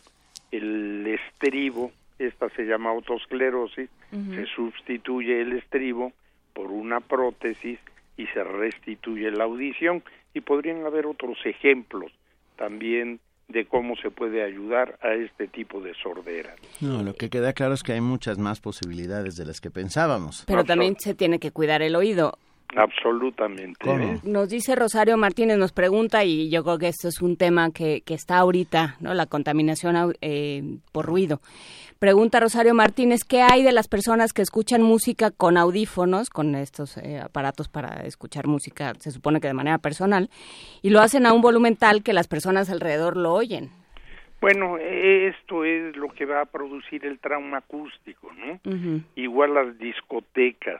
el 0.51 1.05
estribo, 1.05 1.91
esta 2.17 2.49
se 2.49 2.63
llama 2.63 2.89
autosclerosis, 2.89 3.89
se 4.09 4.45
sustituye 4.47 5.41
el 5.41 5.53
estribo 5.53 6.13
por 6.53 6.71
una 6.71 6.99
prótesis 6.99 7.79
y 8.17 8.25
se 8.27 8.43
restituye 8.43 9.29
la 9.29 9.43
audición. 9.43 10.01
Y 10.33 10.41
podrían 10.41 10.85
haber 10.85 11.05
otros 11.05 11.37
ejemplos 11.45 12.11
también 12.55 13.19
de 13.47 13.65
cómo 13.65 13.95
se 13.95 14.11
puede 14.11 14.43
ayudar 14.43 14.97
a 15.01 15.13
este 15.13 15.47
tipo 15.47 15.79
de 15.79 15.93
sordera. 15.95 16.55
No, 16.81 17.01
lo 17.01 17.13
que 17.13 17.29
queda 17.29 17.53
claro 17.53 17.73
es 17.73 17.83
que 17.83 17.93
hay 17.93 18.01
muchas 18.01 18.37
más 18.37 18.59
posibilidades 18.59 19.37
de 19.37 19.45
las 19.45 19.61
que 19.61 19.71
pensábamos. 19.71 20.43
Pero 20.47 20.65
también 20.65 20.95
se 20.99 21.13
tiene 21.13 21.39
que 21.39 21.51
cuidar 21.51 21.81
el 21.81 21.95
oído. 21.95 22.37
Absolutamente. 22.75 23.89
¿eh? 23.89 24.19
Nos 24.23 24.49
dice 24.49 24.75
Rosario 24.75 25.17
Martínez, 25.17 25.57
nos 25.57 25.71
pregunta, 25.71 26.25
y 26.25 26.49
yo 26.49 26.63
creo 26.63 26.77
que 26.77 26.89
esto 26.89 27.07
es 27.07 27.21
un 27.21 27.37
tema 27.37 27.71
que, 27.71 28.01
que 28.01 28.13
está 28.13 28.37
ahorita, 28.37 28.97
¿no? 28.99 29.13
La 29.13 29.25
contaminación 29.25 30.13
eh, 30.21 30.63
por 30.91 31.05
ruido. 31.05 31.39
Pregunta 31.97 32.39
Rosario 32.39 32.75
Martínez, 32.75 33.23
¿qué 33.23 33.41
hay 33.41 33.63
de 33.63 33.71
las 33.71 33.87
personas 33.87 34.33
que 34.33 34.41
escuchan 34.41 34.83
música 34.83 35.31
con 35.31 35.57
audífonos, 35.57 36.29
con 36.29 36.55
estos 36.55 36.97
eh, 36.97 37.19
aparatos 37.19 37.69
para 37.69 38.05
escuchar 38.05 38.47
música, 38.47 38.93
se 38.99 39.11
supone 39.11 39.39
que 39.39 39.47
de 39.47 39.53
manera 39.53 39.77
personal, 39.77 40.29
y 40.81 40.89
lo 40.89 40.99
hacen 40.99 41.25
a 41.25 41.33
un 41.33 41.41
volumen 41.41 41.75
tal 41.75 42.03
que 42.03 42.13
las 42.13 42.27
personas 42.27 42.69
alrededor 42.69 43.17
lo 43.17 43.33
oyen? 43.33 43.71
Bueno, 44.41 44.77
esto 44.77 45.63
es 45.63 45.95
lo 45.95 46.09
que 46.09 46.25
va 46.25 46.41
a 46.41 46.45
producir 46.45 47.05
el 47.05 47.17
trauma 47.17 47.57
acústico, 47.57 48.31
¿no? 48.33 48.59
Igual 49.15 49.55
las 49.55 49.79
discotecas. 49.79 50.79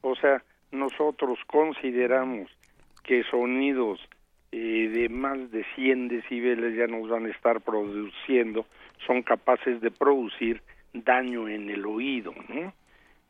O 0.00 0.16
sea, 0.16 0.42
nosotros 0.70 1.38
consideramos 1.46 2.50
que 3.04 3.22
sonidos 3.24 4.00
eh, 4.52 4.90
de 4.92 5.08
más 5.08 5.50
de 5.50 5.64
100 5.74 6.08
decibeles 6.08 6.76
ya 6.76 6.86
nos 6.86 7.08
van 7.08 7.26
a 7.26 7.30
estar 7.30 7.60
produciendo, 7.60 8.66
son 9.06 9.22
capaces 9.22 9.80
de 9.80 9.90
producir 9.90 10.62
daño 10.92 11.48
en 11.48 11.68
el 11.70 11.84
oído, 11.86 12.34
¿no? 12.48 12.72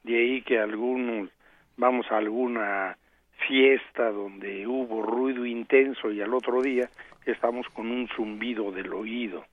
De 0.04 0.16
ahí 0.16 0.42
que 0.42 0.58
algunos, 0.58 1.30
vamos 1.76 2.06
a 2.10 2.18
alguna 2.18 2.96
fiesta 3.46 4.10
donde 4.10 4.66
hubo 4.66 5.02
ruido 5.02 5.44
intenso 5.44 6.10
y 6.10 6.20
al 6.20 6.34
otro 6.34 6.62
día 6.62 6.88
estamos 7.26 7.68
con 7.70 7.90
un 7.90 8.08
zumbido 8.08 8.70
del 8.72 8.92
oído. 8.92 9.44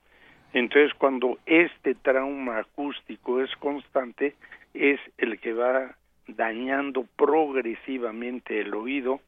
Entonces, 0.52 0.94
cuando 0.94 1.38
este 1.46 1.94
trauma 1.94 2.58
acústico 2.58 3.42
es 3.42 3.54
constante, 3.56 4.34
es 4.72 5.00
el 5.18 5.38
que 5.38 5.52
va 5.52 5.96
dañando 6.26 7.06
progresivamente 7.16 8.60
el 8.60 8.74
oído, 8.74 9.20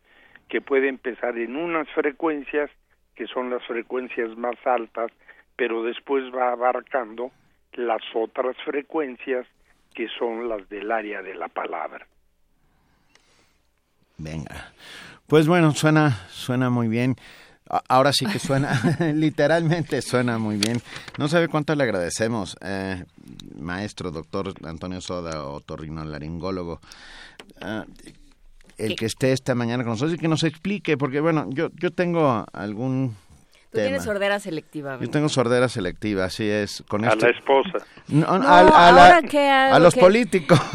que 0.48 0.60
puede 0.60 0.88
empezar 0.88 1.36
en 1.38 1.56
unas 1.56 1.88
frecuencias, 1.90 2.70
que 3.14 3.26
son 3.26 3.50
las 3.50 3.64
frecuencias 3.66 4.36
más 4.36 4.56
altas, 4.64 5.10
pero 5.56 5.82
después 5.82 6.24
va 6.34 6.52
abarcando 6.52 7.30
las 7.74 8.02
otras 8.14 8.56
frecuencias 8.64 9.46
que 9.94 10.08
son 10.18 10.48
las 10.48 10.68
del 10.68 10.90
área 10.90 11.22
de 11.22 11.34
la 11.34 11.48
palabra. 11.48 12.06
Venga. 14.16 14.72
Pues 15.26 15.46
bueno, 15.46 15.72
suena, 15.72 16.10
suena 16.30 16.70
muy 16.70 16.88
bien. 16.88 17.16
Ahora 17.88 18.12
sí 18.12 18.24
que 18.26 18.38
suena, 18.38 18.80
literalmente 19.14 20.00
suena 20.02 20.38
muy 20.38 20.56
bien. 20.56 20.80
No 21.18 21.28
sabe 21.28 21.48
cuánto 21.48 21.74
le 21.74 21.84
agradecemos, 21.84 22.56
eh, 22.62 23.04
maestro, 23.58 24.10
doctor 24.10 24.54
Antonio 24.64 25.00
Soda, 25.00 25.44
otorrinolaringólogo, 25.44 26.80
eh, 27.60 27.84
el 28.78 28.96
que 28.96 29.06
esté 29.06 29.32
esta 29.32 29.54
mañana 29.54 29.82
con 29.82 29.92
nosotros 29.92 30.14
y 30.14 30.18
que 30.18 30.28
nos 30.28 30.44
explique, 30.44 30.96
porque 30.96 31.20
bueno, 31.20 31.46
yo, 31.50 31.68
yo 31.74 31.90
tengo 31.90 32.46
algún 32.52 33.16
Tú 33.70 33.78
tienes 33.78 34.02
sordera 34.02 34.40
selectiva. 34.40 34.98
Yo 34.98 35.10
tengo 35.10 35.28
sordera 35.28 35.68
selectiva, 35.68 36.24
así 36.24 36.48
es. 36.48 36.82
Con 36.88 37.04
a 37.04 37.14
la 37.14 37.28
esposa. 37.28 37.78
a, 38.24 39.78
los 39.78 39.94
políticos. 39.94 40.58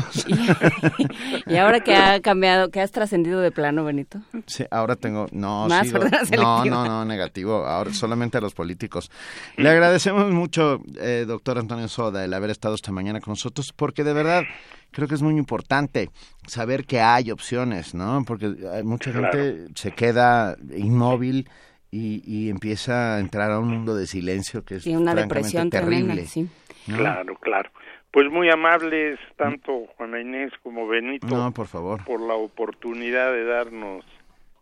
Y, 1.45 1.57
ahora 1.57 1.81
que 1.81 1.95
ha 1.95 2.21
cambiado, 2.21 2.69
que 2.69 2.79
has 2.79 2.91
trascendido 2.91 3.41
de 3.41 3.51
plano, 3.51 3.83
Benito. 3.83 4.19
Sí, 4.45 4.65
ahora 4.71 4.95
tengo, 4.95 5.27
no, 5.31 5.67
Más 5.67 5.91
no, 5.91 6.65
no, 6.65 6.85
no, 6.85 7.05
negativo, 7.05 7.65
ahora 7.65 7.93
solamente 7.93 8.37
a 8.37 8.41
los 8.41 8.53
políticos. 8.53 9.11
Le 9.57 9.69
agradecemos 9.69 10.31
mucho, 10.31 10.81
eh, 10.99 11.25
doctor 11.27 11.57
Antonio 11.57 11.87
Soda, 11.87 12.23
el 12.23 12.33
haber 12.33 12.49
estado 12.51 12.75
esta 12.75 12.91
mañana 12.91 13.19
con 13.19 13.33
nosotros, 13.33 13.73
porque 13.73 14.03
de 14.03 14.13
verdad 14.13 14.43
creo 14.91 15.07
que 15.07 15.15
es 15.15 15.21
muy 15.21 15.35
importante 15.37 16.09
saber 16.47 16.85
que 16.85 17.01
hay 17.01 17.31
opciones, 17.31 17.93
¿no? 17.93 18.23
Porque 18.25 18.55
mucha 18.83 19.11
gente 19.11 19.67
se 19.75 19.91
queda 19.91 20.55
inmóvil 20.75 21.49
y, 21.93 22.49
empieza 22.49 23.15
a 23.15 23.19
entrar 23.19 23.51
a 23.51 23.59
un 23.59 23.67
mundo 23.69 23.95
de 23.95 24.07
silencio 24.07 24.65
que 24.65 24.75
es 24.75 24.87
una 24.87 25.13
depresión 25.13 25.69
terrible. 25.69 26.25
sí. 26.25 26.49
Claro, 26.85 27.35
claro. 27.35 27.69
Pues 28.11 28.29
muy 28.29 28.49
amables 28.49 29.19
tanto 29.37 29.87
Juana 29.95 30.19
Inés 30.19 30.51
como 30.61 30.87
Benito. 30.87 31.27
No, 31.27 31.51
por 31.51 31.67
favor. 31.67 32.03
Por 32.03 32.21
la 32.21 32.35
oportunidad 32.35 33.31
de 33.31 33.45
darnos 33.45 34.05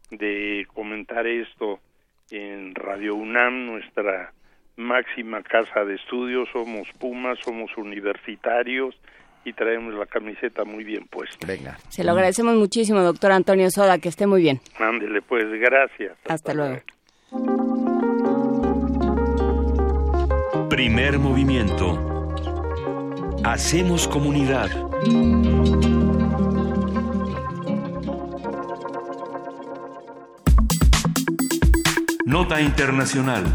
de 0.10 0.68
comentar 0.74 1.26
esto 1.28 1.80
en 2.30 2.76
Radio 2.76 3.16
UNAM, 3.16 3.66
nuestra 3.66 4.34
máxima 4.78 5.41
casa 5.41 5.84
de 5.84 5.95
estudios. 5.95 6.48
Somos 6.53 6.88
Pumas, 6.99 7.40
somos 7.44 7.76
universitarios 7.76 8.95
y 9.44 9.53
traemos 9.53 9.95
la 9.95 10.06
camiseta 10.06 10.64
muy 10.64 10.84
bien 10.84 11.08
puesta. 11.08 11.45
Venga. 11.45 11.78
Se 11.90 12.03
lo 12.03 12.12
agradecemos 12.12 12.56
muchísimo, 12.56 13.02
doctor 13.02 13.32
Antonio 13.32 13.70
Soda, 13.72 13.98
que 13.98 14.10
esté 14.10 14.28
muy 14.28 14.44
bien. 14.44 14.62
Ándele, 14.80 15.22
pues, 15.22 15.45
gracias. 15.60 16.18
Hasta, 16.30 16.53
luego. 16.53 16.78
Primer 20.70 21.18
movimiento. 21.18 21.98
Hacemos 23.45 24.06
comunidad. 24.10 24.70
Nota 32.26 32.60
Internacional. 32.60 33.45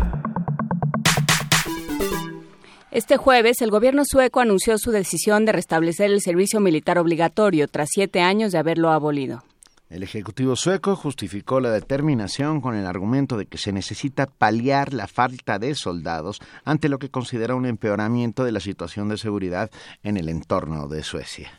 Este 2.90 3.19
jueves, 3.19 3.61
el 3.61 3.70
gobierno 3.70 4.05
sueco 4.07 4.40
anunció 4.40 4.78
su 4.78 4.90
decisión 4.90 5.44
de 5.44 5.53
restablecer 5.53 6.11
el 6.11 6.23
servicio 6.23 6.61
militar 6.61 6.98
obligatorio 6.98 7.69
tras 7.69 7.90
siete 7.93 8.23
años 8.23 8.53
de 8.53 8.59
haberlo 8.59 8.89
abolido. 8.90 9.43
El 9.88 10.02
Ejecutivo 10.02 10.56
sueco 10.56 10.96
justificó 10.96 11.60
la 11.60 11.70
determinación 11.70 12.60
con 12.60 12.74
el 12.74 12.86
argumento 12.86 13.36
de 13.36 13.46
que 13.46 13.56
se 13.56 13.70
necesita 13.72 14.26
paliar 14.26 14.92
la 14.92 15.06
falta 15.06 15.60
de 15.60 15.76
soldados 15.76 16.40
ante 16.64 16.88
lo 16.88 16.98
que 16.98 17.08
considera 17.08 17.54
un 17.54 17.66
empeoramiento 17.66 18.42
de 18.42 18.50
la 18.50 18.58
situación 18.58 19.08
de 19.08 19.16
seguridad 19.16 19.70
en 20.02 20.16
el 20.16 20.28
entorno 20.28 20.88
de 20.88 21.04
Suecia. 21.04 21.52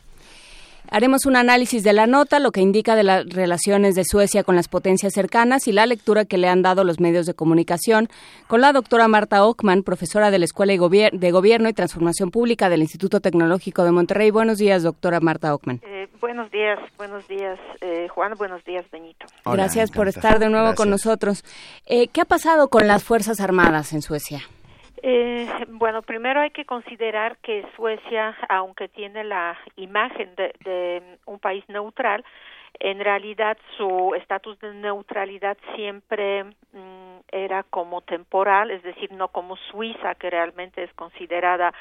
Haremos 0.90 1.26
un 1.26 1.36
análisis 1.36 1.82
de 1.84 1.92
la 1.92 2.06
nota, 2.06 2.38
lo 2.38 2.50
que 2.50 2.62
indica 2.62 2.96
de 2.96 3.02
las 3.02 3.26
relaciones 3.26 3.94
de 3.94 4.04
Suecia 4.04 4.42
con 4.42 4.56
las 4.56 4.68
potencias 4.68 5.12
cercanas 5.12 5.68
y 5.68 5.72
la 5.72 5.84
lectura 5.84 6.24
que 6.24 6.38
le 6.38 6.48
han 6.48 6.62
dado 6.62 6.82
los 6.82 6.98
medios 6.98 7.26
de 7.26 7.34
comunicación 7.34 8.08
con 8.46 8.62
la 8.62 8.72
doctora 8.72 9.06
Marta 9.06 9.44
Ockman, 9.44 9.82
profesora 9.82 10.30
de 10.30 10.38
la 10.38 10.46
Escuela 10.46 10.72
de 10.72 11.30
Gobierno 11.30 11.68
y 11.68 11.74
Transformación 11.74 12.30
Pública 12.30 12.70
del 12.70 12.80
Instituto 12.80 13.20
Tecnológico 13.20 13.84
de 13.84 13.92
Monterrey. 13.92 14.30
Buenos 14.30 14.56
días, 14.56 14.82
doctora 14.82 15.20
Marta 15.20 15.54
Ockman. 15.54 15.82
Eh, 15.84 15.97
buenos 16.20 16.50
días, 16.50 16.78
buenos 16.96 17.26
días, 17.28 17.58
eh, 17.80 18.08
Juan, 18.08 18.34
buenos 18.36 18.64
días, 18.64 18.88
Benito. 18.90 19.26
Gracias 19.44 19.90
por 19.90 20.08
estar 20.08 20.38
de 20.38 20.48
nuevo 20.48 20.74
con 20.74 20.90
nosotros. 20.90 21.44
Eh, 21.86 22.08
¿Qué 22.08 22.20
ha 22.20 22.24
pasado 22.24 22.68
con 22.68 22.86
las 22.86 23.04
Fuerzas 23.04 23.40
Armadas 23.40 23.92
en 23.92 24.02
Suecia? 24.02 24.40
Eh, 25.02 25.48
bueno, 25.68 26.02
primero 26.02 26.40
hay 26.40 26.50
que 26.50 26.64
considerar 26.64 27.38
que 27.38 27.64
Suecia, 27.76 28.36
aunque 28.48 28.88
tiene 28.88 29.24
la 29.24 29.56
imagen 29.76 30.34
de, 30.34 31.18
un 31.26 31.38
país 31.38 31.64
neutral, 31.68 32.24
en 32.80 33.00
realidad 33.00 33.56
su 33.76 34.14
estatus 34.16 34.58
de 34.60 34.74
neutralidad 34.74 35.56
siempre 35.74 36.44
mm, 36.44 37.20
era 37.30 37.62
como 37.64 38.02
temporal, 38.02 38.70
es 38.70 38.82
decir, 38.82 39.12
no 39.12 39.28
como 39.28 39.56
Suiza, 39.70 40.14
que 40.14 40.30
realmente 40.30 40.82
es 40.82 40.92
considerada 40.94 41.72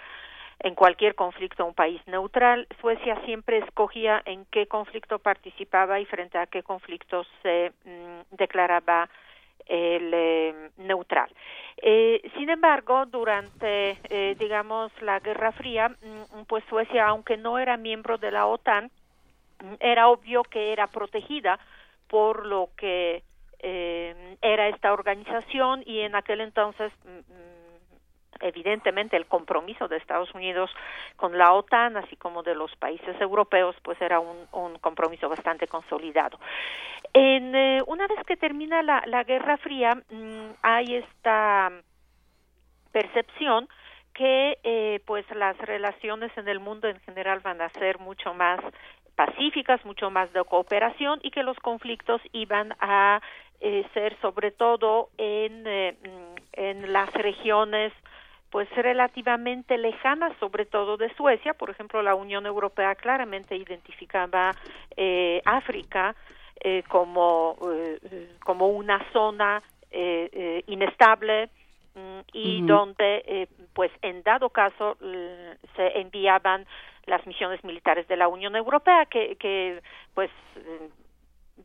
en 0.60 0.76
cualquier 0.76 1.16
conflicto 1.16 1.66
un 1.66 1.74
país 1.74 2.02
neutral. 2.08 2.68
Suecia 2.82 3.20
siempre 3.26 3.60
escogía 3.60 4.22
en 4.26 4.46
qué 4.46 4.68
conflicto 4.68 5.20
participaba 5.20 6.00
y 6.00 6.06
frente 6.06 6.38
a 6.38 6.48
qué 6.48 6.64
conflicto 6.64 7.26
se 7.44 7.72
mm, 7.86 8.36
declaraba 8.36 9.10
el 9.68 10.12
eh, 10.14 10.70
neutral. 10.78 11.30
Eh, 11.78 12.22
sin 12.38 12.50
embargo, 12.50 13.06
durante, 13.06 13.98
eh, 14.10 14.36
digamos, 14.40 14.92
la 15.02 15.20
Guerra 15.20 15.52
Fría, 15.52 15.90
mm, 15.90 16.44
pues 16.48 16.64
Suecia, 16.70 17.08
aunque 17.08 17.38
no 17.38 17.60
era 17.60 17.78
miembro 17.78 18.18
de 18.18 18.32
la 18.32 18.48
OTAN, 18.48 18.90
mm, 19.64 19.74
era 19.80 20.08
obvio 20.08 20.44
que 20.44 20.72
era 20.72 20.88
protegida 20.88 21.60
por 22.08 22.46
lo 22.46 22.70
que 22.78 23.24
era 23.60 24.70
esta 24.70 24.94
organización 24.94 25.82
y 25.86 26.02
en 26.02 26.16
aquel 26.16 26.42
entonces 26.42 26.94
evidentemente 28.42 29.18
el 29.18 29.26
compromiso 29.26 29.88
de 29.88 29.98
Estados 29.98 30.34
Unidos 30.34 30.70
con 31.16 31.38
la 31.38 31.54
OTAN, 31.54 31.98
así 31.98 32.16
como 32.16 32.44
de 32.44 32.56
los 32.56 32.76
países 32.76 33.20
europeos, 33.20 33.76
pues 33.84 34.02
era 34.02 34.20
un, 34.20 34.78
compromiso 34.80 35.30
bastante 35.30 35.68
consolidado. 35.68 36.40
En, 37.14 37.56
eh, 37.56 37.82
una 37.88 38.08
vez 38.08 38.20
que 38.26 38.38
termina 38.38 38.82
la, 38.82 39.04
la 39.06 39.24
Guerra 39.24 39.58
Fría, 39.58 39.96
mm, 39.96 40.52
hay 40.62 40.96
esta 40.96 41.72
percepción 42.92 43.68
que 44.18 44.58
eh, 44.64 45.00
pues 45.06 45.26
las 45.36 45.58
relaciones 45.60 46.36
en 46.38 46.48
el 46.48 46.60
mundo 46.60 46.88
en 46.88 47.00
general 47.02 47.40
van 47.42 47.62
a 47.62 47.70
ser 47.70 48.00
mucho 48.00 48.34
más 48.34 48.60
pacíficas, 49.16 49.84
mucho 49.86 50.10
más 50.10 50.34
de 50.34 50.44
cooperación 50.44 51.20
y 51.22 51.30
que 51.30 51.44
los 51.44 51.58
conflictos 51.58 52.22
iban 52.32 52.74
a 52.80 53.22
eh, 53.62 53.86
ser 53.94 54.20
sobre 54.22 54.52
todo 54.52 55.10
en, 55.18 55.64
mm, 55.64 56.36
en 56.54 56.94
las 56.94 57.14
regiones 57.14 57.94
pues 58.50 58.70
relativamente 58.76 59.78
lejanas, 59.78 60.34
sobre 60.40 60.66
todo 60.66 60.98
de 60.98 61.14
Suecia. 61.16 61.54
Por 61.54 61.70
ejemplo, 61.70 62.02
la 62.02 62.16
Unión 62.16 62.46
Europea 62.46 62.96
claramente 62.96 63.56
identificaba 63.56 64.56
eh, 64.96 65.42
África 65.46 66.16
eh, 66.60 66.84
como, 66.88 67.58
eh, 67.72 68.36
como 68.44 68.68
una 68.68 69.06
zona 69.12 69.62
inestable 70.68 71.50
mm, 71.96 72.20
y 72.34 72.62
donde, 72.64 73.48
pues 73.74 73.90
en 74.02 74.22
dado 74.22 74.50
caso, 74.50 74.98
se 75.76 76.00
enviaban 76.00 76.66
las 77.06 77.26
misiones 77.26 77.64
militares 77.64 78.08
de 78.08 78.18
la 78.18 78.28
Unión 78.28 78.56
Europea 78.56 79.06
que, 79.06 79.38
que 79.38 79.82
pues 80.14 80.30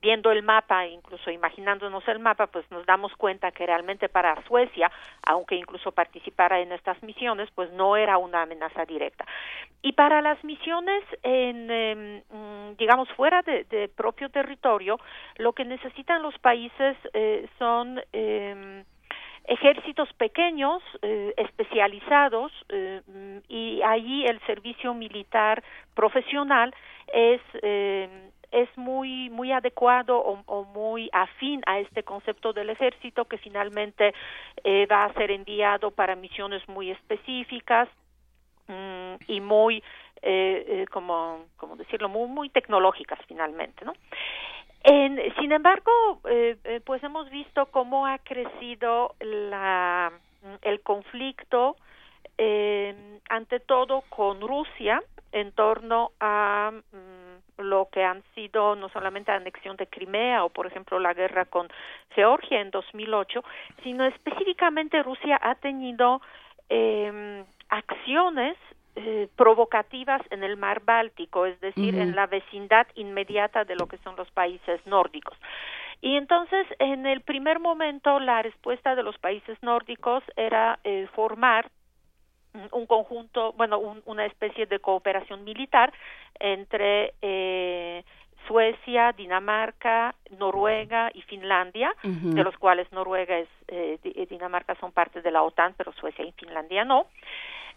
viendo 0.00 0.30
el 0.30 0.42
mapa, 0.42 0.86
incluso 0.86 1.30
imaginándonos 1.30 2.06
el 2.08 2.18
mapa, 2.18 2.46
pues 2.46 2.68
nos 2.70 2.86
damos 2.86 3.14
cuenta 3.16 3.50
que 3.52 3.66
realmente 3.66 4.08
para 4.08 4.42
Suecia, 4.44 4.90
aunque 5.24 5.56
incluso 5.56 5.92
participara 5.92 6.60
en 6.60 6.72
estas 6.72 7.02
misiones, 7.02 7.50
pues 7.54 7.70
no 7.72 7.96
era 7.96 8.18
una 8.18 8.42
amenaza 8.42 8.84
directa. 8.84 9.26
Y 9.82 9.92
para 9.92 10.22
las 10.22 10.42
misiones, 10.44 11.04
en, 11.22 12.22
mm, 12.28 12.76
digamos, 12.76 13.08
fuera 13.10 13.42
de, 13.42 13.90
propio 13.94 14.30
territorio, 14.30 14.98
lo 15.36 15.52
que 15.52 15.64
necesitan 15.64 16.22
los 16.22 16.38
países 16.38 16.96
eh, 17.12 17.48
son 17.58 18.00
eh, 18.12 18.84
ejércitos 19.44 20.12
pequeños, 20.14 20.82
eh, 21.02 21.34
especializados, 21.36 22.52
eh, 22.68 23.00
y 23.48 23.82
allí 23.82 24.24
el 24.24 24.40
servicio 24.46 24.94
militar 24.94 25.62
profesional 25.94 26.74
es 27.12 27.40
eh, 27.62 28.30
es 28.52 28.68
muy 28.76 29.30
muy 29.30 29.50
adecuado 29.50 30.18
o, 30.18 30.64
muy 30.64 31.08
afín 31.12 31.62
a 31.66 31.78
este 31.80 32.02
concepto 32.02 32.52
del 32.52 32.70
ejército 32.70 33.24
que 33.24 33.38
finalmente 33.38 34.14
eh, 34.62 34.86
va 34.86 35.04
a 35.04 35.12
ser 35.14 35.30
enviado 35.30 35.90
para 35.90 36.14
misiones 36.14 36.66
muy 36.68 36.90
específicas 36.90 37.88
mm, 38.68 39.14
y 39.26 39.40
muy 39.40 39.82
eh, 40.22 40.64
eh, 40.68 40.86
como 40.90 41.46
como 41.56 41.76
decirlo 41.76 42.08
muy 42.08 42.28
muy 42.28 42.50
tecnológicas 42.50 43.18
finalmente 43.26 43.84
no 43.84 43.94
en, 44.84 45.18
sin 45.36 45.52
embargo 45.52 46.20
pues 46.84 47.02
hemos 47.02 47.30
visto 47.30 47.66
cómo 47.66 48.06
ha 48.06 48.18
crecido 48.18 49.14
la 49.20 50.12
el 50.62 50.80
conflicto 50.82 51.76
ante 53.28 53.60
todo 53.60 54.02
con 54.08 54.40
Rusia 54.40 55.00
en 55.32 55.52
torno 55.52 56.12
a 56.20 56.70
mm, 56.72 57.62
lo 57.62 57.88
que 57.90 58.04
han 58.04 58.22
sido 58.34 58.76
no 58.76 58.88
solamente 58.90 59.32
la 59.32 59.38
anexión 59.38 59.76
de 59.76 59.86
Crimea 59.86 60.44
o, 60.44 60.50
por 60.50 60.66
ejemplo, 60.66 60.98
la 60.98 61.14
guerra 61.14 61.44
con 61.46 61.68
Georgia 62.10 62.60
en 62.60 62.70
2008, 62.70 63.42
sino 63.82 64.04
específicamente 64.04 65.02
Rusia 65.02 65.38
ha 65.42 65.54
tenido 65.56 66.20
eh, 66.68 67.44
acciones 67.68 68.56
eh, 68.94 69.28
provocativas 69.36 70.20
en 70.30 70.44
el 70.44 70.58
mar 70.58 70.82
Báltico, 70.84 71.46
es 71.46 71.58
decir, 71.60 71.94
en 71.94 72.14
la 72.14 72.26
vecindad 72.26 72.86
inmediata 72.94 73.64
de 73.64 73.74
lo 73.74 73.86
que 73.86 73.96
son 73.98 74.16
los 74.16 74.30
países 74.32 74.86
nórdicos. 74.86 75.38
Y 76.02 76.16
entonces, 76.16 76.66
en 76.78 77.06
el 77.06 77.22
primer 77.22 77.58
momento, 77.58 78.20
la 78.20 78.42
respuesta 78.42 78.94
de 78.94 79.02
los 79.02 79.16
países 79.16 79.56
nórdicos 79.62 80.22
era 80.36 80.78
eh, 80.84 81.08
formar 81.14 81.70
un 82.72 82.86
conjunto, 82.86 83.52
bueno, 83.54 83.80
una 84.04 84.26
especie 84.26 84.66
de 84.66 84.78
cooperación 84.78 85.44
militar 85.44 85.92
entre 86.38 87.14
eh, 87.22 88.04
Suecia, 88.46 89.12
Dinamarca, 89.12 90.14
Noruega 90.38 91.10
y 91.14 91.22
Finlandia, 91.22 91.94
de 92.02 92.42
los 92.42 92.56
cuales 92.58 92.90
Noruega 92.92 93.40
y 93.40 93.46
eh, 93.68 94.26
Dinamarca 94.28 94.74
son 94.76 94.92
parte 94.92 95.22
de 95.22 95.30
la 95.30 95.42
OTAN, 95.42 95.74
pero 95.76 95.92
Suecia 95.92 96.24
y 96.24 96.32
Finlandia 96.32 96.84
no. 96.84 97.06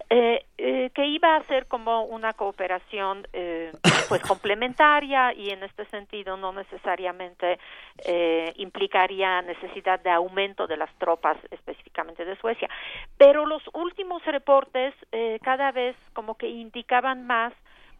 Eh, 0.09 0.45
eh, 0.59 0.91
que 0.93 1.07
iba 1.07 1.35
a 1.35 1.43
ser 1.45 1.65
como 1.65 2.03
una 2.03 2.33
cooperación 2.33 3.27
eh, 3.33 3.71
pues 4.07 4.21
complementaria 4.21 5.33
y 5.33 5.49
en 5.49 5.63
este 5.63 5.85
sentido 5.85 6.37
no 6.37 6.53
necesariamente 6.53 7.57
eh, 8.05 8.53
implicaría 8.57 9.41
necesidad 9.41 9.99
de 10.01 10.11
aumento 10.11 10.67
de 10.67 10.77
las 10.77 10.93
tropas 10.99 11.37
específicamente 11.49 12.23
de 12.23 12.35
Suecia 12.35 12.69
pero 13.17 13.47
los 13.47 13.63
últimos 13.73 14.23
reportes 14.25 14.93
eh, 15.11 15.39
cada 15.41 15.71
vez 15.71 15.95
como 16.13 16.35
que 16.35 16.49
indicaban 16.49 17.25
más 17.25 17.51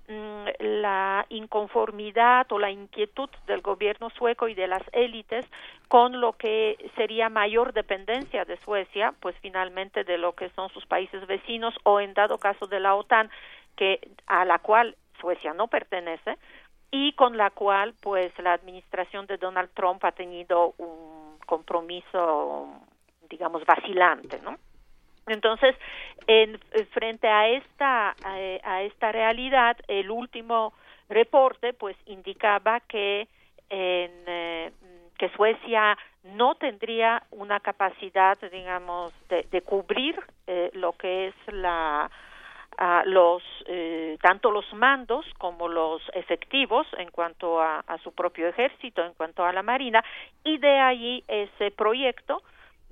la 0.07 1.25
inconformidad 1.29 2.51
o 2.51 2.59
la 2.59 2.69
inquietud 2.69 3.29
del 3.47 3.61
gobierno 3.61 4.09
sueco 4.11 4.47
y 4.47 4.53
de 4.53 4.67
las 4.67 4.83
élites 4.91 5.45
con 5.87 6.21
lo 6.21 6.33
que 6.33 6.91
sería 6.95 7.29
mayor 7.29 7.73
dependencia 7.73 8.45
de 8.45 8.57
Suecia, 8.57 9.13
pues 9.19 9.35
finalmente 9.41 10.03
de 10.03 10.17
lo 10.17 10.33
que 10.33 10.49
son 10.49 10.69
sus 10.69 10.85
países 10.85 11.25
vecinos 11.25 11.73
o 11.83 11.99
en 11.99 12.13
dado 12.13 12.37
caso 12.37 12.67
de 12.67 12.79
la 12.79 12.95
OTAN, 12.95 13.29
que 13.75 13.99
a 14.27 14.45
la 14.45 14.59
cual 14.59 14.95
Suecia 15.19 15.53
no 15.53 15.67
pertenece 15.67 16.37
y 16.91 17.13
con 17.13 17.37
la 17.37 17.49
cual 17.49 17.93
pues 18.01 18.31
la 18.39 18.53
administración 18.53 19.25
de 19.25 19.37
Donald 19.37 19.69
Trump 19.73 20.03
ha 20.05 20.11
tenido 20.11 20.75
un 20.77 21.39
compromiso 21.45 22.67
digamos 23.29 23.65
vacilante, 23.65 24.39
¿no? 24.41 24.57
Entonces, 25.27 25.75
en, 26.27 26.59
frente 26.91 27.27
a 27.27 27.47
esta, 27.47 28.15
a, 28.23 28.81
esta 28.83 29.11
realidad, 29.11 29.77
el 29.87 30.11
último 30.11 30.73
reporte 31.09 31.73
pues 31.73 31.95
indicaba 32.05 32.79
que 32.81 33.27
en, 33.69 34.11
eh, 34.27 34.71
que 35.17 35.29
Suecia 35.29 35.97
no 36.23 36.55
tendría 36.55 37.23
una 37.31 37.59
capacidad, 37.59 38.37
digamos, 38.51 39.13
de, 39.29 39.61
cubrir 39.61 40.19
eh, 40.47 40.69
lo 40.73 40.93
que 40.93 41.27
es 41.27 41.35
la 41.47 42.09
los 43.05 43.41
eh, 43.67 44.17
tanto 44.21 44.51
los 44.51 44.65
mandos 44.73 45.25
como 45.37 45.69
los 45.69 46.01
efectivos 46.13 46.85
en 46.97 47.09
cuanto 47.09 47.61
a, 47.61 47.79
a, 47.79 47.97
su 47.99 48.11
propio 48.11 48.49
ejército, 48.49 49.01
en 49.01 49.13
cuanto 49.13 49.45
a 49.45 49.53
la 49.53 49.63
marina, 49.63 50.03
y 50.43 50.57
de 50.57 50.77
ahí 50.77 51.23
ese 51.29 51.71
proyecto 51.71 52.41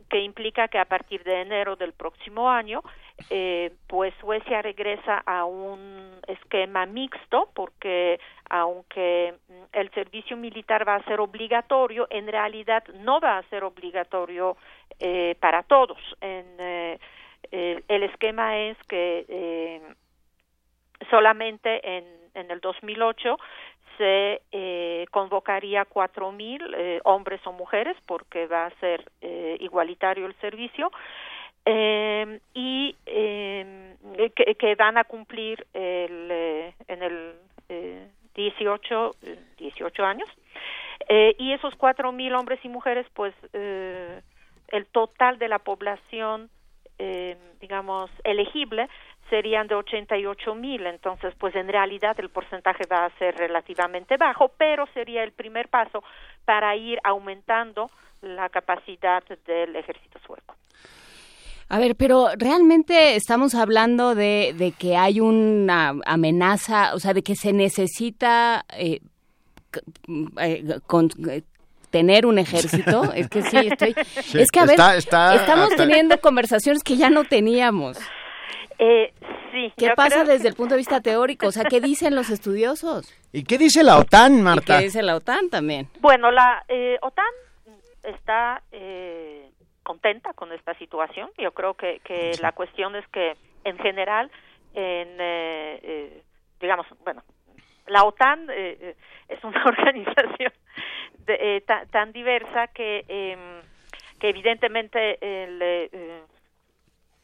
que 0.10 0.20
implica 0.20 0.68
que 0.68 0.80
a 0.80 0.86
partir 0.86 1.24
de 1.24 1.42
enero 1.42 1.76
del 1.76 1.94
próximo 1.94 2.50
año, 2.50 2.82
eh, 3.30 3.72
pues 3.88 4.14
Suecia 4.20 4.62
regresa 4.62 5.24
a 5.26 5.46
un 5.46 6.20
esquema 6.28 6.86
mixto, 6.86 7.50
porque 7.54 8.20
aunque 8.50 9.34
el 9.72 9.92
servicio 9.92 10.38
militar 10.38 10.88
va 10.88 10.96
a 10.96 11.04
ser 11.04 11.20
obligatorio, 11.20 12.08
en 12.10 12.28
realidad 12.28 12.84
no 12.96 13.20
va 13.20 13.38
a 13.38 13.44
ser 13.50 13.64
obligatorio 13.64 14.58
eh, 15.00 15.36
para 15.40 15.64
todos. 15.64 16.00
En, 16.22 16.46
eh, 16.60 17.00
el 17.52 18.04
esquema 18.04 18.58
es 18.58 18.78
que 18.88 19.82
solamente 21.10 21.98
en, 21.98 22.06
en 22.34 22.52
el 22.52 22.60
2008 22.62 23.38
se 23.98 24.41
eh, 24.52 25.06
convocaría 25.11 25.86
cuatro 25.86 26.32
mil 26.32 26.61
eh, 26.76 26.99
hombres 27.03 27.41
o 27.45 27.52
mujeres 27.52 27.95
porque 28.06 28.48
va 28.48 28.65
a 28.65 28.80
ser 28.80 29.11
eh, 29.22 29.57
igualitario 29.60 30.26
el 30.26 30.36
servicio. 30.36 30.91
Eh, 31.65 32.40
y 32.53 32.95
eh, 33.06 33.95
que, 34.36 34.56
que, 34.56 34.76
van 34.76 34.98
a 34.98 35.06
cumplir 35.06 35.65
el, 35.74 36.28
eh, 36.30 36.74
en 36.90 37.03
el 37.03 37.36
eh, 37.70 38.07
18 38.36 39.15
18 39.57 40.03
años. 40.03 40.30
Y 41.38 41.52
esos 41.52 41.76
cuatro 41.76 42.11
mil 42.11 42.34
hombres 42.34 42.60
y 42.64 42.70
mujeres 42.70 43.06
pues 43.14 43.34
el 43.52 44.86
total 44.91 45.38
de 45.38 45.49
la 45.49 45.60
población 45.60 46.49
digamos 47.60 48.10
elegible 48.24 48.88
serían 49.30 49.68
de 49.68 49.76
88 49.76 50.56
mil, 50.56 50.86
entonces 50.86 51.34
pues 51.40 51.56
en 51.56 51.68
realidad 51.68 52.16
el 52.20 52.30
porcentaje 52.30 52.84
va 52.91 53.06
a 53.06 53.18
ser 53.18 53.36
relativamente 53.36 54.18
bajo, 54.18 54.50
pero 54.58 54.86
sería 54.94 55.24
el 55.24 55.32
primer 55.32 55.68
paso 55.70 56.04
para 56.45 56.76
ir 56.76 57.00
aumentando 57.04 57.90
la 58.22 58.50
capacidad 58.50 59.24
del 59.48 59.76
ejército 59.76 60.20
sueco. 60.26 60.56
A 61.70 61.80
ver, 61.80 61.95
pero 61.95 62.28
realmente 62.38 63.16
estamos 63.16 63.56
hablando 63.56 64.14
de, 64.16 64.54
de 64.56 64.72
que 64.74 64.95
hay 64.98 65.20
una 65.20 65.94
amenaza, 66.06 66.94
o 66.94 67.00
sea, 67.00 67.14
de 67.14 67.24
que 67.24 67.36
se 67.36 67.52
necesita 67.54 68.66
eh, 68.78 69.00
eh, 70.40 70.80
con, 70.86 71.10
eh, 71.30 71.41
tener 71.90 72.26
un 72.26 72.38
ejército. 72.38 73.12
Es 73.14 73.28
que 73.30 73.41
sí, 73.44 73.58
estoy. 73.58 73.94
Sí, 74.24 74.40
es 74.40 74.52
que 74.52 74.60
a 74.60 74.66
ver, 74.66 74.72
está- 74.72 74.95
está- 74.98 75.36
estamos 75.36 75.72
hasta- 75.72 75.78
teniendo 75.88 76.20
conversaciones 76.20 76.84
que 76.84 76.95
ya 76.98 77.10
no 77.10 77.24
teníamos. 77.24 77.98
Eh, 78.80 79.14
sí. 79.52 79.74
¿Qué 79.78 79.88
yo 79.88 79.95
pasa 79.95 80.22
creo- 80.24 80.34
desde 80.34 80.48
el 80.50 80.56
punto 80.56 80.74
de 80.74 80.80
vista 80.80 81.00
teórico? 81.02 81.48
O 81.48 81.52
sea, 81.52 81.64
¿qué 81.66 81.80
dicen 81.82 82.16
los 82.16 82.30
estudiosos? 82.30 83.12
¿Y 83.32 83.44
qué 83.44 83.58
dice 83.58 83.84
la 83.84 83.98
OTAN, 83.98 84.40
¿Y 84.40 84.41
Marta? 84.41 84.78
qué 84.78 84.84
dice 84.86 85.02
la 85.04 85.16
OTAN 85.16 85.50
también? 85.50 85.88
Bueno, 86.00 86.32
la 86.32 86.64
eh, 86.68 86.98
OTAN 87.02 87.26
está 88.04 88.62
eh, 88.72 89.50
contenta 89.84 90.34
con 90.34 90.52
esta 90.52 90.74
situación. 90.76 91.30
Yo 91.38 91.52
creo 91.52 91.74
que, 91.76 92.00
que 92.04 92.32
la 92.41 92.52
cuestión 92.52 92.95
es 92.95 93.08
que, 93.10 93.36
en 93.64 93.78
general, 93.80 94.30
en, 94.74 95.08
eh, 95.20 95.80
eh, 95.84 96.22
digamos, 96.60 96.86
bueno, 97.04 97.24
la 97.88 98.04
OTAN 98.04 98.48
eh, 98.52 98.95
es 99.30 99.44
una 99.44 99.64
organización 99.66 100.52
de- 101.26 101.38
eh, 101.58 101.62
ta- 101.62 101.86
tan 101.91 102.12
diversa 102.12 102.68
que, 102.68 103.06
em, 103.08 103.40
que 104.20 104.30
evidentemente 104.30 105.18
el, 105.22 105.62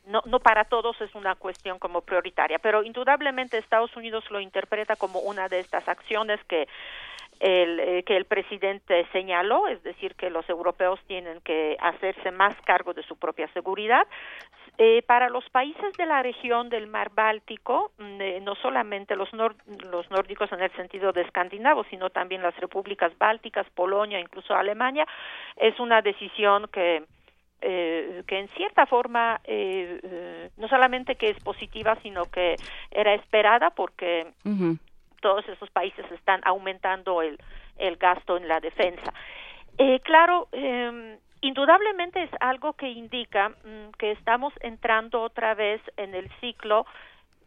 no, 0.10 0.22
no 0.26 0.40
para 0.40 0.66
todos 0.66 1.00
es 1.02 1.14
una 1.16 1.36
cuestión 1.36 1.80
como 1.80 2.02
prioritaria, 2.02 2.60
pero 2.60 2.84
indudablemente 2.84 3.58
Estados 3.58 3.96
Unidos 3.96 4.24
lo 4.30 4.40
interpreta 4.40 4.96
como 4.96 5.20
una 5.20 5.48
de 5.48 5.60
estas 5.60 5.88
acciones 5.88 6.40
que 6.46 6.68
el, 7.40 7.80
eh, 7.80 8.04
que 8.04 8.18
el 8.18 8.26
presidente 8.26 9.08
señaló, 9.14 9.68
es 9.68 9.82
decir, 9.84 10.16
que 10.16 10.30
los 10.30 10.50
europeos 10.50 11.00
tienen 11.08 11.40
que 11.42 11.78
hacerse 11.80 12.32
más 12.32 12.54
cargo 12.66 12.94
de 12.94 13.04
su 13.04 13.16
propia 13.16 13.48
seguridad. 13.54 14.06
Eh, 14.78 15.02
para 15.04 15.30
los 15.30 15.50
países 15.50 15.94
de 15.98 16.06
la 16.06 16.22
región 16.24 16.70
del 16.70 16.88
mar 16.88 17.12
Báltico, 17.14 17.92
mm, 17.98 18.22
eh, 18.22 18.40
no 18.42 18.56
solamente 18.56 19.16
los, 19.16 19.30
nor- 19.34 19.56
los 19.84 20.10
nórdicos 20.10 20.52
en 20.52 20.62
el 20.62 20.72
sentido 20.72 21.12
de 21.12 21.22
escandinavos, 21.22 21.86
sino 21.90 22.10
también 22.10 22.42
las 22.42 22.56
repúblicas 22.58 23.18
bálticas, 23.18 23.70
Polonia, 23.72 24.20
incluso 24.20 24.54
Alemania, 24.54 25.06
es 25.58 25.80
una 25.80 26.02
decisión 26.02 26.68
que 26.72 27.04
eh, 27.62 28.24
que 28.28 28.40
en 28.40 28.48
cierta 28.50 28.86
forma 28.86 29.42
eh, 29.44 30.00
eh, 30.04 30.50
no 30.58 30.68
solamente 30.68 31.16
que 31.16 31.30
es 31.30 31.40
positiva, 31.40 31.98
sino 32.02 32.26
que 32.26 32.56
era 32.92 33.14
esperada 33.14 33.70
porque 33.72 34.34
todos 35.22 35.48
esos 35.50 35.70
países 35.72 36.06
están 36.12 36.42
aumentando 36.46 37.22
el, 37.22 37.38
el 37.78 37.98
gasto 37.98 38.38
en 38.38 38.48
la 38.48 38.60
defensa. 38.60 39.14
Eh, 39.78 40.00
claro, 40.02 40.48
eh, 40.52 41.18
indudablemente 41.42 42.24
es 42.24 42.30
algo 42.40 42.74
que 42.74 42.90
indica 42.90 43.50
mm, 43.50 43.92
que 43.98 44.12
estamos 44.12 44.54
entrando 44.60 45.22
otra 45.22 45.54
vez 45.56 45.82
en 45.98 46.14
el 46.14 46.30
ciclo 46.42 46.86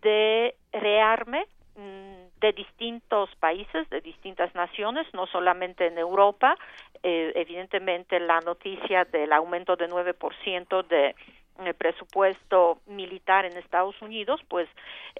de 0.01 0.55
rearme 0.73 1.47
mm, 1.77 2.32
de 2.43 2.53
distintos 2.53 3.31
países, 3.37 3.89
de 3.89 4.01
distintas 4.01 4.55
naciones, 4.55 5.07
no 5.15 5.27
solamente 5.27 5.87
en 5.87 5.97
Europa. 5.97 6.57
Eh, 7.03 7.33
evidentemente, 7.37 8.21
la 8.21 8.41
noticia 8.41 9.05
del 9.05 9.33
aumento 9.33 9.77
de 9.77 9.89
9% 9.89 10.87
de 10.89 11.15
el 11.59 11.75
presupuesto 11.75 12.81
militar 12.87 13.45
en 13.45 13.57
Estados 13.57 14.01
Unidos, 14.03 14.41
pues 14.49 14.69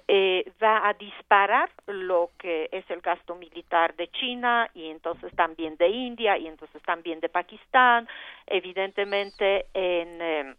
eh, 0.07 0.51
va 0.61 0.87
a 0.89 0.93
disparar 0.93 1.69
lo 1.87 2.31
que 2.37 2.67
es 2.71 2.89
el 2.89 3.01
gasto 3.01 3.35
militar 3.35 3.95
de 3.95 4.09
China 4.09 4.67
y 4.73 4.89
entonces 4.89 5.33
también 5.35 5.77
de 5.77 5.87
India 5.87 6.37
y 6.37 6.47
entonces 6.47 6.81
también 6.83 7.19
de 7.19 7.29
Pakistán. 7.29 8.07
Evidentemente 8.47 9.67
en 9.73 10.21
eh, 10.21 10.55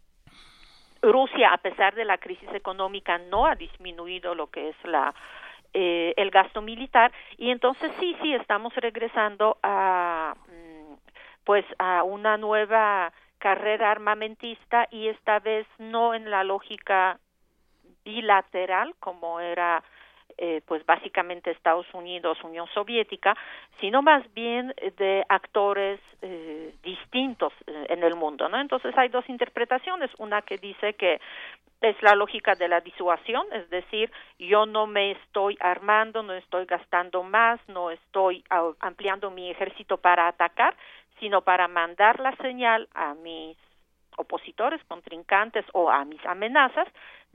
Rusia, 1.01 1.53
a 1.53 1.57
pesar 1.57 1.93
de 1.93 2.05
la 2.05 2.17
crisis 2.17 2.49
económica, 2.53 3.17
no 3.17 3.45
ha 3.45 3.55
disminuido 3.55 4.33
lo 4.33 4.47
que 4.47 4.69
es 4.69 4.75
la 4.85 5.13
eh, 5.77 6.13
el 6.15 6.31
gasto 6.31 6.61
militar 6.61 7.11
y 7.37 7.51
entonces 7.51 7.91
sí, 7.99 8.15
sí, 8.21 8.33
estamos 8.33 8.73
regresando 8.75 9.57
a 9.61 10.33
mm, 10.47 10.93
pues 11.43 11.65
a 11.77 12.03
una 12.03 12.37
nueva 12.37 13.11
carrera 13.39 13.91
armamentista 13.91 14.87
y 14.89 15.09
esta 15.09 15.39
vez 15.39 15.67
no 15.77 16.13
en 16.13 16.31
la 16.31 16.45
lógica 16.45 17.19
bilateral 18.05 18.95
como 19.01 19.41
era 19.41 19.83
eh, 20.37 20.61
pues 20.65 20.85
básicamente 20.85 21.51
Estados 21.51 21.85
Unidos, 21.93 22.37
Unión 22.43 22.67
Soviética, 22.73 23.35
sino 23.79 24.01
más 24.01 24.21
bien 24.33 24.73
de 24.97 25.23
actores 25.29 25.99
eh, 26.21 26.73
distintos 26.83 27.53
eh, 27.67 27.85
en 27.89 28.03
el 28.03 28.15
mundo, 28.15 28.49
¿no? 28.49 28.59
Entonces 28.59 28.97
hay 28.97 29.09
dos 29.09 29.27
interpretaciones, 29.29 30.11
una 30.17 30.41
que 30.41 30.57
dice 30.57 30.93
que 30.95 31.21
es 31.81 32.01
la 32.01 32.15
lógica 32.15 32.55
de 32.55 32.67
la 32.67 32.81
disuasión, 32.81 33.45
es 33.53 33.69
decir, 33.69 34.11
yo 34.39 34.65
no 34.65 34.87
me 34.87 35.11
estoy 35.11 35.57
armando, 35.59 36.23
no 36.23 36.33
estoy 36.33 36.65
gastando 36.65 37.23
más, 37.23 37.59
no 37.67 37.91
estoy 37.91 38.43
ampliando 38.79 39.29
mi 39.29 39.51
ejército 39.51 39.97
para 39.97 40.27
atacar, 40.27 40.75
sino 41.19 41.41
para 41.41 41.67
mandar 41.67 42.19
la 42.19 42.35
señal 42.37 42.89
a 42.93 43.13
mis 43.13 43.57
opositores, 44.17 44.83
contrincantes 44.85 45.65
o 45.73 45.89
a 45.89 46.05
mis 46.05 46.23
amenazas 46.25 46.87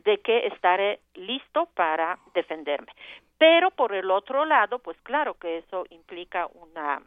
de 0.04 0.18
que 0.18 0.46
estaré 0.46 1.00
listo 1.14 1.68
para 1.74 2.18
defenderme. 2.34 2.92
Pero 3.38 3.70
por 3.70 3.94
el 3.94 4.10
otro 4.10 4.44
lado, 4.44 4.78
pues 4.78 4.96
claro 5.02 5.34
que 5.34 5.58
eso 5.58 5.84
implica 5.90 6.48
una 6.54 7.00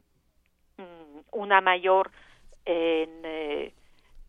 mm, 0.77 1.19
una 1.31 1.61
mayor 1.61 2.11
eh, 2.65 3.71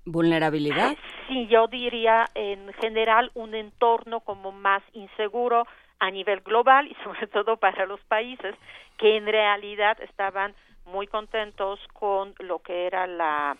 vulnerabilidad. 0.04 0.96
Sí, 1.28 1.46
yo 1.46 1.66
diría 1.66 2.26
en 2.34 2.72
general 2.74 3.30
un 3.34 3.54
entorno 3.54 4.20
como 4.20 4.52
más 4.52 4.82
inseguro 4.92 5.66
a 5.98 6.10
nivel 6.10 6.40
global 6.40 6.86
y 6.88 6.94
sobre 7.04 7.26
todo 7.26 7.56
para 7.56 7.86
los 7.86 8.00
países 8.04 8.54
que 8.98 9.16
en 9.16 9.26
realidad 9.26 9.98
estaban 10.00 10.54
muy 10.86 11.06
contentos 11.06 11.80
con 11.94 12.34
lo 12.40 12.58
que 12.58 12.86
era 12.86 13.06
la 13.06 13.56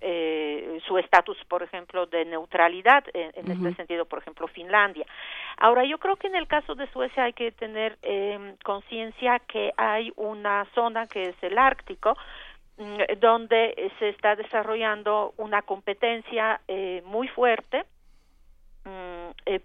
eh, 0.00 0.80
su 0.86 0.98
estatus, 0.98 1.36
por 1.48 1.62
ejemplo, 1.62 2.06
de 2.06 2.24
neutralidad, 2.24 3.04
en, 3.12 3.50
este 3.50 3.74
sentido, 3.74 4.04
por 4.04 4.20
ejemplo, 4.20 4.46
Finlandia. 4.48 5.06
Ahora, 5.56 5.84
yo 5.84 5.98
creo 5.98 6.16
que 6.16 6.28
en 6.28 6.36
el 6.36 6.46
caso 6.46 6.74
de 6.74 6.86
Suecia 6.92 7.24
hay 7.24 7.32
que 7.32 7.50
tener 7.52 7.98
eh, 8.02 8.54
conciencia 8.64 9.40
que 9.40 9.72
hay 9.76 10.12
una 10.16 10.66
zona 10.74 11.06
que 11.06 11.22
es 11.22 11.36
el 11.42 11.58
Ártico, 11.58 12.16
mm, 12.76 13.18
donde 13.18 13.92
se 13.98 14.10
está 14.10 14.36
desarrollando 14.36 15.34
una 15.36 15.62
competencia 15.62 16.60
eh, 16.68 17.02
muy 17.04 17.26
fuerte, 17.28 17.84
mm, 18.84 19.30
eh, 19.46 19.60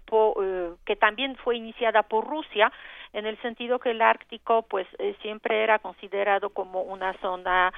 que 0.84 0.96
también 0.96 1.36
fue 1.36 1.56
iniciada 1.56 2.02
por 2.02 2.26
Rusia, 2.26 2.72
en 3.12 3.26
el 3.26 3.40
sentido 3.40 3.78
que 3.78 3.92
el 3.92 4.02
Ártico, 4.02 4.62
pues, 4.62 4.88
siempre 5.22 5.62
era 5.62 5.78
considerado 5.78 6.50
como 6.50 6.82
una 6.82 7.12
zona 7.20 7.72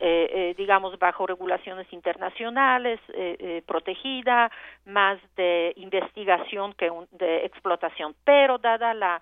eh, 0.00 0.30
eh, 0.32 0.54
digamos, 0.56 0.98
bajo 0.98 1.26
regulaciones 1.26 1.92
internacionales, 1.92 3.00
eh, 3.12 3.36
eh, 3.38 3.62
protegida, 3.66 4.50
más 4.86 5.18
de 5.36 5.72
investigación 5.76 6.72
que 6.74 6.90
de 7.12 7.44
explotación. 7.44 8.14
Pero 8.24 8.58
dada 8.58 8.94
la 8.94 9.20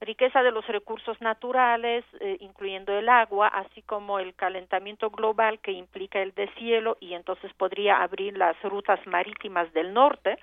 riqueza 0.00 0.42
de 0.42 0.52
los 0.52 0.66
recursos 0.66 1.20
naturales, 1.20 2.04
eh, 2.20 2.36
incluyendo 2.40 2.96
el 2.96 3.08
agua, 3.08 3.48
así 3.48 3.82
como 3.82 4.18
el 4.18 4.34
calentamiento 4.34 5.10
global 5.10 5.58
que 5.58 5.72
implica 5.72 6.20
el 6.20 6.32
deshielo 6.34 6.96
y 7.00 7.14
entonces 7.14 7.52
podría 7.54 8.02
abrir 8.02 8.36
las 8.36 8.60
rutas 8.62 9.04
marítimas 9.06 9.72
del 9.72 9.92
norte, 9.92 10.38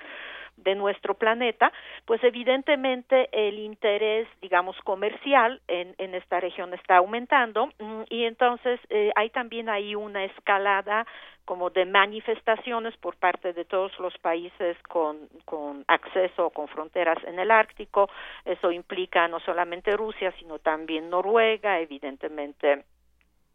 de 0.58 0.76
nuestro 0.76 1.16
planeta, 1.16 1.72
pues 2.06 2.24
evidentemente 2.24 3.30
el 3.32 3.60
interés, 3.60 4.28
digamos, 4.42 4.78
comercial 4.84 5.62
en, 5.68 5.96
en 5.98 6.16
esta 6.16 6.40
región 6.40 6.74
está 6.74 6.98
aumentando 6.98 7.68
mm, 7.80 8.04
y 8.10 8.26
entonces 8.26 8.80
eh, 8.90 9.12
hay 9.16 9.30
también 9.30 9.70
ahí 9.70 9.96
una 9.96 10.24
escalada 10.24 11.06
como 11.46 11.70
de 11.70 11.86
manifestaciones 11.86 12.98
por 12.98 13.16
parte 13.18 13.54
de 13.54 13.66
todos 13.66 13.98
los 14.00 14.18
países 14.18 14.78
con, 14.90 15.30
con 15.46 15.86
acceso 15.88 16.48
o 16.48 16.50
con 16.50 16.68
fronteras 16.68 17.24
en 17.26 17.38
el 17.40 17.52
Ártico. 17.52 18.10
Eso 18.44 18.72
implica 18.72 19.28
no 19.28 19.40
solamente 19.40 19.96
Rusia, 19.96 20.34
sino 20.40 20.58
también 20.60 21.10
Noruega, 21.10 21.80
evidentemente 21.80 22.84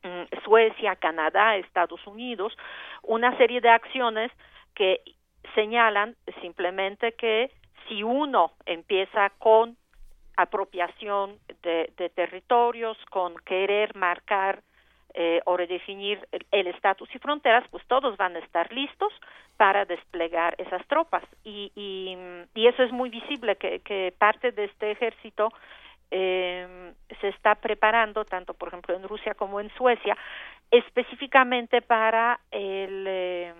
mm, 0.05 0.43
Suecia, 0.45 0.97
Canadá, 0.97 1.57
Estados 1.57 2.07
Unidos, 2.07 2.57
una 3.03 3.37
serie 3.37 3.61
de 3.61 3.71
acciones 3.71 4.31
que 4.75 5.03
señalan 5.55 6.17
simplemente 6.41 7.13
que 7.13 7.51
si 7.89 8.03
uno 8.03 8.53
empieza 8.67 9.31
con 9.39 9.77
apropiación 10.37 11.39
de, 11.63 12.11
territorios, 12.15 12.97
con 13.11 13.35
querer 13.45 13.95
marcar 13.97 14.63
eh, 15.13 15.41
o 15.45 15.57
redefinir 15.57 16.27
el 16.51 16.67
estatus 16.69 17.09
y 17.15 17.19
fronteras, 17.19 17.65
pues 17.71 17.85
todos 17.87 18.17
van 18.17 18.37
a 18.37 18.39
estar 18.39 18.73
listos 18.73 19.13
para 19.57 19.85
desplegar 19.85 20.55
esas 20.59 20.87
tropas. 20.87 21.25
Y, 21.45 21.73
y, 21.75 22.67
eso 22.67 22.83
es 22.83 22.93
muy 22.93 23.11
visible, 23.11 23.57
que, 23.57 23.81
que 23.81 24.15
parte 24.17 24.53
de 24.53 24.65
este 24.65 24.93
ejército 24.93 25.53
eh, 26.11 26.93
se 27.21 27.29
está 27.29 27.57
preparando, 27.57 28.25
tanto 28.25 28.55
por 28.55 28.69
ejemplo 28.69 28.95
en 28.95 29.03
Rusia 29.03 29.35
como 29.35 29.61
en 29.61 29.71
Suecia, 29.77 30.17
específicamente 30.71 31.83
para 31.83 32.41
el... 32.51 33.05
Eh, 33.07 33.55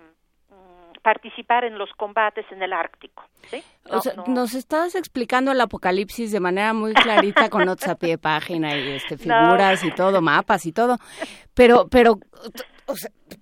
participar 1.01 1.63
en 1.63 1.77
los 1.77 1.89
combates 1.97 2.45
en 2.51 2.61
el 2.61 2.73
Ártico. 2.73 3.23
¿sí? 3.49 3.63
Nos 4.27 4.53
estás 4.53 4.95
explicando 4.95 5.51
el 5.51 5.61
apocalipsis 5.61 6.31
de 6.31 6.39
manera 6.39 6.73
muy 6.73 6.93
clarita 6.93 7.49
con 7.49 7.65
notas 7.65 7.89
a 7.89 7.95
pie 7.95 8.11
de 8.11 8.17
página 8.17 8.77
y 8.77 8.93
este, 8.93 9.17
figuras 9.17 9.83
y 9.83 9.91
todo, 9.91 10.21
mapas 10.21 10.65
y 10.65 10.71
todo, 10.71 10.97
pero, 11.53 11.87
pero, 11.89 12.19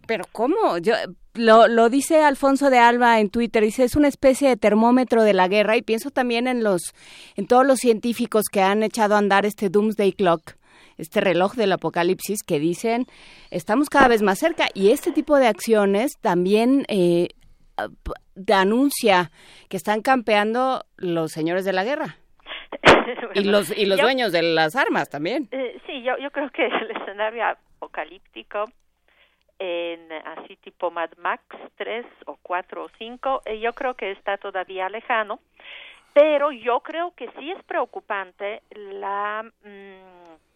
pero 0.07 0.25
¿cómo? 0.31 0.77
Yo, 0.77 0.93
lo, 1.33 1.67
lo 1.67 1.89
dice 1.89 2.23
Alfonso 2.23 2.69
de 2.69 2.79
Alba 2.79 3.19
en 3.19 3.29
Twitter, 3.29 3.63
dice 3.63 3.83
es 3.83 3.95
una 3.95 4.07
especie 4.07 4.49
de 4.49 4.57
termómetro 4.57 5.23
de 5.23 5.33
la 5.33 5.47
guerra 5.47 5.77
y 5.77 5.81
pienso 5.81 6.11
también 6.11 6.47
en 6.47 6.63
los, 6.63 6.93
en 7.35 7.47
todos 7.47 7.65
los 7.65 7.79
científicos 7.79 8.45
que 8.51 8.61
han 8.61 8.83
echado 8.83 9.15
a 9.15 9.19
andar 9.19 9.45
este 9.45 9.69
Doomsday 9.69 10.13
Clock 10.13 10.59
este 10.99 11.21
reloj 11.21 11.55
del 11.55 11.71
apocalipsis 11.71 12.43
que 12.43 12.59
dicen 12.59 13.07
estamos 13.51 13.89
cada 13.89 14.07
vez 14.07 14.21
más 14.21 14.37
cerca 14.37 14.67
y 14.73 14.91
este 14.91 15.11
tipo 15.11 15.37
de 15.37 15.47
acciones 15.47 16.17
también 16.19 16.85
eh, 16.89 17.29
anuncia 18.53 19.31
que 19.69 19.77
están 19.77 20.01
campeando 20.01 20.85
los 20.97 21.31
señores 21.31 21.65
de 21.65 21.73
la 21.73 21.83
guerra. 21.83 22.17
y 23.33 23.43
los 23.43 23.75
y 23.75 23.85
los 23.85 23.99
dueños 23.99 24.31
de 24.31 24.43
las 24.43 24.75
armas 24.75 25.09
también. 25.09 25.47
Eh, 25.51 25.79
sí, 25.85 26.03
yo, 26.03 26.17
yo 26.17 26.31
creo 26.31 26.49
que 26.51 26.65
el 26.65 26.91
escenario 26.91 27.43
apocalíptico 27.45 28.65
en 29.59 30.11
así 30.11 30.55
tipo 30.57 30.89
Mad 30.89 31.11
Max 31.17 31.43
3 31.75 32.05
o 32.25 32.37
4 32.41 32.83
o 32.83 32.89
5, 32.97 33.41
eh, 33.45 33.59
yo 33.59 33.73
creo 33.73 33.93
que 33.93 34.11
está 34.11 34.37
todavía 34.37 34.87
lejano, 34.89 35.39
pero 36.13 36.51
yo 36.51 36.79
creo 36.79 37.13
que 37.15 37.29
sí 37.37 37.51
es 37.51 37.61
preocupante 37.65 38.61
la 38.71 39.43
mm, 39.63 40.48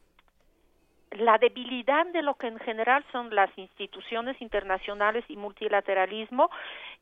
la 1.19 1.37
debilidad 1.37 2.05
de 2.07 2.21
lo 2.21 2.35
que 2.35 2.47
en 2.47 2.59
general 2.59 3.03
son 3.11 3.33
las 3.33 3.49
instituciones 3.57 4.41
internacionales 4.41 5.23
y 5.27 5.35
multilateralismo 5.35 6.49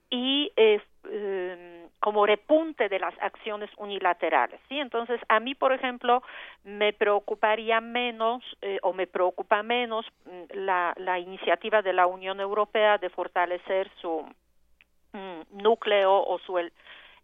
y 0.09 0.51
eh, 0.55 0.81
como 1.99 2.25
repunte 2.25 2.89
de 2.89 2.99
las 2.99 3.13
acciones 3.21 3.69
unilaterales. 3.77 4.59
¿sí? 4.67 4.79
Entonces, 4.79 5.21
a 5.29 5.39
mí, 5.39 5.55
por 5.55 5.71
ejemplo, 5.71 6.23
me 6.63 6.93
preocuparía 6.93 7.79
menos 7.79 8.43
eh, 8.61 8.79
o 8.81 8.93
me 8.93 9.07
preocupa 9.07 9.63
menos 9.63 10.05
mm, 10.25 10.57
la, 10.57 10.93
la 10.97 11.19
iniciativa 11.19 11.81
de 11.81 11.93
la 11.93 12.07
Unión 12.07 12.39
Europea 12.39 12.97
de 12.97 13.09
fortalecer 13.09 13.89
su 14.01 14.25
mm, 15.13 15.61
núcleo 15.61 16.13
o 16.13 16.39
su 16.39 16.57
eh, 16.59 16.71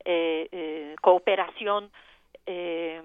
eh, 0.05 0.95
cooperación 1.01 1.91
eh, 2.45 3.01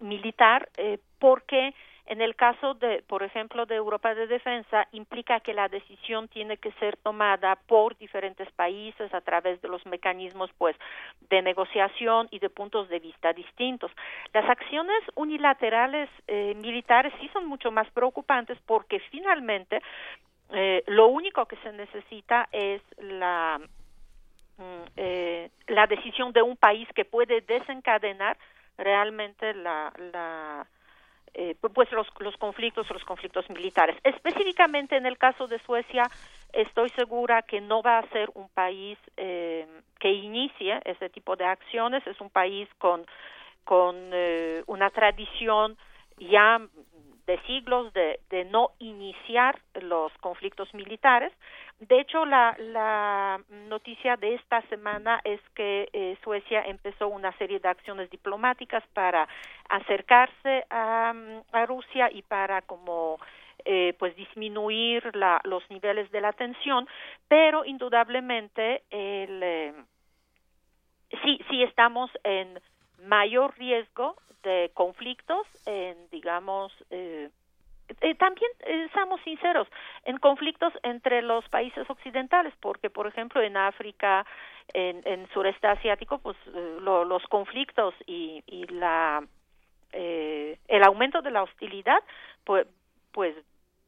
militar, 0.00 0.68
eh, 0.76 0.98
porque 1.18 1.74
en 2.06 2.20
el 2.20 2.36
caso 2.36 2.74
de, 2.74 3.02
por 3.06 3.22
ejemplo, 3.22 3.64
de 3.64 3.76
Europa 3.76 4.14
de 4.14 4.26
Defensa, 4.26 4.86
implica 4.92 5.40
que 5.40 5.54
la 5.54 5.68
decisión 5.68 6.28
tiene 6.28 6.58
que 6.58 6.70
ser 6.72 6.98
tomada 6.98 7.56
por 7.66 7.96
diferentes 7.96 8.50
países 8.52 9.12
a 9.14 9.22
través 9.22 9.60
de 9.62 9.68
los 9.68 9.84
mecanismos, 9.86 10.50
pues, 10.58 10.76
de 11.30 11.40
negociación 11.40 12.28
y 12.30 12.40
de 12.40 12.50
puntos 12.50 12.88
de 12.90 12.98
vista 12.98 13.32
distintos. 13.32 13.90
Las 14.34 14.48
acciones 14.48 15.02
unilaterales 15.14 16.10
eh, 16.26 16.54
militares 16.56 17.12
sí 17.20 17.30
son 17.32 17.46
mucho 17.46 17.70
más 17.70 17.90
preocupantes 17.90 18.58
porque 18.66 19.00
finalmente 19.10 19.80
eh, 20.52 20.84
lo 20.86 21.08
único 21.08 21.46
que 21.46 21.56
se 21.56 21.72
necesita 21.72 22.48
es 22.52 22.82
la 22.98 23.60
mm, 24.58 24.84
eh, 24.96 25.50
la 25.68 25.86
decisión 25.86 26.32
de 26.32 26.42
un 26.42 26.56
país 26.56 26.86
que 26.94 27.06
puede 27.06 27.40
desencadenar 27.40 28.36
realmente 28.76 29.54
la, 29.54 29.92
la 30.12 30.66
eh, 31.34 31.56
pues 31.74 31.90
los, 31.92 32.06
los 32.20 32.36
conflictos, 32.36 32.88
los 32.90 33.04
conflictos 33.04 33.48
militares. 33.50 33.96
Específicamente 34.04 34.96
en 34.96 35.06
el 35.06 35.18
caso 35.18 35.46
de 35.46 35.58
Suecia, 35.60 36.04
estoy 36.52 36.90
segura 36.90 37.42
que 37.42 37.60
no 37.60 37.82
va 37.82 37.98
a 37.98 38.08
ser 38.08 38.30
un 38.34 38.48
país 38.48 38.98
eh, 39.16 39.66
que 39.98 40.12
inicie 40.12 40.80
ese 40.84 41.08
tipo 41.10 41.36
de 41.36 41.44
acciones, 41.44 42.06
es 42.06 42.20
un 42.20 42.30
país 42.30 42.68
con 42.78 43.04
con 43.64 43.96
una 44.66 44.90
tradición 44.90 45.78
ya 46.18 46.60
de 47.26 47.40
siglos 47.42 47.92
de, 47.92 48.20
de, 48.30 48.44
no 48.44 48.72
iniciar 48.78 49.58
los 49.80 50.12
conflictos 50.18 50.72
militares. 50.74 51.32
De 51.80 52.00
hecho, 52.00 52.24
la, 52.24 52.54
la 52.58 53.40
noticia 53.68 54.16
de 54.16 54.34
esta 54.34 54.62
semana 54.68 55.20
es 55.24 55.40
que 55.54 55.88
eh, 55.92 56.16
Suecia 56.22 56.62
empezó 56.66 57.08
una 57.08 57.36
serie 57.38 57.60
de 57.60 57.68
acciones 57.68 58.10
diplomáticas 58.10 58.84
para 58.92 59.26
acercarse 59.68 60.64
a, 60.70 61.14
a 61.52 61.66
Rusia 61.66 62.10
y 62.12 62.22
para 62.22 62.62
como 62.62 63.18
eh, 63.64 63.94
pues 63.98 64.14
disminuir 64.14 65.16
la, 65.16 65.40
los 65.44 65.68
niveles 65.70 66.10
de 66.10 66.20
la 66.20 66.32
tensión, 66.32 66.86
pero 67.28 67.64
indudablemente 67.64 68.82
el, 68.90 69.42
eh, 69.42 69.74
sí, 71.22 71.40
sí 71.48 71.62
estamos 71.62 72.10
en 72.24 72.60
mayor 73.06 73.56
riesgo 73.58 74.16
de 74.42 74.70
conflictos 74.74 75.46
en, 75.66 75.96
digamos, 76.10 76.72
eh, 76.90 77.30
eh, 78.00 78.14
también 78.14 78.50
eh, 78.60 78.88
seamos 78.92 79.20
sinceros, 79.22 79.68
en 80.04 80.18
conflictos 80.18 80.72
entre 80.82 81.22
los 81.22 81.46
países 81.48 81.88
occidentales, 81.88 82.54
porque, 82.60 82.90
por 82.90 83.06
ejemplo, 83.06 83.42
en 83.42 83.56
África, 83.56 84.24
en, 84.72 85.02
en 85.04 85.28
sureste 85.32 85.66
asiático, 85.66 86.18
pues 86.18 86.36
eh, 86.46 86.78
lo, 86.80 87.04
los 87.04 87.22
conflictos 87.24 87.94
y, 88.06 88.42
y 88.46 88.66
la 88.66 89.22
eh, 89.92 90.58
el 90.66 90.82
aumento 90.82 91.22
de 91.22 91.30
la 91.30 91.42
hostilidad, 91.42 92.02
pues, 92.44 92.66
pues 93.12 93.36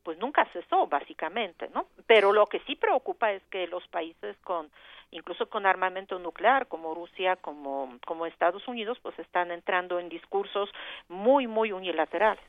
pues 0.06 0.18
nunca 0.18 0.44
cesó 0.52 0.86
básicamente, 0.86 1.68
¿no? 1.74 1.86
Pero 2.06 2.32
lo 2.32 2.46
que 2.46 2.60
sí 2.60 2.76
preocupa 2.76 3.32
es 3.32 3.42
que 3.50 3.66
los 3.66 3.84
países 3.88 4.36
con 4.44 4.70
incluso 5.10 5.48
con 5.48 5.66
armamento 5.66 6.16
nuclear 6.20 6.68
como 6.68 6.94
Rusia, 6.94 7.34
como 7.34 7.98
como 8.06 8.24
Estados 8.24 8.68
Unidos, 8.68 8.98
pues 9.02 9.18
están 9.18 9.50
entrando 9.50 9.98
en 9.98 10.08
discursos 10.08 10.70
muy 11.08 11.48
muy 11.48 11.72
unilaterales. 11.72 12.44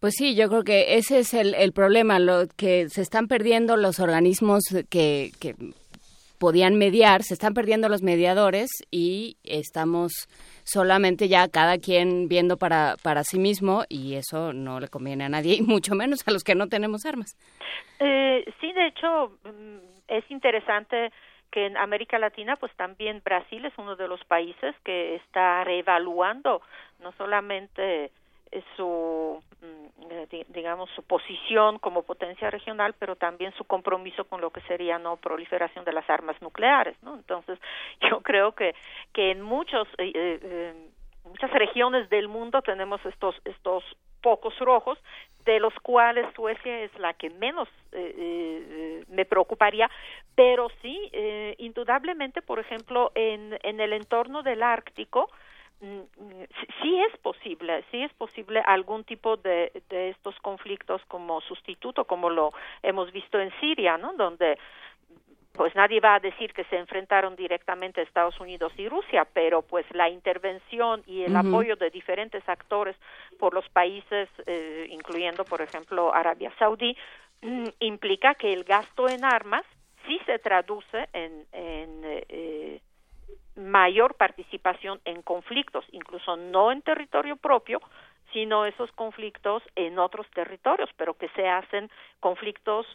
Pues 0.00 0.12
sí, 0.18 0.36
yo 0.36 0.50
creo 0.50 0.64
que 0.64 0.96
ese 0.96 1.20
es 1.20 1.32
el, 1.32 1.54
el 1.54 1.72
problema, 1.72 2.18
lo 2.18 2.46
que 2.58 2.90
se 2.90 3.00
están 3.00 3.26
perdiendo 3.26 3.78
los 3.78 3.98
organismos 3.98 4.64
que, 4.90 5.30
que 5.40 5.54
podían 6.42 6.74
mediar, 6.74 7.22
se 7.22 7.34
están 7.34 7.54
perdiendo 7.54 7.88
los 7.88 8.02
mediadores 8.02 8.68
y 8.90 9.36
estamos 9.44 10.10
solamente 10.64 11.28
ya 11.28 11.46
cada 11.46 11.78
quien 11.78 12.26
viendo 12.26 12.56
para, 12.56 12.96
para 13.00 13.22
sí 13.22 13.38
mismo 13.38 13.84
y 13.88 14.16
eso 14.16 14.52
no 14.52 14.80
le 14.80 14.88
conviene 14.88 15.22
a 15.22 15.28
nadie 15.28 15.54
y 15.60 15.62
mucho 15.62 15.94
menos 15.94 16.26
a 16.26 16.32
los 16.32 16.42
que 16.42 16.56
no 16.56 16.66
tenemos 16.66 17.06
armas. 17.06 17.38
Eh, 18.00 18.44
sí, 18.60 18.72
de 18.72 18.86
hecho, 18.88 19.38
es 20.08 20.28
interesante 20.32 21.12
que 21.52 21.66
en 21.66 21.76
América 21.76 22.18
Latina, 22.18 22.56
pues 22.56 22.74
también 22.74 23.22
Brasil 23.24 23.64
es 23.64 23.74
uno 23.78 23.94
de 23.94 24.08
los 24.08 24.24
países 24.24 24.74
que 24.82 25.14
está 25.14 25.62
reevaluando 25.62 26.60
no 26.98 27.12
solamente 27.12 28.10
su 28.76 29.42
digamos 30.48 30.90
su 30.90 31.02
posición 31.02 31.78
como 31.78 32.02
potencia 32.02 32.50
regional 32.50 32.94
pero 32.98 33.16
también 33.16 33.52
su 33.54 33.64
compromiso 33.64 34.24
con 34.24 34.40
lo 34.40 34.50
que 34.50 34.60
sería 34.62 34.98
no 34.98 35.16
proliferación 35.16 35.84
de 35.84 35.92
las 35.92 36.08
armas 36.10 36.40
nucleares 36.42 36.96
no 37.02 37.14
entonces 37.14 37.58
yo 38.10 38.20
creo 38.20 38.52
que 38.52 38.74
que 39.12 39.30
en 39.30 39.40
muchos 39.40 39.88
eh, 39.98 40.12
eh, 40.14 40.74
muchas 41.24 41.50
regiones 41.52 42.08
del 42.10 42.28
mundo 42.28 42.62
tenemos 42.62 43.04
estos 43.06 43.34
estos 43.44 43.84
pocos 44.20 44.56
rojos 44.58 44.98
de 45.44 45.58
los 45.58 45.74
cuales 45.82 46.26
Suecia 46.34 46.80
es 46.80 46.96
la 46.98 47.14
que 47.14 47.30
menos 47.30 47.68
eh, 47.92 48.14
eh, 48.16 49.04
me 49.08 49.24
preocuparía 49.24 49.90
pero 50.34 50.68
sí 50.82 51.10
eh, 51.12 51.54
indudablemente 51.58 52.42
por 52.42 52.58
ejemplo 52.58 53.12
en 53.14 53.58
en 53.62 53.80
el 53.80 53.92
entorno 53.92 54.42
del 54.42 54.62
Ártico 54.62 55.30
sí 55.82 57.00
es 57.00 57.18
posible, 57.18 57.84
sí 57.90 58.02
es 58.02 58.12
posible 58.14 58.62
algún 58.64 59.04
tipo 59.04 59.36
de, 59.36 59.72
de 59.88 60.10
estos 60.10 60.38
conflictos 60.40 61.02
como 61.08 61.40
sustituto, 61.40 62.04
como 62.04 62.30
lo 62.30 62.52
hemos 62.82 63.10
visto 63.10 63.40
en 63.40 63.50
Siria, 63.60 63.98
¿no? 63.98 64.12
Donde 64.12 64.58
pues 65.52 65.74
nadie 65.74 66.00
va 66.00 66.14
a 66.14 66.20
decir 66.20 66.52
que 66.54 66.64
se 66.64 66.76
enfrentaron 66.76 67.36
directamente 67.36 68.00
Estados 68.00 68.40
Unidos 68.40 68.72
y 68.78 68.88
Rusia, 68.88 69.26
pero 69.32 69.62
pues 69.62 69.84
la 69.92 70.08
intervención 70.08 71.02
y 71.06 71.22
el 71.24 71.36
apoyo 71.36 71.76
de 71.76 71.90
diferentes 71.90 72.42
actores 72.48 72.96
por 73.38 73.52
los 73.52 73.68
países, 73.68 74.28
eh, 74.46 74.86
incluyendo 74.88 75.44
por 75.44 75.60
ejemplo 75.60 76.14
Arabia 76.14 76.52
Saudí, 76.58 76.96
mm, 77.42 77.68
implica 77.80 78.34
que 78.34 78.52
el 78.52 78.64
gasto 78.64 79.08
en 79.08 79.24
armas 79.24 79.64
sí 80.06 80.18
se 80.24 80.38
traduce 80.38 81.08
en, 81.12 81.44
en 81.52 82.00
eh, 82.04 82.80
mayor 83.56 84.14
participación 84.14 85.00
en 85.04 85.22
conflictos, 85.22 85.84
incluso 85.92 86.36
no 86.36 86.72
en 86.72 86.82
territorio 86.82 87.36
propio, 87.36 87.80
sino 88.32 88.64
esos 88.64 88.90
conflictos 88.92 89.62
en 89.76 89.98
otros 89.98 90.26
territorios, 90.30 90.90
pero 90.96 91.14
que 91.14 91.28
se 91.30 91.48
hacen 91.48 91.90
conflictos 92.20 92.86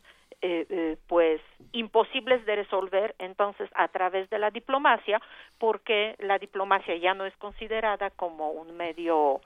eh, 0.42 0.66
eh, 0.70 0.98
pues 1.08 1.42
imposibles 1.72 2.46
de 2.46 2.58
resolver 2.58 3.16
entonces 3.18 3.70
a 3.76 3.88
través 3.88 4.30
de 4.30 4.38
la 4.38 4.52
diplomacia, 4.52 5.22
porque 5.58 6.16
la 6.20 6.38
diplomacia 6.38 6.96
ya 6.98 7.14
no 7.14 7.26
es 7.26 7.36
considerada 7.38 8.12
como 8.12 8.52
un 8.52 8.78
medio, 8.78 9.42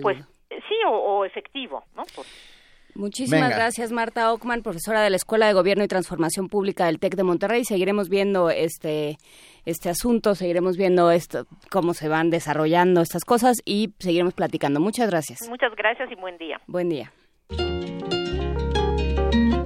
pues 0.00 0.18
sí 0.48 0.74
o, 0.86 0.92
o 0.92 1.24
efectivo, 1.24 1.84
¿no? 1.96 2.04
Pues, 2.14 2.53
Muchísimas 2.94 3.42
Venga. 3.42 3.56
gracias, 3.56 3.90
Marta 3.90 4.32
Ockman, 4.32 4.62
profesora 4.62 5.02
de 5.02 5.10
la 5.10 5.16
Escuela 5.16 5.46
de 5.46 5.52
Gobierno 5.52 5.82
y 5.84 5.88
Transformación 5.88 6.48
Pública 6.48 6.86
del 6.86 6.98
TEC 6.98 7.16
de 7.16 7.24
Monterrey. 7.24 7.64
Seguiremos 7.64 8.08
viendo 8.08 8.50
este, 8.50 9.18
este 9.64 9.90
asunto, 9.90 10.34
seguiremos 10.34 10.76
viendo 10.76 11.10
esto, 11.10 11.46
cómo 11.70 11.94
se 11.94 12.08
van 12.08 12.30
desarrollando 12.30 13.00
estas 13.00 13.24
cosas 13.24 13.58
y 13.64 13.94
seguiremos 13.98 14.34
platicando. 14.34 14.80
Muchas 14.80 15.10
gracias. 15.10 15.48
Muchas 15.48 15.74
gracias 15.76 16.10
y 16.10 16.14
buen 16.14 16.38
día. 16.38 16.60
Buen 16.66 16.88
día. 16.88 17.12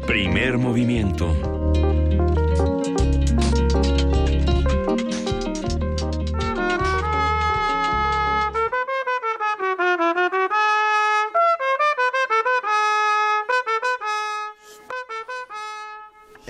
Primer 0.07 0.57
movimiento. 0.57 1.27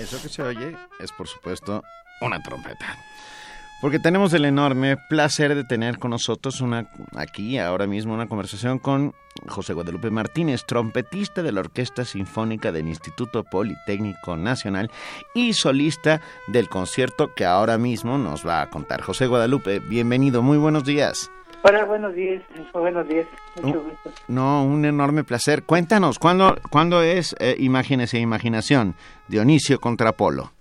Eso 0.09 0.23
que 0.23 0.31
se 0.31 0.43
oye 0.43 0.75
es, 1.01 1.13
por 1.13 1.29
supuesto, 1.29 1.83
una 2.23 2.43
trompeta. 2.43 2.97
Porque 3.83 3.99
tenemos 3.99 4.33
el 4.33 4.47
enorme 4.47 4.97
placer 4.97 5.55
de 5.55 5.65
tener 5.65 5.99
con 5.99 6.13
nosotros 6.13 6.63
una, 6.63 6.91
aquí, 7.15 7.59
ahora 7.59 7.87
mismo, 7.87 8.15
una 8.15 8.27
conversación 8.27 8.79
con 8.79 9.15
José 9.49 9.75
Guadalupe 9.75 10.09
Martínez, 10.11 10.65
trompetista 10.65 11.43
de 11.43 11.53
la 11.53 11.61
Orquesta 11.61 12.07
Sinfónica 12.07 12.73
del 12.73 12.89
Instituto 12.89 13.45
Politécnico 13.45 14.35
Nacional 14.39 14.91
y 15.35 15.53
solista 15.53 16.23
del 16.47 16.71
concierto 16.71 17.35
que 17.35 17.45
ahora 17.45 17.77
mismo 17.77 18.17
nos 18.17 18.47
va 18.47 18.63
a 18.63 18.71
contar. 18.71 19.03
José 19.03 19.27
Guadalupe, 19.27 19.79
bienvenido, 19.79 20.41
muy 20.41 20.57
buenos 20.57 20.85
días. 20.85 21.31
Hola, 21.63 21.85
buenos 21.85 22.15
días. 22.15 22.43
Buenos 22.73 23.09
días. 23.09 23.27
Mucho 23.61 23.83
gusto. 23.83 24.13
No, 24.29 24.65
un 24.65 24.85
enorme 24.85 25.25
placer. 25.25 25.65
Cuéntanos, 25.65 26.19
¿cuándo, 26.19 26.57
¿cuándo 26.71 27.03
es 27.03 27.35
eh, 27.41 27.57
Imágenes 27.59 28.15
e 28.15 28.21
Imaginación? 28.21 28.95
Dionisio 29.27 29.81
contra 29.81 30.11
Apolo. 30.11 30.53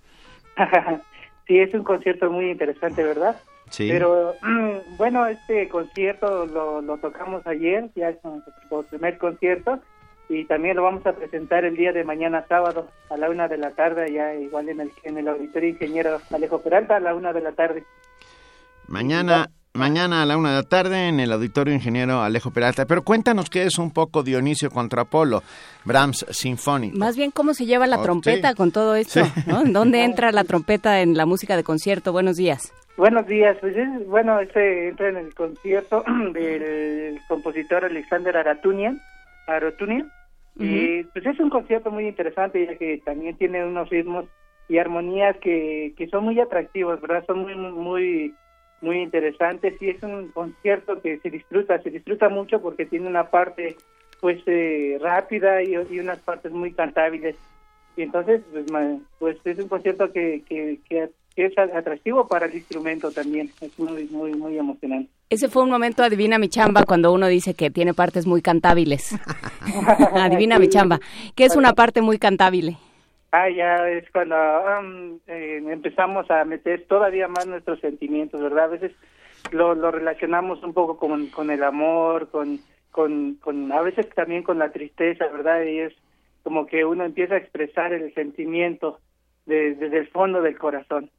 sí, 1.46 1.58
es 1.58 1.72
un 1.72 1.84
concierto 1.84 2.30
muy 2.30 2.50
interesante, 2.50 3.04
¿verdad? 3.04 3.40
Sí. 3.70 3.88
Pero 3.88 4.34
bueno, 4.98 5.26
este 5.26 5.68
concierto 5.68 6.46
lo, 6.46 6.80
lo 6.80 6.98
tocamos 6.98 7.46
ayer, 7.46 7.90
ya 7.94 8.08
es 8.08 8.18
nuestro 8.24 8.82
primer 8.90 9.18
concierto, 9.18 9.78
y 10.28 10.44
también 10.44 10.76
lo 10.76 10.82
vamos 10.82 11.06
a 11.06 11.12
presentar 11.12 11.64
el 11.64 11.76
día 11.76 11.92
de 11.92 12.04
mañana 12.04 12.44
sábado 12.48 12.88
a 13.08 13.16
la 13.16 13.30
una 13.30 13.46
de 13.48 13.56
la 13.56 13.70
tarde, 13.70 14.12
ya 14.12 14.34
igual 14.34 14.68
en 14.68 14.80
el, 14.80 14.92
en 15.04 15.16
el 15.16 15.28
auditorio 15.28 15.70
ingeniero 15.70 16.20
Alejo 16.30 16.60
Peralta 16.60 16.96
a 16.96 17.00
la 17.00 17.14
una 17.14 17.32
de 17.32 17.40
la 17.40 17.52
tarde. 17.52 17.84
Mañana, 18.88 19.50
mañana 19.78 20.22
a 20.22 20.26
la 20.26 20.36
una 20.36 20.50
de 20.50 20.56
la 20.56 20.62
tarde 20.68 21.08
en 21.08 21.20
el 21.20 21.32
Auditorio 21.32 21.72
Ingeniero 21.72 22.20
Alejo 22.20 22.50
Peralta. 22.50 22.84
Pero 22.86 23.02
cuéntanos 23.02 23.48
qué 23.48 23.62
es 23.64 23.78
un 23.78 23.90
poco 23.92 24.22
Dionisio 24.22 24.70
contra 24.70 25.02
Apolo, 25.02 25.42
Brahms 25.84 26.26
Sinfónico. 26.30 26.98
Más 26.98 27.16
bien, 27.16 27.30
¿cómo 27.30 27.54
se 27.54 27.64
lleva 27.66 27.86
la 27.86 27.98
Oh, 27.98 28.02
trompeta 28.02 28.50
sí. 28.50 28.54
con 28.56 28.72
todo 28.72 28.94
esto? 28.96 29.24
Sí. 29.24 29.30
¿no? 29.46 29.64
¿Dónde 29.64 30.04
entra 30.04 30.32
la 30.32 30.44
trompeta 30.44 31.00
en 31.00 31.16
la 31.16 31.24
música 31.26 31.56
de 31.56 31.64
concierto? 31.64 32.12
Buenos 32.12 32.36
días. 32.36 32.72
Buenos 32.96 33.26
días, 33.28 33.56
pues 33.60 33.76
es, 33.76 34.06
bueno, 34.08 34.40
este 34.40 34.88
entra 34.88 35.08
en 35.08 35.16
el 35.18 35.32
concierto 35.32 36.02
del 36.34 37.18
compositor 37.28 37.84
Alexander 37.84 38.36
Aratunian, 38.36 39.00
Aratunian, 39.46 40.10
y 40.56 41.04
pues 41.04 41.24
es 41.24 41.38
un 41.38 41.50
concierto 41.50 41.92
muy 41.92 42.08
interesante 42.08 42.66
ya 42.66 42.76
que 42.76 43.00
también 43.04 43.36
tiene 43.36 43.64
unos 43.64 43.88
ritmos 43.90 44.24
y 44.68 44.78
armonías 44.78 45.36
que, 45.36 45.94
que 45.96 46.08
son 46.08 46.24
muy 46.24 46.40
atractivos, 46.40 47.00
¿verdad? 47.00 47.22
Son 47.28 47.38
muy, 47.38 47.54
muy, 47.54 48.34
muy 48.80 49.02
interesantes 49.02 49.80
y 49.80 49.90
es 49.90 50.02
un 50.02 50.28
concierto 50.28 51.00
que 51.00 51.18
se 51.18 51.30
disfruta, 51.30 51.80
se 51.82 51.90
disfruta 51.90 52.28
mucho 52.28 52.60
porque 52.60 52.86
tiene 52.86 53.08
una 53.08 53.30
parte 53.30 53.76
pues 54.20 54.40
eh, 54.46 54.98
rápida 55.00 55.62
y, 55.62 55.74
y 55.90 56.00
unas 56.00 56.18
partes 56.18 56.52
muy 56.52 56.72
cantables 56.72 57.36
y 57.98 58.02
entonces 58.02 58.42
pues, 58.52 58.66
pues 59.18 59.36
es 59.44 59.58
un 59.58 59.68
concierto 59.68 60.12
que, 60.12 60.42
que, 60.48 60.78
que, 60.88 61.10
es 61.36 61.56
atractivo 61.56 62.26
para 62.26 62.46
el 62.46 62.54
instrumento 62.54 63.12
también, 63.12 63.48
es 63.60 63.78
muy, 63.78 64.08
muy, 64.10 64.34
muy 64.34 64.58
emocionante. 64.58 65.08
Ese 65.30 65.48
fue 65.48 65.62
un 65.62 65.70
momento 65.70 66.02
adivina 66.02 66.36
mi 66.36 66.48
chamba 66.48 66.82
cuando 66.82 67.12
uno 67.12 67.28
dice 67.28 67.54
que 67.54 67.70
tiene 67.70 67.94
partes 67.94 68.26
muy 68.26 68.42
cantables. 68.42 69.14
adivina 70.14 70.58
mi 70.58 70.68
chamba. 70.68 70.98
¿Qué 71.36 71.44
es 71.44 71.54
una 71.54 71.74
parte 71.74 72.02
muy 72.02 72.18
cantable? 72.18 72.76
Ah, 73.30 73.50
ya 73.50 73.88
es 73.90 74.10
cuando 74.10 74.36
um, 74.36 75.18
empezamos 75.28 76.30
a 76.30 76.44
meter 76.44 76.86
todavía 76.86 77.28
más 77.28 77.46
nuestros 77.46 77.78
sentimientos, 77.80 78.40
¿verdad? 78.40 78.64
A 78.64 78.68
veces 78.68 78.92
lo, 79.52 79.74
lo 79.74 79.90
relacionamos 79.90 80.62
un 80.62 80.72
poco 80.72 80.96
con, 80.96 81.26
con 81.28 81.50
el 81.50 81.62
amor, 81.62 82.30
con, 82.30 82.58
con, 82.90 83.72
a 83.72 83.82
veces 83.82 84.08
también 84.14 84.42
con 84.42 84.58
la 84.58 84.72
tristeza, 84.72 85.26
¿verdad? 85.28 85.62
Y 85.62 85.78
es 85.78 85.94
como 86.42 86.66
que 86.66 86.84
uno 86.84 87.04
empieza 87.04 87.34
a 87.34 87.38
expresar 87.38 87.92
el 87.92 88.12
sentimiento 88.14 88.98
desde 89.46 89.98
el 89.98 90.08
fondo 90.08 90.40
del 90.40 90.58
corazón. 90.58 91.10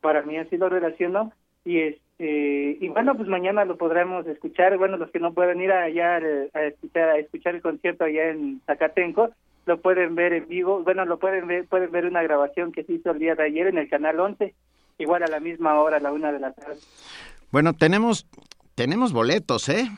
Para 0.00 0.22
mí 0.22 0.36
así 0.36 0.58
lo 0.58 0.68
relaciono 0.68 1.32
y 1.64 1.80
este 1.80 2.76
y 2.78 2.88
bueno 2.90 3.16
pues 3.16 3.26
mañana 3.26 3.64
lo 3.64 3.76
podremos 3.76 4.26
escuchar 4.26 4.76
bueno 4.78 4.98
los 4.98 5.10
que 5.10 5.18
no 5.18 5.32
pueden 5.32 5.60
ir 5.60 5.72
allá 5.72 6.20
a 6.52 6.62
escuchar 6.62 7.08
a 7.08 7.18
escuchar 7.18 7.56
el 7.56 7.62
concierto 7.62 8.04
allá 8.04 8.28
en 8.28 8.60
Zacatenco 8.66 9.30
lo 9.66 9.80
pueden 9.80 10.14
ver 10.14 10.32
en 10.32 10.48
vivo 10.48 10.82
bueno 10.82 11.04
lo 11.04 11.18
pueden 11.18 11.46
ver 11.46 11.66
pueden 11.66 11.90
ver 11.90 12.06
una 12.06 12.22
grabación 12.22 12.72
que 12.72 12.84
se 12.84 12.94
hizo 12.94 13.10
el 13.10 13.18
día 13.18 13.34
de 13.34 13.44
ayer 13.44 13.66
en 13.66 13.78
el 13.78 13.88
canal 13.88 14.20
11 14.20 14.54
igual 14.98 15.22
a 15.22 15.26
la 15.26 15.40
misma 15.40 15.80
hora 15.80 15.98
a 15.98 16.00
la 16.00 16.12
una 16.12 16.32
de 16.32 16.40
la 16.40 16.52
tarde 16.52 16.78
bueno 17.50 17.72
tenemos 17.72 18.26
tenemos 18.74 19.12
boletos 19.12 19.68
eh 19.68 19.88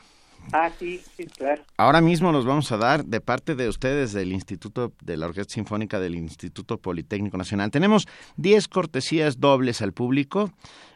Ah, 0.53 0.71
sí, 0.79 1.01
sí, 1.17 1.25
claro. 1.25 1.61
Ahora 1.77 1.99
mismo 1.99 2.31
los 2.31 2.45
vamos 2.45 2.71
a 2.71 2.77
dar 2.77 3.03
de 3.03 3.19
parte 3.19 3.55
de 3.55 3.67
ustedes 3.67 4.13
del 4.13 4.31
Instituto 4.31 4.93
de 5.01 5.17
la 5.17 5.25
Orquesta 5.25 5.55
Sinfónica 5.55 5.99
del 5.99 6.15
Instituto 6.15 6.77
Politécnico 6.77 7.37
Nacional. 7.37 7.69
Tenemos 7.69 8.07
10 8.37 8.67
cortesías 8.69 9.39
dobles 9.39 9.81
al 9.81 9.91
público 9.91 10.51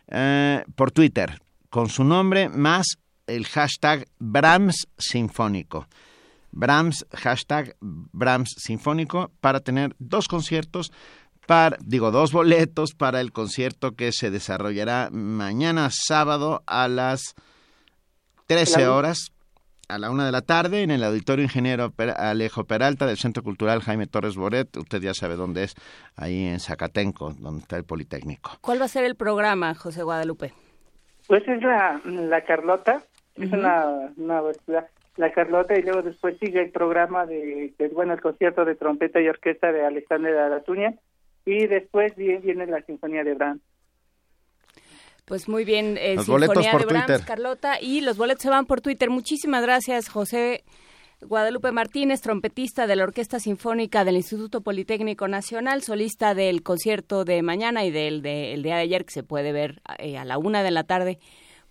eh, 0.07 0.63
por 0.75 0.91
Twitter 0.91 1.39
con 1.69 1.89
su 1.89 2.03
nombre 2.03 2.49
más 2.49 2.97
el 3.27 3.45
hashtag 3.45 4.05
Brahms 4.19 4.87
Sinfónico. 4.97 5.87
Brahms, 6.51 7.05
hashtag 7.11 7.75
Brahms 7.79 8.55
Sinfónico, 8.57 9.31
para 9.39 9.59
tener 9.59 9.95
dos 9.99 10.27
conciertos, 10.27 10.91
para, 11.47 11.77
digo, 11.83 12.11
dos 12.11 12.31
boletos 12.31 12.93
para 12.93 13.21
el 13.21 13.31
concierto 13.31 13.95
que 13.95 14.11
se 14.11 14.31
desarrollará 14.31 15.09
mañana 15.11 15.89
sábado 15.91 16.63
a 16.65 16.87
las 16.87 17.35
13 18.47 18.87
horas 18.87 19.31
a 19.91 19.97
la 19.97 20.09
una 20.09 20.25
de 20.25 20.31
la 20.31 20.41
tarde 20.41 20.83
en 20.83 20.91
el 20.91 21.03
Auditorio 21.03 21.43
Ingeniero 21.43 21.93
Alejo 22.15 22.63
Peralta 22.63 23.05
del 23.05 23.17
Centro 23.17 23.43
Cultural 23.43 23.81
Jaime 23.81 24.07
Torres 24.07 24.35
Boret. 24.35 24.75
Usted 24.77 25.01
ya 25.01 25.13
sabe 25.13 25.35
dónde 25.35 25.65
es, 25.65 25.75
ahí 26.15 26.47
en 26.47 26.59
Zacatenco, 26.59 27.33
donde 27.37 27.61
está 27.61 27.75
el 27.75 27.83
Politécnico. 27.83 28.51
¿Cuál 28.61 28.79
va 28.79 28.85
a 28.85 28.87
ser 28.87 29.03
el 29.03 29.15
programa, 29.15 29.75
José 29.75 30.03
Guadalupe? 30.03 30.53
Pues 31.27 31.45
es 31.47 31.61
la, 31.61 32.01
la 32.05 32.41
Carlota, 32.43 33.03
es 33.35 33.51
una, 33.51 34.11
una 34.15 34.41
la 35.17 35.31
Carlota 35.31 35.77
y 35.77 35.81
luego 35.81 36.01
después 36.01 36.37
sigue 36.39 36.61
el 36.61 36.71
programa 36.71 37.25
de, 37.25 37.73
bueno, 37.93 38.13
el 38.13 38.21
concierto 38.21 38.65
de 38.65 38.75
trompeta 38.75 39.19
y 39.19 39.27
orquesta 39.27 39.71
de 39.71 39.85
Alexander 39.85 40.37
Aratuña 40.37 40.95
y 41.45 41.67
después 41.67 42.15
viene, 42.15 42.65
la 42.67 42.81
Sinfonía 42.83 43.23
de 43.23 43.33
Brahms. 43.33 43.61
Pues 45.25 45.47
muy 45.47 45.63
bien, 45.63 45.97
eh, 45.97 46.15
los 46.15 46.27
boletos 46.27 46.67
por 46.67 46.85
Twitter. 46.85 47.21
Carlota, 47.25 47.79
y 47.79 48.01
los 48.01 48.17
boletos 48.17 48.43
se 48.43 48.49
van 48.49 48.65
por 48.65 48.81
Twitter. 48.81 49.09
Muchísimas 49.09 49.61
gracias, 49.63 50.09
José 50.09 50.63
Guadalupe 51.21 51.71
Martínez, 51.71 52.21
trompetista 52.21 52.87
de 52.87 52.95
la 52.95 53.03
Orquesta 53.03 53.39
Sinfónica 53.39 54.03
del 54.03 54.15
Instituto 54.17 54.61
Politécnico 54.61 55.27
Nacional, 55.27 55.83
solista 55.83 56.33
del 56.33 56.63
concierto 56.63 57.23
de 57.23 57.41
mañana 57.43 57.85
y 57.85 57.91
del 57.91 58.21
de, 58.21 58.59
día 58.61 58.75
de 58.75 58.81
ayer, 58.81 59.05
que 59.05 59.11
se 59.11 59.23
puede 59.23 59.51
ver 59.51 59.81
eh, 59.99 60.17
a 60.17 60.25
la 60.25 60.37
una 60.37 60.63
de 60.63 60.71
la 60.71 60.83
tarde 60.83 61.19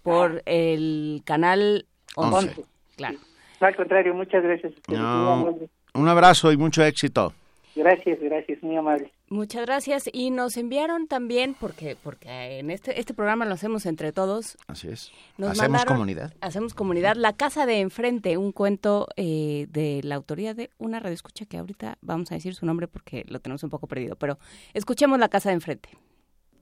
por 0.03 0.43
el 0.47 1.23
canal 1.25 1.87
11. 2.15 2.65
Claro. 2.97 3.19
Al 3.61 3.77
contrario, 3.77 4.15
muchas 4.15 4.43
gracias. 4.43 4.73
un 4.89 6.09
abrazo 6.09 6.53
y 6.53 6.57
mucho 6.57 6.83
éxito. 6.83 7.33
Gracias, 7.77 8.19
gracias, 8.21 8.63
muy 8.63 8.77
amable. 8.77 9.13
Muchas 9.29 9.65
gracias 9.65 10.11
y 10.13 10.31
nos 10.31 10.57
enviaron 10.57 11.07
también 11.07 11.55
porque 11.59 11.97
porque 12.03 12.59
en 12.59 12.71
este 12.71 12.99
este 12.99 13.15
programa 13.15 13.45
lo 13.45 13.55
hacemos 13.55 13.87
entre 13.87 14.11
todos. 14.13 14.59
Así 14.67 14.89
es. 14.89 15.13
hacemos 15.39 15.85
comunidad. 15.85 16.35
Hacemos 16.41 16.75
comunidad. 16.75 17.15
La 17.15 17.33
casa 17.35 17.65
de 17.67 17.79
enfrente, 17.81 18.37
un 18.37 18.51
cuento 18.51 19.07
eh, 19.17 19.67
de 19.71 20.01
la 20.03 20.17
autoría 20.17 20.53
de 20.53 20.71
una 20.79 20.99
radioescucha 20.99 21.47
que 21.47 21.59
ahorita 21.59 21.97
vamos 22.01 22.33
a 22.33 22.35
decir 22.35 22.55
su 22.55 22.67
nombre 22.67 22.89
porque 22.89 23.25
lo 23.29 23.39
tenemos 23.39 23.63
un 23.63 23.71
poco 23.71 23.87
perdido, 23.87 24.17
pero 24.17 24.39
escuchemos 24.75 25.21
la 25.21 25.29
casa 25.29 25.51
de 25.51 25.55
enfrente. 25.55 25.91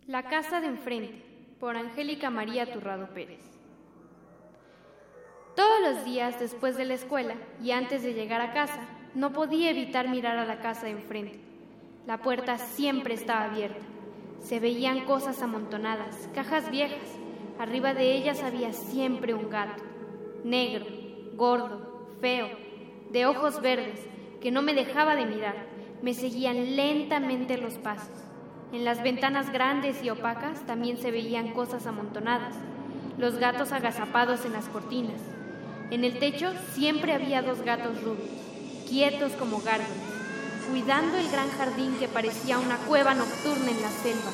La 0.07 0.25
casa 0.25 0.61
de 0.61 0.67
enfrente 0.67 1.23
por 1.59 1.75
Angélica 1.75 2.29
María 2.29 2.71
Turrado 2.71 3.09
Pérez. 3.15 3.58
Todos 5.59 5.81
los 5.83 6.05
días 6.05 6.39
después 6.39 6.79
de 6.79 6.85
la 6.85 6.95
escuela 6.95 7.35
y 7.61 7.73
antes 7.73 8.05
de 8.05 8.15
llegar 8.15 8.41
a 8.41 8.53
casa, 8.53 8.79
no 9.15 9.33
podía 9.33 9.71
evitar 9.71 10.09
mirar 10.09 10.39
a 10.39 10.47
la 10.47 10.61
casa 10.61 10.87
de 10.87 10.93
enfrente 10.93 11.49
la 12.09 12.17
puerta 12.17 12.57
siempre 12.57 13.13
estaba 13.13 13.45
abierta. 13.45 13.85
Se 14.41 14.61
veían 14.61 15.05
cosas 15.05 15.43
amontonadas, 15.43 16.31
cajas 16.35 16.71
viejas. 16.71 17.07
Arriba 17.59 17.93
de 17.93 18.15
ellas 18.15 18.43
había 18.43 18.73
siempre 18.73 19.35
un 19.35 19.51
gato, 19.51 19.83
negro, 20.43 20.87
gordo, 21.35 22.07
feo, 22.23 22.49
de 23.13 23.27
ojos 23.27 23.61
verdes, 23.61 24.01
que 24.41 24.51
no 24.51 24.63
me 24.63 24.73
dejaba 24.73 25.17
de 25.17 25.27
mirar. 25.27 25.67
Me 26.01 26.15
seguían 26.15 26.77
lentamente 26.77 27.59
los 27.59 27.75
pasos. 27.75 28.25
En 28.73 28.87
las 28.87 29.03
ventanas 29.03 29.53
grandes 29.53 30.03
y 30.03 30.09
opacas 30.09 30.63
también 30.63 30.97
se 30.97 31.11
veían 31.11 31.53
cosas 31.53 31.87
amontonadas, 31.87 32.55
los 33.19 33.37
gatos 33.37 33.73
agazapados 33.73 34.47
en 34.47 34.55
las 34.55 34.67
cortinas. 34.71 35.21
En 35.91 36.05
el 36.05 36.19
techo 36.19 36.53
siempre 36.75 37.13
había 37.13 37.43
dos 37.43 37.63
gatos 37.63 38.03
rubios, 38.03 38.29
quietos 38.89 39.33
como 39.33 39.61
gárgolas 39.61 40.09
cuidando 40.69 41.17
el 41.17 41.31
gran 41.31 41.49
jardín 41.51 41.97
que 41.99 42.09
parecía 42.09 42.59
una 42.59 42.77
cueva 42.77 43.15
nocturna 43.15 43.71
en 43.71 43.83
la 43.83 43.91
selva, 43.91 44.31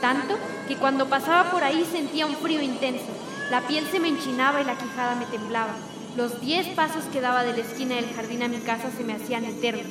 tanto 0.00 0.36
que 0.66 0.76
cuando 0.76 1.08
pasaba 1.08 1.50
por 1.50 1.62
ahí 1.62 1.84
sentía 1.84 2.26
un 2.26 2.34
frío 2.34 2.60
intenso, 2.60 3.06
la 3.50 3.60
piel 3.62 3.86
se 3.86 4.00
me 4.00 4.08
enchinaba 4.08 4.60
y 4.60 4.64
la 4.64 4.76
quijada 4.76 5.14
me 5.14 5.26
temblaba. 5.26 5.74
Los 6.16 6.40
diez 6.40 6.66
pasos 6.68 7.04
que 7.04 7.20
daba 7.20 7.44
de 7.44 7.52
la 7.52 7.60
esquina 7.60 7.94
del 7.94 8.12
jardín 8.14 8.42
a 8.42 8.48
mi 8.48 8.58
casa 8.58 8.90
se 8.90 9.04
me 9.04 9.12
hacían 9.12 9.44
eternos. 9.44 9.86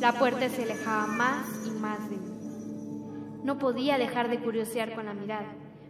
La 0.00 0.12
puerta 0.12 0.48
se 0.48 0.62
alejaba 0.62 1.06
más 1.06 1.46
y 1.66 1.70
más 1.70 1.98
de 2.10 2.16
mí. 2.16 3.40
No 3.42 3.58
podía 3.58 3.98
dejar 3.98 4.28
de 4.28 4.38
curiosear 4.38 4.94
con 4.94 5.06
la 5.06 5.14
mirada, 5.14 5.46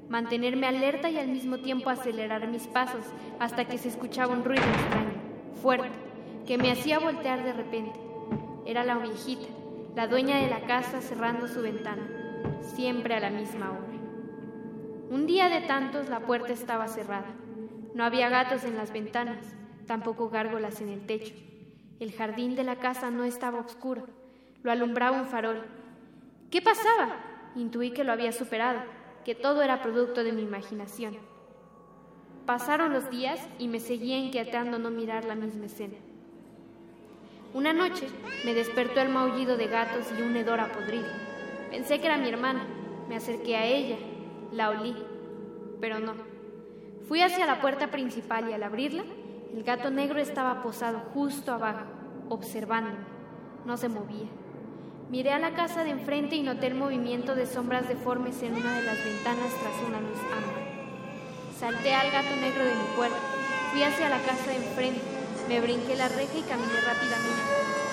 mantenerme 0.08 0.66
alerta 0.66 1.10
y 1.10 1.18
al 1.18 1.28
mismo 1.28 1.58
tiempo 1.58 1.90
acelerar 1.90 2.46
mis 2.48 2.66
pasos 2.66 3.04
hasta 3.38 3.64
que 3.64 3.78
se 3.78 3.88
escuchaba 3.88 4.32
un 4.32 4.44
ruido 4.44 4.64
extraño, 4.64 5.12
fuerte, 5.62 5.90
que 6.46 6.58
me 6.58 6.70
hacía 6.70 6.98
voltear 6.98 7.42
de 7.42 7.52
repente. 7.52 7.98
Era 8.66 8.84
la 8.84 8.98
viejita, 8.98 9.46
la 9.94 10.06
dueña 10.06 10.38
de 10.38 10.48
la 10.48 10.60
casa 10.62 11.00
cerrando 11.00 11.48
su 11.48 11.62
ventana, 11.62 12.06
siempre 12.60 13.14
a 13.14 13.20
la 13.20 13.30
misma 13.30 13.70
hora. 13.70 13.94
Un 15.10 15.26
día 15.26 15.48
de 15.48 15.60
tantos 15.60 16.08
la 16.08 16.20
puerta 16.20 16.52
estaba 16.52 16.88
cerrada. 16.88 17.26
No 17.94 18.04
había 18.04 18.28
gatos 18.28 18.64
en 18.64 18.76
las 18.76 18.92
ventanas, 18.92 19.38
tampoco 19.86 20.30
gárgolas 20.30 20.80
en 20.80 20.88
el 20.88 21.06
techo. 21.06 21.34
El 22.00 22.12
jardín 22.12 22.56
de 22.56 22.64
la 22.64 22.76
casa 22.76 23.10
no 23.10 23.24
estaba 23.24 23.60
oscuro, 23.60 24.06
lo 24.62 24.72
alumbraba 24.72 25.20
un 25.20 25.26
farol. 25.26 25.62
¿Qué 26.50 26.60
pasaba? 26.60 27.16
Intuí 27.54 27.92
que 27.92 28.02
lo 28.02 28.12
había 28.12 28.32
superado, 28.32 28.80
que 29.24 29.34
todo 29.34 29.62
era 29.62 29.82
producto 29.82 30.22
de 30.22 30.32
mi 30.32 30.42
imaginación. 30.42 31.16
Pasaron 32.46 32.92
los 32.92 33.10
días 33.10 33.40
y 33.58 33.68
me 33.68 33.80
seguía 33.80 34.18
inquietando 34.18 34.78
no 34.78 34.90
mirar 34.90 35.24
la 35.24 35.34
misma 35.34 35.66
escena. 35.66 35.96
Una 37.54 37.72
noche 37.72 38.06
me 38.44 38.52
despertó 38.52 39.00
el 39.00 39.08
maullido 39.08 39.56
de 39.56 39.66
gatos 39.66 40.06
y 40.18 40.22
un 40.22 40.36
hedor 40.36 40.60
a 40.60 40.72
podrido. 40.72 41.08
Pensé 41.70 42.00
que 42.00 42.06
era 42.06 42.18
mi 42.18 42.28
hermana. 42.28 42.66
Me 43.08 43.16
acerqué 43.16 43.56
a 43.56 43.64
ella, 43.64 43.96
la 44.52 44.70
olí, 44.70 44.94
pero 45.80 46.00
no. 46.00 46.14
Fui 47.08 47.20
hacia 47.20 47.46
la 47.46 47.60
puerta 47.60 47.90
principal 47.90 48.48
y 48.48 48.52
al 48.52 48.62
abrirla, 48.62 49.04
el 49.54 49.62
gato 49.62 49.90
negro 49.90 50.18
estaba 50.18 50.62
posado 50.62 50.98
justo 51.12 51.52
abajo, 51.52 51.84
observándome. 52.28 53.04
No 53.64 53.76
se 53.76 53.88
movía. 53.88 54.28
Miré 55.10 55.30
a 55.30 55.38
la 55.38 55.54
casa 55.54 55.84
de 55.84 55.90
enfrente 55.90 56.36
y 56.36 56.42
noté 56.42 56.66
el 56.66 56.74
movimiento 56.74 57.34
de 57.34 57.46
sombras 57.46 57.88
deformes 57.88 58.42
en 58.42 58.54
una 58.54 58.76
de 58.76 58.82
las 58.82 59.04
ventanas 59.04 59.52
tras 59.60 59.88
una 59.88 60.00
luz 60.00 60.18
ámbar. 60.32 60.64
Salté 61.58 61.94
al 61.94 62.10
gato 62.10 62.34
negro 62.36 62.64
de 62.64 62.74
mi 62.74 62.96
puerta. 62.96 63.16
Fui 63.72 63.82
hacia 63.82 64.08
la 64.08 64.18
casa 64.18 64.50
de 64.50 64.56
enfrente 64.56 65.14
me 65.48 65.60
brinqué 65.60 65.94
la 65.96 66.08
reja 66.08 66.38
y 66.38 66.42
caminé 66.42 66.80
rápidamente, 66.80 67.42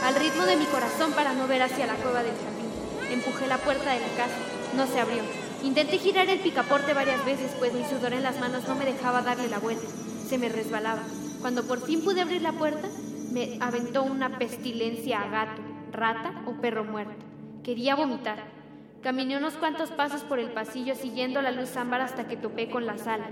al 0.06 0.16
ritmo 0.16 0.46
de 0.46 0.56
mi 0.56 0.66
corazón 0.66 1.12
para 1.14 1.34
no 1.34 1.48
ver 1.48 1.62
hacia 1.62 1.86
la 1.86 1.96
cueva 1.96 2.24
del 2.24 2.36
jardín. 2.36 3.12
Empujé 3.12 3.48
la 3.48 3.58
puerta 3.58 3.92
de 3.94 4.00
la 4.00 4.08
casa, 4.16 4.38
no 4.76 4.88
se 4.88 5.00
abrió. 5.00 5.22
Intenté 5.64 5.98
girar 5.98 6.30
el 6.30 6.40
picaporte 6.40 6.94
varias 6.94 7.24
veces, 7.26 7.52
pues 7.60 7.74
mi 7.74 7.84
sudor 7.84 8.14
en 8.14 8.24
las 8.24 8.40
manos 8.40 8.68
no 8.68 8.76
me 8.76 8.86
dejaba 8.86 9.22
darle 9.22 9.50
la 9.50 9.60
vuelta. 9.60 9.86
Se 10.28 10.38
me 10.38 10.50
resbalaba. 10.50 11.04
Cuando 11.42 11.64
por 11.64 11.82
fin 11.86 12.04
pude 12.04 12.22
abrir 12.22 12.42
la 12.42 12.54
puerta, 12.54 12.88
me 13.32 13.58
aventó 13.60 14.04
una 14.04 14.38
pestilencia 14.38 15.22
a 15.22 15.30
gato, 15.30 15.62
rata 15.92 16.44
o 16.46 16.54
perro 16.62 16.84
muerto. 16.84 17.26
Quería 17.64 17.96
vomitar. 17.96 18.40
Caminé 19.02 19.38
unos 19.38 19.56
cuantos 19.56 19.90
pasos 19.92 20.22
por 20.22 20.40
el 20.40 20.52
pasillo 20.52 20.96
siguiendo 20.96 21.42
la 21.42 21.52
luz 21.52 21.76
ámbar 21.76 22.02
hasta 22.02 22.28
que 22.28 22.38
topé 22.38 22.70
con 22.70 22.86
la 22.86 22.98
sala, 22.98 23.30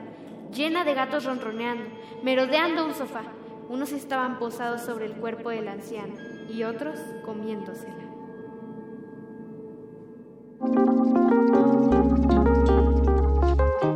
llena 0.53 0.83
de 0.83 0.95
gatos 0.95 1.25
ronroneando, 1.25 1.85
merodeando 2.23 2.85
un 2.85 2.93
sofá. 2.93 3.21
Unos 3.69 3.91
estaban 3.91 4.39
posados 4.39 4.81
sobre 4.81 5.05
el 5.05 5.13
cuerpo 5.13 5.51
del 5.51 5.67
anciano 5.67 6.15
y 6.49 6.63
otros 6.63 6.99
comiéndosela. 7.23 8.09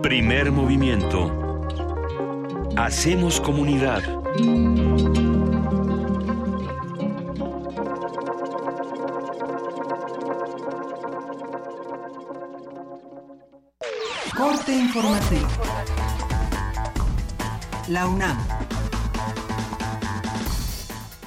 Primer 0.04 0.52
movimiento. 0.52 1.32
Hacemos 2.78 3.42
comunidad. 3.42 4.04
Informativo. 14.94 15.48
La 17.88 18.08
UNAM. 18.08 18.38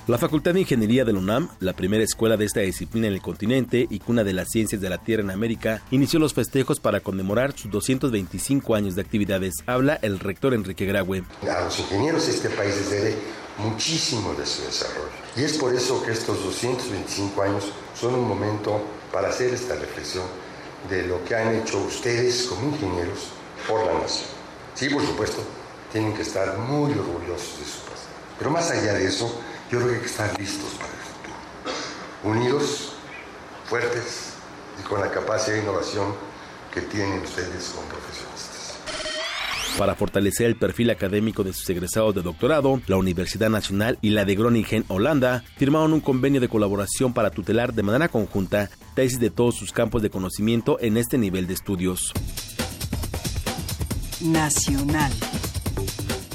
La 0.06 0.18
Facultad 0.18 0.54
de 0.54 0.60
Ingeniería 0.60 1.04
de 1.04 1.12
la 1.12 1.18
UNAM, 1.18 1.48
la 1.58 1.72
primera 1.72 2.04
escuela 2.04 2.36
de 2.36 2.44
esta 2.44 2.60
disciplina 2.60 3.08
en 3.08 3.14
el 3.14 3.20
continente 3.20 3.84
y 3.90 3.98
cuna 3.98 4.22
de 4.22 4.34
las 4.34 4.50
ciencias 4.50 4.80
de 4.80 4.88
la 4.88 4.98
Tierra 4.98 5.24
en 5.24 5.32
América, 5.32 5.82
inició 5.90 6.20
los 6.20 6.32
festejos 6.32 6.78
para 6.78 7.00
conmemorar 7.00 7.58
sus 7.58 7.68
225 7.72 8.76
años 8.76 8.94
de 8.94 9.02
actividades. 9.02 9.54
Habla 9.66 9.98
el 10.00 10.20
rector 10.20 10.54
Enrique 10.54 10.86
Graue. 10.86 11.24
A 11.42 11.64
los 11.64 11.80
ingenieros 11.80 12.26
de 12.26 12.32
este 12.34 12.50
país 12.50 12.76
les 12.76 12.90
debe 12.90 13.16
muchísimo 13.58 14.32
de 14.34 14.46
su 14.46 14.62
desarrollo. 14.62 15.10
Y 15.36 15.42
es 15.42 15.58
por 15.58 15.74
eso 15.74 16.04
que 16.04 16.12
estos 16.12 16.40
225 16.44 17.42
años 17.42 17.64
son 17.98 18.14
un 18.14 18.28
momento 18.28 18.80
para 19.12 19.28
hacer 19.28 19.52
esta 19.52 19.74
reflexión 19.74 20.24
de 20.88 21.04
lo 21.08 21.24
que 21.24 21.34
han 21.34 21.56
hecho 21.56 21.80
ustedes 21.80 22.44
como 22.44 22.68
ingenieros 22.68 23.35
por 23.68 23.84
la 23.84 24.00
nación. 24.00 24.28
Sí, 24.74 24.88
por 24.88 25.04
supuesto, 25.04 25.42
tienen 25.92 26.14
que 26.14 26.22
estar 26.22 26.58
muy 26.58 26.92
orgullosos 26.92 27.58
de 27.58 27.64
su 27.64 27.80
pasado. 27.80 28.16
Pero 28.38 28.50
más 28.50 28.70
allá 28.70 28.94
de 28.94 29.06
eso, 29.06 29.26
yo 29.70 29.78
creo 29.78 29.90
que 29.90 29.94
hay 29.96 30.00
que 30.00 30.06
estar 30.06 30.38
listos 30.38 30.72
para 30.74 30.92
el 30.92 30.98
futuro. 30.98 32.34
Unidos, 32.36 32.92
fuertes 33.64 34.34
y 34.78 34.82
con 34.82 35.00
la 35.00 35.10
capacidad 35.10 35.56
de 35.56 35.62
innovación 35.62 36.14
que 36.72 36.82
tienen 36.82 37.20
ustedes 37.20 37.72
como 37.74 37.88
profesionistas. 37.88 38.74
Para 39.78 39.94
fortalecer 39.94 40.46
el 40.46 40.56
perfil 40.56 40.90
académico 40.90 41.44
de 41.44 41.52
sus 41.52 41.68
egresados 41.68 42.14
de 42.14 42.22
doctorado, 42.22 42.80
la 42.86 42.96
Universidad 42.96 43.50
Nacional 43.50 43.98
y 44.00 44.10
la 44.10 44.24
de 44.24 44.34
Groningen, 44.34 44.84
Holanda, 44.88 45.44
firmaron 45.56 45.92
un 45.92 46.00
convenio 46.00 46.40
de 46.40 46.48
colaboración 46.48 47.12
para 47.12 47.30
tutelar 47.30 47.74
de 47.74 47.82
manera 47.82 48.08
conjunta 48.08 48.70
tesis 48.94 49.20
de 49.20 49.30
todos 49.30 49.54
sus 49.54 49.72
campos 49.72 50.02
de 50.02 50.10
conocimiento 50.10 50.78
en 50.80 50.96
este 50.96 51.18
nivel 51.18 51.46
de 51.46 51.54
estudios. 51.54 52.12
Nacional. 54.20 55.12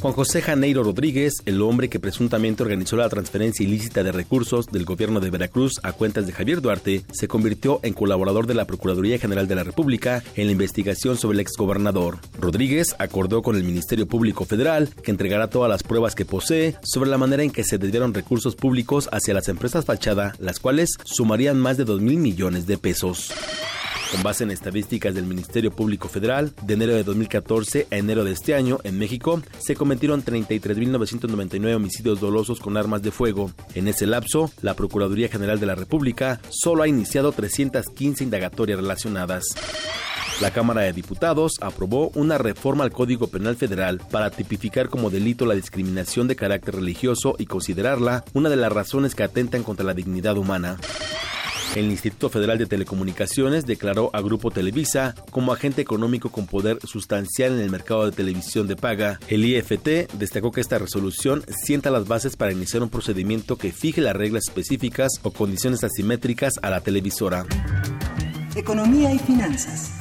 Juan 0.02 0.14
José 0.14 0.42
Janeiro 0.42 0.84
Rodríguez, 0.84 1.44
el 1.46 1.62
hombre 1.62 1.88
que 1.88 2.00
presuntamente 2.00 2.64
organizó 2.64 2.96
la 2.96 3.08
transferencia 3.08 3.64
ilícita 3.64 4.04
de 4.04 4.12
recursos 4.12 4.66
del 4.68 4.84
gobierno 4.84 5.20
de 5.20 5.30
Veracruz 5.30 5.80
a 5.84 5.94
cuentas 5.94 6.26
de 6.26 6.34
Javier 6.34 6.62
Duarte, 6.62 7.04
se 7.12 7.28
convirtió 7.28 7.80
en 7.84 7.94
colaborador 7.94 8.48
de 8.48 8.56
la 8.56 8.66
Procuraduría 8.66 9.20
General 9.20 9.48
de 9.48 9.56
la 9.56 9.64
República 9.64 10.24
en 10.36 10.48
la 10.48 10.54
investigación 10.54 11.18
sobre 11.18 11.36
el 11.36 11.42
exgobernador. 11.42 12.18
Rodríguez 12.40 12.96
acordó 12.98 13.44
con 13.44 13.56
el 13.56 13.64
Ministerio 13.64 14.08
Público 14.08 14.46
Federal 14.46 14.90
que 15.04 15.12
entregará 15.12 15.50
todas 15.50 15.70
las 15.70 15.84
pruebas 15.84 16.16
que 16.16 16.26
posee 16.26 16.76
sobre 16.82 17.12
la 17.12 17.20
manera 17.20 17.44
en 17.44 17.52
que 17.52 17.64
se 17.64 17.78
desviaron 17.78 18.14
recursos 18.14 18.56
públicos 18.56 19.08
hacia 19.12 19.36
las 19.36 19.50
empresas 19.50 19.86
fachada, 19.86 20.34
las 20.40 20.60
cuales 20.60 20.90
sumarían 21.04 21.60
más 21.60 21.78
de 21.78 21.86
2 21.86 22.02
mil 22.02 22.18
millones 22.18 22.66
de 22.66 22.80
pesos. 22.80 23.32
Con 24.12 24.24
base 24.24 24.44
en 24.44 24.52
estadísticas 24.52 25.16
del 25.16 25.26
Ministerio 25.26 25.72
Público 25.72 26.10
Federal, 26.10 26.54
de 26.64 26.74
enero 26.74 26.94
de 26.94 27.04
2014 27.06 27.88
a 27.90 27.96
enero 27.96 28.26
de 28.26 28.34
este 28.34 28.54
año, 28.54 28.80
en 28.84 29.00
México, 29.00 29.42
se 29.60 29.76
cometieron 29.76 30.26
33.999 30.26 31.76
homicidios 31.76 32.20
dolosos 32.20 32.60
con 32.60 32.76
armas 32.76 33.02
de 33.02 33.12
fuego. 33.12 33.52
En 33.74 33.88
ese 33.88 34.06
lapso, 34.06 34.52
la 34.62 34.74
Procuraduría 34.74 35.30
General 35.30 35.62
de 35.62 35.66
la 35.66 35.76
República 35.76 36.42
solo 36.50 36.84
ha 36.84 36.90
iniciado 36.90 37.32
315 37.32 38.26
indagatorias 38.26 38.80
relacionadas. 38.80 39.44
La 40.42 40.52
Cámara 40.52 40.82
de 40.82 40.92
Diputados 40.92 41.54
aprobó 41.62 42.10
una 42.16 42.38
reforma 42.38 42.84
al 42.84 42.92
Código 42.92 43.28
Penal 43.28 43.56
Federal 43.56 44.02
para 44.12 44.30
tipificar 44.30 44.90
como 44.90 45.10
delito 45.10 45.46
la 45.46 45.54
discriminación 45.54 46.28
de 46.28 46.36
carácter 46.36 46.76
religioso 46.76 47.36
y 47.38 47.46
considerarla 47.46 48.26
una 48.34 48.50
de 48.50 48.56
las 48.58 48.74
razones 48.74 49.16
que 49.16 49.24
atentan 49.24 49.64
contra 49.64 49.86
la 49.86 49.94
dignidad 49.94 50.36
humana. 50.38 50.78
El 51.76 51.86
Instituto 51.86 52.30
Federal 52.30 52.58
de 52.58 52.66
Telecomunicaciones 52.66 53.66
declaró 53.66 54.10
a 54.14 54.22
Grupo 54.22 54.52
Televisa 54.52 55.16
como 55.32 55.54
agente 55.54 55.82
económico 55.82 56.30
con 56.30 56.46
poder 56.46 56.80
sustancial 56.86 57.54
en 57.54 57.60
el 57.60 57.70
mercado 57.70 58.06
de 58.06 58.12
televisión 58.12 58.68
de 58.68 58.76
paga. 58.76 59.20
El 59.30 59.46
IFT 59.46 60.12
destacó 60.14 60.52
que 60.52 60.60
esta 60.60 60.80
resolución 60.80 61.44
sienta 61.48 61.90
las 61.90 62.10
bases 62.10 62.36
para 62.36 62.52
iniciar 62.52 62.84
un 62.84 62.90
procedimiento 62.90 63.56
que 63.56 63.72
fije 63.72 64.02
las 64.02 64.18
reglas 64.18 64.50
específicas 64.50 65.14
o 65.24 65.32
condiciones 65.32 65.86
asimétricas 65.86 66.56
a 66.62 66.70
la 66.70 66.82
televisora. 66.82 67.46
Economía 68.54 69.14
y 69.14 69.20
finanzas. 69.20 69.92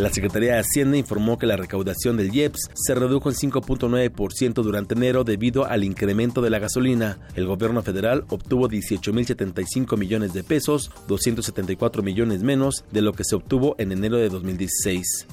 La 0.00 0.08
Secretaría 0.08 0.54
de 0.54 0.60
Hacienda 0.60 0.96
informó 0.96 1.38
que 1.38 1.44
la 1.46 1.58
recaudación 1.58 2.16
del 2.16 2.34
IEPS 2.34 2.70
se 2.72 2.94
redujo 2.94 3.28
en 3.28 3.34
5.9% 3.34 4.62
durante 4.62 4.94
enero 4.94 5.24
debido 5.24 5.66
al 5.66 5.84
incremento 5.84 6.40
de 6.40 6.48
la 6.48 6.58
gasolina. 6.58 7.18
El 7.34 7.46
gobierno 7.46 7.82
federal 7.82 8.24
obtuvo 8.30 8.66
18.075 8.70 9.98
millones 9.98 10.32
de 10.32 10.42
pesos, 10.42 10.90
274 11.06 12.02
millones 12.02 12.42
menos 12.42 12.82
de 12.90 13.02
lo 13.02 13.12
que 13.12 13.24
se 13.24 13.36
obtuvo 13.36 13.74
en 13.76 13.92
enero 13.92 14.16
de 14.16 14.30
2016. 14.30 15.26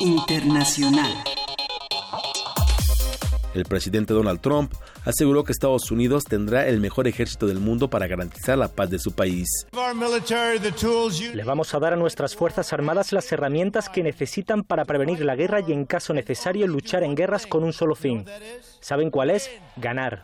Internacional. 0.00 1.12
El 3.54 3.64
presidente 3.64 4.14
Donald 4.14 4.40
Trump 4.40 4.72
aseguró 5.04 5.44
que 5.44 5.52
Estados 5.52 5.90
Unidos 5.90 6.24
tendrá 6.24 6.66
el 6.66 6.80
mejor 6.80 7.06
ejército 7.06 7.46
del 7.46 7.58
mundo 7.58 7.88
para 7.88 8.06
garantizar 8.06 8.56
la 8.56 8.68
paz 8.68 8.90
de 8.90 8.98
su 8.98 9.12
país. 9.12 9.48
Le 11.34 11.44
vamos 11.44 11.74
a 11.74 11.78
dar 11.78 11.92
a 11.92 11.96
nuestras 11.96 12.34
Fuerzas 12.34 12.72
Armadas 12.72 13.12
las 13.12 13.30
herramientas 13.32 13.88
que 13.88 14.02
necesitan 14.02 14.62
para 14.62 14.84
prevenir 14.84 15.20
la 15.24 15.36
guerra 15.36 15.60
y 15.60 15.72
en 15.72 15.84
caso 15.84 16.14
necesario 16.14 16.66
luchar 16.66 17.02
en 17.02 17.14
guerras 17.14 17.46
con 17.46 17.64
un 17.64 17.72
solo 17.72 17.94
fin. 17.94 18.24
¿Saben 18.80 19.10
cuál 19.10 19.30
es? 19.30 19.50
Ganar. 19.76 20.22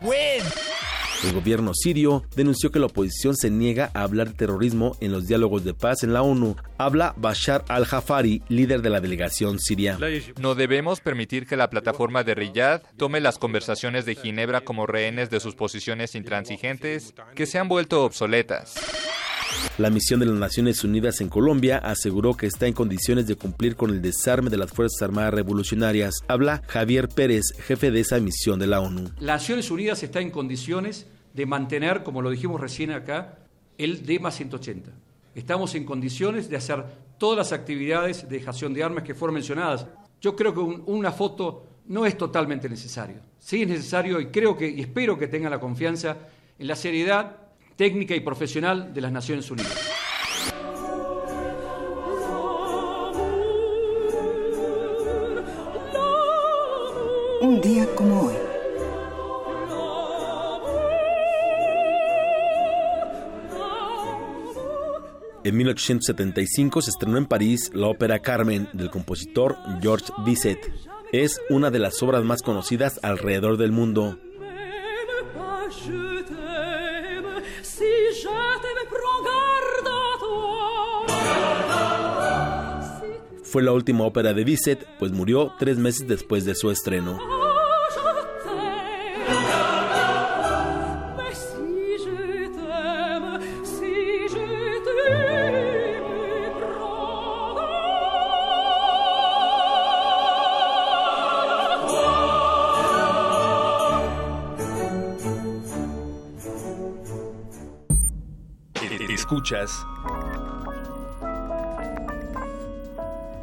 El 1.23 1.33
gobierno 1.33 1.73
sirio 1.73 2.23
denunció 2.35 2.71
que 2.71 2.79
la 2.79 2.85
oposición 2.85 3.35
se 3.35 3.49
niega 3.49 3.91
a 3.93 4.03
hablar 4.03 4.29
de 4.29 4.35
terrorismo 4.35 4.95
en 5.01 5.11
los 5.11 5.27
diálogos 5.27 5.65
de 5.65 5.73
paz 5.73 6.03
en 6.03 6.13
la 6.13 6.21
ONU. 6.21 6.55
Habla 6.77 7.13
Bashar 7.17 7.65
al-Jafari, 7.67 8.41
líder 8.47 8.81
de 8.81 8.89
la 8.89 9.01
delegación 9.01 9.59
siria. 9.59 9.97
No 10.39 10.55
debemos 10.55 11.01
permitir 11.01 11.45
que 11.45 11.57
la 11.57 11.69
plataforma 11.69 12.23
de 12.23 12.35
Riyadh 12.35 12.83
tome 12.95 13.19
las 13.19 13.37
conversaciones 13.37 14.05
de 14.05 14.15
Ginebra 14.15 14.61
como 14.61 14.87
rehenes 14.87 15.29
de 15.29 15.41
sus 15.41 15.55
posiciones 15.55 16.15
intransigentes 16.15 17.13
que 17.35 17.45
se 17.45 17.59
han 17.59 17.67
vuelto 17.67 18.05
obsoletas. 18.05 18.75
La 19.77 19.89
misión 19.89 20.19
de 20.19 20.25
las 20.25 20.35
Naciones 20.35 20.83
Unidas 20.83 21.21
en 21.21 21.29
Colombia 21.29 21.77
aseguró 21.77 22.35
que 22.35 22.47
está 22.47 22.67
en 22.67 22.73
condiciones 22.73 23.27
de 23.27 23.35
cumplir 23.35 23.75
con 23.75 23.91
el 23.91 24.01
desarme 24.01 24.49
de 24.49 24.57
las 24.57 24.71
Fuerzas 24.71 25.01
Armadas 25.01 25.33
Revolucionarias. 25.33 26.15
Habla 26.27 26.61
Javier 26.67 27.07
Pérez, 27.07 27.53
jefe 27.59 27.89
de 27.91 28.01
esa 28.01 28.19
misión 28.19 28.59
de 28.59 28.67
la 28.67 28.81
ONU. 28.81 29.11
Las 29.19 29.41
Naciones 29.41 29.71
Unidas 29.71 30.03
está 30.03 30.19
en 30.19 30.31
condiciones 30.31 31.07
de 31.33 31.45
mantener, 31.45 32.03
como 32.03 32.21
lo 32.21 32.29
dijimos 32.29 32.59
recién 32.59 32.91
acá, 32.91 33.39
el 33.77 34.05
DEMA 34.05 34.31
180. 34.31 34.91
Estamos 35.35 35.73
en 35.75 35.85
condiciones 35.85 36.49
de 36.49 36.57
hacer 36.57 36.83
todas 37.17 37.37
las 37.37 37.53
actividades 37.53 38.27
de 38.27 38.37
dejación 38.37 38.73
de 38.73 38.83
armas 38.83 39.03
que 39.03 39.15
fueron 39.15 39.35
mencionadas. 39.35 39.87
Yo 40.19 40.35
creo 40.35 40.53
que 40.53 40.59
un, 40.59 40.83
una 40.87 41.11
foto 41.11 41.65
no 41.87 42.05
es 42.05 42.17
totalmente 42.17 42.67
necesario. 42.67 43.21
Sí 43.39 43.61
es 43.61 43.67
necesario 43.67 44.19
y 44.19 44.27
creo 44.27 44.57
que 44.57 44.69
y 44.69 44.81
espero 44.81 45.17
que 45.17 45.27
tengan 45.27 45.51
la 45.51 45.59
confianza 45.59 46.17
en 46.57 46.67
la 46.67 46.75
seriedad 46.75 47.48
técnica 47.79 48.13
y 48.13 48.19
profesional 48.19 48.93
de 48.93 48.99
las 48.99 49.09
Naciones 49.09 49.49
Unidas. 49.49 49.89
Un 57.39 57.61
día 57.61 57.87
como 57.95 58.23
hoy. 58.23 58.33
En 65.45 65.55
1875 65.55 66.81
se 66.81 66.89
estrenó 66.89 67.17
en 67.17 67.27
París 67.27 67.71
la 67.73 67.87
ópera 67.87 68.19
Carmen 68.19 68.67
del 68.73 68.89
compositor 68.89 69.55
Georges 69.81 70.11
Bizet. 70.25 70.59
Es 71.13 71.39
una 71.49 71.71
de 71.71 71.79
las 71.79 72.03
obras 72.03 72.25
más 72.25 72.41
conocidas 72.41 72.99
alrededor 73.03 73.55
del 73.55 73.71
mundo. 73.71 74.19
fue 83.49 83.63
la 83.63 83.71
última 83.71 84.03
ópera 84.05 84.33
de 84.33 84.43
Bizet, 84.43 84.85
pues 84.99 85.11
murió 85.11 85.53
tres 85.57 85.77
meses 85.77 86.07
después 86.07 86.45
de 86.45 86.53
su 86.55 86.69
estreno. 86.69 87.17
Escuchas 109.09 109.85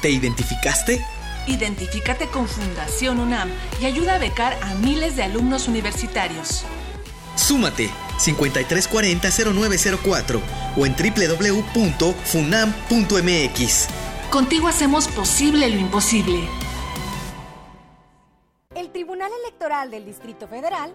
¿Te 0.00 0.10
identificaste? 0.10 1.04
Identifícate 1.46 2.26
con 2.28 2.48
Fundación 2.48 3.20
UNAM 3.20 3.50
y 3.80 3.86
ayuda 3.86 4.14
a 4.14 4.18
becar 4.18 4.56
a 4.62 4.74
miles 4.76 5.16
de 5.16 5.24
alumnos 5.24 5.68
universitarios. 5.68 6.64
Súmate 7.36 7.90
5340-0904 8.18 10.40
o 10.76 10.86
en 10.86 10.94
www.funam.mx. 10.94 12.14
Contigo 14.30 14.68
hacemos 14.68 15.08
posible 15.08 15.68
lo 15.68 15.76
imposible. 15.76 16.48
El 18.74 18.90
Tribunal 18.90 19.30
Electoral 19.44 19.90
del 19.90 20.06
Distrito 20.06 20.46
Federal 20.46 20.94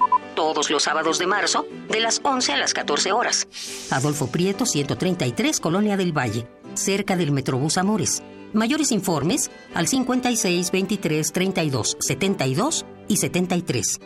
todos 0.35 0.69
los 0.69 0.83
sábados 0.83 1.19
de 1.19 1.27
marzo, 1.27 1.65
de 1.89 1.99
las 1.99 2.19
11 2.23 2.53
a 2.53 2.57
las 2.57 2.73
14 2.73 3.11
horas. 3.11 3.47
Adolfo 3.89 4.27
Prieto, 4.27 4.65
133, 4.65 5.59
Colonia 5.59 5.97
del 5.97 6.15
Valle, 6.15 6.47
cerca 6.73 7.15
del 7.15 7.31
Metrobús 7.31 7.77
Amores. 7.77 8.23
Mayores 8.53 8.91
informes 8.91 9.49
al 9.73 9.87
56 9.87 10.71
23 10.71 11.31
32 11.31 11.97
72 11.99 12.85
y 13.07 13.17
73. 13.17 13.99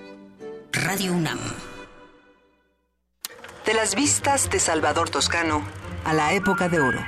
Radio 0.72 1.14
UNAM. 1.14 1.40
De 3.66 3.74
las 3.74 3.96
vistas 3.96 4.50
de 4.52 4.60
Salvador 4.60 5.10
Toscano 5.10 5.64
a 6.04 6.14
la 6.14 6.34
época 6.34 6.70
de 6.70 6.80
oro. 6.80 7.00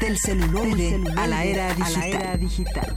Del 0.00 0.18
celular 0.18 0.66
a 1.16 1.26
la 1.26 1.44
era 1.44 1.74
digital. 2.36 2.96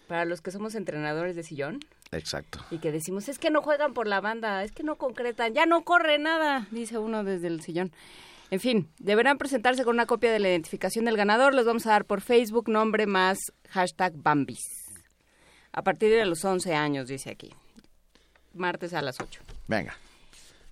Para 0.08 0.24
los 0.24 0.40
que 0.40 0.50
somos 0.50 0.74
entrenadores 0.74 1.34
de 1.36 1.42
sillón. 1.42 1.80
Exacto. 2.12 2.60
Y 2.70 2.78
que 2.78 2.92
decimos, 2.92 3.28
es 3.28 3.38
que 3.38 3.50
no 3.50 3.62
juegan 3.62 3.94
por 3.94 4.06
la 4.06 4.20
banda, 4.20 4.62
es 4.62 4.72
que 4.72 4.82
no 4.82 4.96
concretan, 4.96 5.54
ya 5.54 5.66
no 5.66 5.82
corre 5.82 6.18
nada, 6.18 6.68
dice 6.70 6.98
uno 6.98 7.24
desde 7.24 7.48
el 7.48 7.60
sillón. 7.60 7.92
En 8.50 8.60
fin, 8.60 8.90
deberán 8.98 9.38
presentarse 9.38 9.84
con 9.84 9.94
una 9.94 10.06
copia 10.06 10.32
de 10.32 10.38
la 10.38 10.48
identificación 10.48 11.04
del 11.04 11.16
ganador. 11.16 11.54
Les 11.54 11.64
vamos 11.64 11.86
a 11.86 11.90
dar 11.90 12.04
por 12.04 12.20
Facebook 12.20 12.68
nombre 12.68 13.06
más 13.06 13.38
hashtag 13.70 14.14
Bambis. 14.16 14.60
A 15.72 15.82
partir 15.82 16.10
de 16.10 16.24
los 16.24 16.44
11 16.44 16.74
años, 16.74 17.08
dice 17.08 17.30
aquí. 17.30 17.52
Martes 18.54 18.94
a 18.94 19.02
las 19.02 19.20
8. 19.20 19.40
Venga. 19.66 19.96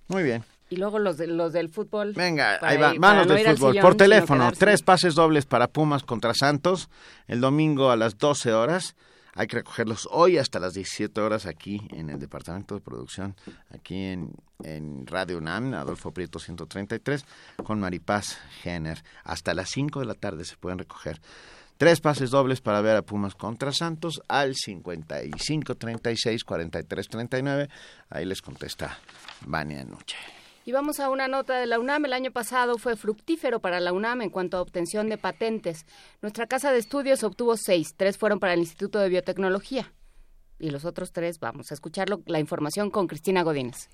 Muy 0.07 0.23
bien. 0.23 0.43
Y 0.69 0.77
luego 0.77 0.97
los, 0.97 1.17
de, 1.17 1.27
los 1.27 1.51
del 1.53 1.69
fútbol. 1.69 2.13
Venga, 2.13 2.57
ahí 2.61 2.77
va. 2.77 2.93
Manos 2.93 3.27
del 3.27 3.57
fútbol. 3.57 3.79
por 3.79 3.95
teléfono, 3.95 4.51
tres 4.51 4.81
pases 4.81 5.13
dobles 5.13 5.45
para 5.45 5.67
Pumas 5.67 6.03
contra 6.03 6.33
Santos. 6.33 6.89
El 7.27 7.41
domingo 7.41 7.91
a 7.91 7.95
las 7.95 8.17
12 8.17 8.53
horas. 8.53 8.95
Hay 9.35 9.47
que 9.47 9.57
recogerlos 9.57 10.07
hoy 10.11 10.37
hasta 10.37 10.59
las 10.59 10.73
17 10.73 11.19
horas 11.19 11.45
aquí 11.45 11.81
en 11.91 12.09
el 12.09 12.19
Departamento 12.19 12.75
de 12.75 12.81
Producción, 12.81 13.35
aquí 13.71 13.95
en, 13.95 14.31
Radio 15.05 15.39
UNAM, 15.39 15.73
Adolfo 15.73 16.11
Prieto 16.11 16.39
133, 16.39 17.25
con 17.65 17.79
Maripaz 17.79 18.37
Jenner. 18.61 19.03
Hasta 19.23 19.53
las 19.53 19.69
5 19.71 19.99
de 19.99 20.05
la 20.05 20.13
tarde 20.13 20.45
se 20.45 20.55
pueden 20.55 20.79
recoger. 20.79 21.19
Tres 21.77 21.99
pases 21.99 22.29
dobles 22.29 22.61
para 22.61 22.79
ver 22.79 22.95
a 22.95 23.01
Pumas 23.01 23.35
contra 23.35 23.73
Santos 23.73 24.21
al 24.29 24.55
55 24.55 25.75
36 25.75 26.43
43 26.43 27.07
39. 27.09 27.69
Ahí 28.09 28.25
les 28.25 28.41
contesta 28.41 28.99
Vania 29.45 29.83
Noche. 29.83 30.42
Y 30.65 30.71
vamos 30.71 30.99
a 30.99 31.09
una 31.09 31.27
nota 31.27 31.57
de 31.57 31.67
la 31.67 31.79
UNAM. 31.79 32.05
El 32.05 32.13
año 32.13 32.31
pasado 32.31 32.77
fue 32.77 32.95
fructífero 32.95 33.59
para 33.59 33.81
la 33.81 33.91
UNAM 33.91 34.21
en 34.21 34.29
cuanto 34.29 34.57
a 34.57 34.61
obtención 34.61 35.09
de 35.09 35.17
patentes. 35.17 35.85
Nuestra 36.21 36.47
casa 36.47 36.71
de 36.71 36.79
estudios 36.79 37.23
obtuvo 37.23 37.57
seis, 37.57 37.95
tres 37.97 38.17
fueron 38.17 38.39
para 38.39 38.53
el 38.53 38.59
Instituto 38.59 38.99
de 38.99 39.09
Biotecnología. 39.09 39.91
Y 40.59 40.69
los 40.69 40.85
otros 40.85 41.11
tres, 41.11 41.39
vamos 41.39 41.71
a 41.71 41.73
escucharlo, 41.73 42.21
la 42.25 42.39
información 42.39 42.89
con 42.91 43.07
Cristina 43.07 43.43
Godínez. 43.43 43.89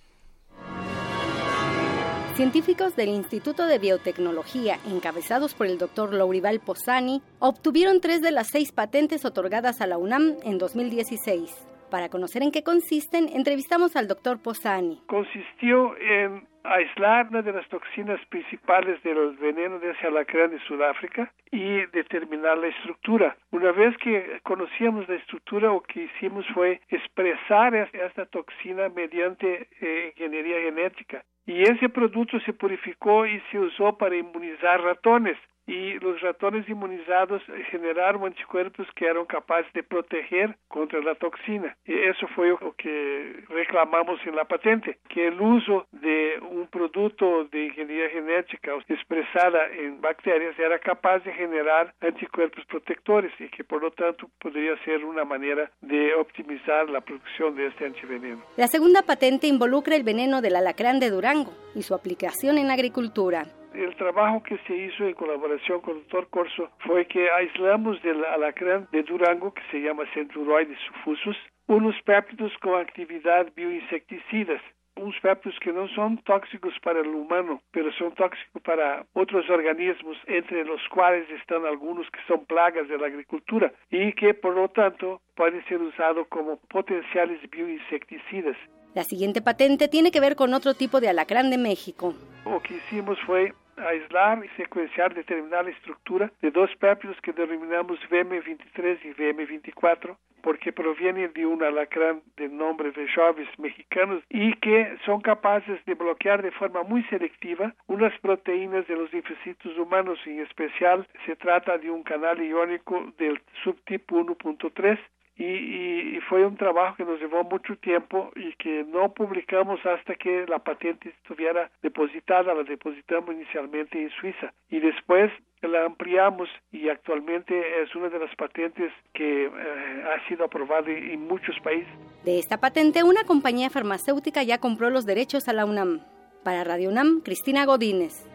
Científicos 2.36 2.96
del 2.96 3.10
Instituto 3.10 3.66
de 3.66 3.80
Biotecnología, 3.80 4.80
encabezados 4.88 5.56
por 5.56 5.68
el 5.68 5.78
doctor 5.78 6.14
Laurival 6.14 6.60
Posani, 6.60 7.22
obtuvieron 7.40 8.00
tres 8.00 8.22
de 8.22 8.32
las 8.32 8.48
seis 8.48 8.72
patentes 8.72 9.26
otorgadas 9.26 9.82
a 9.82 9.88
la 9.88 9.98
UNAM 9.98 10.38
en 10.44 10.58
2016. 10.58 11.50
Para 11.90 12.10
conocer 12.10 12.44
en 12.44 12.52
qué 12.52 12.64
consisten, 12.64 13.30
entrevistamos 13.30 13.96
al 13.96 14.08
doctor 14.08 14.40
Posani. 14.40 15.02
Consistió 15.08 15.98
en 15.98 16.48
aislar 16.64 17.28
una 17.30 17.42
de 17.42 17.54
las 17.54 17.68
toxinas 17.70 18.20
principales 18.28 19.02
del 19.04 19.38
veneno 19.38 19.80
de 19.80 19.92
ese 19.92 20.08
alacrán 20.08 20.52
de 20.52 20.60
Sudáfrica 20.60 21.32
y 21.52 21.86
determinar 21.88 22.58
la 22.58 22.68
estructura. 22.68 23.36
Una 23.52 23.72
vez 23.72 23.96
que 23.98 24.40
conocíamos 24.44 25.08
la 25.08 25.16
estructura, 25.16 25.68
lo 25.68 25.82
que 25.82 26.04
hicimos 26.04 26.46
fue 26.54 26.82
expresar 26.90 27.76
esta 27.76 28.26
toxina 28.26 28.90
mediante 28.90 29.68
eh, 29.82 30.14
ingeniería 30.16 30.62
genética. 30.62 31.24
Y 31.46 31.64
ese 31.64 31.90
producto 31.90 32.40
se 32.42 32.54
purificó 32.54 33.26
y 33.26 33.42
se 33.52 33.60
usó 33.60 33.98
para 33.98 34.16
inmunizar 34.16 34.82
ratones 34.82 35.38
y 35.70 36.00
los 36.00 36.20
ratones 36.22 36.68
inmunizados 36.68 37.44
generaron 37.70 38.26
anticuerpos 38.26 38.88
que 38.96 39.06
eran 39.06 39.26
capaces 39.26 39.72
de 39.74 39.84
proteger 39.84 40.58
contra 40.68 41.00
la 41.00 41.14
toxina. 41.14 41.78
Y 41.86 41.94
eso 41.94 42.28
fue 42.36 42.50
lo 42.50 42.74
que 42.76 43.44
reclamamos 43.50 44.20
en 44.26 44.36
la 44.36 44.46
patente, 44.46 44.98
que 45.10 45.28
el 45.28 45.40
uso 45.40 45.86
de 45.92 46.40
un 46.50 46.68
producto 46.68 47.46
de 47.52 47.66
ingeniería 47.66 48.10
genética 48.10 48.72
expresada 48.88 49.68
en 49.72 50.02
bacterias 50.02 50.58
era 50.58 50.80
capaz 50.80 51.20
de 51.20 51.34
generar 51.34 51.94
anticuerpos 52.02 52.66
protectores 52.66 53.32
y 53.40 53.48
que 53.50 53.64
por 53.64 53.84
lo 53.84 53.92
tanto 53.92 54.28
podría 54.42 54.76
ser 54.84 55.06
una 55.06 55.24
manera 55.24 55.70
de 55.82 56.16
optimizar 56.16 56.90
la 56.90 57.02
producción 57.02 57.56
de 57.56 57.68
este 57.68 57.86
antiveneno. 57.86 58.42
La 58.58 58.68
segunda 58.68 59.04
patente 59.04 59.46
involucra 59.46 59.96
el 59.96 60.04
veneno 60.04 60.42
del 60.42 60.56
alacrán 60.56 61.00
de 61.00 61.12
Durango 61.12 61.54
y 61.76 61.84
su 61.84 61.94
aplicación 61.94 62.58
en 62.58 62.72
agricultura. 62.72 63.46
El 63.74 63.96
trabajo 63.96 64.42
que 64.44 64.58
se 64.68 64.76
hizo 64.76 65.06
en 65.06 65.14
colaboración 65.14 65.82
con 65.82 65.96
el 65.98 66.02
doctor 66.04 66.28
Corso 66.30 66.70
fue 66.80 67.06
que 67.06 67.30
aislamos 67.30 68.02
del 68.02 68.24
alacrán 68.26 68.88
de 68.92 69.04
Durango, 69.04 69.54
que 69.54 69.62
se 69.72 69.82
llama 69.82 70.04
Centuroides 70.14 70.78
suffusus, 70.88 71.38
unos 71.68 71.96
péptidos 72.04 72.52
con 72.62 72.80
actividad 72.80 73.48
bioinsecticidas 73.56 74.62
unos 75.00 75.20
péptidos 75.22 75.58
que 75.60 75.72
no 75.72 75.88
son 75.90 76.18
tóxicos 76.24 76.74
para 76.84 77.00
el 77.00 77.08
humano, 77.08 77.62
pero 77.72 77.92
son 77.94 78.14
tóxicos 78.16 78.62
para 78.64 79.06
otros 79.14 79.50
organismos, 79.50 80.18
entre 80.28 80.66
los 80.66 80.82
cuales 80.90 81.30
están 81.32 81.66
algunos 81.66 82.10
que 82.12 82.20
son 82.28 82.46
plagas 82.46 82.88
de 82.88 82.98
la 82.98 83.08
agricultura 83.08 83.72
y 83.90 84.12
que 84.14 84.34
por 84.34 84.56
lo 84.56 84.70
tanto 84.70 85.22
pueden 85.36 85.64
ser 85.66 85.82
usados 85.82 86.28
como 86.28 86.58
potenciales 86.68 87.40
bioinsecticidas. 87.50 88.58
La 88.96 89.04
siguiente 89.04 89.42
patente 89.42 89.88
tiene 89.88 90.12
que 90.12 90.20
ver 90.20 90.36
con 90.36 90.54
otro 90.54 90.74
tipo 90.74 91.00
de 91.00 91.10
alacrán 91.10 91.50
de 91.52 91.58
México. 91.58 92.16
Lo 92.46 92.60
que 92.62 92.76
hicimos 92.76 93.20
fue 93.26 93.54
aislar 93.78 94.44
y 94.44 94.50
secuenciar, 94.62 95.14
determinar 95.14 95.66
la 95.66 95.72
estructura 95.72 96.32
de 96.42 96.52
dos 96.52 96.70
péptidos 96.80 97.18
que 97.22 97.32
denominamos 97.32 98.00
VM23 98.10 99.00
y 99.04 99.14
VM24, 99.14 100.18
porque 100.42 100.72
provienen 100.72 101.32
de 101.34 101.46
un 101.46 101.64
alacrán 101.64 102.22
de 102.38 102.50
nombre 102.50 102.92
de 102.92 103.08
Chaves 103.14 103.48
mexicanos 103.60 104.24
y 104.30 104.54
que 104.56 104.98
son 105.06 105.22
capaces 105.22 105.84
de 105.86 105.94
bloquear 105.94 106.42
de 106.42 106.52
forma 106.52 106.84
muy 106.84 107.04
selectiva 107.04 107.74
unas 107.88 108.18
proteínas 108.20 108.88
de 108.88 108.96
los 108.96 109.12
linfocitos 109.12 109.78
humanos. 109.78 110.18
En 110.26 110.40
especial, 110.40 111.08
se 111.26 111.36
trata 111.36 111.78
de 111.78 111.92
un 111.92 112.04
canal 112.04 112.42
iónico 112.42 113.14
del 113.18 113.42
subtipo 113.64 114.18
1.3 114.18 114.98
y, 115.40 116.20
fue 116.28 116.46
un 116.46 116.58
trabajo 116.58 116.98
que 116.98 117.06
nos 117.06 117.20
llevó 117.20 117.44
mucho 117.44 117.76
tiempo 117.78 118.30
y 118.36 118.54
que 118.54 118.84
no 118.84 119.14
publicamos 119.14 119.80
hasta 119.84 120.14
que 120.16 120.46
la 120.48 120.60
patente 120.60 121.10
estuviera 121.10 121.72
depositada. 121.82 122.54
La 122.54 122.64
depositamos 122.64 123.34
inicialmente 123.34 124.00
en 124.00 124.12
Suiza 124.12 124.54
y 124.70 124.80
después 124.80 125.32
la 125.62 125.86
ampliamos 125.86 126.50
y 126.72 126.90
actualmente 126.90 127.82
es 127.82 127.96
una 127.96 128.10
de 128.10 128.20
las 128.20 128.36
patentes 128.36 128.92
que 129.14 129.46
eh, 129.46 129.50
ha 129.50 130.28
sido 130.28 130.46
aprobada 130.46 130.92
en 130.92 131.28
muchos 131.28 131.56
países. 131.64 131.90
De 132.26 132.38
esta 132.38 132.60
patente, 132.60 133.04
una 133.04 133.24
compañía 133.24 133.70
farmacéutica 133.70 134.44
ya 134.44 134.60
compró 134.60 134.90
los 134.90 135.06
derechos 135.06 135.48
a 135.48 135.54
la 135.54 135.66
UNAM. 135.66 136.02
Para 136.44 136.64
Radio 136.64 136.90
UNAM, 136.90 137.22
Cristina 137.22 137.66
Godínez. 137.66 138.26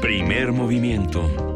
Primer 0.00 0.52
movimiento 0.52 1.47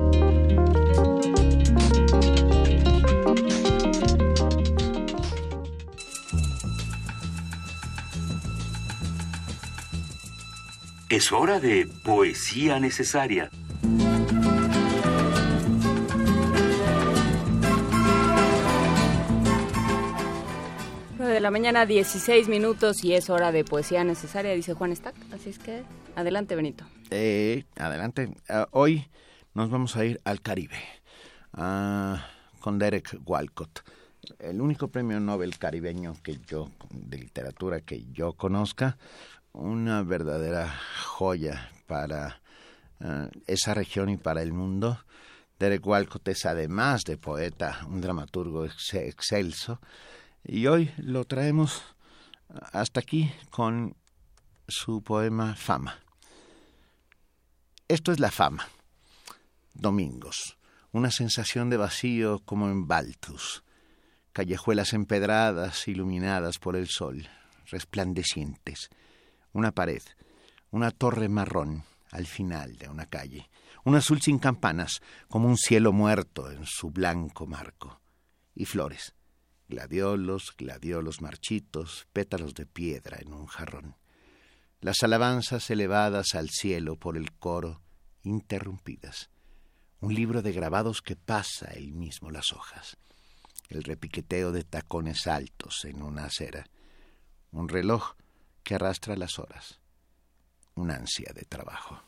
Es 11.13 11.31
hora 11.31 11.61
de 11.61 11.87
poesía 12.05 12.81
necesaria. 12.81 13.51
de 21.19 21.41
la 21.41 21.51
mañana, 21.51 21.85
16 21.85 22.49
minutos 22.49 23.05
y 23.05 23.13
es 23.13 23.29
hora 23.29 23.53
de 23.53 23.63
poesía 23.63 24.05
necesaria, 24.05 24.53
dice 24.53 24.73
Juan 24.73 24.97
Stack. 24.97 25.15
Así 25.35 25.51
es 25.51 25.59
que 25.59 25.83
adelante, 26.17 26.57
Benito. 26.57 26.87
Eh, 27.11 27.65
adelante. 27.77 28.35
Ah, 28.49 28.69
hoy 28.71 29.07
nos 29.53 29.69
vamos 29.69 29.97
a 29.97 30.07
ir 30.07 30.19
al 30.25 30.41
Caribe 30.41 30.79
ah, 31.53 32.27
con 32.61 32.79
Derek 32.79 33.19
Walcott. 33.27 33.83
El 34.39 34.63
único 34.63 34.89
premio 34.89 35.21
Nobel 35.21 35.59
caribeño 35.59 36.17
que 36.23 36.39
yo, 36.47 36.71
de 36.91 37.19
literatura 37.19 37.81
que 37.81 38.05
yo 38.13 38.33
conozca, 38.33 38.97
una 39.53 40.03
verdadera 40.03 40.73
joya 41.05 41.71
para 41.87 42.41
eh, 43.01 43.29
esa 43.47 43.75
región 43.75 44.09
y 44.09 44.17
para 44.17 44.43
el 44.43 44.53
mundo. 44.53 44.99
Derek 45.59 45.87
Walcott 45.87 46.27
es 46.29 46.47
además 46.47 47.03
de 47.05 47.19
poeta, 47.19 47.87
un 47.89 48.01
dramaturgo 48.01 48.65
excelso, 48.65 49.81
y 50.45 50.67
hoy 50.67 50.93
lo 50.97 51.25
traemos 51.25 51.83
hasta 52.73 53.01
aquí 53.01 53.33
con 53.51 53.97
su 54.67 55.03
poema 55.03 55.55
Fama. 55.55 55.99
Esto 57.93 58.11
es 58.11 58.21
la 58.21 58.31
fama. 58.31 58.67
Domingos. 59.75 60.57
Una 60.93 61.11
sensación 61.11 61.69
de 61.69 61.77
vacío 61.77 62.41
como 62.45 62.69
en 62.71 62.87
Baltus. 62.89 63.65
Callejuelas 64.33 64.95
empedradas, 64.95 65.87
iluminadas 65.89 66.59
por 66.59 66.75
el 66.75 66.89
sol, 66.89 67.29
resplandecientes. 67.67 68.89
Una 69.53 69.73
pared, 69.73 70.03
una 70.71 70.91
torre 70.91 71.29
marrón 71.29 71.85
al 72.11 72.27
final 72.27 72.77
de 72.77 72.89
una 72.89 73.07
calle. 73.07 73.49
Un 73.85 73.97
azul 73.97 74.21
sin 74.21 74.39
campanas, 74.39 75.01
como 75.29 75.49
un 75.49 75.57
cielo 75.57 75.93
muerto 75.93 76.51
en 76.51 76.67
su 76.67 76.91
blanco 76.91 77.47
marco. 77.47 78.01
Y 78.55 78.67
flores. 78.67 79.15
Gladiolos, 79.69 80.55
gladiolos 80.57 81.21
marchitos, 81.21 82.07
pétalos 82.13 82.55
de 82.55 82.67
piedra 82.67 83.19
en 83.21 83.33
un 83.33 83.47
jarrón 83.47 83.97
las 84.83 85.05
alabanzas 85.05 85.71
elevadas 85.71 86.35
al 86.35 86.51
cielo 86.51 86.97
por 86.97 87.17
el 87.17 87.33
coro, 87.33 87.81
interrumpidas. 88.25 89.31
Un 90.01 90.13
libro 90.13 90.43
de 90.43 90.53
grabados 90.53 91.03
que 91.03 91.15
pasa 91.15 91.67
él 91.67 91.93
mismo 91.93 92.33
las 92.33 92.53
hojas. 92.53 92.97
El 93.69 93.85
repiqueteo 93.85 94.51
de 94.51 94.65
tacones 94.65 95.29
altos 95.29 95.85
en 95.85 96.03
una 96.03 96.25
acera. 96.25 96.67
Un 97.53 97.69
reloj 97.69 98.17
que 98.63 98.75
arrastra 98.75 99.17
las 99.17 99.39
horas. 99.39 99.81
Una 100.75 100.95
ansia 100.95 101.33
de 101.35 101.43
trabajo. 101.43 102.03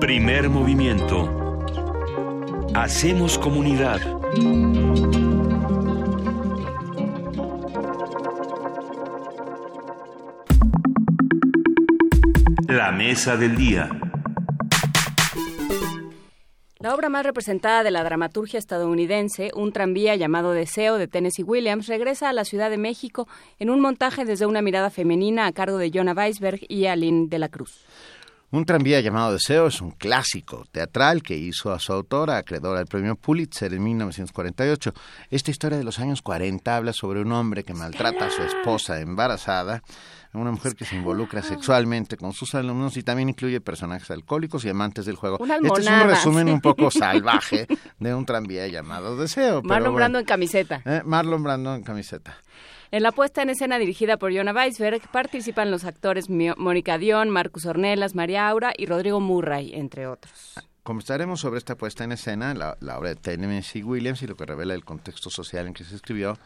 Primer 0.00 0.48
movimiento. 0.48 1.62
Hacemos 2.74 3.38
comunidad. 3.38 4.00
La 12.68 12.92
mesa 12.92 13.36
del 13.36 13.56
día. 13.56 14.05
La 16.78 16.94
obra 16.94 17.08
más 17.08 17.24
representada 17.24 17.82
de 17.82 17.90
la 17.90 18.04
dramaturgia 18.04 18.58
estadounidense, 18.58 19.50
Un 19.54 19.72
tranvía 19.72 20.14
llamado 20.14 20.52
Deseo 20.52 20.98
de 20.98 21.08
Tennessee 21.08 21.42
Williams, 21.42 21.86
regresa 21.86 22.28
a 22.28 22.34
la 22.34 22.44
Ciudad 22.44 22.68
de 22.68 22.76
México 22.76 23.26
en 23.58 23.70
un 23.70 23.80
montaje 23.80 24.26
desde 24.26 24.44
una 24.44 24.60
mirada 24.60 24.90
femenina 24.90 25.46
a 25.46 25.52
cargo 25.52 25.78
de 25.78 25.90
Jonah 25.90 26.12
Weisberg 26.12 26.60
y 26.68 26.84
Aline 26.84 27.28
de 27.28 27.38
la 27.38 27.48
Cruz. 27.48 27.86
Un 28.50 28.66
tranvía 28.66 29.00
llamado 29.00 29.32
Deseo 29.32 29.66
es 29.66 29.80
un 29.80 29.90
clásico 29.90 30.66
teatral 30.70 31.22
que 31.22 31.36
hizo 31.36 31.72
a 31.72 31.80
su 31.80 31.94
autora, 31.94 32.36
acreedora 32.36 32.78
del 32.78 32.86
premio 32.86 33.16
Pulitzer 33.16 33.72
en 33.72 33.82
1948. 33.82 34.92
Esta 35.30 35.50
historia 35.50 35.78
de 35.78 35.84
los 35.84 35.98
años 35.98 36.20
40 36.20 36.76
habla 36.76 36.92
sobre 36.92 37.22
un 37.22 37.32
hombre 37.32 37.64
que 37.64 37.74
maltrata 37.74 38.26
a 38.26 38.30
su 38.30 38.42
esposa 38.42 39.00
embarazada, 39.00 39.82
una 40.40 40.50
mujer 40.50 40.74
que 40.74 40.84
se 40.84 40.96
involucra 40.96 41.42
sexualmente 41.42 42.16
con 42.16 42.32
sus 42.32 42.54
alumnos 42.54 42.96
y 42.96 43.02
también 43.02 43.28
incluye 43.28 43.60
personajes 43.60 44.10
alcohólicos 44.10 44.64
y 44.64 44.68
amantes 44.68 45.06
del 45.06 45.16
juego. 45.16 45.38
este 45.44 45.80
es 45.80 45.88
un 45.88 46.08
resumen 46.08 46.48
un 46.48 46.60
poco 46.60 46.90
salvaje 46.90 47.66
de 47.98 48.14
un 48.14 48.26
tranvía 48.26 48.66
llamado 48.68 49.16
Deseo. 49.16 49.62
Marlon 49.62 49.94
Brando 49.94 50.18
en 50.18 50.24
camiseta. 50.24 50.82
Eh, 50.84 51.02
Marlon 51.04 51.42
Brando 51.42 51.74
en 51.74 51.82
camiseta. 51.82 52.36
En 52.92 53.02
la 53.02 53.12
puesta 53.12 53.42
en 53.42 53.50
escena 53.50 53.78
dirigida 53.78 54.16
por 54.16 54.32
Jonah 54.32 54.52
Weisberg 54.52 55.02
participan 55.10 55.70
los 55.70 55.84
actores 55.84 56.30
Mónica 56.30 56.98
Dion, 56.98 57.30
Marcus 57.30 57.66
Ornelas, 57.66 58.14
María 58.14 58.48
Aura 58.48 58.72
y 58.76 58.86
Rodrigo 58.86 59.20
Murray, 59.20 59.72
entre 59.74 60.06
otros. 60.06 60.54
Conversaremos 60.86 61.40
sobre 61.40 61.58
esta 61.58 61.74
puesta 61.74 62.04
en 62.04 62.12
escena, 62.12 62.54
la, 62.54 62.76
obra 62.96 63.08
de 63.08 63.16
Tennessee 63.16 63.82
Williams 63.82 64.22
y 64.22 64.28
lo 64.28 64.36
que 64.36 64.46
revela 64.46 64.72
el 64.72 64.84
contexto 64.84 65.30
social 65.30 65.66
en 65.66 65.74
que 65.74 65.82
se 65.82 65.96
escribió, 65.96 66.38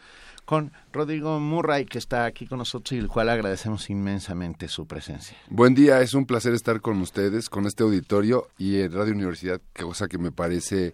con 0.51 0.73
Rodrigo 0.91 1.39
Murray, 1.39 1.85
que 1.85 1.97
está 1.97 2.25
aquí 2.25 2.45
con 2.45 2.57
nosotros 2.57 2.91
y 2.91 2.97
el 2.97 3.07
cual 3.07 3.29
agradecemos 3.29 3.89
inmensamente 3.89 4.67
su 4.67 4.85
presencia. 4.85 5.37
Buen 5.47 5.73
día, 5.73 6.01
es 6.01 6.13
un 6.13 6.25
placer 6.25 6.53
estar 6.53 6.81
con 6.81 6.99
ustedes, 6.99 7.49
con 7.49 7.65
este 7.67 7.83
auditorio 7.83 8.49
y 8.57 8.81
en 8.81 8.91
Radio 8.91 9.13
Universidad, 9.13 9.61
cosa 9.81 10.09
que 10.09 10.17
me 10.17 10.33
parece 10.33 10.93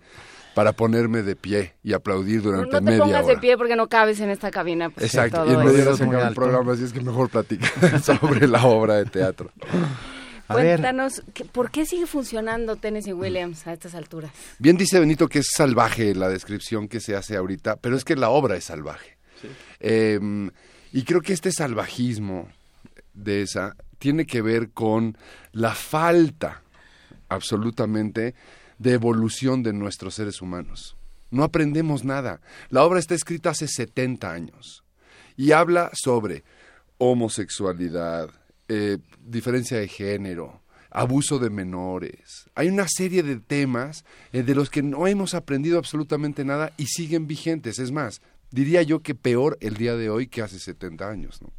para 0.54 0.74
ponerme 0.74 1.24
de 1.24 1.36
pie 1.36 1.74
y 1.84 1.94
aplaudir 1.94 2.44
durante 2.44 2.82
media 2.82 2.98
hora. 3.04 3.08
No 3.08 3.14
te 3.16 3.20
pongas 3.20 3.26
de 3.26 3.38
pie 3.38 3.58
porque 3.58 3.76
no 3.76 3.90
cabes 3.90 4.20
en 4.20 4.30
esta 4.30 4.52
cabina. 4.52 4.92
Pues, 4.92 5.08
Exacto, 5.08 5.44
y 5.48 5.52
en 5.52 5.66
medio 5.66 5.96
de 5.96 6.36
programa, 6.36 6.74
así 6.74 6.84
es 6.84 6.94
que 6.94 7.02
mejor 7.02 7.28
platica 7.28 7.98
sobre 8.04 8.48
la 8.48 8.64
obra 8.64 8.98
de 8.98 9.06
teatro. 9.06 9.50
Cuéntanos, 10.46 11.24
¿por 11.52 11.72
qué 11.72 11.88
sigue 11.88 12.06
funcionando 12.06 12.76
Tennessee 12.76 13.14
Williams 13.14 13.66
a 13.66 13.74
estas 13.74 13.96
alturas? 13.96 14.30
Bien 14.60 14.78
dice 14.78 15.00
Benito 15.00 15.28
que 15.28 15.40
es 15.40 15.48
salvaje 15.52 16.14
la 16.14 16.30
descripción 16.30 16.88
que 16.88 17.00
se 17.00 17.16
hace 17.16 17.36
ahorita, 17.36 17.78
pero 17.78 17.98
es 17.98 18.06
que 18.06 18.16
la 18.16 18.30
obra 18.30 18.56
es 18.56 18.66
salvaje. 18.66 19.17
Em, 19.80 20.50
y 20.92 21.04
creo 21.04 21.22
que 21.22 21.34
este 21.34 21.52
salvajismo 21.52 22.48
de 23.14 23.42
esa 23.42 23.76
tiene 24.00 24.26
que 24.26 24.42
ver 24.42 24.72
con 24.72 25.18
la 25.52 25.74
falta 25.74 26.64
absolutamente 27.30 28.36
de 28.78 28.94
evolución 28.94 29.64
de 29.64 29.74
nuestros 29.74 30.16
seres 30.16 30.42
humanos. 30.42 30.96
No 31.30 31.44
aprendemos 31.44 32.04
nada. 32.06 32.40
La 32.70 32.84
obra 32.84 33.00
está 33.00 33.16
escrita 33.16 33.50
hace 33.50 33.68
70 33.68 34.32
años 34.32 34.84
y 35.36 35.52
habla 35.52 35.92
sobre 35.94 36.44
homosexualidad, 36.98 38.30
eh, 38.70 38.98
diferencia 39.26 39.78
de 39.78 39.88
género, 39.88 40.62
abuso 40.90 41.38
de 41.38 41.50
menores. 41.50 42.46
Hay 42.56 42.70
una 42.70 42.88
serie 42.88 43.24
de 43.24 43.38
temas 43.38 44.06
eh, 44.32 44.44
de 44.44 44.56
los 44.56 44.70
que 44.70 44.82
no 44.82 45.06
hemos 45.08 45.34
aprendido 45.34 45.78
absolutamente 45.78 46.46
nada 46.46 46.72
y 46.78 46.88
siguen 46.88 47.28
vigentes. 47.28 47.78
Es 47.80 47.92
más, 47.92 48.22
diría 48.52 48.82
yo 48.84 49.02
que 49.02 49.16
peor 49.16 49.58
el 49.62 49.76
día 49.76 49.96
de 49.96 50.10
hoy 50.10 50.28
que 50.28 50.42
hace 50.42 50.60
70 50.60 51.10
años. 51.10 51.42
¿no? 51.42 51.52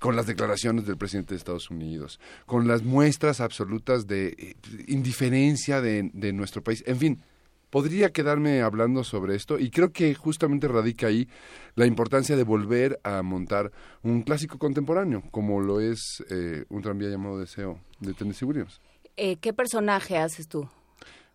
con 0.00 0.16
las 0.16 0.26
declaraciones 0.26 0.86
del 0.86 0.96
presidente 0.96 1.34
de 1.34 1.38
Estados 1.38 1.70
Unidos, 1.70 2.20
con 2.46 2.66
las 2.66 2.82
muestras 2.82 3.40
absolutas 3.40 4.06
de 4.06 4.28
eh, 4.28 4.56
indiferencia 4.86 5.80
de, 5.80 6.10
de, 6.12 6.32
nuestro 6.32 6.62
país. 6.62 6.82
En 6.86 6.98
fin, 6.98 7.22
podría 7.70 8.10
quedarme 8.10 8.62
hablando 8.62 9.04
sobre 9.04 9.34
esto 9.34 9.58
y 9.58 9.70
creo 9.70 9.92
que 9.92 10.14
justamente 10.14 10.68
radica 10.68 11.08
ahí 11.08 11.28
la 11.74 11.86
importancia 11.86 12.36
de 12.36 12.44
volver 12.44 13.00
a 13.02 13.22
montar 13.22 13.72
un 14.02 14.22
clásico 14.22 14.58
contemporáneo, 14.58 15.22
como 15.30 15.60
lo 15.60 15.80
es 15.80 16.24
eh, 16.30 16.64
un 16.68 16.82
tranvía 16.82 17.08
llamado 17.08 17.38
Deseo 17.38 17.80
de 18.00 18.14
Tennessee 18.14 18.44
Williams. 18.44 18.80
Eh, 19.16 19.36
¿Qué 19.36 19.52
personaje 19.52 20.16
haces 20.16 20.48
tú? 20.48 20.68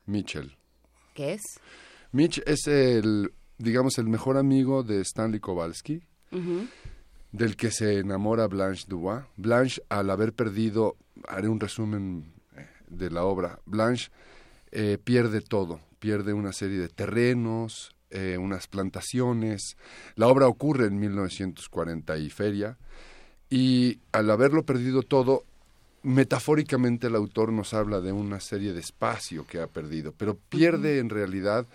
Mitchell. 0.06 0.56
¿Qué 1.14 1.34
es? 1.34 1.42
Mitch 2.12 2.42
es 2.46 2.68
el, 2.68 3.34
digamos, 3.58 3.98
el 3.98 4.08
mejor 4.08 4.38
amigo 4.38 4.84
de 4.84 5.02
Stanley 5.02 5.40
Kowalski 5.40 6.02
del 7.34 7.56
que 7.58 7.72
se 7.72 7.98
enamora 7.98 8.48
Blanche 8.48 8.86
Dubois. 8.88 9.24
Blanche, 9.36 9.82
al 9.90 10.10
haber 10.10 10.34
perdido, 10.34 10.96
haré 11.28 11.50
un 11.50 11.60
resumen 11.60 12.32
eh, 12.56 12.68
de 12.88 13.10
la 13.10 13.26
obra, 13.26 13.60
Blanche 13.66 14.10
eh, 14.72 14.98
pierde 15.04 15.42
todo, 15.42 15.80
pierde 16.00 16.32
una 16.34 16.54
serie 16.54 16.78
de 16.78 16.88
terrenos, 16.88 17.96
eh, 18.12 18.38
unas 18.38 18.68
plantaciones. 18.68 19.78
La 20.16 20.28
obra 20.28 20.48
ocurre 20.48 20.86
en 20.86 21.00
1940 21.00 22.18
y 22.18 22.30
feria, 22.30 22.78
y 23.50 24.00
al 24.12 24.30
haberlo 24.30 24.64
perdido 24.64 25.02
todo, 25.02 25.44
metafóricamente 26.04 27.08
el 27.08 27.16
autor 27.16 27.52
nos 27.52 27.74
habla 27.74 28.00
de 28.00 28.12
una 28.12 28.40
serie 28.40 28.74
de 28.74 28.80
espacio 28.80 29.46
que 29.48 29.60
ha 29.60 29.68
perdido, 29.68 30.14
pero 30.16 30.38
pierde 30.50 31.00
en 31.00 31.10
realidad 31.10 31.66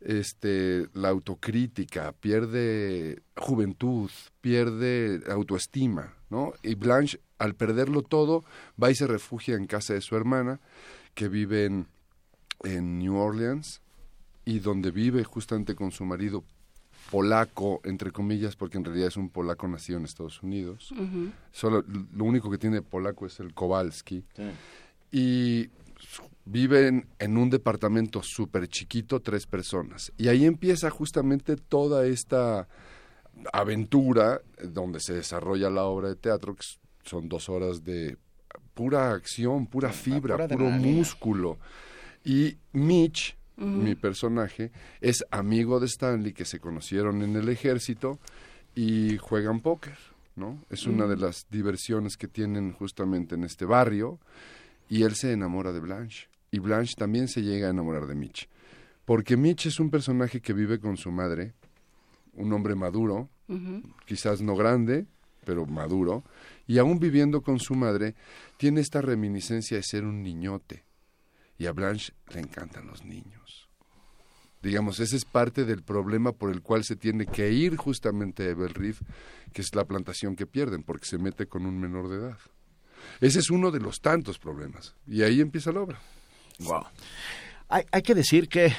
este, 0.00 0.88
la 0.94 1.08
autocrítica, 1.08 2.12
pierde 2.12 3.22
juventud, 3.36 4.10
pierde 4.40 5.22
autoestima, 5.30 6.14
¿no? 6.30 6.52
Y 6.62 6.74
Blanche, 6.74 7.20
al 7.38 7.54
perderlo 7.54 8.02
todo, 8.02 8.44
va 8.82 8.90
y 8.90 8.94
se 8.94 9.06
refugia 9.06 9.56
en 9.56 9.66
casa 9.66 9.94
de 9.94 10.00
su 10.00 10.16
hermana, 10.16 10.60
que 11.14 11.28
vive 11.28 11.64
en, 11.64 11.86
en 12.62 12.98
New 12.98 13.16
Orleans, 13.16 13.80
y 14.44 14.60
donde 14.60 14.90
vive 14.90 15.24
justamente 15.24 15.74
con 15.74 15.90
su 15.90 16.04
marido 16.04 16.42
polaco, 17.10 17.80
entre 17.84 18.10
comillas, 18.12 18.56
porque 18.56 18.78
en 18.78 18.84
realidad 18.84 19.08
es 19.08 19.16
un 19.16 19.30
polaco 19.30 19.66
nacido 19.68 19.98
en 19.98 20.04
Estados 20.04 20.42
Unidos. 20.42 20.92
Solo 21.52 21.84
lo 21.86 22.24
único 22.24 22.50
que 22.50 22.58
tiene 22.58 22.82
polaco 22.82 23.26
es 23.26 23.40
el 23.40 23.54
Kowalski. 23.54 24.24
Y 25.10 25.68
viven 26.50 27.06
en 27.18 27.36
un 27.36 27.50
departamento 27.50 28.22
súper 28.22 28.68
chiquito 28.68 29.20
tres 29.20 29.46
personas. 29.46 30.12
Y 30.16 30.28
ahí 30.28 30.46
empieza 30.46 30.88
justamente 30.88 31.56
toda 31.56 32.06
esta 32.06 32.68
aventura 33.52 34.40
donde 34.64 35.00
se 35.00 35.14
desarrolla 35.14 35.68
la 35.68 35.84
obra 35.84 36.08
de 36.08 36.16
teatro, 36.16 36.54
que 36.54 36.64
son 37.04 37.28
dos 37.28 37.48
horas 37.48 37.84
de 37.84 38.16
pura 38.72 39.12
acción, 39.12 39.66
pura 39.66 39.92
fibra, 39.92 40.48
puro 40.48 40.70
músculo. 40.70 41.58
Y 42.24 42.56
Mitch, 42.72 43.36
mi 43.56 43.94
personaje, 43.94 44.72
es 45.00 45.24
amigo 45.30 45.80
de 45.80 45.86
Stanley, 45.86 46.32
que 46.32 46.44
se 46.46 46.60
conocieron 46.60 47.22
en 47.22 47.36
el 47.36 47.48
ejército, 47.48 48.18
y 48.74 49.18
juegan 49.18 49.60
póker, 49.60 49.98
¿no? 50.36 50.64
Es 50.70 50.86
una 50.86 51.06
de 51.06 51.16
las 51.16 51.46
diversiones 51.50 52.16
que 52.16 52.28
tienen 52.28 52.72
justamente 52.72 53.34
en 53.34 53.44
este 53.44 53.64
barrio 53.64 54.18
y 54.88 55.02
él 55.02 55.14
se 55.14 55.32
enamora 55.32 55.72
de 55.72 55.80
Blanche 55.80 56.28
y 56.50 56.58
Blanche 56.58 56.94
también 56.96 57.28
se 57.28 57.42
llega 57.42 57.68
a 57.68 57.70
enamorar 57.70 58.06
de 58.06 58.14
Mitch. 58.14 58.48
Porque 59.04 59.36
Mitch 59.36 59.66
es 59.66 59.80
un 59.80 59.90
personaje 59.90 60.40
que 60.40 60.52
vive 60.52 60.78
con 60.78 60.96
su 60.96 61.10
madre, 61.10 61.54
un 62.34 62.52
hombre 62.52 62.74
maduro, 62.74 63.30
quizás 64.06 64.40
no 64.42 64.54
grande, 64.54 65.06
pero 65.44 65.64
maduro, 65.64 66.24
y 66.66 66.78
aún 66.78 66.98
viviendo 66.98 67.40
con 67.40 67.58
su 67.58 67.74
madre, 67.74 68.14
tiene 68.58 68.80
esta 68.80 69.00
reminiscencia 69.00 69.78
de 69.78 69.82
ser 69.82 70.04
un 70.04 70.22
niñote. 70.22 70.84
Y 71.56 71.66
a 71.66 71.72
Blanche 71.72 72.12
le 72.34 72.40
encantan 72.40 72.86
los 72.86 73.04
niños. 73.04 73.68
Digamos, 74.62 75.00
ese 75.00 75.16
es 75.16 75.24
parte 75.24 75.64
del 75.64 75.82
problema 75.82 76.32
por 76.32 76.50
el 76.50 76.62
cual 76.62 76.84
se 76.84 76.96
tiene 76.96 77.26
que 77.26 77.50
ir 77.50 77.76
justamente 77.76 78.42
a 78.42 78.50
Ebel 78.50 78.74
Reef, 78.74 79.00
que 79.52 79.62
es 79.62 79.74
la 79.74 79.86
plantación 79.86 80.36
que 80.36 80.46
pierden, 80.46 80.82
porque 80.82 81.06
se 81.06 81.18
mete 81.18 81.46
con 81.46 81.64
un 81.64 81.80
menor 81.80 82.08
de 82.08 82.16
edad. 82.16 82.38
Ese 83.20 83.38
es 83.38 83.50
uno 83.50 83.70
de 83.70 83.80
los 83.80 84.00
tantos 84.00 84.38
problemas. 84.38 84.96
Y 85.06 85.22
ahí 85.22 85.40
empieza 85.40 85.72
la 85.72 85.80
obra. 85.80 86.00
Wow. 86.58 86.84
Hay, 87.68 87.84
hay 87.92 88.02
que 88.02 88.14
decir 88.14 88.48
que 88.48 88.72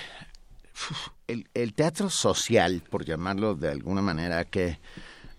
el, 1.28 1.48
el, 1.54 1.74
teatro 1.74 2.10
social, 2.10 2.84
por 2.90 3.06
llamarlo 3.06 3.56
de 3.56 3.70
alguna 3.70 4.02
manera, 4.02 4.46
que 4.46 4.80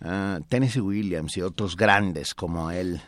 uh, 0.05 0.41
Tennessee 0.49 0.81
Williams 0.81 1.37
y 1.37 1.43
otros 1.43 1.77
grandes 1.77 2.35
como 2.35 2.71
él, 2.71 3.01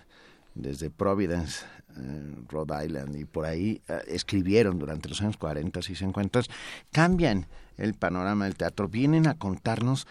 desde 0.54 0.90
Providence, 0.90 1.64
uh, 1.96 2.44
Rhode 2.48 2.86
Island 2.86 3.16
y 3.16 3.24
por 3.24 3.46
ahí, 3.46 3.80
uh, 3.88 3.94
escribieron 4.06 4.78
durante 4.78 5.08
los 5.08 5.20
años 5.22 5.36
40 5.36 5.80
y 5.80 5.94
50, 5.94 6.42
cambian 6.90 7.46
el 7.78 7.94
panorama 7.94 8.44
del 8.44 8.56
teatro, 8.56 8.88
vienen 8.88 9.26
a 9.26 9.34
contarnos, 9.34 10.06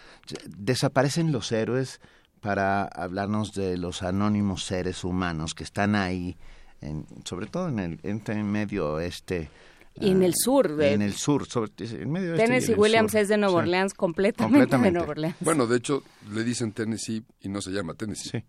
desaparecen 0.46 1.32
los 1.32 1.52
héroes 1.52 2.00
para 2.40 2.84
hablarnos 2.84 3.54
de 3.54 3.78
los 3.78 4.02
anónimos 4.02 4.66
seres 4.66 5.04
humanos 5.04 5.54
que 5.54 5.64
están 5.64 5.96
ahí, 5.96 6.38
en, 6.82 7.06
sobre 7.26 7.48
todo 7.48 7.70
en 7.70 7.80
el 7.80 8.00
en 8.04 8.52
medio 8.52 8.94
oeste 8.94 9.50
y 9.96 10.10
en 10.10 10.24
el 10.24 10.34
sur. 10.36 10.76
De, 10.76 10.94
en 10.94 11.02
el 11.02 11.14
sur, 11.14 11.48
sobre, 11.48 11.72
en 11.80 12.12
medio 12.12 12.36
Tennessee 12.36 12.74
Williams 12.74 13.14
es 13.16 13.28
de 13.28 13.38
Nueva 13.38 13.56
Orleans, 13.56 13.94
completamente, 13.94 14.78
de 14.78 14.92
Nueva 14.92 15.10
Orleans. 15.10 15.36
Bueno, 15.42 15.68
de 15.68 15.78
hecho, 15.78 16.04
le 16.32 16.44
dicen 16.44 16.72
Tennessee 16.72 17.24
y 17.42 17.50
no 17.50 17.62
se 17.62 17.72
llama 17.72 17.94
Tennessee. 17.94 18.30
Sí. 18.30 18.44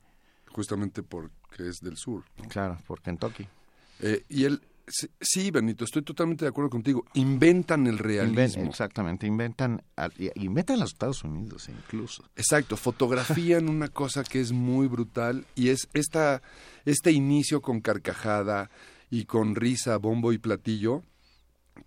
Justamente 0.47 1.03
porque 1.03 1.69
es 1.69 1.81
del 1.81 1.97
sur. 1.97 2.25
Claro, 2.49 2.79
por 2.87 3.01
Kentucky. 3.01 3.47
Eh, 4.01 4.25
y 4.29 4.45
él, 4.45 4.61
sí, 5.21 5.51
Benito, 5.51 5.85
estoy 5.85 6.03
totalmente 6.03 6.45
de 6.45 6.51
acuerdo 6.51 6.71
contigo. 6.71 7.05
Inventan 7.15 7.87
el 7.87 7.99
realismo. 7.99 8.65
exactamente, 8.65 9.27
inventan, 9.27 9.83
inventan 10.35 10.81
los 10.81 10.93
Estados 10.93 11.25
Unidos 11.25 11.69
incluso. 11.69 12.25
Exacto, 12.37 12.77
fotografían 12.77 13.69
una 13.69 13.89
cosa 13.89 14.25
que 14.25 14.41
es 14.41 14.53
muy 14.53 14.87
brutal 14.87 15.47
y 15.55 15.71
es 15.71 15.89
esta, 15.95 16.43
este 16.85 17.13
inicio 17.13 17.61
con 17.61 17.81
carcajada 17.81 18.71
y 19.11 19.25
con 19.25 19.55
risa, 19.55 19.97
bombo 19.97 20.33
y 20.33 20.39
platillo 20.39 21.03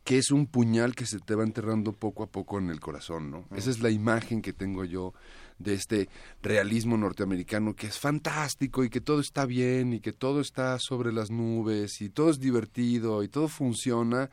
que 0.03 0.17
es 0.17 0.31
un 0.31 0.47
puñal 0.47 0.95
que 0.95 1.05
se 1.05 1.19
te 1.19 1.35
va 1.35 1.43
enterrando 1.43 1.93
poco 1.93 2.23
a 2.23 2.27
poco 2.27 2.59
en 2.59 2.69
el 2.69 2.80
corazón, 2.80 3.31
¿no? 3.31 3.45
Esa 3.55 3.69
es 3.69 3.80
la 3.80 3.89
imagen 3.89 4.41
que 4.41 4.53
tengo 4.53 4.84
yo 4.84 5.14
de 5.57 5.74
este 5.74 6.09
realismo 6.41 6.98
norteamericano 6.98 7.75
que 7.75 7.88
es 7.88 7.98
fantástico 7.98 8.83
y 8.83 8.90
que 8.90 9.01
todo 9.01 9.19
está 9.19 9.45
bien 9.45 9.93
y 9.93 9.99
que 9.99 10.11
todo 10.11 10.41
está 10.41 10.77
sobre 10.80 11.14
las 11.14 11.32
nubes 11.32 12.01
y 12.01 12.09
todo 12.09 12.30
es 12.30 12.40
divertido 12.40 13.24
y 13.24 13.30
todo 13.30 13.48
funciona 13.48 14.30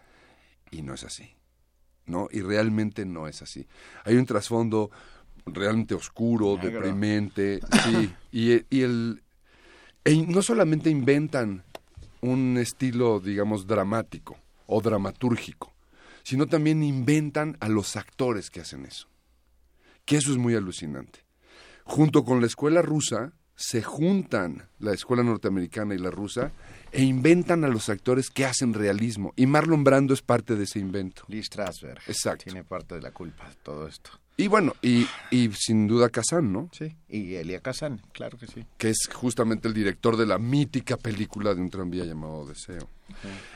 y 0.70 0.82
no 0.82 0.94
es 0.94 1.04
así, 1.04 1.30
¿no? 2.06 2.28
Y 2.30 2.40
realmente 2.40 3.04
no 3.04 3.28
es 3.28 3.42
así. 3.42 3.66
Hay 4.04 4.16
un 4.16 4.26
trasfondo 4.26 4.90
realmente 5.46 5.94
oscuro, 5.94 6.56
deprimente, 6.56 7.60
sí, 7.84 8.14
y, 8.32 8.64
y 8.74 8.82
el... 8.82 9.22
E 10.04 10.14
no 10.16 10.42
solamente 10.42 10.90
inventan 10.90 11.64
un 12.20 12.58
estilo, 12.58 13.20
digamos, 13.20 13.66
dramático, 13.66 14.36
o 14.66 14.80
dramatúrgico, 14.80 15.72
sino 16.22 16.46
también 16.46 16.82
inventan 16.82 17.56
a 17.60 17.68
los 17.68 17.96
actores 17.96 18.50
que 18.50 18.60
hacen 18.60 18.86
eso. 18.86 19.08
Que 20.04 20.16
eso 20.16 20.32
es 20.32 20.38
muy 20.38 20.54
alucinante. 20.54 21.20
Junto 21.84 22.24
con 22.24 22.40
la 22.40 22.46
escuela 22.46 22.82
rusa, 22.82 23.32
se 23.54 23.82
juntan 23.82 24.68
la 24.78 24.92
escuela 24.92 25.22
norteamericana 25.22 25.94
y 25.94 25.98
la 25.98 26.10
rusa 26.10 26.52
e 26.90 27.02
inventan 27.02 27.64
a 27.64 27.68
los 27.68 27.88
actores 27.88 28.30
que 28.30 28.44
hacen 28.44 28.74
realismo. 28.74 29.32
Y 29.36 29.46
Marlon 29.46 29.84
Brando 29.84 30.14
es 30.14 30.22
parte 30.22 30.56
de 30.56 30.64
ese 30.64 30.78
invento. 30.78 31.24
Lee 31.28 31.42
Strasberg. 31.42 32.00
Exacto. 32.06 32.44
Tiene 32.44 32.64
parte 32.64 32.96
de 32.96 33.02
la 33.02 33.12
culpa 33.12 33.48
de 33.48 33.54
todo 33.56 33.86
esto. 33.86 34.10
Y 34.36 34.48
bueno, 34.48 34.74
y, 34.80 35.06
y 35.30 35.50
sin 35.52 35.86
duda 35.86 36.08
Kazan, 36.08 36.52
¿no? 36.52 36.70
Sí, 36.72 36.96
y 37.08 37.34
Elia 37.34 37.60
Kazan, 37.60 38.00
claro 38.12 38.38
que 38.38 38.46
sí. 38.46 38.64
Que 38.78 38.88
es 38.88 39.08
justamente 39.12 39.68
el 39.68 39.74
director 39.74 40.16
de 40.16 40.26
la 40.26 40.38
mítica 40.38 40.96
película 40.96 41.54
de 41.54 41.60
un 41.60 41.70
tranvía 41.70 42.04
llamado 42.04 42.46
Deseo. 42.46 42.88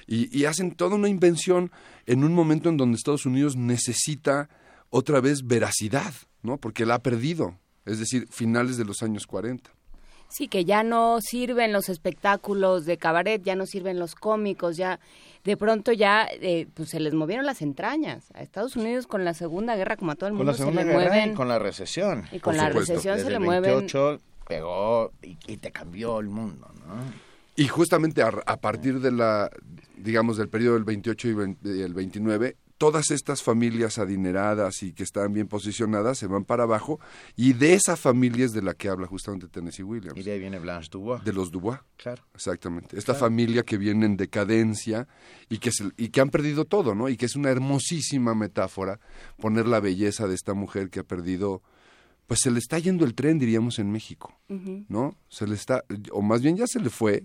Y, 0.06 0.36
y 0.38 0.44
hacen 0.44 0.72
toda 0.72 0.96
una 0.96 1.08
invención 1.08 1.70
en 2.04 2.24
un 2.24 2.34
momento 2.34 2.68
en 2.68 2.76
donde 2.76 2.96
Estados 2.96 3.24
Unidos 3.24 3.56
necesita 3.56 4.50
otra 4.90 5.20
vez 5.20 5.46
veracidad, 5.46 6.12
¿no? 6.42 6.58
Porque 6.58 6.84
la 6.84 6.96
ha 6.96 7.02
perdido, 7.02 7.58
es 7.86 7.98
decir, 7.98 8.28
finales 8.30 8.76
de 8.76 8.84
los 8.84 9.02
años 9.02 9.26
40. 9.26 9.70
Sí, 10.28 10.48
que 10.48 10.64
ya 10.64 10.82
no 10.82 11.18
sirven 11.20 11.72
los 11.72 11.88
espectáculos 11.88 12.84
de 12.84 12.98
cabaret, 12.98 13.42
ya 13.42 13.54
no 13.54 13.66
sirven 13.66 13.98
los 13.98 14.14
cómicos, 14.14 14.76
ya 14.76 15.00
de 15.44 15.56
pronto 15.56 15.92
ya 15.92 16.28
eh, 16.30 16.66
pues 16.74 16.90
se 16.90 17.00
les 17.00 17.14
movieron 17.14 17.46
las 17.46 17.62
entrañas. 17.62 18.26
A 18.34 18.42
Estados 18.42 18.76
Unidos 18.76 19.06
con 19.06 19.24
la 19.24 19.34
Segunda 19.34 19.76
Guerra, 19.76 19.96
como 19.96 20.10
a 20.10 20.14
todo 20.16 20.26
el 20.28 20.34
mundo, 20.34 20.52
con 20.52 20.66
la 20.66 20.72
se 20.72 20.84
le 20.84 20.92
mueven. 20.92 21.30
Y 21.30 21.34
con 21.34 21.48
la 21.48 21.58
recesión. 21.58 22.24
Y 22.32 22.40
con 22.40 22.56
la 22.56 22.68
recesión 22.68 23.18
se 23.18 23.30
le 23.30 23.38
mueven. 23.38 23.86
pegó 24.46 25.12
y, 25.22 25.38
y, 25.46 25.56
te 25.56 25.70
cambió 25.70 26.20
el 26.20 26.28
mundo, 26.28 26.68
¿no? 26.86 26.94
Y 27.56 27.68
justamente 27.68 28.22
a, 28.22 28.28
a, 28.44 28.56
partir 28.58 29.00
de 29.00 29.10
la, 29.10 29.50
digamos, 29.96 30.36
del 30.36 30.48
periodo 30.48 30.74
del 30.74 30.84
28 30.84 31.28
y 31.64 31.80
el 31.80 31.94
29, 31.94 32.56
todas 32.78 33.10
estas 33.10 33.42
familias 33.42 33.98
adineradas 33.98 34.82
y 34.82 34.92
que 34.92 35.02
están 35.02 35.32
bien 35.32 35.48
posicionadas 35.48 36.18
se 36.18 36.26
van 36.26 36.44
para 36.44 36.64
abajo 36.64 37.00
y 37.34 37.54
de 37.54 37.74
esa 37.74 37.96
familia 37.96 38.44
es 38.44 38.52
de 38.52 38.62
la 38.62 38.74
que 38.74 38.88
habla 38.88 39.06
justamente 39.06 39.48
Tennessee 39.48 39.82
Williams. 39.82 40.18
Y 40.18 40.22
de 40.22 40.32
ahí 40.32 40.38
viene 40.38 40.58
Blanche 40.58 40.88
Dubois. 40.90 41.24
De 41.24 41.32
los 41.32 41.50
Dubois. 41.50 41.78
Claro. 41.96 42.22
Exactamente. 42.34 42.98
Esta 42.98 43.14
familia 43.14 43.62
que 43.62 43.78
viene 43.78 44.06
en 44.06 44.16
decadencia 44.16 45.08
y 45.48 45.58
que, 45.58 45.72
se, 45.72 45.90
y 45.96 46.08
que 46.08 46.20
han 46.20 46.30
perdido 46.30 46.64
todo, 46.64 46.94
¿no? 46.94 47.08
Y 47.08 47.16
que 47.16 47.26
es 47.26 47.36
una 47.36 47.50
hermosísima 47.50 48.34
metáfora 48.34 49.00
poner 49.38 49.66
la 49.66 49.80
belleza 49.80 50.26
de 50.28 50.34
esta 50.34 50.54
mujer 50.54 50.90
que 50.90 51.00
ha 51.00 51.04
perdido 51.04 51.62
pues 52.26 52.40
se 52.42 52.50
le 52.50 52.58
está 52.58 52.78
yendo 52.80 53.04
el 53.04 53.14
tren, 53.14 53.38
diríamos, 53.38 53.78
en 53.78 53.92
México, 53.92 54.36
uh 54.48 54.54
-huh. 54.54 54.84
¿no? 54.88 55.16
Se 55.28 55.46
le 55.46 55.54
está, 55.54 55.84
o 56.10 56.22
más 56.22 56.42
bien 56.42 56.56
ya 56.56 56.66
se 56.66 56.80
le 56.80 56.90
fue, 56.90 57.24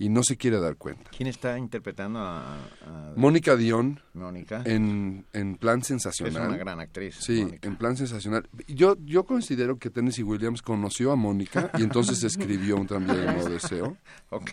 y 0.00 0.08
no 0.08 0.22
se 0.22 0.38
quiere 0.38 0.58
dar 0.58 0.76
cuenta. 0.76 1.10
¿Quién 1.14 1.28
está 1.28 1.58
interpretando 1.58 2.20
a...? 2.20 2.54
a... 2.56 3.12
Mónica 3.16 3.54
Dion. 3.54 4.00
Mónica. 4.14 4.62
En, 4.64 5.26
en 5.34 5.56
Plan 5.56 5.84
Sensacional. 5.84 6.42
Es 6.42 6.48
una 6.48 6.56
gran 6.56 6.80
actriz. 6.80 7.16
Sí, 7.20 7.42
Mónica. 7.44 7.68
en 7.68 7.76
Plan 7.76 7.98
Sensacional. 7.98 8.48
Yo, 8.66 8.96
yo 9.04 9.24
considero 9.24 9.78
que 9.78 9.90
Tennessee 9.90 10.22
Williams 10.22 10.62
conoció 10.62 11.12
a 11.12 11.16
Mónica 11.16 11.70
y 11.76 11.82
entonces 11.82 12.24
escribió 12.24 12.76
un 12.76 12.86
tranvía 12.86 13.14
de 13.14 13.30
modo 13.30 13.50
deseo. 13.50 13.98
ok. 14.30 14.50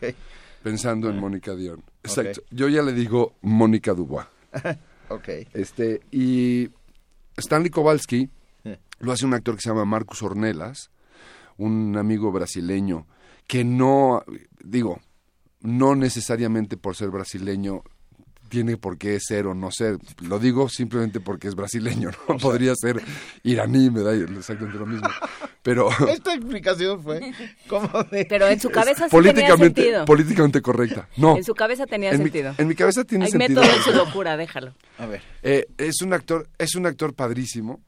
Pensando 0.64 1.10
en 1.10 1.18
Mónica 1.18 1.56
Dion. 1.56 1.82
Exacto. 2.04 2.42
Okay. 2.42 2.58
Yo 2.58 2.68
ya 2.68 2.82
le 2.82 2.92
digo 2.92 3.38
Mónica 3.42 3.94
Dubois. 3.94 4.28
ok. 5.08 5.30
Este, 5.54 6.02
y 6.12 6.70
Stanley 7.38 7.70
Kowalski 7.70 8.30
lo 9.00 9.14
hace 9.14 9.26
un 9.26 9.34
actor 9.34 9.56
que 9.56 9.62
se 9.62 9.70
llama 9.70 9.86
Marcus 9.86 10.22
Ornelas, 10.24 10.92
un 11.56 11.96
amigo 11.96 12.34
brasileño 12.34 13.08
que 13.48 13.64
no, 13.64 14.24
digo, 14.62 15.00
no 15.62 15.96
necesariamente 15.96 16.78
por 16.78 16.96
ser 16.96 17.10
brasileño 17.10 17.84
tiene 18.48 18.78
por 18.78 18.98
qué 18.98 19.20
ser 19.20 19.48
o 19.48 19.54
no 19.54 19.72
ser. 19.72 19.98
Lo 20.22 20.40
digo 20.40 20.70
simplemente 20.70 21.20
porque 21.20 21.48
es 21.48 21.56
brasileño, 21.56 22.12
¿no? 22.28 22.36
O 22.36 22.40
sea, 22.40 22.50
Podría 22.50 22.74
ser 22.76 23.02
iraní, 23.44 23.90
me 23.90 24.02
da 24.02 24.14
exactamente 24.14 24.80
lo 24.80 24.86
mismo. 24.86 25.10
Pero... 25.62 25.90
Esta 26.10 26.34
explicación 26.34 27.02
fue 27.04 27.34
como 27.68 28.04
de... 28.06 28.26
Pero 28.26 28.48
en 28.48 28.60
su 28.60 28.70
cabeza 28.70 29.06
sí 29.06 29.12
políticamente, 29.12 29.56
tenía 29.58 29.98
sentido. 29.98 30.06
Políticamente 30.06 30.62
correcta. 30.62 31.10
No. 31.18 31.36
En 31.38 31.44
su 31.44 31.54
cabeza 31.54 31.86
tenía 31.86 32.12
en 32.12 32.18
sentido. 32.18 32.52
Mi, 32.52 32.62
en 32.62 32.68
mi 32.68 32.76
cabeza 32.76 33.04
tiene 33.04 33.26
Hay 33.26 33.32
sentido. 33.32 33.62
Hay 33.62 33.68
método 33.68 33.78
en 33.78 33.84
su 33.84 34.06
locura, 34.06 34.38
déjalo. 34.38 34.74
A 34.98 35.06
ver. 35.06 35.22
Eh, 35.44 35.68
es 35.78 36.02
un 36.02 36.14
actor, 36.14 36.50
es 36.58 36.76
un 36.76 36.86
actor 36.86 37.14
padrísimo 37.14 37.82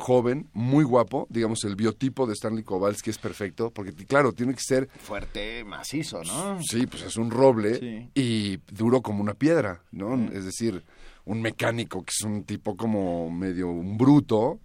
joven, 0.00 0.48
muy 0.52 0.84
guapo, 0.84 1.26
digamos, 1.30 1.62
el 1.64 1.76
biotipo 1.76 2.26
de 2.26 2.32
Stanley 2.32 2.64
Kowalski 2.64 3.10
es 3.10 3.18
perfecto, 3.18 3.70
porque 3.70 3.92
claro, 3.92 4.32
tiene 4.32 4.54
que 4.54 4.62
ser... 4.62 4.88
Fuerte, 4.98 5.62
macizo, 5.64 6.22
¿no? 6.24 6.60
Sí, 6.62 6.86
pues 6.86 7.04
es 7.04 7.16
un 7.16 7.30
roble 7.30 7.78
sí. 7.78 8.10
y 8.14 8.56
duro 8.72 9.02
como 9.02 9.22
una 9.22 9.34
piedra, 9.34 9.82
¿no? 9.92 10.16
Mm. 10.16 10.30
Es 10.32 10.44
decir, 10.44 10.84
un 11.24 11.42
mecánico 11.42 12.02
que 12.02 12.10
es 12.10 12.22
un 12.24 12.44
tipo 12.44 12.76
como 12.76 13.30
medio 13.30 13.68
un 13.68 13.96
bruto, 13.96 14.58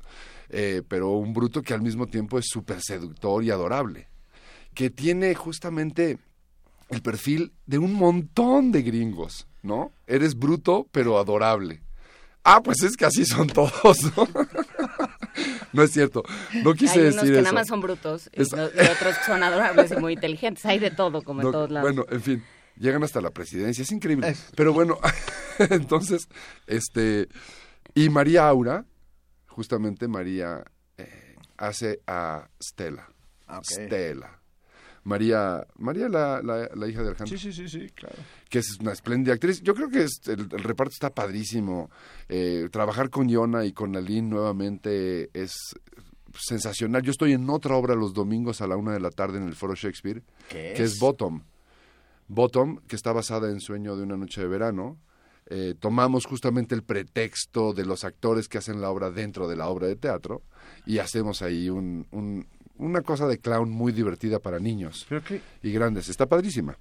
eh, 0.50 0.82
pero 0.88 1.12
un 1.12 1.34
bruto 1.34 1.62
que 1.62 1.74
al 1.74 1.82
mismo 1.82 2.08
tiempo 2.08 2.40
es 2.40 2.46
súper 2.48 2.82
seductor 2.82 3.44
y 3.44 3.52
adorable, 3.52 4.08
que 4.74 4.90
tiene 4.90 5.36
justamente 5.36 6.18
el 6.90 7.02
perfil 7.02 7.54
de 7.66 7.78
un 7.78 7.94
montón 7.94 8.72
de 8.72 8.84
gringos, 8.84 9.48
¿no? 9.64 9.92
Eres 10.08 10.36
bruto, 10.36 10.88
pero 10.92 11.18
adorable. 11.18 11.82
Ah, 12.44 12.62
pues 12.62 12.84
es 12.84 12.96
que 12.96 13.06
así 13.06 13.26
son 13.26 13.48
todos, 13.54 13.98
¿no? 14.16 14.28
no 15.74 15.84
es 15.84 15.92
cierto. 15.92 16.24
No 16.64 16.74
quise 16.74 17.00
hay 17.00 17.06
decir 17.06 17.20
unos 17.20 17.24
que 17.24 17.34
eso. 17.34 17.42
nada 17.42 17.54
más 17.54 17.68
son 17.68 17.82
brutos 17.82 18.30
y, 18.34 18.42
otros 18.42 19.16
son 19.26 19.44
adorables 19.44 19.92
y 19.92 19.96
muy 19.98 20.14
inteligentes. 20.14 20.66
Hay 20.66 20.80
de 20.80 20.92
todo, 20.92 21.22
como 21.22 21.42
en 21.42 21.52
todos 21.52 21.72
lados. 21.72 21.90
Bueno, 21.90 22.06
en 22.10 22.22
fin, 22.22 22.44
llegan 22.78 23.04
hasta 23.04 23.22
la 23.22 23.32
presidencia, 23.32 23.82
es 23.82 23.92
increíble. 23.92 24.36
Pero 24.56 24.74
bueno, 24.74 24.98
entonces, 25.60 26.28
este, 26.68 27.28
y 27.94 28.10
María 28.10 28.48
Aura, 28.48 28.86
justamente 29.48 30.08
María 30.08 30.64
eh, 30.98 31.36
hace 31.58 32.02
a 32.08 32.48
Stella. 32.62 33.08
Okay. 33.48 33.86
Stella. 33.86 34.35
María, 35.06 35.66
María 35.77 36.09
la, 36.09 36.42
la, 36.42 36.67
la, 36.74 36.88
hija 36.88 37.01
de 37.03 37.09
Alejandro. 37.09 37.38
Sí, 37.38 37.38
sí, 37.38 37.53
sí, 37.53 37.69
sí, 37.69 37.90
claro. 37.92 38.16
Que 38.50 38.59
es 38.59 38.80
una 38.80 38.92
espléndida 38.92 39.35
actriz. 39.35 39.61
Yo 39.61 39.75
creo 39.75 39.88
que 39.88 40.03
es, 40.03 40.19
el, 40.25 40.42
el, 40.51 40.64
reparto 40.64 40.93
está 40.93 41.11
padrísimo. 41.11 41.92
Eh, 42.27 42.69
trabajar 42.72 43.11
con 43.11 43.30
Yona 43.30 43.66
y 43.66 43.72
con 43.72 43.95
Aline 43.95 44.27
nuevamente 44.27 45.30
es 45.34 45.75
sensacional. 46.35 47.03
Yo 47.03 47.11
estoy 47.11 47.34
en 47.34 47.48
otra 47.51 47.75
obra 47.75 47.93
los 47.93 48.16
domingos 48.16 48.61
a 48.61 48.67
la 48.67 48.77
una 48.77 48.93
de 48.93 49.00
la 49.00 49.11
tarde 49.11 49.38
en 49.38 49.48
el 49.48 49.56
Foro 49.56 49.75
Shakespeare, 49.75 50.24
¿Qué 50.50 50.74
que 50.75 50.84
es 50.84 50.98
Bottom. 51.00 51.43
Bottom, 52.27 52.80
que 52.88 52.95
está 52.95 53.11
basada 53.11 53.51
en 53.51 53.59
Sueño 53.59 53.95
de 53.95 54.03
una 54.03 54.17
noche 54.17 54.42
de 54.42 54.48
verano. 54.48 54.98
Eh, 55.48 55.75
tomamos 55.80 56.25
justamente 56.25 56.74
el 56.74 56.82
pretexto 56.82 57.74
de 57.74 57.85
los 57.85 58.03
actores 58.03 58.50
que 58.50 58.58
hacen 58.58 58.82
la 58.82 58.90
obra 58.90 59.11
dentro 59.11 59.48
de 59.48 59.56
la 59.56 59.67
obra 59.67 59.85
de 59.85 59.95
teatro 59.95 60.42
y 60.88 60.98
hacemos 60.98 61.43
ahí 61.43 61.69
un, 61.69 62.08
un, 62.09 62.48
una 62.78 63.02
cosa 63.02 63.28
de 63.28 63.40
clown 63.40 63.70
muy 63.70 63.92
divertida 63.92 64.40
para 64.40 64.60
niños 64.60 65.08
qué? 65.28 65.42
y 65.64 65.72
grandes. 65.72 66.10
Está 66.10 66.28
padrísima. 66.28 66.78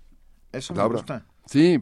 Eso 0.53 0.75
la 0.75 0.83
me 0.83 0.87
obra. 0.87 0.99
gusta. 0.99 1.27
Sí, 1.47 1.79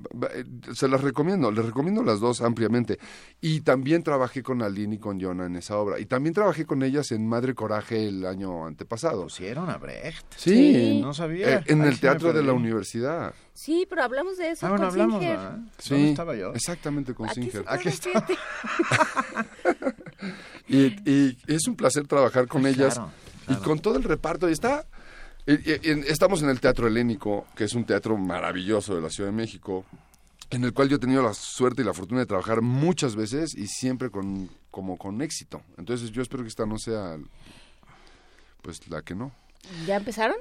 se 0.74 0.88
las 0.88 1.02
recomiendo, 1.02 1.52
les 1.52 1.64
recomiendo 1.64 2.02
las 2.02 2.18
dos 2.18 2.40
ampliamente. 2.40 2.98
Y 3.40 3.60
también 3.60 4.02
trabajé 4.02 4.42
con 4.42 4.60
Aline 4.60 4.96
y 4.96 4.98
con 4.98 5.20
Jonah 5.20 5.46
en 5.46 5.54
esa 5.54 5.76
obra. 5.76 6.00
Y 6.00 6.06
también 6.06 6.34
trabajé 6.34 6.66
con 6.66 6.82
ellas 6.82 7.12
en 7.12 7.28
Madre 7.28 7.54
Coraje 7.54 8.08
el 8.08 8.26
año 8.26 8.66
antepasado. 8.66 9.22
Pusieron 9.24 9.70
a 9.70 9.76
Brecht. 9.76 10.26
Sí, 10.36 10.74
sí. 10.74 11.00
no 11.00 11.14
sabía. 11.14 11.58
Eh, 11.58 11.64
en 11.66 11.82
Ay, 11.82 11.88
el 11.88 11.94
sí 11.94 12.00
teatro 12.00 12.32
de 12.32 12.42
la 12.42 12.54
universidad. 12.54 13.34
Sí, 13.54 13.86
pero 13.88 14.02
hablamos 14.02 14.36
de 14.36 14.50
eso 14.50 14.66
ah, 14.66 14.70
bueno, 14.70 14.86
con 14.86 14.92
hablamos, 14.92 15.20
Singer. 15.20 15.36
¿verdad? 15.38 15.58
Sí, 15.78 15.94
¿Dónde 15.94 16.10
estaba 16.10 16.34
yo? 16.34 16.52
Exactamente 16.54 17.14
con 17.14 17.28
Aquí 17.28 17.42
Singer. 17.42 17.64
Aquí 17.68 17.88
está. 17.88 18.26
y, 20.68 20.86
y, 21.08 21.38
es 21.46 21.68
un 21.68 21.76
placer 21.76 22.04
trabajar 22.08 22.48
con 22.48 22.66
Ay, 22.66 22.72
ellas 22.74 22.94
claro, 22.94 23.10
y 23.48 23.54
con 23.56 23.78
todo 23.80 23.96
el 23.96 24.04
reparto. 24.04 24.48
Y 24.48 24.52
está, 24.52 24.86
y- 25.46 25.52
y- 25.54 25.80
y 25.84 25.90
estamos 26.08 26.42
en 26.42 26.48
el 26.50 26.60
Teatro 26.60 26.86
Helénico, 26.86 27.46
que 27.56 27.64
es 27.64 27.74
un 27.74 27.84
teatro 27.84 28.16
maravilloso 28.16 28.94
de 28.94 29.00
la 29.02 29.10
Ciudad 29.10 29.30
de 29.30 29.36
México, 29.36 29.84
en 30.50 30.64
el 30.64 30.72
cual 30.72 30.88
yo 30.88 30.96
he 30.96 31.00
tenido 31.00 31.22
la 31.22 31.34
suerte 31.34 31.82
y 31.82 31.84
la 31.84 31.94
fortuna 31.94 32.20
de 32.20 32.26
trabajar 32.26 32.60
muchas 32.62 33.16
veces 33.16 33.54
y 33.54 33.66
siempre 33.68 34.10
con, 34.10 34.50
como 34.70 34.96
con 34.98 35.22
éxito. 35.22 35.62
Entonces 35.78 36.10
yo 36.12 36.20
espero 36.22 36.42
que 36.42 36.48
esta 36.48 36.66
no 36.66 36.78
sea, 36.78 37.16
pues, 38.62 38.88
la 38.88 39.02
que 39.02 39.14
no. 39.14 39.32
¿Ya 39.86 39.96
empezaron? 39.96 40.36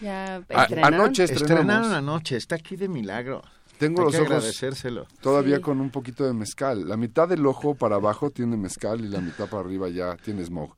¿Ya 0.00 0.36
A- 0.48 0.62
estrenaron? 0.62 1.00
anoche 1.00 1.24
estrenamos. 1.24 1.60
Estrenaron 1.60 1.92
anoche, 1.92 2.36
está 2.36 2.56
aquí 2.56 2.76
de 2.76 2.88
milagro. 2.88 3.42
Tengo 3.78 4.00
Hay 4.00 4.04
los 4.06 4.14
que 4.14 4.20
ojos 4.20 4.32
agradecérselo. 4.32 5.06
todavía 5.20 5.56
Sí. 5.56 5.62
con 5.62 5.80
un 5.80 5.90
poquito 5.90 6.24
de 6.24 6.32
mezcal. 6.32 6.88
La 6.88 6.96
mitad 6.96 7.28
del 7.28 7.44
ojo 7.46 7.74
para 7.74 7.96
abajo 7.96 8.30
tiene 8.30 8.56
mezcal 8.56 9.00
y 9.04 9.08
la 9.08 9.20
mitad 9.20 9.48
para 9.48 9.62
arriba 9.64 9.88
ya 9.88 10.16
tiene 10.16 10.44
smog. 10.44 10.74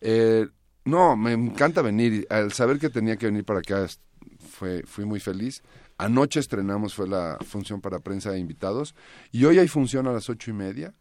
Eh, 0.00 0.48
no, 0.84 1.16
me 1.16 1.32
encanta 1.32 1.82
venir. 1.82 2.26
Al 2.30 2.52
saber 2.52 2.78
que 2.78 2.90
tenía 2.90 3.16
que 3.16 3.26
venir 3.26 3.44
para 3.44 3.60
acá, 3.60 3.86
fue, 4.50 4.82
fui 4.84 5.04
muy 5.04 5.20
feliz. 5.20 5.62
Anoche 5.98 6.40
estrenamos, 6.40 6.94
fue 6.94 7.08
la 7.08 7.38
función 7.46 7.80
para 7.80 8.00
prensa 8.00 8.34
e 8.34 8.38
invitados. 8.38 8.94
Y 9.30 9.44
hoy 9.44 9.58
hay 9.58 9.68
función 9.68 10.06
a 10.06 10.12
las 10.12 10.28
ocho 10.28 10.50
y 10.50 10.54
media. 10.54 10.94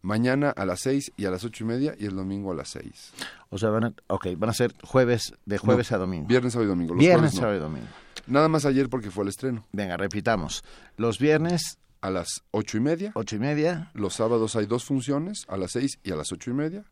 Mañana 0.00 0.50
a 0.50 0.64
las 0.66 0.80
seis 0.80 1.12
y 1.16 1.26
a 1.26 1.30
las 1.30 1.44
ocho 1.44 1.62
y 1.62 1.66
media 1.68 1.94
y 1.96 2.06
el 2.06 2.16
domingo 2.16 2.50
a 2.50 2.56
las 2.56 2.70
seis. 2.70 3.12
O 3.50 3.58
sea, 3.58 3.70
van 3.70 3.84
a, 3.84 3.94
okay, 4.08 4.34
van 4.34 4.50
a 4.50 4.52
ser 4.52 4.74
jueves, 4.82 5.32
de 5.46 5.58
jueves 5.58 5.92
No, 5.92 5.96
a 5.96 6.00
domingo. 6.00 6.26
Viernes, 6.26 6.52
sábado 6.54 6.66
y 6.66 6.70
domingo. 6.70 6.94
Los 6.94 7.00
Viernes, 7.00 7.20
jueves 7.20 7.34
no. 7.34 7.40
sábado 7.40 7.56
y 7.58 7.60
domingo. 7.60 7.86
Nada 8.26 8.48
más 8.48 8.64
ayer 8.64 8.88
porque 8.88 9.12
fue 9.12 9.22
el 9.22 9.28
estreno. 9.28 9.64
Venga, 9.72 9.96
repitamos. 9.96 10.64
Los 10.96 11.20
viernes, 11.20 11.78
A 12.00 12.10
las 12.10 12.42
ocho 12.50 12.78
y 12.78 12.80
media. 12.80 13.12
ocho 13.14 13.36
y 13.36 13.38
media. 13.38 13.92
Los 13.94 14.14
sábados 14.14 14.56
hay 14.56 14.66
dos 14.66 14.84
funciones, 14.84 15.44
a 15.46 15.56
las 15.56 15.70
seis 15.70 16.00
y 16.02 16.10
a 16.10 16.16
las 16.16 16.32
ocho 16.32 16.50
y 16.50 16.54
media. 16.54 16.84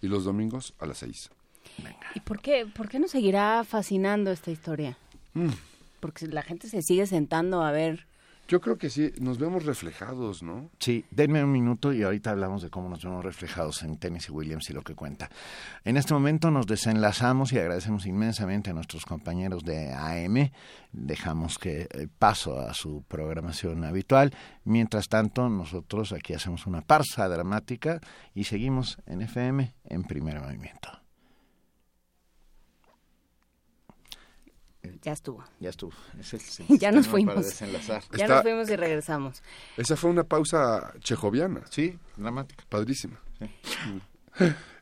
Y 0.00 0.08
los 0.08 0.24
domingos 0.24 0.74
a 0.80 0.86
las 0.86 0.98
seis. 0.98 1.30
¿Y 2.14 2.20
por 2.20 2.40
qué, 2.40 2.66
por 2.66 2.88
qué 2.88 2.98
nos 2.98 3.10
seguirá 3.10 3.64
fascinando 3.64 4.30
esta 4.30 4.50
historia? 4.50 4.96
Mm. 5.34 5.50
Porque 6.00 6.26
la 6.26 6.42
gente 6.42 6.68
se 6.68 6.82
sigue 6.82 7.06
sentando 7.06 7.62
a 7.62 7.72
ver. 7.72 8.06
Yo 8.48 8.60
creo 8.60 8.78
que 8.78 8.90
sí, 8.90 9.12
nos 9.20 9.38
vemos 9.38 9.64
reflejados, 9.64 10.44
¿no? 10.44 10.70
Sí, 10.78 11.04
denme 11.10 11.42
un 11.42 11.50
minuto 11.50 11.92
y 11.92 12.04
ahorita 12.04 12.30
hablamos 12.30 12.62
de 12.62 12.70
cómo 12.70 12.88
nos 12.88 13.02
vemos 13.02 13.24
reflejados 13.24 13.82
en 13.82 13.96
Tennessee 13.96 14.30
Williams 14.30 14.70
y 14.70 14.72
lo 14.72 14.82
que 14.82 14.94
cuenta. 14.94 15.28
En 15.84 15.96
este 15.96 16.14
momento 16.14 16.52
nos 16.52 16.66
desenlazamos 16.68 17.52
y 17.52 17.58
agradecemos 17.58 18.06
inmensamente 18.06 18.70
a 18.70 18.72
nuestros 18.72 19.04
compañeros 19.04 19.64
de 19.64 19.92
AM. 19.92 20.52
Dejamos 20.92 21.58
que 21.58 21.88
eh, 21.90 22.06
paso 22.20 22.60
a 22.60 22.72
su 22.72 23.02
programación 23.08 23.82
habitual. 23.82 24.32
Mientras 24.62 25.08
tanto, 25.08 25.48
nosotros 25.48 26.12
aquí 26.12 26.32
hacemos 26.32 26.66
una 26.66 26.82
parsa 26.82 27.28
dramática 27.28 28.00
y 28.32 28.44
seguimos 28.44 28.98
en 29.06 29.22
FM 29.22 29.74
en 29.86 30.04
primer 30.04 30.40
movimiento. 30.40 31.05
Ya 35.02 35.12
estuvo. 35.12 35.44
Ya 35.60 35.70
estuvo. 35.70 35.92
Es 36.18 36.32
el 36.34 36.40
Ya 36.78 36.92
nos 36.92 37.06
fuimos. 37.08 37.34
Para 37.34 37.46
desenlazar. 37.46 38.02
Ya 38.16 38.24
Está- 38.24 38.34
nos 38.36 38.42
fuimos 38.42 38.70
y 38.70 38.76
regresamos. 38.76 39.42
Esa 39.76 39.96
fue 39.96 40.10
una 40.10 40.24
pausa 40.24 40.92
chejoviana. 41.00 41.62
Sí, 41.70 41.98
dramática. 42.16 42.64
Padrísima. 42.68 43.20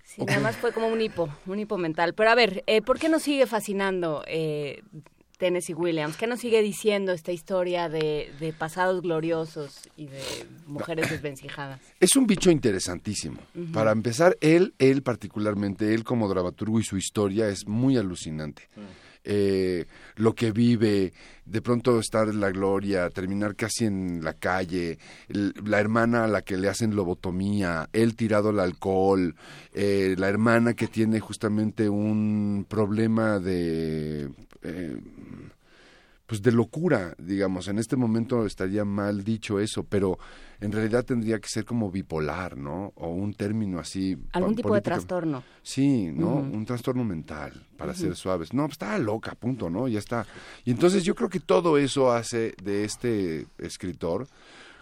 Sí, 0.04 0.24
nada 0.24 0.40
más 0.40 0.56
fue 0.56 0.72
como 0.72 0.88
un 0.88 1.00
hipo, 1.00 1.28
un 1.46 1.58
hipo 1.58 1.78
mental. 1.78 2.14
Pero 2.14 2.30
a 2.30 2.34
ver, 2.34 2.62
eh, 2.66 2.82
¿por 2.82 2.98
qué 2.98 3.08
nos 3.08 3.22
sigue 3.22 3.46
fascinando 3.46 4.22
eh, 4.26 4.82
Tennessee 5.38 5.74
Williams? 5.74 6.16
¿Qué 6.16 6.26
nos 6.28 6.40
sigue 6.40 6.62
diciendo 6.62 7.10
esta 7.12 7.32
historia 7.32 7.88
de, 7.88 8.32
de 8.38 8.52
pasados 8.52 9.02
gloriosos 9.02 9.88
y 9.96 10.06
de 10.06 10.22
mujeres 10.66 11.10
desvencijadas? 11.10 11.80
Es 11.98 12.14
un 12.16 12.26
bicho 12.26 12.50
interesantísimo. 12.50 13.38
Para 13.72 13.90
empezar, 13.92 14.36
él, 14.40 14.74
él 14.78 15.02
particularmente, 15.02 15.94
él 15.94 16.04
como 16.04 16.28
dramaturgo 16.28 16.78
y 16.78 16.84
su 16.84 16.96
historia 16.96 17.48
es 17.48 17.66
muy 17.66 17.96
alucinante. 17.96 18.68
Eh, 19.24 19.86
lo 20.16 20.34
que 20.34 20.52
vive, 20.52 21.12
de 21.46 21.62
pronto 21.62 21.98
estar 21.98 22.28
en 22.28 22.40
la 22.40 22.50
gloria, 22.50 23.08
terminar 23.10 23.56
casi 23.56 23.86
en 23.86 24.22
la 24.22 24.34
calle, 24.34 24.98
la 25.28 25.80
hermana 25.80 26.24
a 26.24 26.28
la 26.28 26.42
que 26.42 26.56
le 26.56 26.68
hacen 26.68 26.94
lobotomía, 26.94 27.88
él 27.92 28.16
tirado 28.16 28.50
al 28.50 28.60
alcohol, 28.60 29.34
eh, 29.72 30.14
la 30.18 30.28
hermana 30.28 30.74
que 30.74 30.88
tiene 30.88 31.20
justamente 31.20 31.88
un 31.88 32.66
problema 32.68 33.38
de... 33.38 34.30
eh, 34.62 34.96
pues 36.26 36.40
de 36.40 36.52
locura, 36.52 37.14
digamos. 37.18 37.68
En 37.68 37.78
este 37.78 37.96
momento 37.96 38.46
estaría 38.46 38.84
mal 38.84 39.24
dicho 39.24 39.60
eso, 39.60 39.84
pero 39.84 40.18
en 40.60 40.72
realidad 40.72 41.04
tendría 41.04 41.38
que 41.38 41.48
ser 41.48 41.64
como 41.66 41.90
bipolar, 41.90 42.56
¿no? 42.56 42.92
O 42.96 43.08
un 43.08 43.34
término 43.34 43.78
así. 43.78 44.16
Algún 44.32 44.52
po- 44.54 44.56
tipo 44.62 44.74
de 44.74 44.80
trastorno. 44.80 45.42
Sí, 45.62 46.06
¿no? 46.12 46.36
Un 46.36 46.64
trastorno 46.64 47.04
mental, 47.04 47.66
para 47.76 47.92
ser 47.94 48.16
suaves. 48.16 48.54
No, 48.54 48.62
pues 48.62 48.72
estaba 48.76 48.96
loca, 48.98 49.34
punto, 49.34 49.68
¿no? 49.68 49.86
Ya 49.86 49.98
está. 49.98 50.26
Y 50.64 50.70
entonces 50.70 51.04
yo 51.04 51.14
creo 51.14 51.28
que 51.28 51.40
todo 51.40 51.76
eso 51.76 52.10
hace 52.10 52.54
de 52.62 52.84
este 52.84 53.46
escritor 53.58 54.26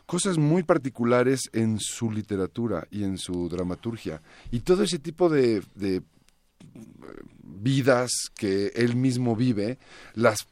cosas 0.06 0.36
muy 0.36 0.62
particulares 0.62 1.48
en 1.54 1.78
su 1.80 2.10
literatura 2.10 2.86
y 2.90 3.02
en 3.04 3.16
su 3.18 3.48
dramaturgia. 3.48 4.20
Y 4.50 4.60
todo 4.60 4.82
ese 4.82 4.98
tipo 4.98 5.28
de, 5.28 5.62
de 5.74 6.02
vidas 7.42 8.10
que 8.36 8.68
él 8.74 8.94
mismo 8.96 9.36
vive, 9.36 9.78
las 10.14 10.46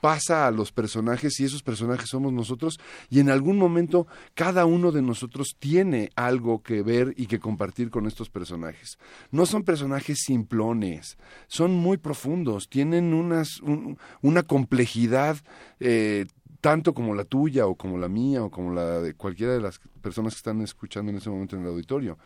traspasa 0.00 0.46
a 0.46 0.50
los 0.50 0.72
personajes 0.72 1.38
y 1.40 1.44
esos 1.44 1.62
personajes 1.62 2.08
somos 2.08 2.32
nosotros 2.32 2.78
y 3.10 3.20
en 3.20 3.28
algún 3.28 3.58
momento 3.58 4.06
cada 4.34 4.64
uno 4.64 4.92
de 4.92 5.02
nosotros 5.02 5.56
tiene 5.58 6.10
algo 6.16 6.62
que 6.62 6.82
ver 6.82 7.12
y 7.16 7.26
que 7.26 7.38
compartir 7.38 7.90
con 7.90 8.06
estos 8.06 8.30
personajes. 8.30 8.98
No 9.30 9.44
son 9.46 9.62
personajes 9.62 10.20
simplones, 10.24 11.18
son 11.48 11.72
muy 11.74 11.98
profundos, 11.98 12.68
tienen 12.68 13.12
unas, 13.12 13.60
un- 13.60 13.98
una 14.22 14.42
complejidad 14.42 15.36
eh, 15.80 16.26
tanto 16.60 16.94
como 16.94 17.14
la 17.14 17.24
tuya 17.24 17.66
o 17.66 17.74
como 17.74 17.98
la 17.98 18.08
mía 18.08 18.42
o 18.42 18.50
como 18.50 18.72
la 18.72 19.00
de 19.00 19.14
cualquiera 19.14 19.52
de 19.52 19.60
las 19.60 19.80
personas 20.02 20.34
que 20.34 20.38
están 20.38 20.60
escuchando 20.62 21.10
en 21.10 21.18
ese 21.18 21.30
momento 21.30 21.56
en 21.56 21.62
el 21.62 21.68
auditorio 21.68 22.18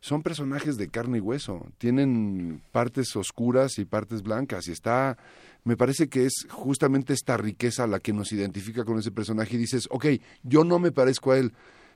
son 0.00 0.24
personajes 0.24 0.76
de 0.78 0.88
carne 0.88 1.18
y 1.18 1.20
hueso, 1.20 1.64
tienen 1.78 2.60
partes 2.72 3.14
oscuras 3.14 3.78
y 3.78 3.84
partes 3.84 4.22
blancas 4.24 4.66
y 4.66 4.72
está, 4.72 5.16
me 5.64 5.76
parece 5.76 6.08
que 6.08 6.26
es 6.26 6.46
justamente 6.50 7.12
esta 7.12 7.36
riqueza 7.36 7.86
la 7.86 8.00
que 8.00 8.12
nos 8.12 8.32
identifica 8.32 8.84
con 8.84 8.98
ese 8.98 9.10
personaje 9.10 9.54
y 9.54 9.58
dices, 9.58 9.88
ok, 9.90 10.06
yo 10.42 10.64
no 10.64 10.78
me 10.78 10.92
parezco 10.92 11.32
a 11.32 11.38
él, 11.38 11.52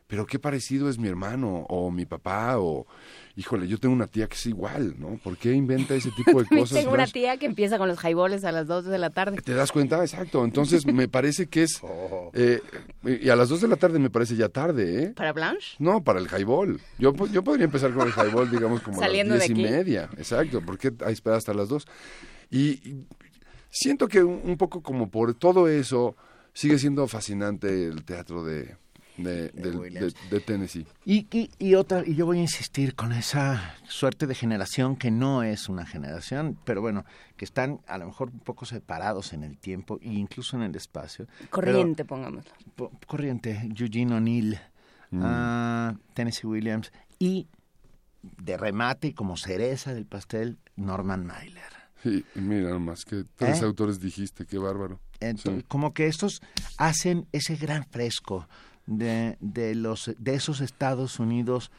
pero 0.07 0.27
qué 0.27 0.39
parecido 0.39 0.89
es 0.89 0.99
mi 0.99 1.09
hermano 1.09 1.67
o 1.69 1.91
mi 1.91 2.07
papá 2.07 2.59
o 2.59 2.87
híjole, 3.35 3.67
yo 3.69 3.79
tengo 3.79 3.95
una 3.95 4.07
tía 4.07 4.29
que 4.29 4.35
es 4.35 4.47
igual, 4.47 4.95
¿no? 4.99 5.19
¿Por 5.23 5.37
qué 5.37 5.53
inventa 5.53 5.95
ese 5.95 6.11
tipo 6.13 6.43
de 6.43 6.49
cosas? 6.57 6.79
tengo 6.79 6.95
una 6.95 7.07
tía 7.07 7.37
que 7.37 7.47
empieza 7.47 7.77
con 7.77 7.89
los 7.89 8.03
highballs 8.03 8.45
a 8.45 8.53
las 8.53 8.67
2 8.67 8.87
de 8.87 8.99
la 8.99 9.11
tarde. 9.11 9.39
¿Te 9.43 9.53
das 9.53 9.73
cuenta? 9.73 10.01
Exacto. 10.01 10.45
Entonces 10.45 10.87
me 10.87 11.09
parece 11.09 11.47
que 11.47 11.65
es... 11.65 11.81
Oh. 12.09 12.31
Eh, 12.35 12.61
y 13.05 13.29
a 13.29 13.37
las 13.37 13.49
2 13.49 13.63
de 13.63 13.69
la 13.69 13.77
tarde 13.77 13.99
me 13.99 14.11
parece 14.11 14.37
ya 14.37 14.49
tarde, 14.49 15.03
¿eh? 15.03 15.13
¿Para 15.15 15.33
Blanche? 15.33 15.77
No, 15.79 16.03
para 16.03 16.21
el 16.21 16.27
highball. 16.27 16.81
Yo, 16.99 17.15
yo 17.29 17.43
podría 17.43 17.65
empezar 17.65 17.93
con 17.93 18.07
el 18.07 18.13
highball, 18.13 18.51
digamos, 18.51 18.83
como 18.83 19.01
a 19.01 19.09
las 19.09 19.13
10 19.13 19.51
y 19.51 19.55
media. 19.55 20.09
Exacto. 20.17 20.61
¿Por 20.61 20.79
qué 20.79 20.93
hay 21.05 21.13
esperar 21.13 21.39
hasta 21.39 21.55
las 21.55 21.69
2? 21.69 21.87
Y, 22.51 23.05
siento 23.77 24.09
que 24.09 24.23
un 24.23 24.57
poco 24.57 24.83
como 24.83 25.11
por 25.11 25.35
todo 25.35 25.69
eso 25.69 26.17
sigue 26.53 26.79
siendo 26.79 27.07
fascinante 27.07 27.87
el 27.87 28.05
teatro 28.05 28.45
de 28.45 28.77
de, 29.17 30.43
Tennessee. 30.45 30.87
Y, 31.05 31.27
y, 31.59 31.75
otra, 31.75 32.03
y 32.07 32.15
yo 32.15 32.27
voy 32.27 32.39
a 32.39 32.43
insistir 32.43 32.95
con 32.95 33.13
esa 33.13 33.75
suerte 33.89 34.27
de 34.27 34.35
generación 34.35 34.97
que 34.97 35.11
no 35.11 35.43
es 35.43 35.69
una 35.69 35.87
generación, 35.87 36.59
pero 36.65 36.81
bueno, 36.81 37.05
que 37.37 37.45
están 37.45 37.81
a 37.87 37.99
lo 37.99 38.07
mejor 38.07 38.31
un 38.31 38.41
poco 38.41 38.67
separados 38.67 39.33
en 39.33 39.45
el 39.45 39.59
tiempo 39.59 39.99
e 40.03 40.13
incluso 40.13 40.57
en 40.57 40.63
el 40.63 40.75
espacio. 40.75 41.27
Corriente, 41.51 42.05
pongámoslo. 42.05 42.51
corriente, 43.07 43.71
Eugene 43.77 44.15
O'Neill, 44.15 44.59
mm. 45.11 45.21
ah, 45.23 45.95
Tennessee 46.15 46.47
Williams 46.47 46.93
y 47.19 47.49
de 48.23 48.57
remate 48.57 49.09
y 49.09 49.13
como 49.13 49.37
cereza 49.37 49.95
del 49.95 50.07
pastel, 50.07 50.59
Norman 50.77 51.25
Mailer. 51.25 51.76
Sí, 52.07 52.25
mira 52.37 52.79
más 52.79 53.05
que 53.05 53.25
tres 53.35 53.61
¿Eh? 53.61 53.65
autores 53.65 53.99
dijiste, 54.01 54.47
qué 54.47 54.59
bárbaro. 54.59 55.01
Como 55.67 55.93
que 55.93 56.07
estos 56.07 56.41
hacen 56.77 57.27
ese 57.33 57.57
gran 57.57 57.85
fresco 57.85 58.47
de, 58.87 59.37
de, 59.41 59.75
los, 59.75 60.13
de 60.17 60.35
esos 60.35 60.61
Estados 60.61 61.19
Unidos 61.19 61.73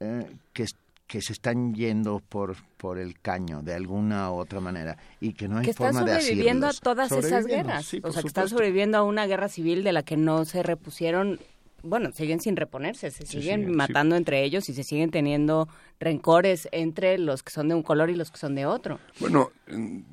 eh, 0.00 0.28
que, 0.52 0.66
que 1.06 1.22
se 1.22 1.32
están 1.32 1.72
yendo 1.72 2.18
por, 2.18 2.56
por 2.78 2.98
el 2.98 3.20
caño 3.20 3.62
de 3.62 3.74
alguna 3.74 4.32
u 4.32 4.38
otra 4.38 4.58
manera 4.58 4.98
y 5.20 5.34
que 5.34 5.46
no 5.46 5.58
hay 5.58 5.72
forma 5.72 6.02
de 6.02 6.16
están 6.16 6.20
sobreviviendo 6.22 6.66
a 6.66 6.72
todas 6.72 7.12
esas 7.12 7.46
guerras. 7.46 7.94
o 8.02 8.10
sea, 8.10 8.22
que 8.22 8.28
están 8.28 8.48
sobreviviendo 8.48 8.98
a 8.98 9.04
una 9.04 9.26
guerra 9.26 9.48
civil 9.48 9.84
de 9.84 9.92
la 9.92 10.02
que 10.02 10.16
no 10.16 10.44
se 10.46 10.64
repusieron 10.64 11.38
bueno, 11.82 12.10
siguen 12.12 12.40
sin 12.40 12.56
reponerse, 12.56 13.10
se 13.10 13.26
siguen 13.26 13.74
matando 13.74 14.16
entre 14.16 14.44
ellos 14.44 14.68
y 14.68 14.74
se 14.74 14.84
siguen 14.84 15.10
teniendo 15.10 15.68
rencores 15.98 16.68
entre 16.72 17.18
los 17.18 17.42
que 17.42 17.50
son 17.50 17.68
de 17.68 17.74
un 17.74 17.82
color 17.82 18.10
y 18.10 18.16
los 18.16 18.30
que 18.30 18.38
son 18.38 18.54
de 18.54 18.66
otro. 18.66 18.98
Bueno, 19.18 19.50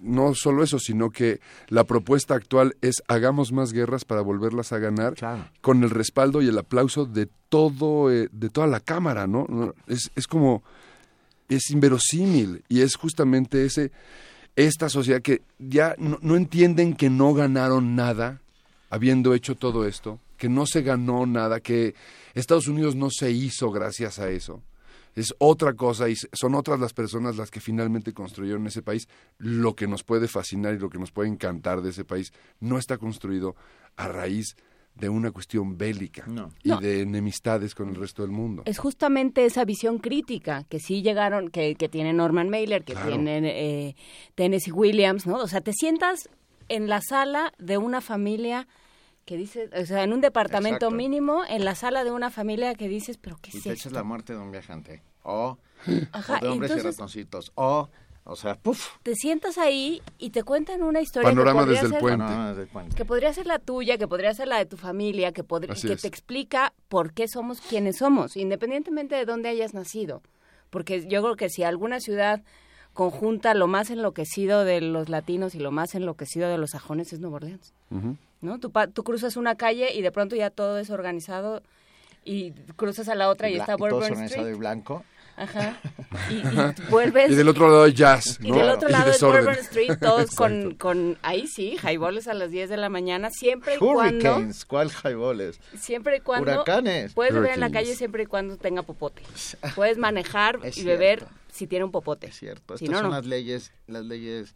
no 0.01 0.33
solo 0.33 0.63
eso, 0.63 0.79
sino 0.79 1.09
que 1.09 1.39
la 1.67 1.83
propuesta 1.83 2.35
actual 2.35 2.75
es 2.81 3.03
hagamos 3.07 3.51
más 3.51 3.73
guerras 3.73 4.05
para 4.05 4.21
volverlas 4.21 4.71
a 4.71 4.79
ganar 4.79 5.15
con 5.61 5.83
el 5.83 5.89
respaldo 5.89 6.41
y 6.41 6.47
el 6.47 6.57
aplauso 6.57 7.05
de 7.05 7.27
todo 7.49 8.11
eh, 8.11 8.29
de 8.31 8.49
toda 8.49 8.67
la 8.67 8.79
cámara, 8.79 9.27
¿no? 9.27 9.73
Es, 9.87 10.11
es 10.15 10.27
como 10.27 10.63
es 11.49 11.69
inverosímil 11.71 12.63
y 12.67 12.81
es 12.81 12.95
justamente 12.95 13.65
ese 13.65 13.91
esta 14.55 14.89
sociedad 14.89 15.21
que 15.21 15.41
ya 15.59 15.95
no 15.99 16.35
entienden 16.35 16.95
que 16.95 17.09
no 17.09 17.33
ganaron 17.33 17.95
nada 17.95 18.41
habiendo 18.89 19.33
hecho 19.33 19.55
todo 19.55 19.85
esto 19.85 20.19
que 20.37 20.49
no 20.49 20.65
se 20.65 20.81
ganó 20.81 21.25
nada, 21.25 21.59
que 21.59 21.95
Estados 22.33 22.67
Unidos 22.67 22.95
no 22.95 23.09
se 23.09 23.31
hizo 23.31 23.71
gracias 23.71 24.19
a 24.19 24.29
eso. 24.29 24.63
Es 25.15 25.33
otra 25.39 25.73
cosa 25.73 26.07
y 26.09 26.15
son 26.15 26.53
otras 26.53 26.79
las 26.79 26.93
personas 26.93 27.37
las 27.37 27.49
que 27.49 27.59
finalmente 27.59 28.13
construyeron 28.13 28.67
ese 28.67 28.83
país. 28.83 29.07
Lo 29.39 29.75
que 29.75 29.87
nos 29.87 30.03
puede 30.03 30.27
fascinar 30.27 30.75
y 30.75 30.79
lo 30.79 30.89
que 30.89 30.99
nos 30.99 31.11
puede 31.11 31.27
encantar 31.27 31.81
de 31.81 31.89
ese 31.89 32.05
país 32.05 32.31
no 32.59 32.77
está 32.77 32.99
construido 32.99 33.55
a 33.95 34.07
raíz 34.07 34.55
de 34.93 35.09
una 35.09 35.31
cuestión 35.31 35.77
bélica 35.77 36.25
y 36.63 36.75
de 36.79 37.01
enemistades 37.01 37.75
con 37.75 37.89
el 37.89 37.95
resto 37.95 38.23
del 38.23 38.31
mundo. 38.31 38.63
Es 38.65 38.79
justamente 38.79 39.45
esa 39.45 39.63
visión 39.65 39.99
crítica 39.99 40.65
que 40.69 40.79
sí 40.79 41.01
llegaron, 41.01 41.49
que, 41.49 41.75
que 41.75 41.89
tiene 41.89 42.13
Norman 42.13 42.49
Mailer, 42.49 42.83
que 42.83 42.95
tiene 42.95 43.39
eh, 43.43 43.95
Tennessee 44.35 44.71
Williams, 44.71 45.27
¿no? 45.27 45.37
O 45.37 45.47
sea, 45.47 45.61
te 45.61 45.73
sientas 45.73 46.29
en 46.69 46.87
la 46.87 47.01
sala 47.01 47.53
de 47.57 47.77
una 47.77 48.01
familia 48.01 48.67
que 49.27 49.35
dices, 49.35 49.69
o 49.77 49.85
sea, 49.85 50.03
en 50.03 50.13
un 50.13 50.21
departamento 50.21 50.89
mínimo, 50.89 51.43
en 51.49 51.65
la 51.65 51.75
sala 51.75 52.05
de 52.05 52.11
una 52.11 52.31
familia 52.31 52.73
que 52.75 52.87
dices, 52.87 53.17
pero 53.17 53.35
¿qué 53.41 53.49
es 53.49 53.55
y 53.55 53.61
te 53.61 53.71
echas 53.73 53.91
la 53.91 54.03
muerte 54.03 54.31
de 54.31 54.39
un 54.39 54.51
viajante, 54.51 55.03
o, 55.21 55.57
de 55.85 56.47
hombres 56.47 56.71
y 56.77 56.79
ratoncitos, 56.79 57.51
o... 57.55 57.89
O 58.29 58.35
sea, 58.35 58.55
puff. 58.55 58.89
Te 59.03 59.15
sientas 59.15 59.57
ahí 59.57 60.01
y 60.17 60.31
te 60.31 60.43
cuentan 60.43 60.83
una 60.83 60.99
historia 60.99 61.29
Panorama 61.29 61.63
que 61.63 61.71
desde, 61.71 61.95
el 61.95 62.67
puente. 62.67 62.93
Que 62.93 63.05
podría 63.05 63.31
ser 63.31 63.47
la 63.47 63.57
tuya, 63.57 63.97
que 63.97 64.05
podría 64.05 64.33
ser 64.33 64.49
la 64.49 64.57
de 64.57 64.65
tu 64.65 64.75
familia, 64.75 65.31
que, 65.31 65.43
que 65.43 65.95
te 65.95 66.07
explica 66.09 66.73
por 66.89 67.13
qué 67.13 67.29
somos 67.29 67.61
quienes 67.61 67.99
somos, 67.99 68.35
independientemente 68.35 69.15
de 69.15 69.23
dónde 69.23 69.47
hayas 69.47 69.73
nacido. 69.73 70.23
Porque 70.69 71.07
yo 71.07 71.21
creo 71.21 71.37
que 71.37 71.47
si 71.47 71.63
alguna 71.63 72.01
ciudad 72.01 72.43
conjunta 72.91 73.53
lo 73.53 73.67
más 73.67 73.91
enloquecido 73.91 74.65
de 74.65 74.81
los 74.81 75.07
latinos 75.07 75.55
y 75.55 75.59
lo 75.59 75.71
más 75.71 75.95
enloquecido 75.95 76.49
de 76.49 76.57
los 76.57 76.71
sajones 76.71 77.13
es 77.13 77.21
Nueva 77.21 77.37
Orleans. 77.37 77.73
¿No? 78.47 78.59
Tú, 78.59 78.71
tú 78.93 79.03
cruzas 79.03 79.37
una 79.37 79.55
calle 79.55 79.93
y 79.93 80.01
de 80.01 80.11
pronto 80.11 80.35
ya 80.35 80.49
todo 80.49 80.79
es 80.79 80.89
organizado 80.89 81.61
y 82.27 82.51
cruzas 82.75 83.07
a 83.07 83.15
la 83.15 83.29
otra 83.29 83.49
y, 83.49 83.57
está 83.57 83.75
Bourbon 83.75 84.03
Street. 84.23 84.45
de 84.45 84.53
blanco. 84.55 85.03
Ajá. 85.37 85.79
Y, 86.29 86.41
vuelves. 86.89 87.31
Y 87.31 87.35
del 87.35 87.47
otro 87.47 87.69
lado 87.69 87.87
jazz. 87.87 88.39
Y 88.41 88.51
del 88.51 88.69
otro 88.69 88.89
lado 88.89 89.11
es 89.11 89.21
Bourbon 89.21 89.53
Street, 89.59 89.97
todos 89.99 90.31
con, 90.35 90.75
con. 90.75 91.17
Ahí 91.21 91.47
sí, 91.47 91.77
highballs 91.83 92.27
a 92.27 92.33
las 92.33 92.49
10 92.49 92.69
de 92.69 92.77
la 92.77 92.89
mañana, 92.89 93.29
siempre 93.29 93.75
y 93.75 93.77
cuando. 93.77 94.41
¿cuál 94.67 94.89
highballs? 95.03 95.59
Siempre 95.79 96.17
y 96.17 96.19
cuando. 96.21 96.51
Huracanes. 96.51 97.13
Puedes 97.13 97.33
beber 97.33 97.53
en 97.53 97.59
la 97.59 97.69
calle 97.69 97.95
siempre 97.95 98.23
y 98.23 98.25
cuando 98.25 98.57
tenga 98.57 98.81
popote. 98.81 99.21
Puedes 99.75 99.97
manejar 99.97 100.59
y 100.75 100.83
beber 100.83 101.27
si 101.51 101.67
tiene 101.67 101.85
un 101.85 101.91
popote. 101.91 102.27
Es 102.27 102.37
cierto. 102.37 102.73
Estas 102.73 102.99
son 102.99 103.11
las 103.11 103.25
leyes, 103.25 103.71
las 103.85 104.05
leyes 104.05 104.55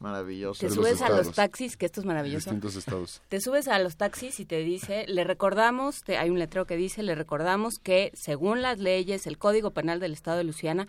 maravillosas. 0.00 0.68
Te 0.68 0.74
subes 0.74 1.00
a 1.02 1.08
los 1.10 1.32
taxis, 1.32 1.76
que 1.76 1.86
esto 1.86 2.00
es 2.00 2.06
maravilloso. 2.06 2.50
estados. 2.76 3.22
Te 3.28 3.40
subes 3.40 3.68
a 3.68 3.78
los 3.78 3.96
taxis 3.96 4.40
y 4.40 4.44
te 4.44 4.58
dice, 4.58 5.04
le 5.06 5.24
recordamos, 5.24 6.02
te, 6.02 6.18
hay 6.18 6.30
un 6.30 6.38
letrero 6.38 6.66
que 6.66 6.76
dice, 6.76 7.02
le 7.02 7.14
recordamos 7.14 7.74
que 7.82 8.10
según 8.14 8.62
las 8.62 8.78
leyes, 8.78 9.26
el 9.26 9.38
Código 9.38 9.70
Penal 9.70 10.00
del 10.00 10.12
Estado 10.12 10.38
de 10.38 10.44
Luciana 10.44 10.88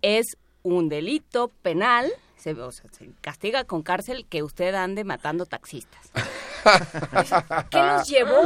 es 0.00 0.36
un 0.62 0.88
delito 0.88 1.48
penal 1.62 2.10
se, 2.38 2.54
se 2.70 3.10
castiga 3.20 3.64
con 3.64 3.82
cárcel 3.82 4.26
que 4.28 4.42
usted 4.42 4.74
ande 4.74 5.04
matando 5.04 5.44
taxistas. 5.46 6.10
¿Qué 7.70 7.78
los 7.78 8.08
llevó? 8.08 8.42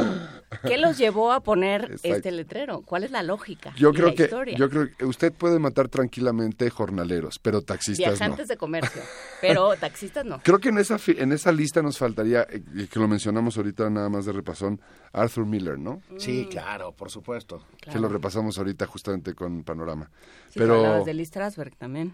¿Qué 0.63 0.77
los 0.77 0.97
llevó 0.97 1.31
a 1.31 1.41
poner 1.41 1.95
este 2.03 2.31
letrero? 2.31 2.81
¿Cuál 2.81 3.03
es 3.03 3.11
la 3.11 3.23
lógica? 3.23 3.73
Yo 3.75 3.91
creo 3.93 4.13
que 4.13 4.29
yo 4.55 4.69
creo 4.69 4.89
que 4.95 5.05
usted 5.05 5.33
puede 5.33 5.59
matar 5.59 5.89
tranquilamente 5.89 6.69
jornaleros, 6.69 7.39
pero 7.39 7.61
taxistas 7.61 8.19
Viajantes 8.19 8.47
de 8.47 8.57
comercio, 8.57 9.01
pero 9.41 9.75
taxistas 9.75 10.25
no. 10.25 10.39
Creo 10.43 10.59
que 10.59 10.69
en 10.69 10.77
esa 10.77 10.97
en 11.07 11.31
esa 11.31 11.51
lista 11.51 11.81
nos 11.81 11.97
faltaría 11.97 12.45
eh, 12.49 12.87
que 12.91 12.99
lo 12.99 13.07
mencionamos 13.07 13.57
ahorita 13.57 13.89
nada 13.89 14.09
más 14.09 14.25
de 14.25 14.33
repasón 14.33 14.79
Arthur 15.11 15.45
Miller, 15.45 15.79
¿no? 15.79 16.01
Sí, 16.17 16.47
claro, 16.49 16.91
por 16.91 17.09
supuesto. 17.09 17.63
Que 17.79 17.99
lo 17.99 18.09
repasamos 18.09 18.57
ahorita 18.57 18.85
justamente 18.87 19.33
con 19.33 19.63
Panorama. 19.63 20.09
Sí, 20.49 20.59
pero 20.59 21.03
de 21.03 21.13
Lee 21.13 21.25
Strasberg 21.25 21.75
también. 21.75 22.13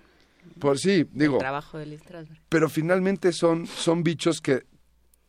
Por 0.59 0.77
sí, 0.77 1.07
digo. 1.11 1.37
trabajo 1.37 1.77
de 1.77 1.99
Pero 2.49 2.69
finalmente 2.69 3.31
son, 3.31 3.67
son 3.67 4.03
bichos 4.03 4.41
que, 4.41 4.63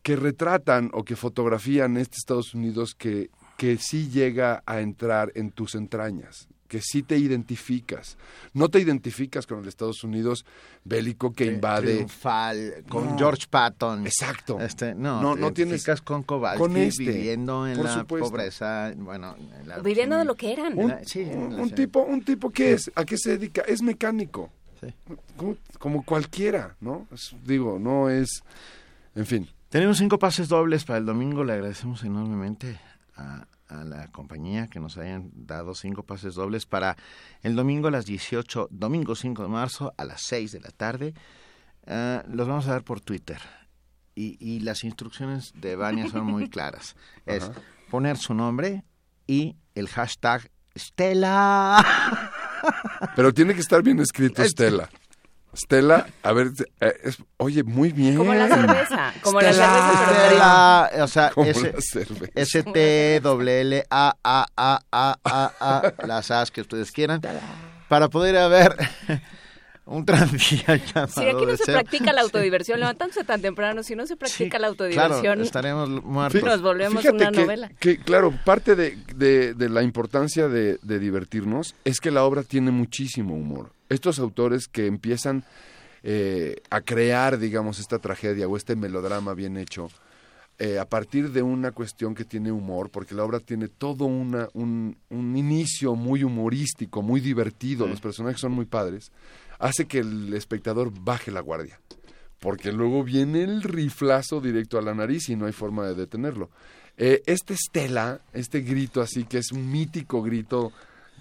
que 0.03 0.17
retratan 0.17 0.91
o 0.93 1.05
que 1.05 1.17
fotografían 1.17 1.97
este 1.97 2.17
Estados 2.17 2.55
Unidos 2.55 2.95
que, 2.95 3.31
que 3.57 3.77
sí 3.77 4.09
llega 4.09 4.62
a 4.67 4.81
entrar 4.81 5.33
en 5.35 5.51
tus 5.51 5.75
entrañas, 5.75 6.49
que 6.69 6.81
sí 6.81 7.03
te 7.03 7.19
identificas. 7.19 8.17
No 8.55 8.69
te 8.70 8.81
identificas 8.81 9.47
con 9.47 9.61
el 9.61 9.69
Estados 9.69 10.03
Unidos 10.03 10.47
bélico 10.85 11.33
que 11.33 11.47
invade. 11.47 11.95
Triunfal, 11.97 12.85
con 12.89 13.19
George 13.19 13.47
Patton. 13.51 14.07
Exacto. 14.07 14.59
Este, 14.61 14.95
no, 14.95 15.20
no, 15.20 15.37
no 15.37 15.53
tienes 15.53 15.85
con 16.03 16.23
Kowalski 16.23 16.59
con 16.59 16.77
este, 16.77 17.05
viviendo 17.05 17.67
en 17.67 17.83
la 17.83 18.05
pobreza, 18.05 18.93
bueno, 18.97 19.37
viviendo 19.83 20.17
de 20.17 20.25
lo 20.25 20.35
que 20.35 20.53
eran. 20.53 20.79
Un, 20.79 20.95
un 21.61 21.70
tipo, 21.73 22.01
un 22.01 22.23
tipo 22.23 22.51
que 22.51 22.73
es, 22.73 22.91
¿a 22.95 23.05
qué 23.05 23.19
se 23.19 23.37
dedica? 23.37 23.62
Es 23.62 23.83
mecánico. 23.83 24.51
Como, 25.79 26.05
cualquiera, 26.05 26.77
¿no? 26.81 27.07
digo, 27.45 27.79
no 27.79 28.09
es, 28.09 28.43
en 29.15 29.27
fin. 29.27 29.49
Tenemos 29.71 29.99
cinco 29.99 30.19
pases 30.19 30.49
dobles 30.49 30.85
para 30.85 30.99
el 30.99 31.07
domingo, 31.07 31.45
le 31.45 31.53
agradecemos 31.53 32.03
enormemente 32.03 32.81
a, 33.15 33.47
la 33.85 34.09
compañía 34.09 34.67
que 34.67 34.81
nos 34.81 34.99
hayan 34.99 35.31
dado 35.33 35.77
cinco 35.77 36.03
pases 36.03 36.35
dobles 36.35 36.67
para 36.67 36.97
el 37.43 37.55
domingo 37.55 37.87
a 37.87 37.93
las 37.93 38.05
18, 38.05 38.67
domingo 38.73 39.15
5 39.15 39.45
de 39.45 39.49
marzo 39.49 39.95
a 39.97 40.05
las 40.05 40.23
6 40.23 40.51
de 40.51 40.61
la 40.61 40.71
tarde. 40.71 41.15
Ah, 41.87 42.25
los 42.29 42.49
vamos 42.49 42.67
a 42.67 42.73
dar 42.73 42.83
por 42.83 43.01
Twitter. 43.01 43.39
Y, 44.17 44.59
las 44.59 44.83
instrucciones 44.83 45.53
de 45.55 45.77
Vania 45.77 46.09
son 46.09 46.27
muy 46.27 46.49
claras. 46.51 46.97
Es 47.25 47.49
poner 47.91 48.17
su 48.17 48.35
nombre 48.35 48.83
y 49.29 49.55
el 49.77 49.87
hashtag 49.87 50.51
Stella. 50.77 51.77
Pero 53.15 53.33
tiene 53.33 53.55
que 53.55 53.61
estar 53.61 53.85
bien 53.85 54.01
escrito 54.01 54.43
Estela. 54.43 54.91
Stella, 55.55 56.07
a 56.23 56.33
ver, 56.33 56.53
eh, 56.81 57.12
oye, 57.39 57.65
muy 57.65 57.91
bien. 57.93 58.17
Como 58.17 58.33
la 58.35 58.49
cerveza, 58.49 59.12
como 59.23 59.41
la 59.41 59.53
cerveza. 59.53 60.07
Stella, 60.07 60.91
o 61.05 61.09
sea, 61.09 61.33
S-T-W-L-A-A-A-A-A, 62.35 62.87
las 66.07 66.31
As 66.31 66.51
que 66.51 66.61
ustedes 66.61 66.93
quieran, 66.93 67.20
para 67.89 68.09
poder 68.09 68.49
ver 68.49 68.77
un 69.91 70.05
tranvía 70.05 70.77
llamado 70.94 71.09
Si 71.09 71.20
aquí 71.20 71.47
no 71.47 71.57
se 71.57 71.65
practica 71.65 72.12
la 72.12 72.23
autodiversión, 72.23 72.78
levantándose 72.78 73.25
tan 73.25 73.43
temprano, 73.43 73.83
si 73.83 73.97
no 73.97 74.07
se 74.07 74.17
practica 74.17 74.59
la 74.59 74.69
autodiversión, 74.69 75.20
claro, 75.20 75.43
estaremos 75.43 75.89
muertos. 76.05 76.43
Nos 76.43 76.62
volvemos 76.62 77.05
una 77.05 77.31
novela. 77.31 77.70
Que, 77.81 77.99
claro, 77.99 78.33
parte 78.44 78.77
de, 78.77 78.97
de, 79.17 79.69
la 79.69 79.83
importancia 79.83 80.49
de, 80.49 80.78
de, 80.83 80.99
divertirnos 81.01 81.75
es 81.85 82.01
que 82.01 82.12
la 82.12 82.25
obra 82.25 82.44
tiene 82.44 82.70
muchísimo 82.70 83.35
humor. 83.35 83.73
Estos 83.89 84.20
autores 84.20 84.69
que 84.69 84.86
empiezan 84.86 85.43
eh, 86.05 86.62
a 86.70 86.81
crear, 86.81 87.39
digamos, 87.39 87.81
esta 87.81 87.99
tragedia 87.99 88.47
o 88.47 88.57
este 88.57 88.77
melodrama 88.77 89.35
bien 89.35 89.57
hecho, 89.57 89.89
eh, 90.60 90.78
a 90.78 90.85
partir 90.85 91.33
de 91.33 91.43
una 91.43 91.73
cuestión 91.73 92.15
que 92.15 92.25
tiene 92.25 92.52
humor, 92.52 92.91
porque 92.91 93.15
la 93.15 93.25
obra 93.25 93.41
tiene 93.41 93.67
todo 93.67 94.05
una, 94.05 94.49
un, 94.52 94.97
un 95.09 95.36
inicio 95.36 95.97
muy 95.97 96.23
humorístico, 96.23 97.02
muy 97.02 97.20
divertido, 97.20 97.89
los 97.89 98.01
personajes 98.01 98.41
son 98.41 98.52
muy 98.52 98.67
padres 98.67 99.10
hace 99.61 99.87
que 99.87 99.99
el 99.99 100.35
espectador 100.35 100.93
baje 100.93 101.31
la 101.31 101.41
guardia. 101.41 101.81
Porque 102.41 102.73
luego 102.73 103.05
viene 103.05 103.45
el 103.45 103.63
riflazo 103.63 104.41
directo 104.41 104.79
a 104.79 104.83
la 104.83 104.95
nariz 104.95 105.29
y 105.29 105.37
no 105.37 105.47
hay 105.47 105.53
forma 105.53 105.87
de 105.87 105.95
detenerlo. 105.95 106.51
Eh, 106.97 107.23
este 107.27 107.55
Stella, 107.55 108.21
este 108.33 108.63
grito 108.63 109.01
así, 109.01 109.25
que 109.25 109.39
es 109.39 109.53
un 109.53 109.71
mítico 109.71 110.23
grito 110.23 110.73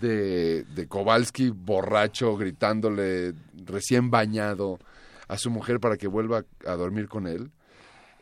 de, 0.01 0.63
de 0.63 0.87
Kowalski 0.87 1.49
borracho, 1.49 2.35
gritándole 2.37 3.33
recién 3.65 4.09
bañado 4.09 4.79
a 5.27 5.37
su 5.37 5.51
mujer 5.51 5.79
para 5.79 5.97
que 5.97 6.07
vuelva 6.07 6.45
a 6.65 6.71
dormir 6.73 7.07
con 7.07 7.27
él, 7.27 7.51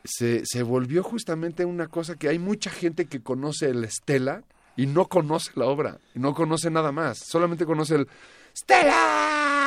se, 0.04 0.42
se 0.44 0.62
volvió 0.62 1.02
justamente 1.02 1.64
una 1.64 1.86
cosa 1.86 2.16
que 2.16 2.28
hay 2.28 2.38
mucha 2.38 2.70
gente 2.70 3.06
que 3.06 3.22
conoce 3.22 3.70
el 3.70 3.88
Stella 3.90 4.42
y 4.76 4.86
no 4.86 5.06
conoce 5.06 5.52
la 5.54 5.66
obra, 5.66 5.98
y 6.14 6.18
no 6.18 6.34
conoce 6.34 6.70
nada 6.70 6.92
más, 6.92 7.18
solamente 7.18 7.66
conoce 7.66 7.96
el 7.96 8.08
Stella 8.56 9.57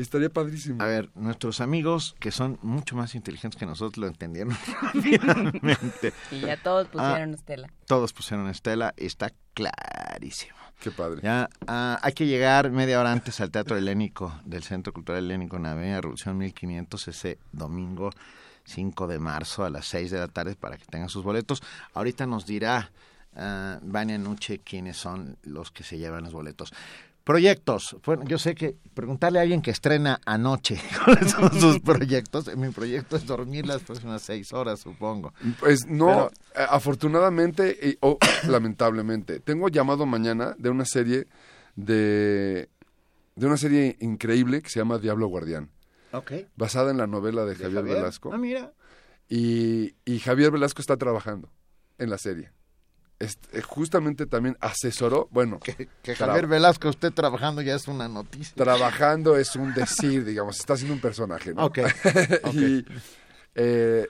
Estaría 0.00 0.30
padrísimo. 0.30 0.82
A 0.82 0.86
ver, 0.86 1.10
nuestros 1.14 1.60
amigos 1.60 2.16
que 2.18 2.30
son 2.30 2.58
mucho 2.62 2.96
más 2.96 3.14
inteligentes 3.14 3.58
que 3.58 3.66
nosotros 3.66 3.98
lo 3.98 4.06
entendieron 4.06 4.56
rápidamente. 4.82 6.14
Y 6.30 6.40
ya 6.40 6.56
todos 6.56 6.88
pusieron 6.88 7.32
ah, 7.32 7.34
Estela. 7.34 7.72
Todos 7.86 8.12
pusieron 8.14 8.48
Estela 8.48 8.94
y 8.96 9.06
está 9.06 9.30
clarísimo. 9.52 10.56
Qué 10.80 10.90
padre. 10.90 11.20
Ya 11.22 11.50
ah, 11.66 11.98
hay 12.02 12.14
que 12.14 12.26
llegar 12.26 12.70
media 12.70 12.98
hora 12.98 13.12
antes 13.12 13.40
al 13.42 13.50
Teatro 13.50 13.76
Helénico 13.76 14.40
del 14.46 14.62
Centro 14.62 14.94
Cultural 14.94 15.22
Helénico 15.22 15.56
en 15.56 15.64
la 15.64 15.72
Avenida 15.72 16.00
Revolución 16.00 16.38
1500 16.38 17.08
ese 17.08 17.38
domingo 17.52 18.10
5 18.64 19.06
de 19.06 19.18
marzo 19.18 19.64
a 19.64 19.70
las 19.70 19.86
6 19.86 20.10
de 20.10 20.18
la 20.18 20.28
tarde 20.28 20.56
para 20.56 20.78
que 20.78 20.86
tengan 20.86 21.10
sus 21.10 21.22
boletos. 21.22 21.62
Ahorita 21.92 22.26
nos 22.26 22.46
dirá 22.46 22.90
uh, 23.34 23.78
Vania 23.82 24.16
Nuche 24.16 24.60
quiénes 24.60 24.96
son 24.96 25.36
los 25.42 25.70
que 25.70 25.84
se 25.84 25.98
llevan 25.98 26.24
los 26.24 26.32
boletos. 26.32 26.72
Proyectos. 27.24 27.96
Bueno, 28.04 28.24
yo 28.24 28.38
sé 28.38 28.54
que 28.54 28.76
preguntarle 28.94 29.38
a 29.38 29.42
alguien 29.42 29.62
que 29.62 29.70
estrena 29.70 30.20
anoche 30.24 30.80
cuáles 31.04 31.30
son 31.30 31.52
sus 31.60 31.80
proyectos. 31.84 32.54
Mi 32.56 32.70
proyecto 32.70 33.16
es 33.16 33.26
dormir 33.26 33.66
las 33.66 33.82
próximas 33.82 34.22
seis 34.22 34.52
horas, 34.52 34.80
supongo. 34.80 35.32
Pues 35.60 35.86
no, 35.86 36.28
eh, 36.28 36.66
afortunadamente 36.68 37.98
o 38.00 38.18
lamentablemente. 38.48 39.40
Tengo 39.40 39.68
llamado 39.68 40.06
mañana 40.06 40.54
de 40.58 40.70
una 40.70 40.84
serie 40.84 41.26
de, 41.76 42.68
de 43.36 43.46
una 43.46 43.56
serie 43.56 43.96
increíble 44.00 44.62
que 44.62 44.70
se 44.70 44.80
llama 44.80 44.98
Diablo 44.98 45.26
Guardián. 45.28 45.70
Okay. 46.12 46.48
Basada 46.56 46.90
en 46.90 46.96
la 46.96 47.06
novela 47.06 47.44
de, 47.44 47.54
Javier, 47.54 47.84
Velasco. 47.84 48.32
Ah, 48.32 48.38
mira. 48.38 48.72
Y, 49.28 49.94
y 50.04 50.18
Javier 50.18 50.50
Velasco 50.50 50.80
está 50.80 50.96
trabajando 50.96 51.52
en 51.98 52.10
la 52.10 52.18
serie. 52.18 52.50
Eh, 53.20 53.60
justamente 53.60 54.24
también 54.26 54.56
asesoró, 54.60 55.28
bueno... 55.30 55.60
Que, 55.60 55.88
Javier 56.14 56.46
Velasco 56.46 56.88
esté 56.88 57.10
trabajando 57.10 57.60
ya 57.60 57.74
es 57.74 57.86
una 57.86 58.08
noticia. 58.08 58.54
Trabajando 58.56 59.36
es 59.36 59.56
un 59.56 59.74
decir, 59.74 60.24
digamos, 60.24 60.58
está 60.58 60.72
haciendo 60.72 60.94
un 60.94 61.00
personaje, 61.00 61.52
¿no? 61.52 61.66
Ok. 61.66 61.78
y 62.54 62.84
eh, 63.54 64.06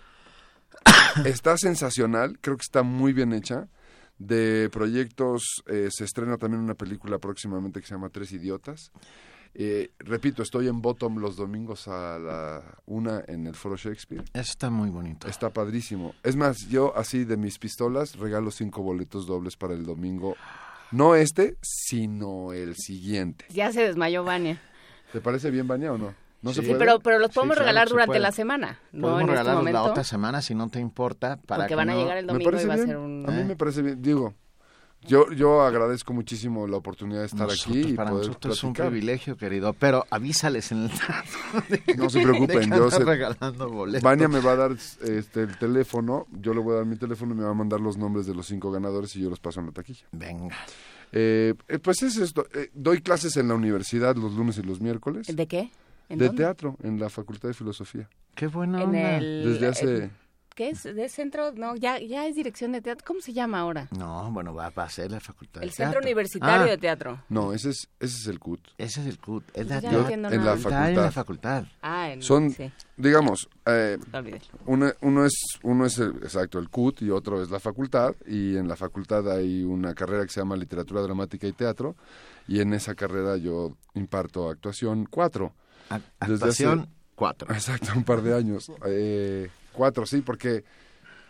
está 1.25 1.57
sensacional, 1.59 2.39
creo 2.41 2.57
que 2.57 2.63
está 2.63 2.85
muy 2.85 3.13
bien 3.13 3.33
hecha. 3.33 3.69
De 4.19 4.69
proyectos, 4.71 5.43
eh, 5.67 5.89
se 5.91 6.05
estrena 6.05 6.37
también 6.37 6.63
una 6.63 6.75
película 6.75 7.19
próximamente 7.19 7.81
que 7.81 7.87
se 7.87 7.95
llama 7.95 8.11
Tres 8.11 8.31
Idiotas. 8.33 8.93
Eh, 9.55 9.91
repito, 9.99 10.43
estoy 10.43 10.69
en 10.69 10.81
Bottom 10.81 11.19
los 11.19 11.37
domingos 11.37 11.89
a 11.89 12.19
la 12.19 12.63
una 12.87 13.23
en 13.27 13.47
el 13.47 13.55
Foro 13.55 13.77
Shakespeare. 13.77 14.25
Está 14.33 14.71
muy 14.71 14.91
bonito. 14.91 15.27
Está 15.29 15.51
padrísimo. 15.51 16.15
Es 16.23 16.37
más, 16.37 16.69
yo 16.69 16.97
así 16.97 17.25
de 17.25 17.37
mis 17.37 17.59
pistolas 17.59 18.17
regalo 18.17 18.51
cinco 18.51 18.83
boletos 18.83 19.27
dobles 19.27 19.57
para 19.57 19.75
el 19.75 19.85
domingo. 19.85 20.37
No 20.93 21.15
este, 21.15 21.57
sino 21.63 22.53
el 22.53 22.77
siguiente. 22.77 23.45
Ya 23.51 23.73
se 23.73 23.83
desmayó 23.83 24.25
Vania. 24.25 24.61
¿Te 25.13 25.21
parece 25.21 25.51
bien 25.51 25.67
Vania 25.67 25.93
o 25.93 25.99
no? 25.99 26.15
¿No 26.43 26.55
sí, 26.55 26.63
pero, 26.79 27.01
pero 27.01 27.19
los 27.19 27.33
podemos 27.33 27.59
regalar 27.59 27.89
durante 27.89 28.19
la 28.19 28.33
semana. 28.33 28.79
Podemos 28.93 29.23
no 29.23 29.27
regalarlos 29.27 29.73
la 29.73 29.83
otra 29.83 30.05
semana 30.05 30.41
si 30.41 30.55
no 30.55 30.69
te 30.69 30.81
importa. 30.81 31.37
Para 31.37 31.65
Porque 31.65 31.75
van 31.75 31.91
a 31.91 31.95
llegar 31.95 32.17
el 32.17 32.27
domingo 32.27 32.59
y 32.59 32.65
va 32.65 32.75
a 32.75 32.79
ser 32.79 32.97
un... 32.97 33.29
A 33.29 33.33
mí 33.33 33.45
me 33.45 33.57
parece 33.57 33.83
bien. 33.83 34.01
Digo, 34.01 34.35
yo, 35.07 35.33
yo 35.33 35.63
agradezco 35.63 36.13
muchísimo 36.13 36.67
la 36.67 36.77
oportunidad 36.77 37.21
de 37.21 37.27
estar 37.27 37.51
aquí 37.51 37.81
y 37.81 37.93
para 37.95 38.11
nosotros 38.11 38.57
es 38.57 38.65
un 38.65 38.75
privilegio, 38.75 39.37
querido, 39.37 39.73
pero 39.73 40.05
avísales 40.11 40.73
en 40.73 40.85
el 40.85 40.91
No 41.97 42.11
se 42.11 42.23
preocupen, 42.23 42.71
yo 42.71 42.91
sé. 42.91 43.05
regalando 43.05 43.71
boletos. 43.71 44.03
Vania 44.03 44.29
me 44.29 44.41
va 44.41 44.53
a 44.53 44.57
dar 44.57 44.73
este 44.73 45.43
el 45.43 45.59
teléfono, 45.59 46.27
yo 46.33 46.53
le 46.55 46.61
voy 46.61 46.75
a 46.75 46.77
dar 46.79 46.87
mi 46.87 46.97
teléfono 46.97 47.35
y 47.35 47.39
me 47.39 47.45
va 47.45 47.51
a 47.51 47.55
mandar 47.55 47.81
los 47.81 47.97
nombres 47.97 48.27
de 48.27 48.35
los 48.35 48.47
cinco 48.47 48.71
ganadores 48.71 49.15
y 49.17 49.21
yo 49.21 49.31
los 49.31 49.41
paso 49.41 49.61
en 49.61 49.67
la 49.67 49.73
taquilla. 49.73 50.07
Venga. 50.13 50.55
Eh, 51.13 51.55
eh 51.69 51.79
pues 51.79 52.03
es 52.03 52.17
esto, 52.19 52.47
eh, 52.55 52.71
doy 52.75 53.01
clases 53.01 53.37
en 53.37 53.49
la 53.49 53.55
universidad 53.55 54.15
los 54.17 54.35
lunes 54.35 54.59
y 54.59 54.63
los 54.63 54.81
miércoles. 54.81 55.35
¿De 55.35 55.47
qué? 55.47 55.71
de 56.09 56.31
teatro, 56.31 56.77
en 56.83 56.99
la 56.99 57.09
Facultad 57.09 57.49
de 57.49 57.55
Filosofía. 57.55 58.09
Qué 58.35 58.49
bueno. 58.49 58.85
Desde 58.87 59.67
hace... 59.67 60.11
¿Qué 60.55 60.71
es? 60.71 60.83
¿De 60.83 61.09
centro? 61.09 61.53
No, 61.53 61.77
ya, 61.77 61.99
ya 61.99 62.27
es 62.27 62.35
dirección 62.35 62.73
de 62.73 62.81
teatro. 62.81 63.05
¿Cómo 63.07 63.21
se 63.21 63.33
llama 63.33 63.61
ahora? 63.61 63.89
No, 63.97 64.31
bueno, 64.33 64.55
va, 64.55 64.67
a 64.75 64.89
ser 64.89 65.11
la 65.11 65.21
facultad 65.21 65.63
El 65.63 65.71
Centro 65.71 66.01
Universitario 66.01 66.67
ah. 66.67 66.71
de 66.71 66.79
Teatro. 66.79 67.23
No, 67.29 67.53
ese 67.53 67.71
es, 67.71 67.89
ese 67.99 68.17
es 68.17 68.27
el 68.27 68.39
CUT. 68.39 68.61
Ese 68.77 69.01
es 69.01 69.07
el 69.07 69.19
CUT. 69.19 69.45
Es 69.55 69.67
la, 69.67 69.79
en, 69.79 70.23
la 70.23 70.57
facultad. 70.57 70.91
en 70.91 70.97
la 70.97 71.13
facultad. 71.13 71.65
Ah, 71.83 72.11
en, 72.11 72.23
Son, 72.23 72.55
digamos, 72.97 73.49
eh, 73.67 73.99
uno, 74.67 74.93
uno, 75.01 75.25
es, 75.25 75.35
uno 75.63 75.87
es 75.87 75.99
el, 75.99 76.17
exacto, 76.17 76.59
el 76.59 76.69
CUT 76.69 77.03
y 77.03 77.11
otro 77.11 77.43
es 77.43 77.51
la 77.51 77.61
facultad. 77.61 78.15
Y 78.27 78.57
en 78.57 78.69
la 78.69 78.77
facultad 78.77 79.31
hay 79.31 79.63
una 79.63 79.95
carrera 79.95 80.25
que 80.25 80.31
se 80.31 80.41
llama 80.41 80.57
Literatura 80.57 81.01
Dramática 81.03 81.47
y 81.47 81.53
Teatro. 81.53 81.97
Y 82.49 82.61
en 82.61 82.75
esa 82.75 82.95
carrera 82.95 83.37
yo 83.37 83.77
imparto 83.95 84.51
actuación 84.51 85.07
cuatro. 85.07 85.55
actuación 85.89 86.89
cuatro. 87.15 87.53
Exacto, 87.53 87.93
un 87.95 88.05
par 88.05 88.23
de 88.23 88.35
años. 88.35 88.73
Eh, 88.87 89.49
cuatro, 89.73 90.07
sí, 90.07 90.21
porque 90.21 90.65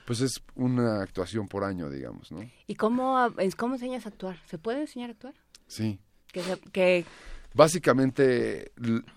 pues 0.06 0.20
es 0.20 0.42
una 0.56 1.02
actuación 1.02 1.46
por 1.46 1.62
año, 1.62 1.88
digamos, 1.88 2.32
¿no? 2.32 2.40
¿Y 2.66 2.74
cómo, 2.74 3.16
cómo 3.56 3.74
enseñas 3.74 4.06
a 4.06 4.08
actuar? 4.08 4.38
¿Se 4.46 4.58
puede 4.58 4.80
enseñar 4.80 5.10
a 5.10 5.12
actuar? 5.12 5.34
Sí. 5.66 6.00
Que, 6.72 7.04
Básicamente, 7.54 8.72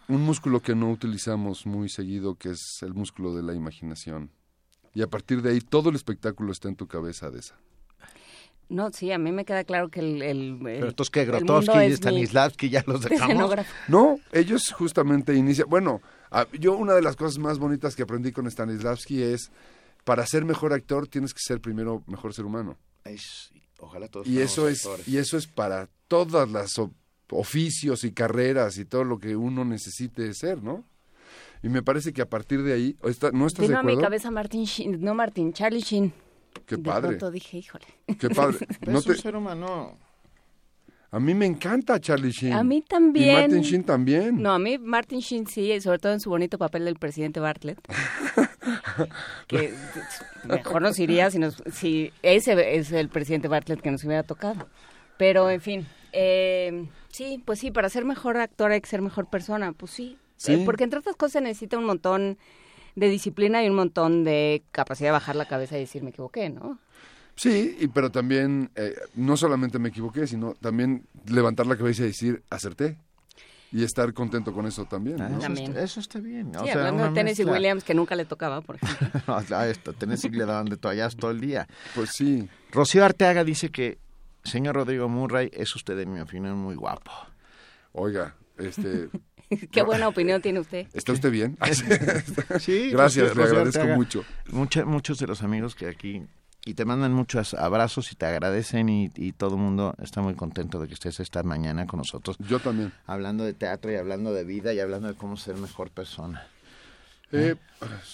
un 0.08 0.22
músculo 0.22 0.60
que 0.60 0.76
no 0.76 0.92
utilizamos 0.92 1.66
muy 1.66 1.90
seguido, 1.90 2.36
que 2.36 2.50
es 2.50 2.80
el 2.82 2.94
músculo 2.94 3.36
de 3.36 3.44
la 3.44 3.54
imaginación. 3.54 4.32
Y 4.96 5.02
a 5.04 5.08
partir 5.08 5.42
de 5.42 5.52
ahí, 5.52 5.62
todo 5.62 5.90
el 5.90 5.96
espectáculo 5.96 6.52
está 6.52 6.68
en 6.68 6.76
tu 6.76 6.88
cabeza 6.88 7.30
de 7.30 7.40
esa. 7.40 7.56
No, 8.74 8.92
sí, 8.92 9.12
a 9.12 9.20
mí 9.20 9.32
me 9.32 9.46
queda 9.46 9.64
claro 9.64 9.90
que 9.90 10.00
el... 10.00 10.24
el, 10.24 10.60
Pero 10.64 10.88
estos 10.88 11.12
que 11.12 11.26
Grotowski 11.26 11.78
y 11.78 11.94
Stanislavski 11.94 12.70
ya 12.72 12.84
los 12.88 13.02
dejamos. 13.10 13.54
No, 13.88 14.20
ellos 14.32 14.74
justamente 14.74 15.36
inician... 15.36 15.70
Bueno, 15.70 16.02
yo 16.60 16.76
una 16.76 16.94
de 16.94 17.04
las 17.04 17.16
cosas 17.16 17.38
más 17.38 17.60
bonitas 17.60 17.96
que 17.96 18.02
aprendí 18.02 18.32
con 18.32 18.50
Stanislavski 18.50 19.22
es 19.22 19.52
para 20.04 20.26
ser 20.26 20.44
mejor 20.44 20.74
actor 20.74 21.08
tienes 21.08 21.36
que 21.36 21.40
ser 21.40 21.62
primero 21.62 22.04
mejor 22.08 22.34
ser 22.34 22.46
humano. 22.46 22.78
ojalá 23.78 24.08
todos 24.08 24.26
y 24.26 24.40
eso 24.40 24.68
es 24.68 24.90
y 25.06 25.18
eso 25.18 25.38
es 25.38 25.46
para 25.46 25.88
todas 26.08 26.50
las 26.50 26.82
oficios 27.30 28.04
y 28.04 28.12
carreras 28.12 28.80
y 28.80 28.86
todo 28.86 29.04
lo 29.04 29.20
que 29.20 29.36
uno 29.36 29.66
necesite 29.66 30.34
ser, 30.34 30.64
¿no? 30.64 30.84
Y 31.62 31.70
me 31.70 31.84
parece 31.84 32.12
que 32.12 32.22
a 32.22 32.30
partir 32.30 32.64
de 32.64 32.74
ahí, 32.74 32.98
¿no 33.32 33.48
estás 33.48 33.68
de 33.68 33.76
acuerdo? 33.76 33.80
a 33.80 33.84
mi 33.84 33.98
cabeza 33.98 34.32
Martin 34.32 34.68
no 35.00 35.14
Martin, 35.14 35.54
Charlie 35.54 35.82
Sheen. 35.82 36.23
Qué 36.66 36.78
padre. 36.78 37.18
De 37.18 37.32
dije, 37.32 37.58
híjole. 37.58 37.86
Qué 38.20 38.30
padre. 38.30 38.68
no 38.88 39.00
es 39.00 39.08
un 39.08 39.16
ser 39.16 39.36
humano 39.36 39.98
a 41.14 41.20
mí 41.20 41.36
me 41.36 41.46
encanta 41.46 42.00
Charlie 42.00 42.32
Sheen. 42.32 42.54
A 42.54 42.64
mí 42.64 42.82
también. 42.82 43.30
Y 43.30 43.34
Martin 43.34 43.62
Sheen 43.62 43.84
también. 43.84 44.42
No, 44.42 44.52
a 44.52 44.58
mí 44.58 44.80
Martin 44.80 45.20
Sheen 45.20 45.46
sí, 45.46 45.80
sobre 45.80 46.00
todo 46.00 46.12
en 46.12 46.20
su 46.20 46.32
bonito 46.32 46.58
papel 46.58 46.86
del 46.86 46.96
presidente 46.96 47.40
Bartlett. 47.40 47.78
que 49.48 49.76
mejor 50.46 50.82
nos 50.82 50.98
iría 50.98 51.30
si, 51.30 51.38
nos, 51.38 51.62
si 51.72 52.12
ese 52.24 52.78
es 52.80 52.92
el 52.92 53.10
presidente 53.10 53.48
Bartlett 53.48 53.82
que 53.82 53.92
nos 53.92 54.04
hubiera 54.04 54.24
tocado. 54.24 54.68
Pero, 55.18 55.52
en 55.52 55.62
fin, 55.62 55.86
eh, 56.14 56.88
sí, 57.10 57.40
pues 57.46 57.60
sí, 57.60 57.70
para 57.70 57.90
ser 57.90 58.06
mejor 58.06 58.38
actor 58.38 58.72
hay 58.72 58.82
que 58.82 58.90
ser 58.90 59.04
mejor 59.04 59.30
persona. 59.30 59.72
Pues 59.72 59.92
sí, 59.92 60.18
Sí. 60.36 60.54
Eh, 60.54 60.62
porque 60.66 60.84
entre 60.84 61.00
otras 61.00 61.16
cosas 61.16 61.34
se 61.34 61.42
necesita 61.42 61.78
un 61.78 61.86
montón 61.86 62.40
de 62.96 63.10
disciplina 63.10 63.64
y 63.64 63.70
un 63.70 63.76
montón 63.76 64.24
de 64.24 64.64
capacidad 64.72 65.10
de 65.10 65.14
bajar 65.14 65.36
la 65.36 65.48
cabeza 65.48 65.78
y 65.78 65.82
decir 65.82 66.04
me 66.04 66.10
equivoqué, 66.10 66.50
¿no? 66.50 66.80
Sí, 67.36 67.78
y, 67.80 67.88
pero 67.88 68.12
también 68.12 68.70
eh, 68.76 68.94
no 69.16 69.38
solamente 69.38 69.80
me 69.80 69.90
equivoqué, 69.90 70.28
sino 70.28 70.54
también 70.54 71.08
levantar 71.26 71.66
la 71.66 71.76
cabeza 71.76 72.04
y 72.04 72.08
decir 72.08 72.44
acerté 72.50 72.98
y 73.72 73.84
estar 73.84 74.14
contento 74.14 74.54
con 74.54 74.68
eso 74.68 74.86
también. 74.86 75.18
¿no? 75.18 75.80
Eso, 75.80 76.00
está, 76.00 76.20
bien. 76.20 76.52
Sí, 76.64 76.70
hablando 76.70 77.06
de 77.06 77.10
Tennessee 77.10 77.44
Williams, 77.44 77.84
que 77.84 77.96
nunca 77.96 78.16
le 78.16 78.26
tocaba, 78.26 78.62
por 78.62 78.76
ejemplo. 78.76 79.24
no, 79.50 79.64
esto, 79.64 79.94
Tennessee 79.94 80.30
le 80.30 80.46
daban 80.46 80.68
de 80.68 80.78
toallas 80.78 81.16
todo 81.16 81.32
el 81.32 81.42
día. 81.42 81.68
Pues 81.96 82.12
sí. 82.12 82.48
Rocío 82.72 83.04
Arteaga 83.04 83.44
dice 83.44 83.70
que, 83.70 83.98
señor 84.44 84.76
Rodrigo 84.76 85.10
Murray, 85.10 85.50
es 85.52 85.76
usted, 85.76 85.98
en 86.00 86.14
mi 86.14 86.20
opinión, 86.20 86.56
muy 86.58 86.76
guapo. 86.76 87.12
Oiga, 87.94 88.36
este... 88.60 89.10
Qué 89.72 89.82
buena 89.82 90.08
opinión 90.08 90.42
tiene 90.42 90.60
usted. 90.60 90.88
¿Está 90.94 91.14
usted 91.14 91.32
bien? 91.32 91.58
sí. 92.60 92.92
Gracias, 92.92 93.36
le 93.36 93.44
agradezco 93.44 93.86
mucho. 93.88 94.26
muchos 94.52 95.20
de 95.20 95.28
los 95.28 95.44
amigos 95.44 95.76
que 95.76 95.88
aquí 95.88 96.24
y 96.66 96.76
te 96.76 96.86
mandan 96.86 97.14
muchos 97.14 97.54
abrazos 97.54 98.12
y 98.12 98.16
te 98.16 98.26
agradecen 98.26 98.88
y, 98.90 99.10
todo 99.34 99.56
el 99.56 99.62
mundo 99.62 99.96
está 100.02 100.22
muy 100.22 100.36
contento 100.36 100.80
de 100.80 100.88
que 100.88 100.94
estés 100.94 101.20
esta 101.20 101.44
mañana 101.44 101.86
con 101.88 101.98
nosotros. 101.98 102.38
Yo 102.40 102.60
también. 102.60 102.94
Hablando 103.06 103.44
de 103.44 103.54
teatro 103.54 103.92
y 103.92 103.96
hablando 103.96 104.34
de 104.34 104.44
vida 104.44 104.74
y 104.74 104.80
hablando 104.80 105.10
de 105.10 105.16
cómo 105.16 105.36
ser 105.36 105.58
mejor 105.58 105.92
persona. 105.92 106.48
Eh, 107.34 107.56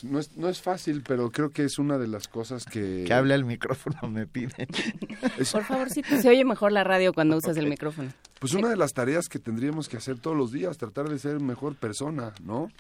no, 0.04 0.20
es, 0.20 0.38
no 0.38 0.50
es 0.50 0.62
fácil, 0.62 1.04
pero 1.06 1.30
creo 1.30 1.52
que 1.52 1.64
es 1.66 1.78
una 1.78 1.98
de 1.98 2.08
las 2.08 2.28
cosas 2.28 2.66
que... 2.66 3.04
Que 3.06 3.14
hable 3.14 3.36
el 3.36 3.44
micrófono, 3.44 4.10
me 4.10 4.26
piden. 4.26 4.68
Por 5.52 5.64
favor, 5.64 5.90
sí, 5.90 6.02
se 6.04 6.30
oye 6.30 6.46
mejor 6.46 6.72
la 6.72 6.84
radio 6.84 7.14
cuando 7.14 7.38
usas 7.38 7.58
el 7.58 7.68
micrófono. 7.68 8.12
Pues 8.40 8.54
una 8.54 8.70
de 8.70 8.78
las 8.78 8.94
tareas 8.94 9.28
que 9.28 9.38
tendríamos 9.40 9.90
que 9.90 9.98
hacer 9.98 10.20
todos 10.20 10.38
los 10.38 10.52
días, 10.52 10.78
tratar 10.78 11.10
de 11.10 11.20
ser 11.20 11.40
mejor 11.42 11.76
persona, 11.76 12.34
¿no? 12.42 12.72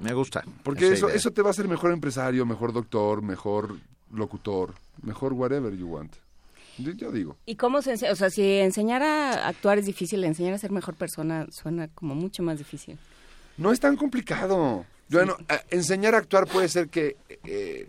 Me 0.00 0.12
gusta. 0.12 0.44
Porque 0.62 0.92
eso, 0.92 1.08
eso 1.08 1.30
te 1.32 1.42
va 1.42 1.48
a 1.48 1.50
hacer 1.50 1.68
mejor 1.68 1.92
empresario, 1.92 2.46
mejor 2.46 2.72
doctor, 2.72 3.22
mejor 3.22 3.76
locutor, 4.12 4.74
mejor 5.02 5.32
whatever 5.32 5.74
you 5.74 5.86
want. 5.86 6.12
Yo, 6.78 7.10
digo. 7.10 7.36
¿Y 7.46 7.56
cómo 7.56 7.80
se 7.80 7.92
enseña? 7.92 8.12
O 8.12 8.16
sea, 8.16 8.28
si 8.28 8.42
enseñar 8.42 9.02
a 9.02 9.48
actuar 9.48 9.78
es 9.78 9.86
difícil, 9.86 10.22
enseñar 10.24 10.52
a 10.52 10.58
ser 10.58 10.70
mejor 10.70 10.94
persona 10.94 11.46
suena 11.50 11.88
como 11.88 12.14
mucho 12.14 12.42
más 12.42 12.58
difícil. 12.58 12.98
No 13.56 13.72
es 13.72 13.80
tan 13.80 13.96
complicado. 13.96 14.84
Bueno, 15.08 15.36
enseñar 15.70 16.14
a 16.14 16.18
actuar 16.18 16.46
puede 16.46 16.68
ser 16.68 16.88
que... 16.88 17.16
Eh, 17.44 17.88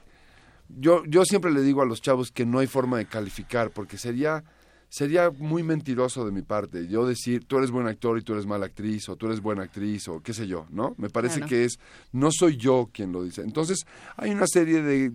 yo, 0.70 1.06
yo 1.06 1.24
siempre 1.24 1.52
le 1.52 1.62
digo 1.62 1.82
a 1.82 1.86
los 1.86 2.02
chavos 2.02 2.32
que 2.32 2.46
no 2.46 2.60
hay 2.60 2.68
forma 2.68 2.98
de 2.98 3.06
calificar, 3.06 3.72
porque 3.72 3.98
sería, 3.98 4.44
sería 4.90 5.30
muy 5.32 5.64
mentiroso 5.64 6.26
de 6.26 6.32
mi 6.32 6.42
parte 6.42 6.88
yo 6.88 7.08
decir, 7.08 7.46
tú 7.46 7.58
eres 7.58 7.72
buen 7.72 7.88
actor 7.88 8.18
y 8.18 8.22
tú 8.22 8.34
eres 8.34 8.46
mala 8.46 8.66
actriz, 8.66 9.08
o 9.10 9.16
tú 9.16 9.28
eres 9.28 9.42
buena 9.42 9.64
actriz, 9.64 10.08
o 10.08 10.22
qué 10.22 10.34
sé 10.34 10.48
yo, 10.48 10.68
¿no? 10.70 10.94
Me 10.98 11.10
parece 11.10 11.42
que 11.42 11.66
es, 11.66 11.80
no 12.12 12.30
soy 12.32 12.58
yo 12.58 12.90
quien 12.92 13.12
lo 13.12 13.24
dice. 13.24 13.42
Entonces, 13.42 13.86
hay 14.18 14.32
una 14.32 14.48
serie 14.48 14.82
de 14.82 15.14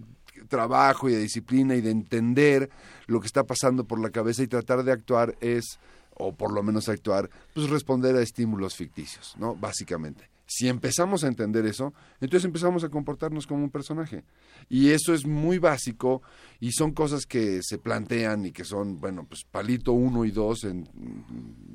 trabajo 0.48 1.08
y 1.08 1.12
de 1.12 1.20
disciplina 1.20 1.74
y 1.74 1.80
de 1.80 1.90
entender 1.90 2.70
lo 3.06 3.20
que 3.20 3.26
está 3.26 3.44
pasando 3.44 3.84
por 3.84 4.00
la 4.00 4.10
cabeza 4.10 4.42
y 4.42 4.46
tratar 4.46 4.82
de 4.84 4.92
actuar 4.92 5.36
es, 5.40 5.78
o 6.14 6.32
por 6.32 6.52
lo 6.52 6.62
menos 6.62 6.88
actuar, 6.88 7.28
pues 7.54 7.68
responder 7.68 8.16
a 8.16 8.22
estímulos 8.22 8.74
ficticios, 8.74 9.34
¿no? 9.38 9.54
Básicamente. 9.54 10.31
Si 10.54 10.68
empezamos 10.68 11.24
a 11.24 11.28
entender 11.28 11.64
eso, 11.64 11.94
entonces 12.20 12.44
empezamos 12.44 12.84
a 12.84 12.88
comportarnos 12.88 13.46
como 13.46 13.64
un 13.64 13.70
personaje. 13.70 14.24
Y 14.68 14.90
eso 14.90 15.14
es 15.14 15.26
muy 15.26 15.58
básico 15.58 16.20
y 16.60 16.72
son 16.72 16.92
cosas 16.92 17.24
que 17.24 17.60
se 17.62 17.78
plantean 17.78 18.44
y 18.44 18.52
que 18.52 18.64
son, 18.64 19.00
bueno, 19.00 19.24
pues 19.26 19.44
palito 19.50 19.92
uno 19.92 20.24
y 20.24 20.30
dos 20.30 20.64
en 20.64 20.88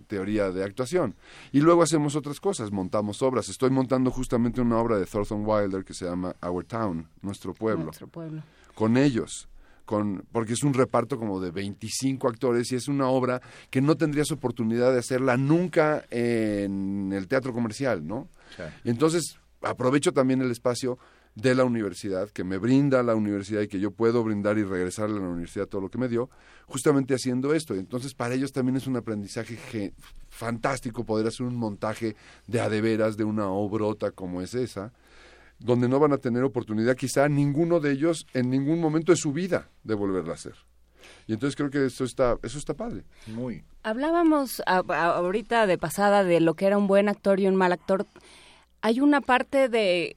teoría 0.07 0.51
de 0.51 0.63
actuación. 0.63 1.15
Y 1.51 1.61
luego 1.61 1.81
hacemos 1.81 2.15
otras 2.15 2.39
cosas, 2.39 2.71
montamos 2.71 3.21
obras. 3.21 3.49
Estoy 3.49 3.71
montando 3.71 4.11
justamente 4.11 4.61
una 4.61 4.77
obra 4.77 4.99
de 4.99 5.05
Thornton 5.05 5.43
Wilder 5.45 5.83
que 5.83 5.93
se 5.93 6.05
llama 6.05 6.35
Our 6.45 6.65
Town, 6.65 7.07
Nuestro 7.21 7.53
Pueblo. 7.53 7.85
Nuestro 7.85 8.07
Pueblo 8.07 8.43
con 8.77 8.95
ellos. 8.95 9.49
Con, 9.85 10.25
porque 10.33 10.53
es 10.53 10.63
un 10.63 10.73
reparto 10.73 11.17
como 11.17 11.39
de 11.39 11.49
25 11.49 12.27
actores 12.27 12.71
y 12.71 12.75
es 12.75 12.89
una 12.89 13.07
obra 13.07 13.41
que 13.69 13.81
no 13.81 13.95
tendrías 13.95 14.31
oportunidad 14.31 14.91
de 14.91 14.99
hacerla 14.99 15.37
nunca 15.37 16.05
en 16.11 17.13
el 17.13 17.27
teatro 17.29 17.53
comercial, 17.53 18.05
¿no? 18.05 18.27
Entonces 18.83 19.39
aprovecho 19.61 20.13
también 20.13 20.41
el 20.41 20.51
espacio 20.51 20.97
de 21.35 21.53
la 21.53 21.65
universidad, 21.65 22.29
que 22.29 22.43
me 22.43 22.57
brinda 22.57 23.03
la 23.03 23.13
universidad 23.13 23.61
y 23.61 23.67
que 23.67 23.79
yo 23.79 23.91
puedo 23.91 24.23
brindar 24.23 24.57
y 24.57 24.63
regresarle 24.63 25.17
a 25.17 25.21
la 25.21 25.29
universidad 25.29 25.67
todo 25.67 25.81
lo 25.81 25.89
que 25.89 25.99
me 25.99 26.07
dio, 26.07 26.31
justamente 26.65 27.13
haciendo 27.13 27.53
esto. 27.53 27.75
Entonces 27.75 28.15
para 28.15 28.33
ellos 28.33 28.51
también 28.51 28.75
es 28.75 28.87
un 28.87 28.97
aprendizaje 28.97 29.93
fantástico 30.29 31.05
poder 31.05 31.27
hacer 31.27 31.45
un 31.45 31.55
montaje 31.55 32.15
de 32.47 32.59
adeveras 32.59 33.17
de 33.17 33.23
una 33.23 33.49
obrota 33.49 34.09
como 34.09 34.41
es 34.41 34.55
esa, 34.55 34.93
donde 35.59 35.87
no 35.87 35.99
van 35.99 36.13
a 36.13 36.17
tener 36.17 36.43
oportunidad 36.43 36.95
quizá 36.95 37.29
ninguno 37.29 37.79
de 37.79 37.91
ellos 37.91 38.25
en 38.33 38.49
ningún 38.49 38.79
momento 38.79 39.11
de 39.11 39.17
su 39.17 39.31
vida 39.31 39.69
de 39.83 39.93
volverla 39.93 40.31
a 40.31 40.35
hacer. 40.35 40.55
Y 41.27 41.33
entonces 41.33 41.55
creo 41.55 41.69
que 41.69 41.85
eso 41.85 42.05
está, 42.05 42.37
eso 42.41 42.57
está 42.57 42.73
padre. 42.73 43.03
Muy. 43.27 43.63
Hablábamos 43.83 44.61
ahorita 44.65 45.67
de 45.67 45.77
pasada 45.77 46.23
de 46.23 46.39
lo 46.39 46.55
que 46.55 46.65
era 46.65 46.77
un 46.77 46.87
buen 46.87 47.09
actor 47.09 47.39
y 47.39 47.47
un 47.47 47.55
mal 47.55 47.73
actor. 47.73 48.05
Hay 48.81 49.01
una 49.01 49.21
parte 49.21 49.69
de 49.69 50.15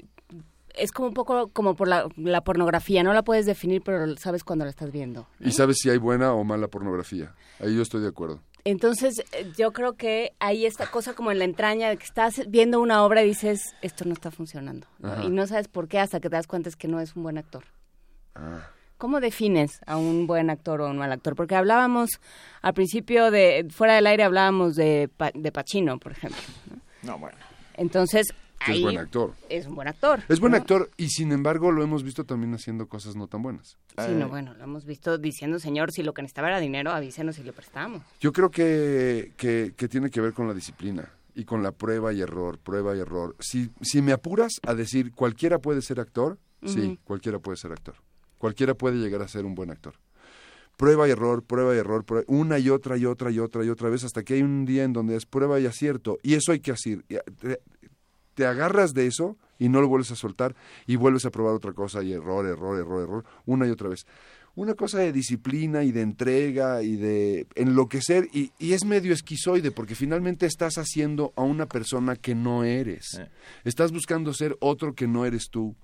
es 0.75 0.93
como 0.93 1.09
un 1.09 1.15
poco 1.15 1.49
como 1.49 1.75
por 1.75 1.89
la, 1.89 2.09
la, 2.17 2.43
pornografía, 2.43 3.03
no 3.03 3.13
la 3.13 3.23
puedes 3.23 3.45
definir, 3.45 3.83
pero 3.85 4.17
sabes 4.17 4.45
cuando 4.45 4.65
la 4.65 4.71
estás 4.71 4.93
viendo. 4.93 5.27
Y 5.41 5.51
sabes 5.51 5.79
si 5.79 5.91
hay 5.91 5.99
buena 5.99 6.33
o 6.33 6.45
mala 6.45 6.69
pornografía. 6.69 7.35
Ahí 7.59 7.75
yo 7.75 7.83
estoy 7.83 8.03
de 8.03 8.09
acuerdo. 8.09 8.41
Entonces, 8.65 9.23
eh, 9.33 9.51
yo 9.57 9.73
creo 9.73 9.95
que 9.95 10.33
hay 10.39 10.67
esta 10.67 10.91
cosa 10.91 11.15
como 11.15 11.33
en 11.33 11.39
la 11.39 11.45
entraña 11.45 11.89
de 11.89 11.97
que 11.97 12.05
estás 12.05 12.43
viendo 12.49 12.81
una 12.81 13.05
obra 13.05 13.23
y 13.23 13.29
dices, 13.29 13.75
esto 13.83 14.05
no 14.05 14.13
está 14.13 14.31
funcionando. 14.31 14.87
Y 15.25 15.31
no 15.31 15.47
sabes 15.47 15.69
por 15.69 15.89
qué 15.89 15.99
hasta 15.99 16.21
que 16.21 16.29
te 16.29 16.37
das 16.37 16.47
cuenta 16.47 16.69
es 16.69 16.77
que 16.77 16.89
no 16.89 17.01
es 17.01 17.17
un 17.17 17.23
buen 17.23 17.39
actor. 17.39 17.65
Ah. 18.35 18.69
¿Cómo 19.01 19.19
defines 19.21 19.81
a 19.87 19.97
un 19.97 20.27
buen 20.27 20.51
actor 20.51 20.83
o 20.83 20.91
un 20.91 20.99
mal 20.99 21.11
actor? 21.11 21.35
Porque 21.35 21.55
hablábamos 21.55 22.11
al 22.61 22.75
principio 22.75 23.31
de, 23.31 23.67
fuera 23.71 23.95
del 23.95 24.07
aire 24.07 24.25
hablábamos 24.25 24.77
de, 24.77 25.09
de 25.33 25.53
Pacino, 25.53 25.99
por 25.99 26.13
ejemplo. 26.13 26.39
No, 27.03 27.19
bueno. 27.19 27.39
Entonces, 27.79 28.27
es 28.69 28.83
buen 28.83 28.99
actor. 28.99 29.33
Es 29.49 29.67
un 29.67 29.75
buen 29.75 29.89
actor. 29.89 30.21
Es 30.29 30.39
buen 30.39 30.55
actor 30.55 30.91
y 30.99 31.09
sin 31.09 31.33
embargo 31.33 31.73
lo 31.73 31.83
hemos 31.83 32.03
visto 32.03 32.25
también 32.25 32.53
haciendo 32.53 32.89
cosas 32.89 33.17
no 33.17 33.27
tan 33.27 33.41
buenas. 33.41 33.79
Sí, 33.97 34.13
no, 34.13 34.29
bueno, 34.29 34.53
lo 34.53 34.65
hemos 34.65 34.85
visto 34.85 35.17
diciendo, 35.17 35.59
señor, 35.59 35.93
si 35.93 36.03
lo 36.03 36.13
que 36.13 36.21
necesitaba 36.21 36.49
era 36.49 36.61
dinero, 36.61 36.91
avísenos 36.91 37.39
y 37.39 37.43
le 37.43 37.55
prestamos. 37.55 38.03
Yo 38.21 38.35
creo 38.35 38.51
que, 38.51 39.33
que, 39.39 39.89
tiene 39.89 40.11
que 40.11 40.21
ver 40.21 40.35
con 40.35 40.47
la 40.47 40.53
disciplina 40.53 41.09
y 41.35 41.47
con 41.47 41.63
la 41.63 41.73
prueba 41.73 42.13
y 42.13 42.21
error, 42.21 42.59
prueba 42.59 42.95
y 42.95 43.01
error. 43.01 43.35
Si, 43.41 43.71
si 43.81 44.03
me 44.03 44.13
apuras 44.13 44.61
a 44.67 44.75
decir 44.75 45.13
cualquiera 45.13 45.59
puede 45.59 45.81
ser 45.81 46.01
actor, 46.01 46.37
sí, 46.67 46.99
cualquiera 47.03 47.39
puede 47.39 47.57
ser 47.57 47.73
actor. 47.73 47.95
Cualquiera 48.41 48.75
puede 48.75 48.97
llegar 48.97 49.23
a 49.23 49.29
ser 49.29 49.45
un 49.45 49.55
buen 49.55 49.71
actor 49.71 49.95
prueba 50.77 51.07
y 51.07 51.11
error, 51.11 51.43
prueba 51.43 51.75
y 51.75 51.79
error, 51.79 52.07
una 52.27 52.59
y 52.59 52.71
otra 52.71 52.97
y 52.97 53.05
otra 53.05 53.31
y 53.31 53.39
otra 53.39 53.63
y 53.63 53.69
otra 53.69 53.91
vez 53.91 54.03
hasta 54.03 54.23
que 54.23 54.33
hay 54.33 54.43
un 54.43 54.65
día 54.65 54.83
en 54.83 54.95
donde 54.95 55.15
es 55.15 55.27
prueba 55.27 55.61
y 55.61 55.67
acierto. 55.67 56.17
Y 56.23 56.33
eso 56.33 56.53
hay 56.53 56.61
que 56.61 56.73
hacer 56.73 57.05
te 58.41 58.47
agarras 58.47 58.95
de 58.95 59.07
eso 59.07 59.37
y 59.59 59.69
no 59.69 59.83
lo 59.83 59.89
vuelves 59.89 60.11
a 60.13 60.17
soltar 60.17 60.57
y 60.87 60.97
vuelves 60.97 61.27
a 61.27 61.31
probar 61.31 61.55
otra 61.55 61.75
cosa 61.75 62.03
y 62.03 62.13
error, 62.15 62.47
error, 62.47 62.79
error, 62.79 63.03
error, 63.03 63.25
una 63.45 63.67
y 63.67 63.71
otra 63.71 63.91
vez. 63.91 64.07
Una 64.61 64.75
cosa 64.75 64.99
de 64.99 65.11
disciplina 65.11 65.85
y 65.85 65.91
de 65.91 66.03
entrega 66.03 66.83
y 66.83 66.97
de 66.97 67.47
enloquecer 67.55 68.29
y, 68.31 68.53
y 68.59 68.75
es 68.75 68.85
medio 68.85 69.15
esquizoide 69.15 69.71
porque 69.71 69.95
finalmente 69.95 70.45
estás 70.45 70.77
haciendo 70.77 71.33
a 71.35 71.41
una 71.41 71.65
persona 71.65 72.15
que 72.15 72.35
no 72.35 72.63
eres. 72.63 73.15
Eh. 73.19 73.31
Estás 73.65 73.91
buscando 73.91 74.35
ser 74.35 74.59
otro 74.61 74.95
que 74.95 75.09
no 75.09 75.25
eres 75.25 75.49
tú. 75.49 75.77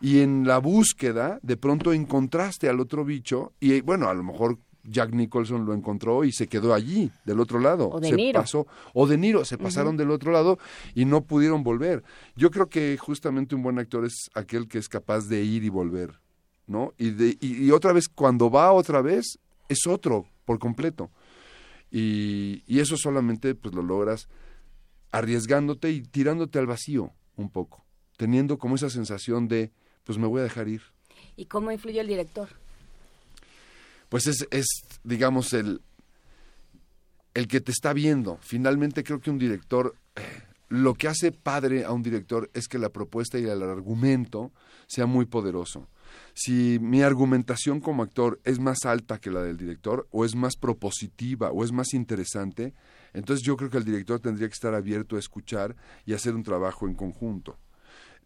Y 0.00 0.20
en 0.20 0.46
la 0.46 0.56
búsqueda 0.56 1.40
de 1.42 1.58
pronto 1.58 1.92
encontraste 1.92 2.70
al 2.70 2.80
otro 2.80 3.04
bicho 3.04 3.52
y 3.60 3.82
bueno, 3.82 4.08
a 4.08 4.14
lo 4.14 4.22
mejor 4.22 4.58
Jack 4.82 5.12
Nicholson 5.12 5.66
lo 5.66 5.74
encontró 5.74 6.24
y 6.24 6.32
se 6.32 6.46
quedó 6.46 6.72
allí, 6.72 7.10
del 7.26 7.38
otro 7.38 7.58
lado. 7.58 7.90
O 7.90 8.00
de 8.00 8.08
se 8.08 8.16
Niro. 8.16 8.40
Pasó, 8.40 8.66
o 8.94 9.06
de 9.06 9.18
Niro, 9.18 9.44
se 9.44 9.58
pasaron 9.58 9.98
del 9.98 10.10
otro 10.10 10.32
lado 10.32 10.58
y 10.94 11.04
no 11.04 11.26
pudieron 11.26 11.62
volver. 11.62 12.02
Yo 12.34 12.50
creo 12.50 12.70
que 12.70 12.96
justamente 12.96 13.54
un 13.54 13.62
buen 13.62 13.78
actor 13.78 14.06
es 14.06 14.30
aquel 14.32 14.68
que 14.68 14.78
es 14.78 14.88
capaz 14.88 15.28
de 15.28 15.44
ir 15.44 15.64
y 15.64 15.68
volver, 15.68 16.18
¿no? 16.66 16.92
Y, 16.98 17.10
de, 17.10 17.36
y, 17.40 17.70
otra 17.70 17.92
vez, 17.92 18.08
cuando 18.08 18.50
va 18.50 18.72
otra 18.72 19.02
vez, 19.02 19.38
es 19.68 19.86
otro 19.86 20.26
por 20.44 20.58
completo. 20.58 21.10
Y, 21.90 22.62
y 22.66 22.80
eso 22.80 22.96
solamente 22.96 23.54
pues 23.54 23.74
lo 23.74 23.82
logras 23.82 24.28
arriesgándote 25.10 25.90
y 25.90 26.02
tirándote 26.02 26.58
al 26.58 26.66
vacío 26.66 27.12
un 27.36 27.50
poco, 27.50 27.84
teniendo 28.16 28.58
como 28.58 28.76
esa 28.76 28.88
sensación 28.88 29.46
de, 29.48 29.72
pues 30.04 30.18
me 30.18 30.26
voy 30.26 30.40
a 30.40 30.44
dejar 30.44 30.68
ir. 30.68 30.82
¿Y 31.36 31.46
cómo 31.46 31.70
influye 31.70 32.00
el 32.00 32.06
director? 32.06 32.48
pues 34.12 34.26
es, 34.26 34.46
es 34.50 34.66
digamos, 35.04 35.54
el, 35.54 35.80
el 37.32 37.48
que 37.48 37.62
te 37.62 37.72
está 37.72 37.94
viendo. 37.94 38.36
Finalmente 38.42 39.02
creo 39.04 39.22
que 39.22 39.30
un 39.30 39.38
director, 39.38 39.94
lo 40.68 40.92
que 40.92 41.08
hace 41.08 41.32
padre 41.32 41.86
a 41.86 41.92
un 41.92 42.02
director 42.02 42.50
es 42.52 42.68
que 42.68 42.78
la 42.78 42.90
propuesta 42.90 43.38
y 43.38 43.44
el 43.44 43.62
argumento 43.62 44.52
sea 44.86 45.06
muy 45.06 45.24
poderoso. 45.24 45.88
Si 46.34 46.78
mi 46.80 47.02
argumentación 47.02 47.80
como 47.80 48.02
actor 48.02 48.40
es 48.44 48.58
más 48.58 48.84
alta 48.84 49.18
que 49.18 49.30
la 49.30 49.42
del 49.42 49.56
director, 49.56 50.06
o 50.10 50.24
es 50.24 50.34
más 50.34 50.56
propositiva, 50.56 51.50
o 51.50 51.64
es 51.64 51.72
más 51.72 51.94
interesante, 51.94 52.74
entonces 53.12 53.44
yo 53.44 53.56
creo 53.56 53.70
que 53.70 53.78
el 53.78 53.84
director 53.84 54.20
tendría 54.20 54.48
que 54.48 54.54
estar 54.54 54.74
abierto 54.74 55.16
a 55.16 55.18
escuchar 55.18 55.76
y 56.06 56.14
hacer 56.14 56.34
un 56.34 56.42
trabajo 56.42 56.86
en 56.86 56.94
conjunto. 56.94 57.58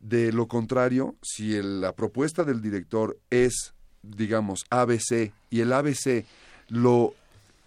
De 0.00 0.32
lo 0.32 0.46
contrario, 0.46 1.16
si 1.22 1.60
la 1.62 1.92
propuesta 1.92 2.44
del 2.44 2.60
director 2.60 3.18
es, 3.30 3.74
digamos, 4.02 4.64
ABC 4.70 5.32
y 5.50 5.60
el 5.60 5.72
ABC 5.72 6.24
lo 6.68 7.14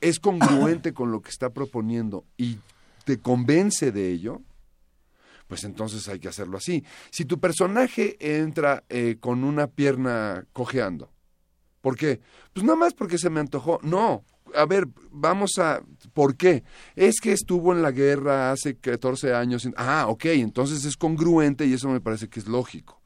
es 0.01 0.19
congruente 0.19 0.93
con 0.93 1.11
lo 1.11 1.21
que 1.21 1.29
está 1.29 1.49
proponiendo 1.49 2.23
y 2.37 2.59
te 3.03 3.19
convence 3.19 3.91
de 3.91 4.11
ello, 4.11 4.41
pues 5.49 5.63
entonces 5.63 6.07
hay 6.07 6.19
que 6.19 6.27
hacerlo 6.27 6.57
así. 6.57 6.85
Si 7.09 7.25
tu 7.25 7.39
personaje 7.39 8.17
entra 8.19 8.83
eh, 8.87 9.17
con 9.19 9.43
una 9.43 9.65
pierna 9.65 10.45
cojeando, 10.53 11.11
¿por 11.81 11.97
qué? 11.97 12.21
Pues 12.53 12.63
nada 12.63 12.77
más 12.77 12.93
porque 12.93 13.17
se 13.17 13.31
me 13.31 13.39
antojó. 13.39 13.79
No, 13.81 14.23
a 14.53 14.65
ver, 14.67 14.87
vamos 15.09 15.57
a... 15.57 15.81
¿Por 16.13 16.37
qué? 16.37 16.63
Es 16.95 17.19
que 17.19 17.31
estuvo 17.31 17.73
en 17.73 17.81
la 17.81 17.91
guerra 17.91 18.51
hace 18.51 18.77
14 18.77 19.33
años. 19.33 19.67
Ah, 19.75 20.05
ok, 20.07 20.25
entonces 20.25 20.85
es 20.85 20.95
congruente 20.95 21.65
y 21.65 21.73
eso 21.73 21.89
me 21.89 21.99
parece 21.99 22.29
que 22.29 22.39
es 22.39 22.47
lógico. 22.47 23.01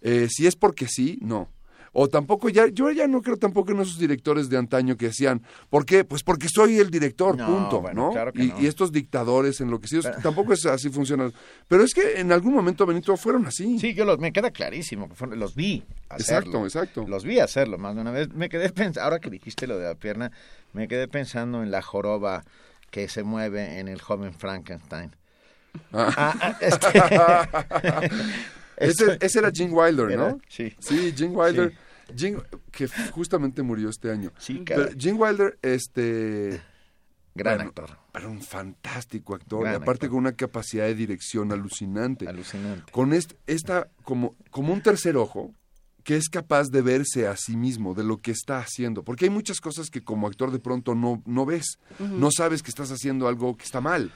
Eh, 0.00 0.28
si 0.30 0.46
es 0.46 0.54
porque 0.54 0.86
sí, 0.86 1.18
no. 1.20 1.50
O 1.92 2.08
tampoco 2.08 2.48
ya, 2.48 2.68
yo 2.68 2.90
ya 2.90 3.06
no 3.06 3.20
creo 3.20 3.36
tampoco 3.36 3.72
en 3.72 3.80
esos 3.80 3.98
directores 3.98 4.48
de 4.48 4.56
antaño 4.56 4.96
que 4.96 5.06
decían, 5.06 5.42
¿por 5.68 5.84
qué? 5.84 6.04
Pues 6.04 6.22
porque 6.22 6.48
soy 6.48 6.78
el 6.78 6.90
director, 6.90 7.36
punto, 7.36 7.82
¿no? 7.92 8.12
y, 8.34 8.66
estos 8.66 8.92
dictadores 8.92 9.60
enloquecidos, 9.60 10.08
tampoco 10.22 10.54
es 10.54 10.64
así 10.64 10.88
funciona. 10.88 11.30
Pero 11.68 11.84
es 11.84 11.92
que 11.92 12.18
en 12.20 12.32
algún 12.32 12.54
momento, 12.54 12.86
Benito, 12.86 13.16
fueron 13.16 13.46
así. 13.46 13.78
Sí, 13.78 13.92
yo 13.92 14.06
los, 14.06 14.18
me 14.18 14.32
queda 14.32 14.50
clarísimo, 14.50 15.08
que 15.08 15.36
los 15.36 15.54
vi 15.54 15.84
hacerlo. 16.08 16.64
Exacto, 16.64 16.64
exacto. 16.64 17.06
Los 17.06 17.24
vi 17.24 17.40
hacerlo 17.40 17.76
más 17.76 17.94
de 17.94 18.00
una 18.00 18.10
vez. 18.10 18.32
Me 18.32 18.48
quedé 18.48 18.70
pensando, 18.70 19.02
ahora 19.02 19.20
que 19.20 19.28
dijiste 19.28 19.66
lo 19.66 19.78
de 19.78 19.84
la 19.84 19.94
pierna, 19.94 20.32
me 20.72 20.88
quedé 20.88 21.08
pensando 21.08 21.62
en 21.62 21.70
la 21.70 21.82
joroba 21.82 22.44
que 22.90 23.08
se 23.08 23.22
mueve 23.22 23.80
en 23.80 23.88
el 23.88 24.00
joven 24.00 24.32
Frankenstein. 24.32 25.14
Ah. 25.92 26.12
Ah, 26.16 26.34
ah, 26.40 26.58
este, 26.60 26.88
ese, 28.82 29.38
era 29.38 29.50
Gene 29.50 29.72
Wilder, 29.72 30.16
¿no? 30.16 30.38
sí. 30.48 30.74
Sí, 30.78 31.12
Gene 31.16 31.34
Wilder. 31.36 31.74
que 32.70 32.88
justamente 33.10 33.62
murió 33.62 33.88
este 33.88 34.10
año. 34.10 34.32
Sí, 34.38 34.62
Pero 34.64 34.90
Gene 34.96 35.18
Wilder, 35.18 35.58
este... 35.62 36.60
Gran 37.34 37.62
actor. 37.62 37.96
Era 38.12 38.28
un 38.28 38.42
fantástico 38.42 39.34
actor. 39.34 39.66
y 39.66 39.74
aparte 39.74 40.08
con 40.08 40.18
una 40.18 40.32
capacidad 40.32 40.84
de 40.84 40.94
dirección 40.94 41.50
alucinante. 41.50 42.28
Alucinante. 42.28 42.92
Con 42.92 43.14
este, 43.14 43.36
esta, 43.46 43.88
como, 44.04 44.36
como 44.50 44.74
un 44.74 44.82
tercer 44.82 45.16
ojo, 45.16 45.54
que 46.04 46.16
es 46.16 46.28
capaz 46.28 46.68
de 46.68 46.82
verse 46.82 47.26
a 47.26 47.36
sí 47.36 47.56
mismo, 47.56 47.94
de 47.94 48.04
lo 48.04 48.18
que 48.18 48.32
está 48.32 48.58
haciendo. 48.58 49.02
Porque 49.02 49.24
hay 49.26 49.30
muchas 49.30 49.60
cosas 49.60 49.88
que 49.88 50.04
como 50.04 50.26
actor 50.26 50.50
de 50.50 50.58
pronto 50.58 50.94
no, 50.94 51.22
no 51.24 51.46
ves. 51.46 51.78
No 51.98 52.28
sabes 52.30 52.62
que 52.62 52.70
estás 52.70 52.90
haciendo 52.90 53.28
algo 53.28 53.56
que 53.56 53.64
está 53.64 53.80
mal 53.80 54.12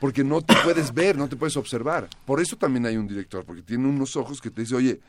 porque 0.00 0.24
no 0.24 0.40
te 0.40 0.54
puedes 0.64 0.92
ver, 0.92 1.16
no 1.16 1.28
te 1.28 1.36
puedes 1.36 1.56
observar. 1.56 2.08
Por 2.24 2.40
eso 2.40 2.56
también 2.56 2.86
hay 2.86 2.96
un 2.96 3.06
director, 3.06 3.44
porque 3.44 3.62
tiene 3.62 3.86
unos 3.86 4.16
ojos 4.16 4.40
que 4.40 4.50
te 4.50 4.62
dice, 4.62 4.74
oye, 4.74 5.00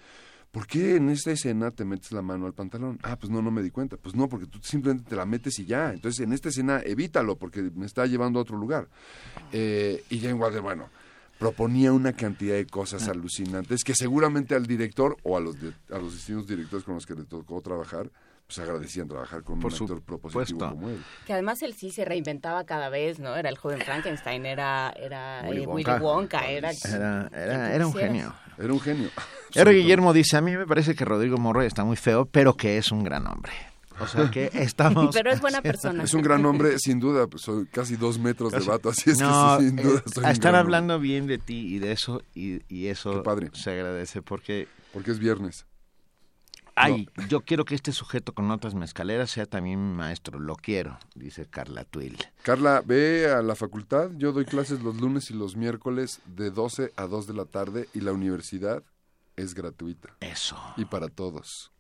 ¿por 0.52 0.68
qué 0.68 0.98
en 0.98 1.10
esta 1.10 1.32
escena 1.32 1.72
te 1.72 1.86
metes 1.86 2.12
la 2.12 2.22
mano 2.22 2.46
al 2.46 2.54
pantalón? 2.54 3.00
Ah, 3.02 3.18
pues 3.18 3.32
no, 3.32 3.42
no 3.42 3.52
me 3.52 3.64
di 3.64 3.72
cuenta. 3.72 3.96
Pues 3.96 4.16
no, 4.16 4.28
porque 4.28 4.46
tú 4.46 4.60
simplemente 4.62 5.10
te 5.10 5.16
la 5.16 5.26
metes 5.26 5.58
y 5.60 5.66
ya. 5.66 5.94
Entonces 5.94 6.20
en 6.20 6.34
esta 6.34 6.50
escena 6.50 6.82
evítalo, 6.84 7.38
porque 7.38 7.62
me 7.62 7.86
está 7.86 8.06
llevando 8.06 8.40
a 8.40 8.42
otro 8.42 8.58
lugar. 8.58 8.90
Eh, 9.54 10.04
y 10.10 10.20
Jane 10.20 10.34
Wilder, 10.34 10.62
bueno, 10.62 10.90
proponía 11.40 11.94
una 11.94 12.14
cantidad 12.14 12.56
de 12.56 12.68
cosas 12.68 13.08
alucinantes 13.08 13.84
que 13.84 13.96
seguramente 13.96 14.56
al 14.56 14.68
director 14.68 15.18
o 15.24 15.38
a 15.38 15.40
los, 15.40 15.56
a 15.90 15.98
los 15.98 16.14
distintos 16.14 16.48
directores 16.48 16.84
con 16.84 16.96
los 16.96 17.06
que 17.06 17.16
le 17.16 17.24
tocó 17.24 17.62
trabajar, 17.62 18.12
pues 18.54 18.68
agradecían 18.68 19.08
trabajar 19.08 19.44
con 19.44 19.64
un 19.64 19.66
actor 19.66 20.02
propositivo 20.02 20.70
como 20.72 20.90
él. 20.90 21.02
Que 21.26 21.32
además 21.32 21.62
él 21.62 21.74
sí 21.74 21.90
se 21.90 22.04
reinventaba 22.04 22.66
cada 22.66 22.90
vez, 22.90 23.18
¿no? 23.20 23.36
Era 23.38 23.50
el 23.50 23.58
joven 23.58 23.80
Frankenstein, 23.80 24.46
era, 24.46 24.94
era 24.98 25.44
Willy, 25.48 25.64
eh, 25.64 26.00
Wonka. 26.00 26.50
era, 26.50 26.72
era, 26.72 27.74
era, 27.74 27.88
un 27.88 27.94
genio. 27.94 28.34
Era 28.58 28.74
un 28.74 28.80
genio. 28.82 29.10
Era 29.54 29.72
Guillermo 29.72 30.14
dice, 30.14 30.38
a 30.38 30.42
mí 30.42 30.56
me 30.56 30.66
parece 30.66 30.96
que 30.96 31.04
Rodrigo 31.04 31.38
Morroy 31.38 31.66
está 31.66 31.84
muy 31.84 31.98
feo, 31.98 32.26
pero 32.26 32.56
que 32.56 32.78
es 32.78 32.92
un 32.92 33.04
gran 33.04 33.28
hombre. 33.28 33.52
O 34.00 34.08
sea 34.08 34.32
que 34.32 34.50
estamos... 34.54 35.14
Pero 35.14 35.32
es 35.32 35.42
buena 35.42 35.62
persona. 35.62 36.04
Es 36.04 36.14
un 36.14 36.22
gran 36.22 36.46
hombre, 36.46 36.78
sin 36.80 37.00
duda. 37.00 37.28
Pues, 37.28 37.44
soy 37.44 37.66
casi 37.68 37.96
dos 37.96 38.20
metros 38.20 38.52
de 38.52 38.60
vato, 38.60 38.90
así 38.90 39.12
es 39.12 39.18
que 39.18 39.26
sin 39.60 39.76
duda 39.76 40.00
eh, 40.00 40.22
A 40.24 40.32
estar 40.32 40.56
hablando 40.56 41.00
bien 41.00 41.28
de 41.28 41.38
ti 41.38 41.76
y 41.76 41.80
de 41.80 41.92
eso, 41.94 42.22
y, 42.34 42.62
y 42.68 42.88
eso 42.88 43.24
se 43.54 43.72
agradece 43.72 44.22
porque... 44.22 44.68
Porque 44.94 45.12
es 45.12 45.20
viernes. 45.20 45.66
Ay, 46.76 47.08
yo 47.28 47.42
quiero 47.42 47.66
que 47.66 47.76
este 47.76 47.92
sujeto 47.92 48.34
con 48.34 48.48
notas 48.48 48.76
mezcaleras 48.76 49.30
sea 49.30 49.46
también 49.46 49.92
mi 49.92 49.96
maestro, 49.96 50.40
lo 50.40 50.56
quiero, 50.56 50.98
dice 51.16 51.46
Carla 51.46 51.84
Twill. 51.84 52.18
Carla, 52.44 52.82
ve 52.86 53.30
a 53.30 53.42
la 53.42 53.56
facultad, 53.56 54.10
yo 54.18 54.32
doy 54.32 54.46
clases 54.46 54.82
los 54.82 55.00
lunes 55.00 55.30
y 55.32 55.34
los 55.34 55.56
miércoles 55.56 56.22
de 56.26 56.50
12 56.50 56.94
a 56.96 57.08
2 57.08 57.28
de 57.28 57.34
la 57.34 57.46
tarde 57.46 57.90
y 57.94 58.02
la 58.02 58.14
universidad 58.14 58.84
es 59.36 59.54
gratuita. 59.54 60.16
Eso. 60.20 60.58
Y 60.78 60.86
para 60.86 61.10
todos. 61.10 61.72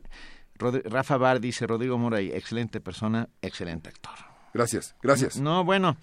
Rafa 0.60 1.18
Bar 1.18 1.40
dice, 1.40 1.66
Rodrigo 1.66 1.98
Moray, 1.98 2.32
excelente 2.32 2.80
persona, 2.82 3.30
excelente 3.42 3.90
actor. 3.90 4.14
Gracias, 4.54 4.96
gracias. 5.02 5.38
No, 5.38 5.64
bueno, 5.64 5.98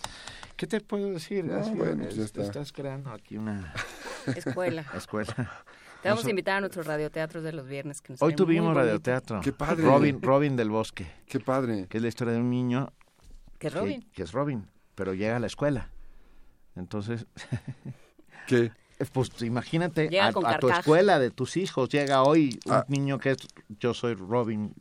¿qué 0.57 0.67
te 0.67 0.81
puedo 0.81 1.10
decir? 1.10 1.44
bueno, 1.76 2.05
pues 2.05 2.17
ya 2.17 2.25
está. 2.25 2.42
Estás 2.42 2.73
creando 2.73 3.10
aquí 3.12 3.36
una... 3.36 3.73
Escuela. 4.34 4.84
Escuela. 4.94 5.65
Te 6.02 6.09
vamos 6.09 6.25
a 6.25 6.31
invitar 6.31 6.57
a 6.57 6.60
nuestros 6.60 6.86
radioteatros 6.86 7.43
de 7.43 7.52
los 7.52 7.67
viernes. 7.67 8.01
Que 8.01 8.15
Hoy 8.20 8.35
tuvimos 8.35 8.75
radioteatro. 8.75 9.41
Qué 9.41 9.52
padre. 9.52 9.85
Robin, 9.85 10.23
Robin 10.23 10.57
del 10.57 10.70
Bosque. 10.70 11.07
Qué 11.27 11.41
padre. 11.41 11.86
Que 11.89 11.97
es 11.99 12.02
la 12.02 12.09
historia 12.09 12.35
de 12.35 12.41
un 12.41 12.51
niño. 12.51 12.93
Que 13.59 13.67
es 13.67 13.75
Robin. 13.75 14.09
Que, 14.12 14.23
es 14.23 14.33
Robin, 14.33 14.68
pero 14.94 15.15
llega 15.15 15.36
a 15.36 15.41
la 15.41 15.49
escuela. 15.49 15.91
Entonces... 16.77 17.27
¿Qué? 18.47 18.73
Pues 19.12 19.31
imagínate 19.43 20.10
a, 20.20 20.33
tu 20.59 20.68
escuela 20.68 21.20
de 21.20 21.31
tus 21.31 21.57
hijos 21.57 21.89
llega 21.89 22.25
hoy 22.25 22.59
un 22.67 22.73
ah. 22.73 22.85
niño 22.89 23.18
que 23.18 23.31
es 23.31 23.39
yo 23.78 23.94
soy 23.94 24.15
Robin 24.15 24.75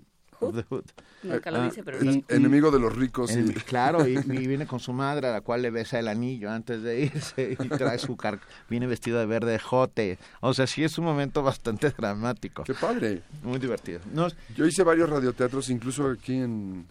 enemigo 2.30 2.72
de 2.72 2.80
los 2.80 2.96
ricos. 2.96 3.32
Claro, 3.66 4.08
y, 4.08 4.18
viene 4.18 4.68
con 4.68 4.80
su 4.80 4.94
madre 4.94 5.28
a 5.28 5.32
la 5.32 5.42
cual 5.42 5.62
le 5.62 5.72
besa 5.72 6.00
el 6.00 6.08
anillo 6.08 6.52
antes 6.52 6.82
de 6.82 7.02
irse 7.02 7.58
y 7.60 7.70
trae 7.70 8.00
su 8.00 8.16
car 8.16 8.40
viene 8.70 8.88
vestido 8.88 9.20
de 9.20 9.26
verde 9.26 9.60
jote. 9.60 10.18
O 10.42 10.54
sea, 10.54 10.68
sí 10.68 10.84
es 10.84 10.98
un 10.98 11.06
momento 11.06 11.44
bastante 11.44 11.90
dramático. 11.90 12.64
Qué 12.64 12.74
padre. 12.74 13.24
Muy 13.44 13.60
divertido. 13.60 14.00
Yo 14.56 14.66
hice 14.66 14.84
varios 14.84 15.10
radioteatros, 15.10 15.70
incluso 15.70 16.10
aquí 16.10 16.36
en, 16.36 16.86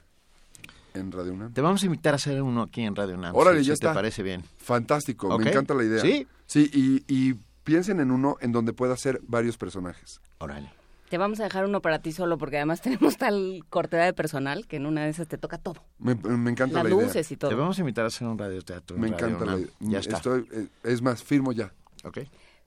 en 0.94 1.12
Radio 1.12 1.32
UNAM. 1.32 1.52
Te 1.52 1.60
vamos 1.60 1.82
a 1.82 1.86
invitar 1.86 2.14
a 2.14 2.16
hacer 2.16 2.42
uno 2.42 2.62
aquí 2.62 2.82
en 2.82 2.94
Radio 2.96 3.14
UNAM. 3.14 3.34
Órale, 3.34 3.62
ya 3.62 3.74
está. 3.74 3.90
¿Te 3.90 3.94
parece 3.94 4.22
bien? 4.22 4.42
Fantástico, 4.58 5.38
me 5.38 5.48
encanta 5.48 5.74
la 5.74 5.84
idea. 5.84 6.00
Sí. 6.00 6.26
Sí, 6.46 6.70
y, 6.72 7.04
y 7.08 7.34
piensen 7.64 8.00
en 8.00 8.10
uno 8.12 8.36
en 8.40 8.52
donde 8.52 8.72
pueda 8.72 8.96
ser 8.96 9.20
varios 9.26 9.58
personajes. 9.58 10.20
Órale. 10.38 10.70
Te 11.08 11.18
vamos 11.18 11.40
a 11.40 11.44
dejar 11.44 11.64
uno 11.64 11.80
para 11.80 12.00
ti 12.00 12.12
solo 12.12 12.38
porque 12.38 12.56
además 12.56 12.80
tenemos 12.82 13.16
tal 13.16 13.64
cortedad 13.70 14.04
de 14.04 14.12
personal 14.12 14.66
que 14.66 14.76
en 14.76 14.86
una 14.86 15.04
de 15.04 15.10
esas 15.10 15.28
te 15.28 15.38
toca 15.38 15.58
todo. 15.58 15.84
Me, 15.98 16.12
encanta 16.12 16.82
Las 16.82 16.84
la 16.84 16.90
luces 16.90 17.30
y 17.30 17.36
todo. 17.36 17.50
Te 17.50 17.56
vamos 17.56 17.78
a 17.78 17.80
invitar 17.80 18.04
a 18.04 18.08
hacer 18.08 18.26
un 18.26 18.38
radioteatro. 18.38 18.96
Me 18.98 19.08
encanta 19.08 19.44
la 19.44 19.58
idea. 19.58 19.70
Ya 19.80 19.98
está. 19.98 20.20
Eh, 20.36 20.68
es 20.82 21.02
más, 21.02 21.22
firmo 21.22 21.52
ya. 21.52 21.72
Ok. 22.04 22.18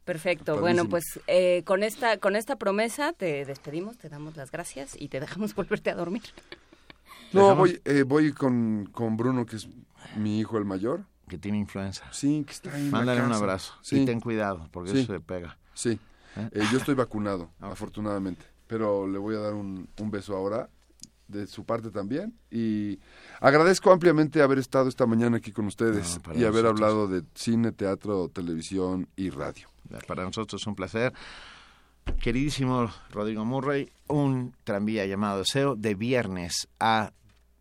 Perfecto. 0.05 0.59
Bueno, 0.59 0.89
pues 0.89 1.19
eh, 1.27 1.61
con 1.65 1.83
esta 1.83 2.17
con 2.17 2.35
esta 2.35 2.55
promesa 2.55 3.13
te 3.13 3.45
despedimos, 3.45 3.97
te 3.97 4.09
damos 4.09 4.35
las 4.37 4.49
gracias 4.49 4.99
y 4.99 5.09
te 5.09 5.19
dejamos 5.19 5.53
volverte 5.55 5.91
a 5.91 5.95
dormir. 5.95 6.23
No, 7.31 7.55
voy 7.55 7.79
eh, 7.85 8.03
voy 8.03 8.31
con, 8.31 8.89
con 8.91 9.17
Bruno, 9.17 9.45
que 9.45 9.57
es 9.57 9.67
mi 10.15 10.39
hijo 10.39 10.57
el 10.57 10.65
mayor. 10.65 11.03
Que 11.27 11.37
tiene 11.37 11.59
influenza. 11.59 12.11
Sí, 12.11 12.43
que 12.43 12.53
está 12.53 12.73
ahí 12.73 12.89
Mándale 12.89 13.21
un 13.21 13.31
abrazo. 13.31 13.75
Sí. 13.83 14.01
Y 14.01 14.05
ten 14.05 14.19
cuidado, 14.19 14.67
porque 14.71 14.99
eso 14.99 15.13
se 15.13 15.19
pega. 15.19 15.59
Sí. 15.75 15.99
Yo 16.71 16.77
estoy 16.77 16.95
vacunado, 16.95 17.49
afortunadamente 17.59 18.45
pero 18.69 19.07
le 19.07 19.17
voy 19.17 19.35
a 19.35 19.39
dar 19.39 19.55
un, 19.55 19.89
un 19.99 20.11
beso 20.11 20.37
ahora 20.37 20.69
de 21.27 21.47
su 21.47 21.65
parte 21.65 21.89
también 21.89 22.35
y 22.51 22.99
agradezco 23.41 23.91
ampliamente 23.91 24.43
haber 24.43 24.59
estado 24.59 24.87
esta 24.87 25.07
mañana 25.07 25.37
aquí 25.37 25.51
con 25.51 25.65
ustedes 25.65 26.19
y 26.35 26.43
haber 26.43 26.67
hablado 26.67 27.07
de 27.07 27.23
cine, 27.33 27.71
teatro, 27.71 28.29
televisión 28.29 29.07
y 29.15 29.31
radio. 29.31 29.67
Para 30.07 30.23
nosotros 30.23 30.61
es 30.61 30.67
un 30.67 30.75
placer. 30.75 31.13
Queridísimo 32.21 32.91
Rodrigo 33.09 33.43
Murray, 33.43 33.91
un 34.07 34.53
tranvía 34.63 35.07
llamado 35.07 35.39
Deseo 35.39 35.75
de 35.75 35.95
viernes 35.95 36.67
a 36.79 37.11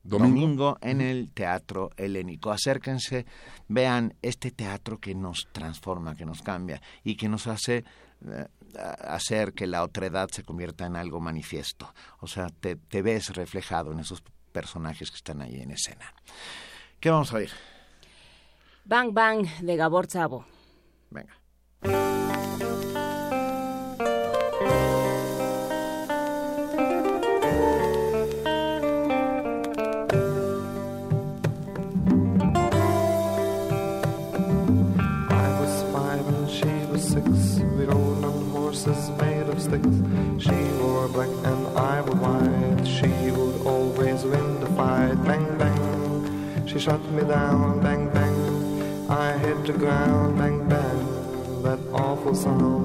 domingo. 0.03 0.77
en 0.83 1.01
el 1.01 1.33
Teatro 1.33 1.91
Helénico. 1.97 2.51
Acérquense, 2.51 3.25
vean 3.69 4.15
este 4.21 4.51
teatro 4.51 4.99
que 4.99 5.15
nos 5.15 5.49
transforma, 5.53 6.15
que 6.15 6.27
nos 6.27 6.43
cambia 6.43 6.83
y 7.03 7.17
que 7.17 7.29
nos 7.31 7.47
hace 7.47 7.85
eh, 8.27 8.47
hacer 8.77 9.53
que 9.53 9.67
la 9.67 9.83
otredad 9.83 10.29
se 10.31 10.43
convierta 10.43 10.87
en 10.87 10.97
algo 10.97 11.21
manifiesto. 11.21 11.93
O 12.21 12.27
sea, 12.27 12.49
te, 12.49 12.77
te 12.77 13.03
ves 13.03 13.35
reflejado 13.35 13.93
en 13.93 14.01
esos 14.01 14.23
personajes 14.53 15.11
que 15.11 15.17
están 15.17 15.43
ahí 15.43 15.61
en 15.61 15.71
escena. 15.71 16.13
¿Qué 17.01 17.11
vamos 17.11 17.33
a 17.33 17.37
oír? 17.37 17.51
Bang 18.85 19.13
Bang 19.13 19.47
de 19.61 19.77
Gabor 19.77 20.07
Szabo. 20.07 20.47
Venga. 21.11 21.39
Ground. 49.79 50.37
Bang, 50.37 50.69
bang. 50.69 51.63
That 51.63 51.79
awful 51.93 52.35
sound. 52.35 52.78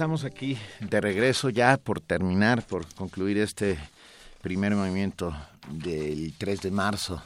Estamos 0.00 0.24
aquí 0.24 0.56
de 0.80 0.98
regreso 0.98 1.50
ya 1.50 1.76
por 1.76 2.00
terminar, 2.00 2.66
por 2.66 2.86
concluir 2.94 3.36
este 3.36 3.76
primer 4.40 4.74
movimiento 4.74 5.36
del 5.70 6.32
3 6.38 6.62
de 6.62 6.70
marzo. 6.70 7.22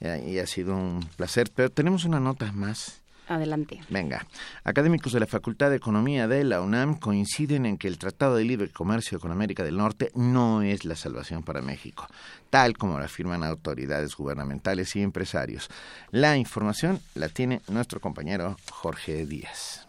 Y 0.00 0.38
ha 0.38 0.46
sido 0.46 0.76
un 0.76 1.00
placer, 1.16 1.50
pero 1.52 1.68
tenemos 1.68 2.04
una 2.04 2.20
nota 2.20 2.52
más. 2.52 3.02
Adelante. 3.26 3.80
Venga. 3.88 4.24
Académicos 4.62 5.12
de 5.12 5.18
la 5.18 5.26
Facultad 5.26 5.70
de 5.70 5.78
Economía 5.78 6.28
de 6.28 6.44
la 6.44 6.60
UNAM 6.60 7.00
coinciden 7.00 7.66
en 7.66 7.76
que 7.76 7.88
el 7.88 7.98
Tratado 7.98 8.36
de 8.36 8.44
Libre 8.44 8.68
Comercio 8.68 9.18
con 9.18 9.32
América 9.32 9.64
del 9.64 9.76
Norte 9.76 10.12
no 10.14 10.62
es 10.62 10.84
la 10.84 10.94
salvación 10.94 11.42
para 11.42 11.60
México, 11.60 12.06
tal 12.50 12.78
como 12.78 13.00
lo 13.00 13.04
afirman 13.04 13.42
autoridades 13.42 14.14
gubernamentales 14.14 14.94
y 14.94 15.02
empresarios. 15.02 15.68
La 16.12 16.36
información 16.36 17.00
la 17.16 17.28
tiene 17.28 17.62
nuestro 17.66 17.98
compañero 17.98 18.56
Jorge 18.70 19.26
Díaz. 19.26 19.81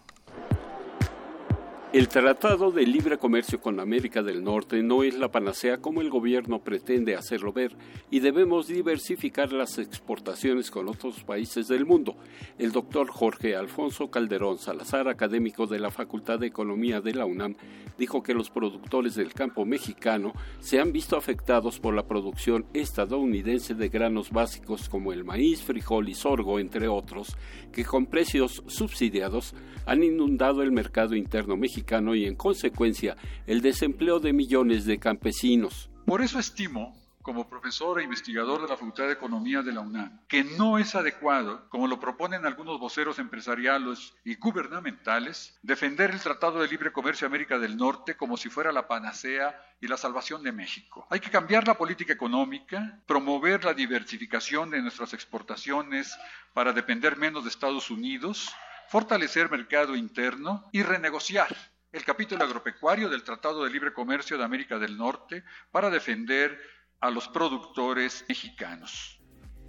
El 1.93 2.07
Tratado 2.07 2.72
de 2.72 2.88
Libre 2.88 3.19
Comercio 3.19 3.61
con 3.61 3.80
América 3.80 4.23
del 4.23 4.43
Norte 4.43 4.81
no 4.81 5.03
es 5.03 5.13
la 5.13 5.30
panacea 5.30 5.77
como 5.77 6.01
el 6.01 6.09
gobierno 6.09 6.63
pretende 6.63 7.15
hacerlo 7.15 7.53
ver 7.53 7.75
y 8.09 8.19
debemos 8.19 8.65
diversificar 8.65 9.53
las 9.53 9.77
exportaciones 9.77 10.72
con 10.72 10.89
otros 10.89 11.23
países 11.23 11.67
del 11.67 11.85
mundo. 11.85 12.15
El 12.57 12.72
doctor 12.72 13.11
Jorge 13.11 13.55
Alfonso 13.55 14.09
Calderón 14.09 14.57
Salazar, 14.57 15.07
académico 15.07 15.67
de 15.67 15.77
la 15.77 15.91
Facultad 15.91 16.39
de 16.39 16.47
Economía 16.47 16.99
de 16.99 17.13
la 17.13 17.27
UNAM, 17.27 17.57
dijo 17.95 18.23
que 18.23 18.33
los 18.33 18.49
productores 18.49 19.13
del 19.13 19.31
campo 19.31 19.63
mexicano 19.63 20.33
se 20.61 20.80
han 20.80 20.93
visto 20.93 21.15
afectados 21.15 21.80
por 21.80 21.93
la 21.93 22.07
producción 22.07 22.65
estadounidense 22.73 23.75
de 23.75 23.89
granos 23.89 24.31
básicos 24.31 24.89
como 24.89 25.13
el 25.13 25.23
maíz, 25.23 25.61
frijol 25.61 26.09
y 26.09 26.15
sorgo, 26.15 26.57
entre 26.57 26.88
otros, 26.88 27.38
que 27.72 27.85
con 27.85 28.07
precios 28.07 28.63
subsidiados 28.65 29.53
han 29.85 30.03
inundado 30.03 30.61
el 30.61 30.71
mercado 30.71 31.15
interno 31.15 31.57
mexicano 31.57 32.15
y 32.15 32.25
en 32.25 32.35
consecuencia 32.35 33.15
el 33.47 33.61
desempleo 33.61 34.19
de 34.19 34.33
millones 34.33 34.85
de 34.85 34.99
campesinos. 34.99 35.89
Por 36.05 36.21
eso 36.21 36.39
estimo 36.39 36.93
como 37.23 37.47
profesor 37.47 37.99
e 37.99 38.03
investigador 38.03 38.61
de 38.61 38.67
la 38.67 38.75
Facultad 38.75 39.07
de 39.07 39.13
Economía 39.13 39.61
de 39.61 39.71
la 39.71 39.79
UNAM, 39.79 40.19
que 40.27 40.43
no 40.43 40.77
es 40.77 40.93
adecuado, 40.93 41.67
como 41.69 41.87
lo 41.87 41.99
proponen 41.99 42.45
algunos 42.45 42.79
voceros 42.79 43.17
empresariales 43.17 44.13
y 44.25 44.35
gubernamentales, 44.35 45.57
defender 45.63 46.11
el 46.11 46.19
Tratado 46.19 46.59
de 46.59 46.67
Libre 46.67 46.91
Comercio 46.91 47.25
América 47.25 47.57
del 47.57 47.77
Norte 47.77 48.17
como 48.17 48.35
si 48.35 48.49
fuera 48.49 48.73
la 48.73 48.89
panacea 48.89 49.57
y 49.79 49.87
la 49.87 49.95
salvación 49.95 50.43
de 50.43 50.51
México. 50.51 51.07
Hay 51.09 51.21
que 51.21 51.31
cambiar 51.31 51.65
la 51.65 51.77
política 51.77 52.11
económica, 52.11 52.99
promover 53.07 53.63
la 53.63 53.73
diversificación 53.73 54.69
de 54.69 54.81
nuestras 54.81 55.13
exportaciones 55.13 56.17
para 56.53 56.73
depender 56.73 57.17
menos 57.17 57.45
de 57.45 57.49
Estados 57.49 57.89
Unidos, 57.89 58.53
fortalecer 58.89 59.49
mercado 59.49 59.95
interno 59.95 60.69
y 60.71 60.83
renegociar 60.83 61.55
el 61.91 62.03
capítulo 62.03 62.43
agropecuario 62.43 63.09
del 63.09 63.23
Tratado 63.23 63.63
de 63.63 63.69
Libre 63.69 63.93
Comercio 63.93 64.37
de 64.37 64.43
América 64.43 64.79
del 64.79 64.97
Norte 64.97 65.43
para 65.71 65.89
defender 65.89 66.59
a 66.99 67.09
los 67.11 67.27
productores 67.27 68.25
mexicanos. 68.27 69.12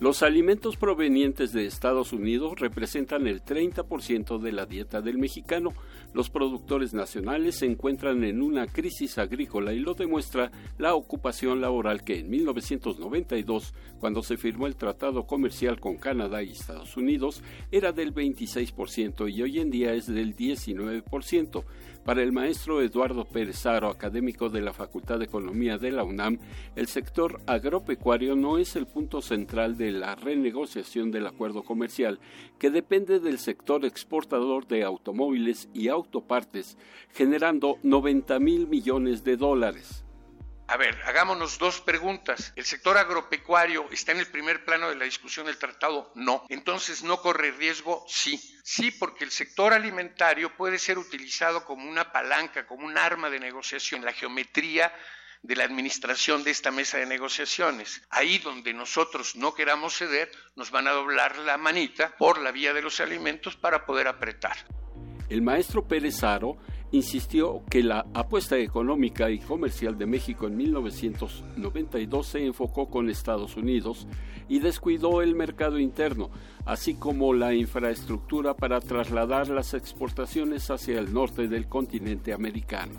Los 0.00 0.24
alimentos 0.24 0.76
provenientes 0.76 1.52
de 1.52 1.66
Estados 1.66 2.12
Unidos 2.12 2.58
representan 2.58 3.28
el 3.28 3.44
30% 3.44 4.40
de 4.40 4.50
la 4.50 4.66
dieta 4.66 5.00
del 5.00 5.18
mexicano. 5.18 5.73
Los 6.12 6.31
productores 6.31 6.94
nacionales 6.94 7.58
se 7.58 7.66
encuentran 7.66 8.24
en 8.24 8.42
una 8.42 8.66
crisis 8.66 9.18
agrícola 9.18 9.73
y 9.73 9.78
lo 9.78 9.94
demuestra 9.94 10.50
la 10.78 10.97
ocupación 10.97 11.60
laboral 11.60 12.02
que 12.02 12.18
en 12.18 12.28
1992, 12.28 13.73
cuando 14.00 14.24
se 14.24 14.36
firmó 14.36 14.66
el 14.66 14.74
tratado 14.74 15.28
comercial 15.28 15.78
con 15.78 15.97
Canadá 15.97 16.42
y 16.42 16.50
Estados 16.50 16.97
Unidos, 16.97 17.40
era 17.70 17.92
del 17.92 18.12
26% 18.12 19.32
y 19.32 19.42
hoy 19.42 19.60
en 19.60 19.70
día 19.70 19.94
es 19.94 20.06
del 20.06 20.34
19%. 20.34 21.64
Para 22.05 22.23
el 22.23 22.33
maestro 22.33 22.83
Eduardo 22.83 23.24
Pérez 23.24 23.65
Aro, 23.65 23.89
académico 23.89 24.50
de 24.50 24.60
la 24.60 24.74
Facultad 24.74 25.18
de 25.18 25.24
Economía 25.24 25.78
de 25.78 25.91
la 25.91 26.05
UNAM, 26.05 26.39
el 26.76 26.86
sector 26.86 27.41
agropecuario 27.47 28.36
no 28.36 28.58
es 28.58 28.76
el 28.76 28.86
punto 28.86 29.23
central 29.23 29.78
de 29.78 29.91
la 29.91 30.15
renegociación 30.15 31.10
del 31.10 31.26
acuerdo 31.26 31.62
comercial, 31.62 32.18
que 32.58 32.68
depende 32.70 33.20
del 33.20 33.39
sector 33.39 33.86
exportador 33.86 34.66
de 34.66 34.84
automóviles 34.84 35.70
y 35.73 35.89
autopartes, 35.89 36.76
generando 37.15 37.78
90 37.83 38.39
mil 38.39 38.68
millones 38.68 39.24
de 39.24 39.39
dólares. 39.39 40.03
A 40.66 40.76
ver, 40.78 40.98
hagámonos 41.04 41.58
dos 41.58 41.80
preguntas. 41.80 42.52
¿El 42.56 42.64
sector 42.64 42.96
agropecuario 42.96 43.86
está 43.90 44.12
en 44.12 44.20
el 44.20 44.26
primer 44.26 44.64
plano 44.64 44.88
de 44.88 44.96
la 44.96 45.04
discusión 45.04 45.46
del 45.46 45.58
tratado? 45.58 46.10
No. 46.14 46.44
Entonces, 46.48 47.02
¿no 47.02 47.20
corre 47.20 47.50
riesgo? 47.52 48.04
Sí. 48.08 48.40
Sí, 48.64 48.90
porque 48.90 49.24
el 49.24 49.30
sector 49.30 49.74
alimentario 49.74 50.56
puede 50.56 50.78
ser 50.78 50.98
utilizado 50.98 51.64
como 51.64 51.88
una 51.88 52.10
palanca, 52.12 52.66
como 52.66 52.86
un 52.86 52.96
arma 52.96 53.28
de 53.28 53.40
negociación. 53.40 54.04
La 54.04 54.14
geometría 54.14 54.90
de 55.42 55.54
la 55.54 55.64
administración 55.64 56.42
de 56.42 56.50
esta 56.50 56.70
mesa 56.70 56.96
de 56.96 57.04
negociaciones. 57.04 58.00
Ahí 58.08 58.38
donde 58.38 58.72
nosotros 58.72 59.36
no 59.36 59.54
queramos 59.54 59.94
ceder, 59.94 60.32
nos 60.56 60.70
van 60.70 60.88
a 60.88 60.92
doblar 60.92 61.36
la 61.38 61.58
manita 61.58 62.16
por 62.16 62.40
la 62.40 62.50
vía 62.50 62.72
de 62.72 62.80
los 62.80 62.98
alimentos 63.00 63.54
para 63.54 63.84
poder 63.84 64.08
apretar. 64.08 64.56
El 65.28 65.42
maestro 65.42 65.86
Pérez 65.86 66.22
Aro 66.22 66.56
insistió 66.94 67.64
que 67.68 67.82
la 67.82 68.06
apuesta 68.14 68.56
económica 68.56 69.28
y 69.28 69.40
comercial 69.40 69.98
de 69.98 70.06
México 70.06 70.47
en 70.47 70.56
1992 70.56 72.26
se 72.26 72.47
enfocó 72.47 72.89
con 72.89 73.10
Estados 73.10 73.56
Unidos 73.56 74.06
y 74.48 74.60
descuidó 74.60 75.20
el 75.20 75.34
mercado 75.34 75.81
interno, 75.81 76.31
así 76.64 76.94
como 76.94 77.34
la 77.34 77.52
infraestructura 77.52 78.55
para 78.55 78.81
trasladar 78.81 79.48
las 79.48 79.74
exportaciones 79.74 80.70
hacia 80.70 81.00
el 81.00 81.12
norte 81.12 81.48
del 81.48 81.68
continente 81.68 82.32
americano. 82.32 82.92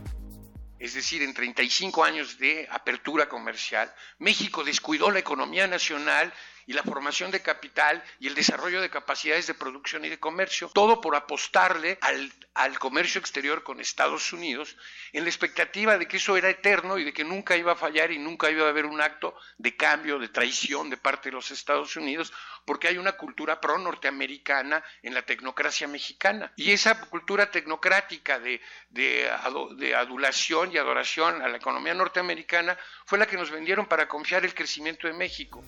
Es 0.77 0.93
decir, 0.93 1.21
en 1.23 1.33
35 1.33 2.03
años 2.03 2.37
de 2.37 2.67
apertura 2.69 3.29
comercial, 3.29 3.89
México 4.19 4.65
descuidó 4.65 5.09
la 5.09 5.19
economía 5.19 5.67
nacional 5.67 6.33
y 6.67 6.73
la 6.73 6.83
formación 6.83 7.31
de 7.31 7.41
capital 7.41 8.03
y 8.19 8.27
el 8.27 8.35
desarrollo 8.35 8.81
de 8.81 8.89
capacidades 8.89 9.47
de 9.47 9.53
producción 9.53 10.05
y 10.05 10.09
de 10.09 10.19
comercio, 10.19 10.69
todo 10.73 11.01
por 11.01 11.15
apostarle 11.15 11.97
al, 12.01 12.31
al, 12.53 12.79
comercio 12.79 13.19
exterior 13.19 13.63
con 13.63 13.79
Estados 13.79 14.33
Unidos 14.33 14.75
en 15.13 15.23
la 15.23 15.29
expectativa 15.29 15.97
de 15.97 16.07
que 16.07 16.17
eso 16.17 16.37
era 16.37 16.49
eterno 16.49 16.97
y 16.97 17.03
de 17.03 17.13
que 17.13 17.23
nunca 17.23 17.55
iba 17.55 17.73
a 17.73 17.75
fallar 17.75 18.11
y 18.11 18.17
nunca 18.17 18.49
iba 18.49 18.65
a 18.65 18.69
haber 18.69 18.85
un 18.85 19.01
acto 19.01 19.35
de 19.57 19.75
cambio, 19.75 20.19
de 20.19 20.29
traición 20.29 20.89
de 20.89 20.97
parte 20.97 21.29
de 21.29 21.35
los 21.35 21.51
Estados 21.51 21.95
Unidos, 21.95 22.33
porque 22.65 22.87
hay 22.87 22.97
una 22.97 23.13
cultura 23.13 23.61
pro-norteamericana 23.61 24.83
en 25.03 25.13
la 25.13 25.21
tecnocracia 25.21 25.87
mexicana. 25.87 26.51
Y 26.55 26.71
esa 26.71 26.99
cultura 27.09 27.51
tecnocrática 27.51 28.39
de, 28.39 28.59
de, 28.89 29.31
de 29.77 29.95
adulación 29.95 30.71
y 30.71 30.77
adoración 30.77 31.41
a 31.41 31.47
la 31.47 31.57
economía 31.57 31.93
norteamericana 31.93 32.77
fue 33.05 33.19
la 33.19 33.27
que 33.27 33.37
nos 33.37 33.51
vendieron 33.51 33.85
para 33.85 34.07
confiar 34.07 34.45
el 34.45 34.55
crecimiento 34.55 35.07
de 35.07 35.13
México. 35.13 35.63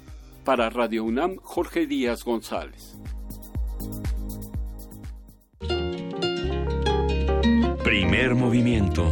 Para 0.47 0.69
Radio 0.69 1.03
UNAM, 1.03 1.35
Jorge 1.43 1.87
Díaz 1.87 2.23
González. 2.23 2.95
Primer 7.83 8.33
movimiento. 8.33 9.11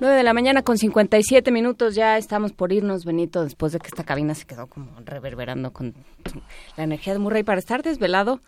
Nueve 0.00 0.16
de 0.16 0.22
la 0.22 0.32
mañana 0.32 0.62
con 0.62 0.78
57 0.78 1.50
minutos, 1.50 1.94
ya 1.94 2.16
estamos 2.16 2.52
por 2.52 2.72
irnos, 2.72 3.04
Benito, 3.04 3.44
después 3.44 3.72
de 3.72 3.80
que 3.80 3.88
esta 3.88 4.04
cabina 4.04 4.34
se 4.34 4.46
quedó 4.46 4.68
como 4.68 4.88
reverberando 5.04 5.74
con 5.74 5.92
la 6.78 6.84
energía 6.84 7.12
de 7.12 7.18
Murray 7.18 7.42
para 7.42 7.58
estar 7.58 7.82
desvelado 7.82 8.40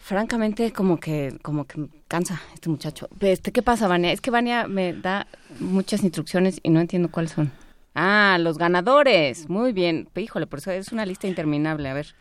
francamente 0.00 0.72
como 0.72 0.98
que 0.98 1.38
como 1.42 1.66
que 1.66 1.86
cansa 2.08 2.40
este 2.54 2.68
muchacho. 2.68 3.08
Este, 3.20 3.52
¿qué 3.52 3.62
pasa, 3.62 3.86
Vania? 3.86 4.12
Es 4.12 4.20
que 4.20 4.30
Vania 4.30 4.66
me 4.66 4.92
da 4.92 5.26
muchas 5.60 6.02
instrucciones 6.02 6.58
y 6.62 6.70
no 6.70 6.80
entiendo 6.80 7.10
cuáles 7.10 7.32
son. 7.32 7.52
Ah, 7.94 8.38
los 8.40 8.58
ganadores. 8.58 9.48
Muy 9.48 9.72
bien. 9.72 10.08
Híjole, 10.16 10.46
por 10.46 10.58
eso 10.58 10.70
es 10.70 10.92
una 10.92 11.06
lista 11.06 11.26
interminable. 11.26 11.88
A 11.88 11.94
ver. 11.94 12.14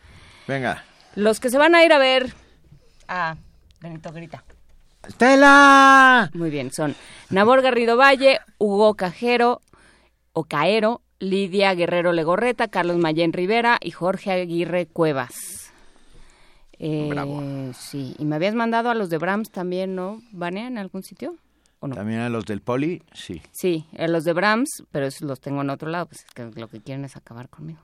Venga. 0.47 0.83
Los 1.15 1.39
que 1.39 1.49
se 1.49 1.57
van 1.57 1.75
a 1.75 1.83
ir 1.83 1.93
a 1.93 1.97
ver 1.97 2.33
a 3.07 3.35
Benito 3.81 4.11
Grita. 4.11 4.43
¡Estela! 5.07 6.29
Muy 6.33 6.49
bien, 6.49 6.71
son 6.71 6.95
Nabor 7.29 7.61
Garrido 7.61 7.97
Valle, 7.97 8.39
Hugo 8.57 8.95
Cajero 8.95 9.61
o 10.33 10.43
Caero, 10.43 11.01
Lidia 11.19 11.73
Guerrero 11.73 12.11
Legorreta, 12.11 12.67
Carlos 12.67 12.97
Mayén 12.97 13.33
Rivera 13.33 13.77
y 13.81 13.91
Jorge 13.91 14.31
Aguirre 14.31 14.85
Cuevas. 14.87 15.58
Eh, 16.79 17.71
Sí, 17.77 18.15
y 18.17 18.25
me 18.25 18.35
habías 18.37 18.55
mandado 18.55 18.89
a 18.89 18.95
los 18.95 19.09
de 19.09 19.17
Brahms 19.17 19.51
también, 19.51 19.95
¿no? 19.95 20.21
¿Vania 20.31 20.67
en 20.67 20.77
algún 20.77 21.03
sitio? 21.03 21.35
¿O 21.81 21.87
no? 21.87 21.95
También 21.95 22.19
a 22.21 22.29
los 22.29 22.45
del 22.45 22.61
Poli, 22.61 23.03
sí. 23.13 23.41
Sí, 23.51 23.85
a 23.97 24.07
los 24.07 24.23
de 24.23 24.33
Brahms, 24.33 24.83
pero 24.91 25.05
esos 25.05 25.21
los 25.23 25.39
tengo 25.39 25.61
en 25.61 25.69
otro 25.69 25.89
lado, 25.89 26.07
pues 26.07 26.25
es 26.25 26.31
que 26.33 26.49
lo 26.59 26.67
que 26.67 26.81
quieren 26.81 27.05
es 27.05 27.15
acabar 27.15 27.49
conmigo. 27.49 27.79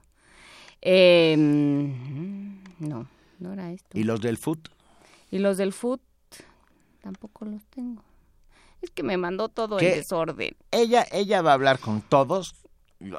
Eh, 0.82 1.36
no, 1.38 3.08
no 3.40 3.54
era 3.54 3.72
esto. 3.72 3.98
¿Y 3.98 4.04
los 4.04 4.22
del 4.22 4.38
Foot? 4.38 4.70
Y 5.32 5.40
los 5.40 5.58
del 5.58 5.74
Foot 5.74 6.02
tampoco 7.02 7.46
los 7.46 7.64
tengo. 7.66 8.04
Es 8.82 8.92
que 8.92 9.04
me 9.04 9.18
mandó 9.18 9.50
todo 9.50 9.80
en 9.80 9.86
desorden. 9.86 10.56
Ella, 10.72 11.06
ella 11.12 11.42
va 11.42 11.52
a 11.52 11.54
hablar 11.56 11.80
con 11.80 12.02
todos 12.02 12.54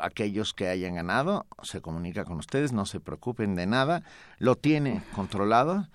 aquellos 0.01 0.53
que 0.53 0.69
hayan 0.69 0.95
ganado, 0.95 1.47
se 1.63 1.81
comunica 1.81 2.25
con 2.25 2.39
ustedes, 2.39 2.73
no 2.73 2.87
se 2.87 3.01
preocupen 3.01 3.55
de 3.55 3.67
nada, 3.67 4.03
lo 4.39 4.57
tiene 4.57 5.03
controlado. 5.15 5.89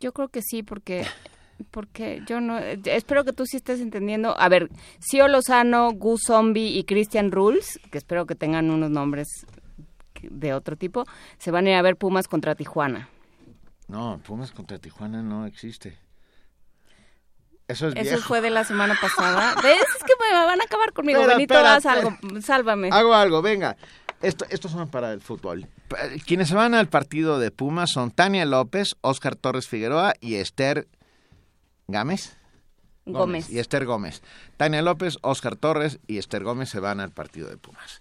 Yo 0.00 0.12
creo 0.12 0.28
que 0.28 0.42
sí, 0.42 0.62
porque 0.62 1.06
porque 1.70 2.22
yo 2.26 2.40
no 2.40 2.58
espero 2.58 3.24
que 3.24 3.32
tú 3.32 3.44
sí 3.46 3.56
estés 3.56 3.80
entendiendo. 3.80 4.38
A 4.38 4.48
ver, 4.48 4.70
Sio 5.00 5.28
Lozano, 5.28 5.92
Gus 5.92 6.22
Zombie 6.26 6.78
y 6.78 6.84
Christian 6.84 7.32
Rules, 7.32 7.80
que 7.90 7.98
espero 7.98 8.26
que 8.26 8.34
tengan 8.34 8.70
unos 8.70 8.90
nombres 8.90 9.26
de 10.22 10.52
otro 10.52 10.76
tipo, 10.76 11.04
se 11.38 11.50
van 11.50 11.66
a 11.66 11.70
ir 11.70 11.76
a 11.76 11.82
ver 11.82 11.96
Pumas 11.96 12.28
contra 12.28 12.54
Tijuana. 12.54 13.08
No, 13.88 14.20
Pumas 14.24 14.52
contra 14.52 14.78
Tijuana 14.78 15.22
no 15.22 15.46
existe. 15.46 15.98
Eso, 17.68 17.92
fue 18.22 18.40
de 18.40 18.48
la 18.48 18.64
semana 18.64 18.98
pasada. 18.98 19.54
¿Ves? 19.62 19.76
Es 19.96 20.02
que 20.02 20.14
me 20.20 20.32
van 20.32 20.60
a 20.60 20.64
acabar 20.64 20.92
conmigo. 20.94 21.24
Benito, 21.26 21.54
haz 21.54 21.84
algo. 21.84 22.16
Sálvame. 22.40 22.88
Hago 22.90 23.14
algo, 23.14 23.42
venga. 23.42 23.76
Esto, 24.22 24.46
estos 24.48 24.72
son 24.72 24.88
para 24.88 25.12
el 25.12 25.20
fútbol. 25.20 25.68
Quienes 26.26 26.48
se 26.48 26.54
van 26.54 26.74
al 26.74 26.88
partido 26.88 27.38
de 27.38 27.50
Pumas 27.50 27.90
son 27.92 28.10
Tania 28.10 28.46
López, 28.46 28.96
Oscar 29.02 29.36
Torres 29.36 29.68
Figueroa 29.68 30.14
y 30.20 30.36
Esther 30.36 30.88
Gámez. 31.86 32.36
Gómez. 33.04 33.50
Y 33.50 33.58
Esther 33.58 33.84
Gómez. 33.84 34.22
Tania 34.56 34.82
López, 34.82 35.18
Oscar 35.22 35.56
Torres 35.56 36.00
y 36.06 36.18
Esther 36.18 36.44
Gómez 36.44 36.70
se 36.70 36.80
van 36.80 37.00
al 37.00 37.10
partido 37.10 37.48
de 37.48 37.58
Pumas. 37.58 38.00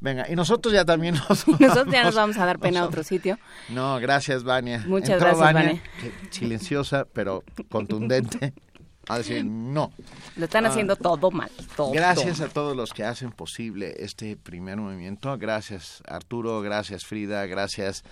Venga, 0.00 0.26
y 0.30 0.34
nosotros 0.34 0.72
ya 0.74 0.84
también 0.84 1.14
nos 1.14 1.46
Nosotros 1.60 1.92
ya 1.92 2.04
nos 2.04 2.14
vamos 2.14 2.38
a 2.38 2.46
dar 2.46 2.58
pena 2.58 2.80
a 2.80 2.86
otro 2.86 3.04
sitio. 3.04 3.38
No, 3.68 4.00
gracias, 4.00 4.44
Vania. 4.44 4.82
Muchas 4.86 5.20
gracias, 5.20 5.54
Vania. 5.54 5.82
Silenciosa, 6.30 7.06
pero 7.12 7.44
contundente 7.68 8.52
a 9.08 9.18
decir 9.18 9.44
no. 9.44 9.92
Lo 10.36 10.44
están 10.44 10.66
haciendo 10.66 10.94
ah, 10.94 10.96
todo 10.96 11.30
mal. 11.30 11.50
gracias 11.92 12.40
a 12.40 12.48
todos 12.48 12.76
los 12.76 12.92
que 12.92 13.04
hacen 13.04 13.32
posible 13.32 13.94
este 13.98 14.36
primer 14.36 14.76
movimiento. 14.76 15.36
Gracias 15.38 16.02
Arturo, 16.06 16.60
gracias 16.60 17.04
Frida, 17.04 17.46
gracias 17.46 18.04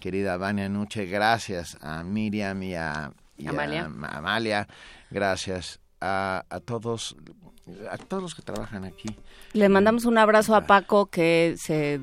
querida 0.00 0.36
Vania 0.36 0.68
Nuche, 0.68 1.06
gracias 1.06 1.76
a 1.80 2.02
Miriam 2.02 2.62
y 2.62 2.74
a, 2.74 3.12
Amalia. 3.46 4.68
Gracias 5.10 5.80
a, 6.00 6.44
a 6.48 6.60
todos 6.60 7.16
a 7.90 7.98
todos 7.98 8.22
los 8.22 8.34
que 8.34 8.42
trabajan 8.42 8.84
aquí. 8.84 9.08
Le 9.52 9.68
mandamos 9.68 10.04
un 10.04 10.18
abrazo 10.18 10.54
a 10.54 10.66
Paco 10.66 11.06
que 11.06 11.54
se, 11.58 12.00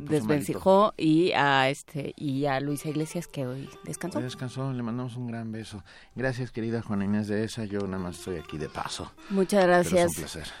desvencijó 0.00 0.94
y 0.96 1.32
a 1.32 1.68
este 1.68 2.14
y 2.16 2.46
a 2.46 2.60
Luisa 2.60 2.88
Iglesias 2.88 3.26
que 3.26 3.46
hoy 3.46 3.68
descansó. 3.84 4.20
descansó, 4.20 4.72
le 4.72 4.82
mandamos 4.82 5.16
un 5.16 5.26
gran 5.26 5.50
beso. 5.50 5.82
Gracias 6.14 6.52
querida 6.52 6.82
Juana 6.82 7.04
Inés 7.04 7.26
de 7.26 7.44
esa, 7.44 7.64
yo 7.64 7.80
nada 7.80 8.02
más 8.02 8.18
estoy 8.18 8.36
aquí 8.36 8.56
de 8.56 8.68
paso. 8.68 9.10
Muchas 9.30 9.64
gracias. 9.64 10.12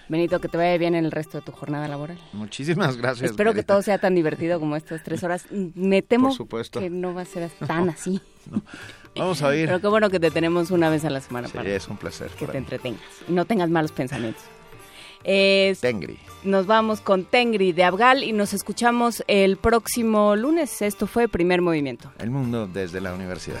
Benito, 0.08 0.40
que 0.40 0.48
te 0.48 0.56
vaya 0.56 0.76
bien 0.78 0.94
en 0.94 1.04
el 1.04 1.12
resto 1.12 1.38
de 1.38 1.44
tu 1.44 1.52
jornada 1.52 1.86
laboral. 1.86 2.18
Muchísimas 2.32 2.96
gracias. 2.96 3.30
Espero 3.30 3.54
que 3.54 3.62
todo 3.62 3.82
sea 3.82 3.98
tan 3.98 4.14
divertido 4.14 4.58
como 4.58 4.76
estas 4.76 5.02
tres 5.04 5.22
horas. 5.22 5.46
Me 5.50 6.02
temo 6.02 6.36
que 6.72 6.90
no 6.90 7.14
va 7.14 7.22
a 7.22 7.26
ser 7.26 7.50
tan 7.66 7.88
así. 7.88 8.20
Vamos 9.16 9.42
a 9.42 9.54
ir. 9.54 9.66
Pero 9.66 9.80
qué 9.80 9.88
bueno 9.88 10.10
que 10.10 10.20
te 10.20 10.30
tenemos 10.30 10.70
una 10.70 10.88
vez 10.88 11.04
a 11.04 11.10
la 11.10 11.20
semana. 11.20 11.48
Sí, 11.48 11.58
es 11.64 11.88
un 11.88 11.96
placer. 11.96 12.30
Que 12.30 12.46
te 12.46 12.58
entretengas 12.58 13.02
y 13.28 13.32
no 13.32 13.44
tengas 13.44 13.70
malos 13.70 13.92
pensamientos. 13.92 14.42
Es, 15.22 15.80
Tengri. 15.80 16.18
Nos 16.44 16.66
vamos 16.66 17.00
con 17.00 17.24
Tengri 17.24 17.72
de 17.72 17.84
Abgal 17.84 18.24
y 18.24 18.32
nos 18.32 18.54
escuchamos 18.54 19.22
el 19.26 19.58
próximo 19.58 20.34
lunes. 20.36 20.80
Esto 20.80 21.06
fue 21.06 21.28
Primer 21.28 21.60
Movimiento. 21.60 22.10
El 22.18 22.30
mundo 22.30 22.66
desde 22.66 23.00
la 23.00 23.12
universidad. 23.12 23.60